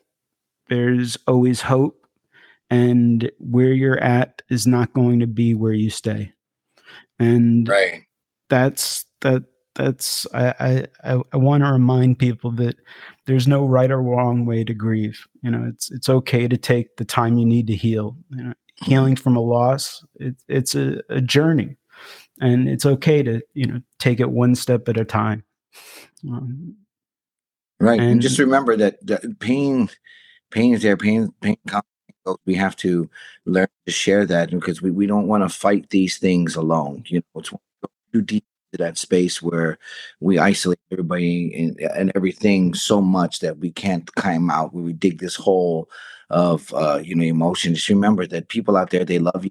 There's 0.68 1.16
always 1.26 1.60
hope 1.60 2.05
and 2.70 3.30
where 3.38 3.72
you're 3.72 4.02
at 4.02 4.42
is 4.50 4.66
not 4.66 4.92
going 4.92 5.20
to 5.20 5.26
be 5.26 5.54
where 5.54 5.72
you 5.72 5.90
stay 5.90 6.32
and 7.18 7.68
right 7.68 8.02
that's 8.48 9.04
that 9.20 9.44
that's 9.76 10.26
I 10.34 10.86
I 11.04 11.22
I 11.32 11.36
want 11.36 11.62
to 11.62 11.70
remind 11.70 12.18
people 12.18 12.50
that 12.52 12.76
there's 13.26 13.46
no 13.46 13.66
right 13.66 13.90
or 13.90 14.02
wrong 14.02 14.46
way 14.46 14.64
to 14.64 14.74
grieve. 14.74 15.26
You 15.42 15.50
know, 15.50 15.64
it's 15.68 15.90
it's 15.90 16.08
okay 16.08 16.48
to 16.48 16.56
take 16.56 16.96
the 16.96 17.04
time 17.04 17.38
you 17.38 17.46
need 17.46 17.66
to 17.68 17.76
heal. 17.76 18.16
You 18.30 18.44
know, 18.44 18.54
healing 18.76 19.16
from 19.16 19.36
a 19.36 19.40
loss, 19.40 20.04
it, 20.16 20.36
it's 20.48 20.74
a, 20.74 21.02
a 21.10 21.20
journey, 21.20 21.76
and 22.40 22.68
it's 22.68 22.86
okay 22.86 23.22
to 23.22 23.42
you 23.54 23.66
know 23.66 23.80
take 23.98 24.18
it 24.18 24.30
one 24.30 24.54
step 24.54 24.88
at 24.88 24.96
a 24.96 25.04
time. 25.04 25.44
Um, 26.28 26.76
right, 27.78 28.00
and, 28.00 28.12
and, 28.12 28.22
just 28.22 28.38
remember 28.38 28.76
that, 28.76 29.04
that 29.06 29.38
pain, 29.38 29.90
pain 30.50 30.74
is 30.74 30.82
there. 30.82 30.96
Pain, 30.96 31.32
pain. 31.40 31.56
We 32.44 32.54
have 32.54 32.76
to 32.76 33.08
learn 33.44 33.68
to 33.86 33.92
share 33.92 34.26
that 34.26 34.50
because 34.50 34.82
we, 34.82 34.90
we 34.90 35.06
don't 35.06 35.28
want 35.28 35.42
to 35.42 35.48
fight 35.48 35.90
these 35.90 36.18
things 36.18 36.56
alone. 36.56 37.04
You 37.06 37.22
know, 37.34 37.40
it's 37.40 37.52
too 38.12 38.22
deep 38.22 38.44
that 38.72 38.98
space 38.98 39.40
where 39.40 39.78
we 40.20 40.38
isolate 40.38 40.78
everybody 40.92 41.54
and, 41.54 41.80
and 41.96 42.12
everything 42.14 42.74
so 42.74 43.00
much 43.00 43.40
that 43.40 43.58
we 43.58 43.70
can't 43.70 44.12
climb 44.14 44.50
out 44.50 44.74
we 44.74 44.92
dig 44.92 45.18
this 45.18 45.36
hole 45.36 45.88
of 46.30 46.72
uh, 46.74 47.00
you 47.02 47.14
know 47.14 47.24
emotions 47.24 47.88
remember 47.88 48.26
that 48.26 48.48
people 48.48 48.76
out 48.76 48.90
there 48.90 49.04
they 49.04 49.18
love 49.18 49.44
you 49.44 49.50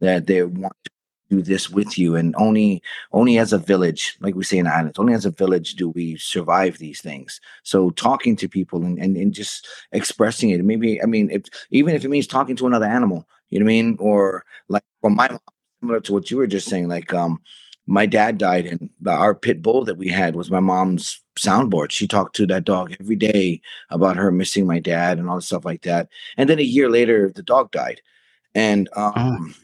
that 0.00 0.26
they 0.26 0.42
want 0.42 0.74
to 0.84 0.90
do 1.36 1.42
this 1.42 1.70
with 1.70 1.98
you. 1.98 2.16
And 2.16 2.34
only 2.36 2.82
only 3.12 3.38
as 3.38 3.52
a 3.52 3.58
village 3.58 4.16
like 4.20 4.34
we 4.34 4.44
say 4.44 4.58
in 4.58 4.66
islands 4.66 4.98
only 4.98 5.14
as 5.14 5.26
a 5.26 5.30
village 5.30 5.74
do 5.74 5.88
we 5.90 6.16
survive 6.16 6.78
these 6.78 7.00
things. 7.00 7.40
So 7.62 7.90
talking 7.90 8.36
to 8.36 8.48
people 8.48 8.84
and, 8.84 8.98
and, 8.98 9.16
and 9.16 9.32
just 9.32 9.66
expressing 9.92 10.50
it. 10.50 10.64
Maybe 10.64 11.02
i 11.02 11.06
mean 11.06 11.30
if 11.30 11.44
even 11.70 11.94
if 11.94 12.04
it 12.04 12.08
means 12.08 12.26
talking 12.26 12.56
to 12.56 12.66
another 12.66 12.86
animal 12.86 13.26
you 13.50 13.58
know 13.58 13.64
what 13.64 13.70
i 13.70 13.74
mean? 13.74 13.96
Or 14.00 14.44
like 14.68 14.84
for 15.00 15.10
my 15.10 15.28
mom 15.28 15.40
similar 15.80 16.00
to 16.00 16.12
what 16.12 16.30
you 16.30 16.38
were 16.38 16.46
just 16.46 16.68
saying 16.68 16.88
like 16.88 17.12
um 17.12 17.40
my 17.86 18.06
dad 18.06 18.38
died 18.38 18.66
and 18.66 18.88
our 19.06 19.34
pit 19.34 19.60
bull 19.60 19.84
that 19.84 19.98
we 19.98 20.08
had 20.08 20.34
was 20.34 20.50
my 20.50 20.60
mom's 20.60 21.22
soundboard. 21.38 21.90
She 21.90 22.06
talked 22.06 22.34
to 22.36 22.46
that 22.46 22.64
dog 22.64 22.94
every 22.98 23.16
day 23.16 23.60
about 23.90 24.16
her 24.16 24.30
missing 24.30 24.66
my 24.66 24.78
dad 24.78 25.18
and 25.18 25.28
all 25.28 25.36
the 25.36 25.42
stuff 25.42 25.64
like 25.64 25.82
that. 25.82 26.08
And 26.36 26.48
then 26.48 26.58
a 26.58 26.62
year 26.62 26.88
later 26.88 27.30
the 27.34 27.42
dog 27.42 27.70
died. 27.72 28.00
And 28.54 28.88
ah. 28.96 29.12
um, 29.14 29.54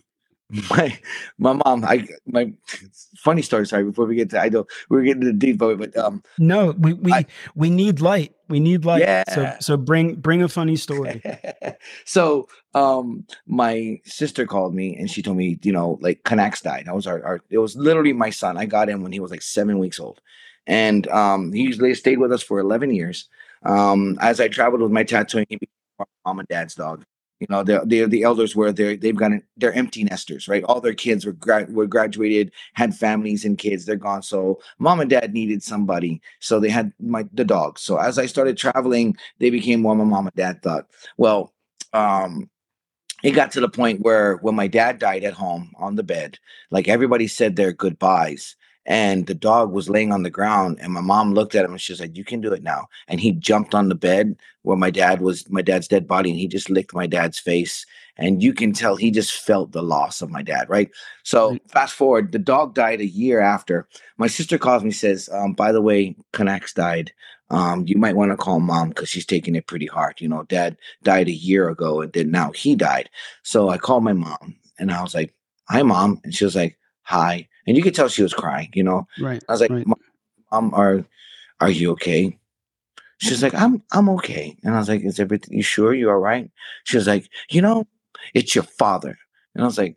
my 0.70 0.98
my 1.39 1.52
mom 1.52 1.85
i 1.85 2.06
my 2.27 2.52
funny 3.16 3.43
story 3.43 3.66
sorry 3.66 3.85
before 3.85 4.06
we 4.06 4.16
get 4.16 4.31
to 4.31 4.40
i 4.40 4.48
know 4.48 4.66
we're 4.89 5.02
getting 5.02 5.22
to 5.22 5.32
deep 5.32 5.60
of 5.62 5.78
but 5.78 5.97
um 5.97 6.22
no 6.39 6.72
we 6.78 6.93
we 6.94 7.12
I, 7.12 7.27
we 7.55 7.70
need 7.70 8.01
light 8.01 8.35
we 8.51 8.59
need 8.59 8.85
light. 8.85 9.01
Yeah. 9.01 9.22
so 9.32 9.56
so 9.60 9.77
bring 9.77 10.16
bring 10.16 10.43
a 10.43 10.48
funny 10.48 10.77
story. 10.77 11.22
So 12.05 12.48
um 12.74 13.24
my 13.47 14.01
sister 14.05 14.47
called 14.47 14.74
me 14.74 14.97
and 14.97 15.10
she 15.10 15.22
told 15.22 15.36
me 15.36 15.59
you 15.62 15.72
know 15.72 15.98
like 16.02 16.24
Kanax 16.24 16.60
died. 16.60 16.86
That 16.86 16.94
was 16.94 17.06
our, 17.06 17.24
our 17.24 17.40
it 17.48 17.59
was 17.59 17.77
literally 17.77 18.12
my 18.12 18.31
son. 18.31 18.59
I 18.59 18.66
got 18.66 18.89
him 18.89 19.02
when 19.02 19.12
he 19.12 19.20
was 19.20 19.31
like 19.31 19.43
seven 19.43 19.78
weeks 19.78 20.01
old. 20.01 20.20
And 20.66 21.06
um 21.09 21.52
he 21.52 21.62
usually 21.62 21.94
stayed 21.94 22.18
with 22.18 22.32
us 22.32 22.43
for 22.43 22.59
11 22.59 22.93
years. 22.93 23.28
Um 23.64 24.18
as 24.20 24.40
i 24.40 24.48
traveled 24.48 24.82
with 24.82 24.90
my 24.90 25.05
tattooing 25.05 25.47
he 25.48 25.56
became 25.56 26.06
mom 26.24 26.40
and 26.40 26.48
dad's 26.48 26.74
dog 26.74 27.05
you 27.41 27.47
know 27.49 27.65
they're, 27.65 27.85
they're 27.85 28.07
the 28.07 28.23
elders 28.23 28.55
were 28.55 28.71
they 28.71 28.97
they've 28.97 29.17
got 29.17 29.33
they're 29.57 29.73
empty 29.73 30.05
nesters 30.05 30.47
right? 30.47 30.62
All 30.65 30.81
their 30.81 30.95
kids 30.95 31.25
were 31.27 31.33
gra- 31.33 31.67
were 31.71 31.87
graduated 31.87 32.53
had 32.75 32.95
families 32.95 33.45
and 33.45 33.59
kids 33.59 33.85
they're 33.87 33.97
gone. 33.97 34.23
So 34.23 34.61
mom 34.79 35.01
and 35.01 35.11
dad 35.11 35.33
needed 35.33 35.62
somebody 35.62 36.21
so 36.39 36.61
they 36.61 36.69
had 36.69 36.93
my 37.01 37.27
the 37.33 37.45
dogs 37.45 37.81
so 37.81 37.97
as 37.97 38.19
i 38.19 38.27
started 38.27 38.57
traveling 38.57 39.17
they 39.39 39.51
became 39.51 39.83
what 39.83 39.97
my 39.97 40.05
mom 40.05 40.27
and 40.27 40.37
dad 40.37 40.62
thought. 40.62 40.87
Well 41.17 41.53
um 41.93 42.49
it 43.23 43.33
got 43.33 43.53
to 43.53 43.61
the 43.61 43.69
point 43.69 44.01
where 44.01 44.37
when 44.37 44.55
my 44.55 44.67
dad 44.67 44.99
died 44.99 45.25
at 45.25 45.35
home 45.35 45.73
on 45.79 45.97
the 45.97 46.03
bed 46.03 46.39
like 46.71 46.89
everybody 46.89 47.27
said 47.27 47.57
their 47.57 47.73
goodbyes 47.73 48.57
and 48.86 49.27
the 49.27 49.35
dog 49.35 49.73
was 49.73 49.90
laying 49.90 50.12
on 50.12 50.23
the 50.23 50.31
ground 50.31 50.78
and 50.81 50.93
my 50.93 51.01
mom 51.01 51.35
looked 51.35 51.55
at 51.55 51.65
him 51.65 51.73
and 51.73 51.81
she 51.81 51.93
was 51.93 52.01
like 52.01 52.16
you 52.16 52.24
can 52.24 52.40
do 52.40 52.52
it 52.52 52.62
now. 52.62 52.89
And 53.09 53.20
he 53.20 53.32
jumped 53.32 53.74
on 53.74 53.89
the 53.89 53.94
bed 53.94 54.36
where 54.62 54.77
my 54.77 54.90
dad 54.90 55.20
was 55.20 55.48
my 55.51 55.62
dad's 55.62 55.89
dead 55.89 56.09
body 56.09 56.31
and 56.31 56.39
he 56.39 56.48
just 56.48 56.70
licked 56.70 56.94
my 56.94 57.07
dad's 57.07 57.39
face 57.39 57.85
and 58.16 58.43
you 58.43 58.52
can 58.52 58.73
tell 58.73 58.97
he 58.97 59.11
just 59.11 59.32
felt 59.32 59.73
the 59.73 59.82
loss 59.82 60.23
of 60.23 60.31
my 60.31 60.43
dad 60.43 60.69
right? 60.69 60.90
So 61.24 61.59
fast 61.69 61.94
forward 61.94 62.32
the 62.32 62.39
dog 62.39 62.74
died 62.74 63.01
a 63.01 63.07
year 63.07 63.40
after. 63.40 63.86
My 64.16 64.28
sister 64.28 64.57
calls 64.59 64.82
me 64.82 64.93
says 64.93 65.28
um, 65.32 65.52
by 65.52 65.73
the 65.73 65.82
way 65.82 66.16
Kanax 66.32 66.73
died. 66.73 67.12
Um, 67.51 67.85
you 67.86 67.97
might 67.97 68.15
want 68.15 68.31
to 68.31 68.36
call 68.36 68.61
mom 68.61 68.90
because 68.90 69.09
she's 69.09 69.27
taking 69.27 69.57
it 69.57 69.66
pretty 69.66 69.86
hard. 69.86 70.20
You 70.20 70.28
know 70.28 70.44
dad 70.44 70.78
died 71.02 71.28
a 71.28 71.32
year 71.32 71.69
ago 71.69 72.01
and 72.01 72.12
then 72.12 72.31
now 72.31 72.51
he 72.52 72.77
died. 72.77 73.11
So 73.43 73.69
i 73.69 73.77
called 73.77 74.05
my 74.05 74.15
mom 74.15 74.57
and 74.78 74.90
i 74.90 75.02
was 75.02 75.15
like 75.15 75.35
hi 75.69 75.82
mom. 75.82 76.20
And 76.24 76.35
she 76.35 76.44
was 76.44 76.57
like 76.57 76.78
hi 77.02 77.48
and 77.66 77.77
you 77.77 77.82
could 77.82 77.95
tell 77.95 78.09
she 78.09 78.23
was 78.23 78.35
crying. 78.35 78.70
You 78.74 78.82
know, 78.82 79.07
right? 79.20 79.43
I 79.49 79.53
was 79.53 79.61
like, 79.61 79.70
right. 79.70 79.87
"Mom, 80.53 80.73
are 80.74 81.05
are 81.61 81.70
you 81.70 81.91
okay?" 81.93 82.37
She's 83.19 83.43
like, 83.43 83.55
"I'm 83.55 83.82
I'm 83.93 84.09
okay," 84.11 84.57
and 84.65 84.74
I 84.74 84.78
was 84.78 84.89
like, 84.89 85.03
"Is 85.03 85.20
everything? 85.20 85.57
You 85.57 85.62
sure 85.62 85.95
you're 85.95 86.12
all 86.12 86.20
right?" 86.20 86.51
She 86.85 86.97
was 86.97 87.07
like, 87.07 87.28
"You 87.51 87.62
know, 87.62 87.87
it's 88.35 88.55
your 88.55 88.65
father," 88.65 89.19
and 89.55 89.62
I 89.62 89.66
was 89.66 89.78
like, 89.78 89.97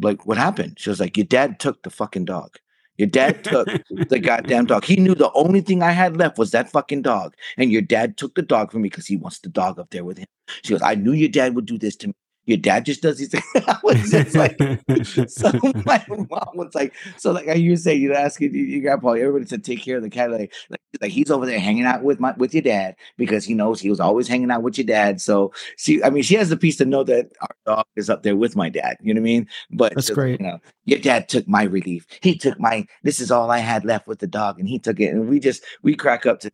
"Like 0.00 0.26
what 0.26 0.38
happened?" 0.38 0.78
She 0.78 0.90
was 0.90 1.00
like, 1.00 1.16
"Your 1.16 1.26
dad 1.26 1.60
took 1.60 1.82
the 1.82 1.90
fucking 1.90 2.24
dog." 2.24 2.56
Your 2.96 3.08
dad 3.08 3.42
took 3.42 3.66
the 4.08 4.20
goddamn 4.20 4.66
dog. 4.66 4.84
He 4.84 4.96
knew 4.96 5.14
the 5.14 5.32
only 5.34 5.60
thing 5.60 5.82
I 5.82 5.90
had 5.90 6.16
left 6.16 6.38
was 6.38 6.52
that 6.52 6.70
fucking 6.70 7.02
dog. 7.02 7.34
And 7.56 7.72
your 7.72 7.82
dad 7.82 8.16
took 8.16 8.34
the 8.36 8.42
dog 8.42 8.70
from 8.70 8.82
me 8.82 8.88
because 8.88 9.06
he 9.06 9.16
wants 9.16 9.40
the 9.40 9.48
dog 9.48 9.80
up 9.80 9.90
there 9.90 10.04
with 10.04 10.18
him. 10.18 10.28
She 10.62 10.72
goes, 10.72 10.82
I 10.82 10.94
knew 10.94 11.10
your 11.12 11.28
dad 11.28 11.56
would 11.56 11.66
do 11.66 11.76
this 11.76 11.96
to 11.96 12.08
me 12.08 12.14
your 12.46 12.58
dad 12.58 12.84
just 12.84 13.02
does 13.02 13.18
these 13.18 13.28
things. 13.28 13.44
I 13.54 13.78
was 13.82 14.10
just 14.10 14.34
like, 14.34 14.58
so 15.28 15.50
my 15.84 16.04
mom 16.08 16.50
was 16.54 16.74
like, 16.74 16.92
so 17.16 17.32
like 17.32 17.46
you 17.56 17.70
were 17.70 17.76
saying, 17.76 18.02
you 18.02 18.10
know, 18.10 18.16
asking 18.16 18.54
your 18.54 18.80
grandpa, 18.82 19.12
everybody 19.12 19.46
said 19.46 19.64
take 19.64 19.82
care 19.82 19.96
of 19.96 20.02
the 20.02 20.10
cat. 20.10 20.30
Like, 20.30 20.52
like, 20.68 20.80
like, 21.00 21.10
he's 21.10 21.30
over 21.30 21.46
there 21.46 21.58
hanging 21.58 21.84
out 21.84 22.02
with 22.02 22.20
my 22.20 22.32
with 22.36 22.54
your 22.54 22.62
dad 22.62 22.96
because 23.16 23.44
he 23.44 23.54
knows 23.54 23.80
he 23.80 23.90
was 23.90 24.00
always 24.00 24.28
hanging 24.28 24.50
out 24.50 24.62
with 24.62 24.78
your 24.78 24.86
dad. 24.86 25.20
So 25.20 25.52
she, 25.76 26.02
I 26.02 26.10
mean, 26.10 26.22
she 26.22 26.34
has 26.34 26.50
the 26.50 26.56
peace 26.56 26.76
to 26.76 26.84
know 26.84 27.04
that 27.04 27.30
our 27.40 27.56
dog 27.66 27.86
is 27.96 28.10
up 28.10 28.22
there 28.22 28.36
with 28.36 28.56
my 28.56 28.68
dad. 28.68 28.96
You 29.00 29.14
know 29.14 29.20
what 29.20 29.24
I 29.24 29.30
mean? 29.30 29.48
But 29.70 29.94
that's 29.94 30.10
great. 30.10 30.40
You 30.40 30.46
know, 30.46 30.58
your 30.84 30.98
dad 30.98 31.28
took 31.28 31.48
my 31.48 31.62
relief. 31.64 32.06
He 32.20 32.36
took 32.36 32.58
my. 32.60 32.86
This 33.02 33.20
is 33.20 33.30
all 33.30 33.50
I 33.50 33.58
had 33.58 33.84
left 33.84 34.06
with 34.06 34.18
the 34.18 34.26
dog, 34.26 34.58
and 34.58 34.68
he 34.68 34.78
took 34.78 35.00
it. 35.00 35.12
And 35.12 35.28
we 35.28 35.40
just 35.40 35.64
we 35.82 35.94
crack 35.94 36.26
up 36.26 36.40
to 36.40 36.50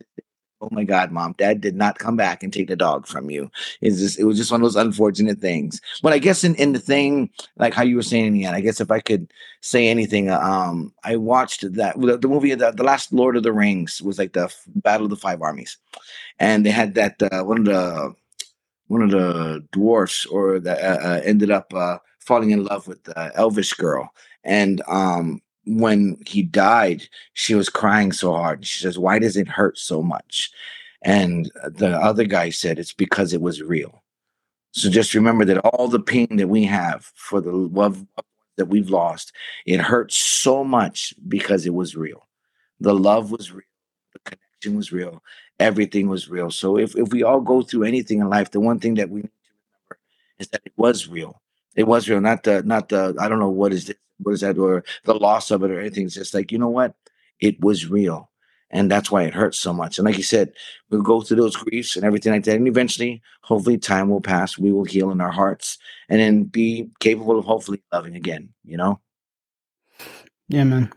oh 0.61 0.69
my 0.71 0.83
god 0.83 1.11
mom 1.11 1.33
dad 1.37 1.59
did 1.61 1.75
not 1.75 1.99
come 1.99 2.15
back 2.15 2.43
and 2.43 2.53
take 2.53 2.67
the 2.67 2.75
dog 2.75 3.07
from 3.07 3.29
you. 3.29 3.49
It's 3.81 3.99
just 3.99 4.19
it 4.19 4.25
was 4.25 4.37
just 4.37 4.51
one 4.51 4.61
of 4.61 4.65
those 4.65 4.75
unfortunate 4.75 5.39
things. 5.39 5.81
But 6.01 6.13
i 6.13 6.19
guess 6.19 6.43
in, 6.43 6.55
in 6.55 6.73
the 6.73 6.79
thing 6.79 7.29
like 7.57 7.73
how 7.73 7.83
you 7.83 7.95
were 7.95 8.03
saying 8.03 8.45
end 8.45 8.55
i 8.55 8.61
guess 8.61 8.79
if 8.79 8.91
i 8.91 8.99
could 8.99 9.31
say 9.61 9.87
anything 9.87 10.29
uh, 10.29 10.39
um 10.39 10.93
i 11.03 11.15
watched 11.15 11.61
that 11.73 11.99
the, 11.99 12.17
the 12.17 12.27
movie 12.27 12.53
the, 12.55 12.71
the 12.71 12.83
last 12.83 13.13
lord 13.13 13.35
of 13.37 13.43
the 13.43 13.53
rings 13.53 14.01
was 14.01 14.17
like 14.17 14.33
the 14.33 14.51
battle 14.75 15.05
of 15.05 15.09
the 15.09 15.15
five 15.15 15.41
armies. 15.41 15.77
And 16.39 16.65
they 16.65 16.71
had 16.71 16.95
that 16.95 17.21
uh, 17.21 17.43
one 17.43 17.59
of 17.59 17.65
the 17.65 18.15
one 18.87 19.01
of 19.01 19.11
the 19.11 19.65
dwarfs 19.71 20.25
or 20.25 20.59
that 20.59 20.79
uh, 20.81 21.07
uh, 21.07 21.21
ended 21.23 21.49
up 21.51 21.73
uh, 21.73 21.97
falling 22.19 22.51
in 22.51 22.65
love 22.65 22.87
with 22.87 23.03
the 23.03 23.31
elvish 23.35 23.73
girl. 23.73 24.09
And 24.43 24.81
um 24.87 25.41
when 25.65 26.17
he 26.25 26.43
died, 26.43 27.03
she 27.33 27.55
was 27.55 27.69
crying 27.69 28.11
so 28.11 28.33
hard. 28.33 28.65
She 28.65 28.79
says, 28.79 28.97
Why 28.97 29.19
does 29.19 29.37
it 29.37 29.47
hurt 29.47 29.77
so 29.77 30.01
much? 30.01 30.51
And 31.03 31.51
the 31.65 31.97
other 31.97 32.25
guy 32.25 32.49
said, 32.49 32.79
It's 32.79 32.93
because 32.93 33.33
it 33.33 33.41
was 33.41 33.61
real. 33.61 34.03
So 34.71 34.89
just 34.89 35.13
remember 35.13 35.45
that 35.45 35.59
all 35.59 35.87
the 35.87 35.99
pain 35.99 36.37
that 36.37 36.47
we 36.47 36.63
have 36.63 37.11
for 37.15 37.41
the 37.41 37.51
love 37.51 38.05
that 38.57 38.67
we've 38.67 38.89
lost, 38.89 39.33
it 39.65 39.79
hurts 39.79 40.17
so 40.17 40.63
much 40.63 41.13
because 41.27 41.65
it 41.65 41.73
was 41.73 41.95
real. 41.95 42.27
The 42.79 42.93
love 42.93 43.31
was 43.31 43.51
real, 43.51 43.63
the 44.13 44.19
connection 44.19 44.77
was 44.77 44.91
real, 44.91 45.21
everything 45.59 46.07
was 46.07 46.29
real. 46.29 46.49
So 46.51 46.77
if, 46.77 46.95
if 46.95 47.11
we 47.11 47.23
all 47.23 47.41
go 47.41 47.61
through 47.61 47.83
anything 47.83 48.19
in 48.19 48.29
life, 48.29 48.51
the 48.51 48.59
one 48.59 48.79
thing 48.79 48.95
that 48.95 49.09
we 49.09 49.21
need 49.21 49.29
to 49.29 49.53
remember 49.73 49.99
is 50.39 50.47
that 50.49 50.61
it 50.65 50.73
was 50.77 51.07
real. 51.07 51.41
It 51.75 51.87
was 51.87 52.09
real, 52.09 52.21
not 52.21 52.43
the 52.43 52.63
not 52.63 52.89
the 52.89 53.15
I 53.19 53.29
don't 53.29 53.39
know 53.39 53.49
what 53.49 53.73
is 53.73 53.93
what 54.19 54.33
is 54.33 54.41
that 54.41 54.57
or 54.57 54.83
the 55.05 55.15
loss 55.15 55.51
of 55.51 55.63
it 55.63 55.71
or 55.71 55.79
anything. 55.79 56.05
It's 56.05 56.15
just 56.15 56.33
like, 56.33 56.51
you 56.51 56.57
know 56.57 56.69
what? 56.69 56.95
It 57.39 57.59
was 57.61 57.89
real. 57.89 58.29
And 58.73 58.89
that's 58.89 59.11
why 59.11 59.23
it 59.23 59.33
hurts 59.33 59.59
so 59.59 59.73
much. 59.73 59.97
And 59.97 60.05
like 60.05 60.15
you 60.15 60.23
said, 60.23 60.53
we'll 60.89 61.01
go 61.01 61.21
through 61.21 61.37
those 61.37 61.57
griefs 61.57 61.97
and 61.97 62.05
everything 62.05 62.31
like 62.31 62.45
that. 62.45 62.55
And 62.55 62.69
eventually, 62.69 63.21
hopefully, 63.41 63.77
time 63.77 64.09
will 64.09 64.21
pass. 64.21 64.57
We 64.57 64.71
will 64.71 64.85
heal 64.85 65.11
in 65.11 65.19
our 65.19 65.31
hearts 65.31 65.77
and 66.07 66.21
then 66.21 66.43
be 66.43 66.89
capable 67.01 67.37
of 67.37 67.43
hopefully 67.43 67.81
loving 67.91 68.15
again, 68.15 68.49
you 68.63 68.77
know? 68.77 69.01
Yeah, 70.47 70.63
man. 70.63 70.91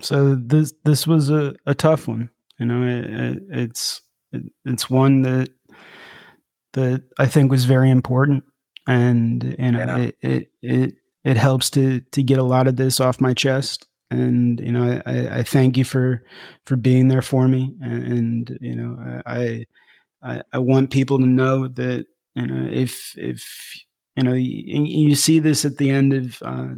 So 0.00 0.34
this 0.34 0.74
this 0.84 1.06
was 1.06 1.30
a, 1.30 1.54
a 1.66 1.74
tough 1.74 2.08
one. 2.08 2.30
You 2.58 2.66
know, 2.66 2.82
it, 2.86 3.04
it, 3.04 3.42
it's 3.50 4.02
it, 4.32 4.42
it's 4.64 4.90
one 4.90 5.22
that 5.22 5.50
that 6.74 7.02
I 7.18 7.26
think 7.26 7.50
was 7.50 7.64
very 7.64 7.90
important, 7.90 8.44
and 8.88 9.54
you 9.58 9.72
know, 9.72 9.78
yeah. 9.78 9.96
it, 9.98 10.16
it 10.22 10.50
it 10.62 10.94
it 11.22 11.36
helps 11.36 11.70
to 11.70 12.00
to 12.00 12.22
get 12.22 12.38
a 12.38 12.42
lot 12.42 12.66
of 12.66 12.76
this 12.76 12.98
off 13.00 13.20
my 13.20 13.34
chest. 13.34 13.86
And 14.10 14.58
you 14.58 14.72
know 14.72 15.02
I, 15.04 15.40
I 15.40 15.42
thank 15.42 15.76
you 15.76 15.84
for 15.84 16.24
for 16.64 16.76
being 16.76 17.08
there 17.08 17.22
for 17.22 17.46
me. 17.46 17.76
And, 17.82 18.04
and 18.04 18.58
you 18.62 18.74
know 18.74 19.22
I, 19.26 19.66
I, 20.22 20.42
I 20.54 20.58
want 20.58 20.90
people 20.90 21.18
to 21.18 21.26
know 21.26 21.68
that 21.68 22.06
you 22.34 22.46
know 22.46 22.68
if 22.72 23.16
if 23.18 23.84
you 24.16 24.22
know 24.22 24.32
you, 24.32 24.84
you 24.84 25.14
see 25.14 25.38
this 25.38 25.66
at 25.66 25.76
the 25.76 25.90
end 25.90 26.14
of 26.14 26.42
uh, 26.42 26.68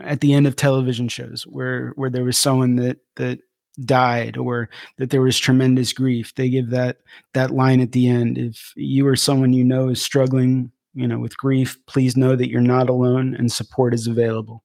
at 0.00 0.20
the 0.20 0.34
end 0.34 0.48
of 0.48 0.56
television 0.56 1.06
shows 1.06 1.44
where 1.44 1.92
where 1.94 2.10
there 2.10 2.24
was 2.24 2.36
someone 2.36 2.74
that 2.76 2.98
that 3.14 3.38
died 3.84 4.36
or 4.36 4.68
that 4.98 5.10
there 5.10 5.22
was 5.22 5.38
tremendous 5.38 5.94
grief 5.94 6.34
they 6.34 6.50
give 6.50 6.70
that 6.70 6.98
that 7.32 7.52
line 7.52 7.80
at 7.80 7.92
the 7.92 8.08
end. 8.08 8.38
If 8.38 8.72
you 8.74 9.06
or 9.06 9.14
someone 9.14 9.52
you 9.52 9.62
know 9.62 9.88
is 9.88 10.02
struggling 10.02 10.72
you 10.94 11.06
know 11.08 11.18
with 11.18 11.36
grief 11.36 11.78
please 11.86 12.16
know 12.16 12.36
that 12.36 12.50
you're 12.50 12.60
not 12.60 12.88
alone 12.88 13.34
and 13.34 13.50
support 13.50 13.94
is 13.94 14.06
available. 14.06 14.64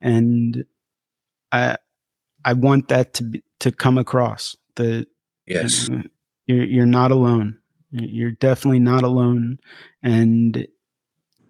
And 0.00 0.64
i 1.52 1.76
i 2.44 2.52
want 2.52 2.88
that 2.88 3.14
to 3.14 3.24
be 3.24 3.42
to 3.60 3.70
come 3.70 3.98
across 3.98 4.56
that 4.74 5.06
yes. 5.46 5.88
you 5.88 5.96
know, 5.96 6.02
you're 6.46 6.64
you're 6.64 6.86
not 6.86 7.10
alone. 7.10 7.58
You're 7.90 8.32
definitely 8.32 8.80
not 8.80 9.04
alone. 9.04 9.58
And 10.02 10.66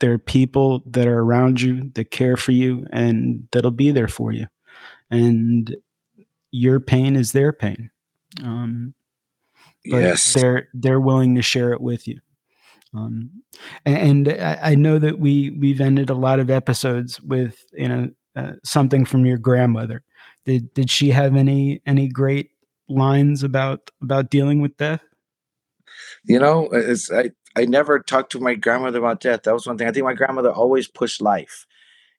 there 0.01 0.13
are 0.13 0.19
people 0.19 0.83
that 0.87 1.07
are 1.07 1.21
around 1.21 1.61
you 1.61 1.91
that 1.95 2.11
care 2.11 2.37
for 2.37 2.53
you 2.53 2.87
and 2.93 3.47
that'll 3.53 3.71
be 3.71 3.93
there 3.93 4.09
for 4.09 4.33
you. 4.33 4.47
And 5.11 5.77
your 6.51 6.81
pain 6.81 7.15
is 7.15 7.33
their 7.33 7.53
pain. 7.53 7.91
Um, 8.43 8.95
but 9.91 9.99
yes. 9.99 10.35
they're 10.35 10.69
they're 10.75 11.01
willing 11.01 11.35
to 11.37 11.43
share 11.43 11.73
it 11.73 11.81
with 11.81 12.07
you 12.07 12.21
um, 12.95 13.31
and, 13.87 14.29
I, 14.29 14.75
know 14.75 14.99
that 14.99 15.19
we 15.19 15.51
we've 15.51 15.81
ended 15.81 16.11
a 16.11 16.15
lot 16.15 16.41
of 16.41 16.51
episodes 16.51 17.21
with 17.23 17.65
you 17.73 17.89
know 17.89 18.11
uh, 18.37 18.53
something 18.65 19.05
from 19.05 19.25
your 19.25 19.39
grandmother. 19.39 20.03
Did 20.45 20.73
did 20.75 20.91
she 20.91 21.11
have 21.11 21.35
any 21.35 21.81
any 21.87 22.09
great 22.09 22.51
lines 22.89 23.43
about 23.43 23.91
about 24.03 24.31
dealing 24.31 24.61
with 24.61 24.77
death? 24.77 25.01
You 26.25 26.39
know, 26.39 26.69
it's 26.71 27.11
I 27.11 27.31
I 27.57 27.65
never 27.65 27.99
talked 27.99 28.33
to 28.33 28.41
my 28.41 28.55
grandmother 28.55 28.99
about 28.99 29.21
death. 29.21 29.45
That 29.45 29.55
was 29.55 29.67
one 29.67 29.79
thing. 29.79 29.89
I 29.89 29.93
think 29.93 30.05
my 30.05 30.15
grandmother 30.15 30.53
always 30.53 30.87
pushed 30.87 31.23
life. 31.23 31.67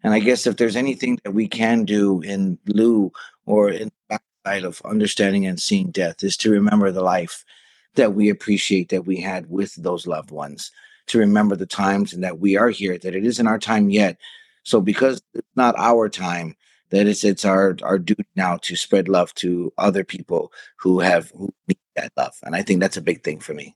And 0.04 0.14
I 0.14 0.20
guess 0.20 0.46
if 0.46 0.58
there's 0.58 0.76
anything 0.76 1.20
that 1.24 1.32
we 1.32 1.48
can 1.48 1.86
do 1.86 2.22
in 2.22 2.58
lieu 2.68 3.12
or 3.46 3.70
in 3.70 3.90
the 4.10 4.20
backside 4.44 4.66
of 4.66 4.82
understanding 4.86 5.46
and 5.46 5.60
seeing 5.60 5.92
death 5.92 6.24
is 6.24 6.36
to 6.38 6.52
remember 6.52 6.92
the 6.92 7.04
life 7.04 7.46
that 7.96 8.14
we 8.14 8.30
appreciate 8.30 8.90
that 8.90 9.06
we 9.06 9.18
had 9.18 9.50
with 9.50 9.76
those 9.76 10.08
loved 10.08 10.32
ones 10.32 10.72
to 11.08 11.20
remember 11.20 11.56
the 11.56 11.66
times 11.66 12.14
and 12.14 12.24
that 12.24 12.40
we 12.40 12.58
are 12.58 12.70
here 12.70 12.98
that 12.98 13.16
it 13.16 13.26
isn't 13.26 13.48
our 13.48 13.60
time 13.60 13.90
yet 13.90 14.18
So 14.64 14.82
because 14.82 15.22
it's 15.34 15.48
not 15.56 15.76
our 15.78 16.10
time, 16.10 16.56
that 16.90 17.08
it's 17.08 17.24
it's 17.24 17.46
our 17.46 17.76
our 17.84 18.00
duty 18.00 18.26
now 18.36 18.58
to 18.58 18.76
spread 18.76 19.08
love 19.10 19.34
to 19.36 19.74
other 19.78 20.04
people 20.04 20.52
who 20.78 21.00
have 21.00 21.32
who 21.32 21.54
need 21.68 21.78
that 21.96 22.12
love, 22.18 22.36
and 22.44 22.56
I 22.56 22.62
think 22.64 22.80
that's 22.80 22.98
a 22.98 23.02
big 23.02 23.24
thing 23.24 23.40
for 23.40 23.54
me. 23.54 23.76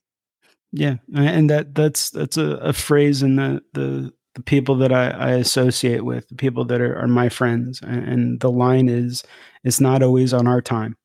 Yeah, 0.71 0.95
and 1.13 1.49
that 1.49 1.75
that's 1.75 2.09
that's 2.09 2.37
a, 2.37 2.57
a 2.57 2.73
phrase 2.73 3.23
in 3.23 3.35
the 3.35 3.61
the 3.73 4.13
the 4.35 4.43
people 4.43 4.75
that 4.77 4.91
I, 4.91 5.09
I 5.09 5.31
associate 5.31 6.05
with, 6.05 6.27
the 6.29 6.35
people 6.35 6.63
that 6.65 6.79
are, 6.79 6.95
are 6.99 7.07
my 7.07 7.29
friends, 7.29 7.81
and, 7.81 8.07
and 8.07 8.39
the 8.39 8.51
line 8.51 8.89
is, 8.89 9.23
"It's 9.63 9.81
not 9.81 10.03
always 10.03 10.33
on 10.33 10.47
our 10.47 10.61
time." 10.61 10.95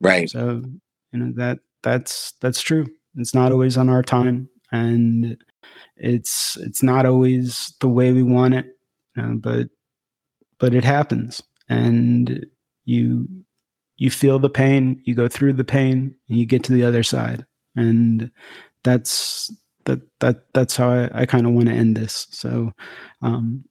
Right. 0.00 0.28
So 0.30 0.62
you 1.12 1.18
know 1.18 1.32
that 1.36 1.58
that's 1.82 2.32
that's 2.40 2.60
true. 2.60 2.86
It's 3.16 3.34
not 3.34 3.52
always 3.52 3.76
on 3.76 3.88
our 3.88 4.02
time, 4.02 4.48
and 4.72 5.36
it's 5.96 6.56
it's 6.58 6.82
not 6.82 7.06
always 7.06 7.74
the 7.80 7.88
way 7.88 8.12
we 8.12 8.22
want 8.22 8.54
it, 8.54 8.66
know, 9.16 9.36
but 9.40 9.68
but 10.58 10.74
it 10.74 10.84
happens, 10.84 11.42
and 11.68 12.46
you 12.84 13.28
you 13.96 14.10
feel 14.10 14.38
the 14.38 14.50
pain, 14.50 15.00
you 15.04 15.14
go 15.14 15.28
through 15.28 15.54
the 15.54 15.64
pain, 15.64 16.14
and 16.28 16.38
you 16.38 16.46
get 16.46 16.64
to 16.64 16.72
the 16.72 16.84
other 16.84 17.02
side, 17.02 17.44
and 17.76 18.30
that's 18.84 19.50
that 19.84 20.00
that 20.20 20.44
that's 20.54 20.76
how 20.76 20.90
I, 20.90 21.22
I 21.22 21.26
kind 21.26 21.46
of 21.46 21.52
want 21.52 21.68
to 21.68 21.74
end 21.74 21.96
this. 21.96 22.26
So 22.30 22.72
um, 23.22 23.64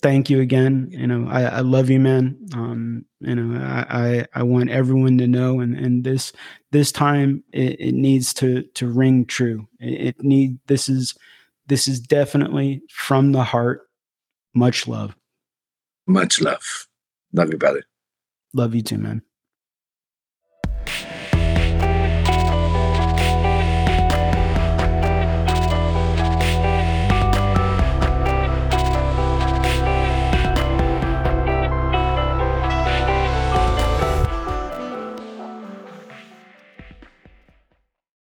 thank 0.00 0.30
you 0.30 0.40
again. 0.40 0.88
You 0.90 1.06
know, 1.06 1.28
I, 1.28 1.42
I 1.42 1.60
love 1.60 1.90
you, 1.90 2.00
man. 2.00 2.38
Um, 2.54 3.04
you 3.20 3.34
know, 3.34 3.62
I, 3.62 3.86
I, 3.88 4.26
I 4.34 4.42
want 4.42 4.70
everyone 4.70 5.18
to 5.18 5.26
know, 5.26 5.60
and 5.60 5.76
and 5.76 6.04
this 6.04 6.32
this 6.72 6.92
time 6.92 7.44
it, 7.52 7.80
it 7.80 7.94
needs 7.94 8.34
to 8.34 8.62
to 8.74 8.88
ring 8.88 9.26
true. 9.26 9.68
It, 9.78 10.08
it 10.08 10.22
need 10.22 10.58
this 10.66 10.88
is 10.88 11.14
this 11.66 11.86
is 11.86 12.00
definitely 12.00 12.82
from 12.90 13.32
the 13.32 13.44
heart. 13.44 13.82
Much 14.54 14.88
love. 14.88 15.14
Much 16.06 16.40
love. 16.40 16.88
Love 17.32 17.50
you, 17.52 17.58
brother. 17.58 17.84
Love 18.52 18.74
you 18.74 18.82
too, 18.82 18.98
man. 18.98 19.22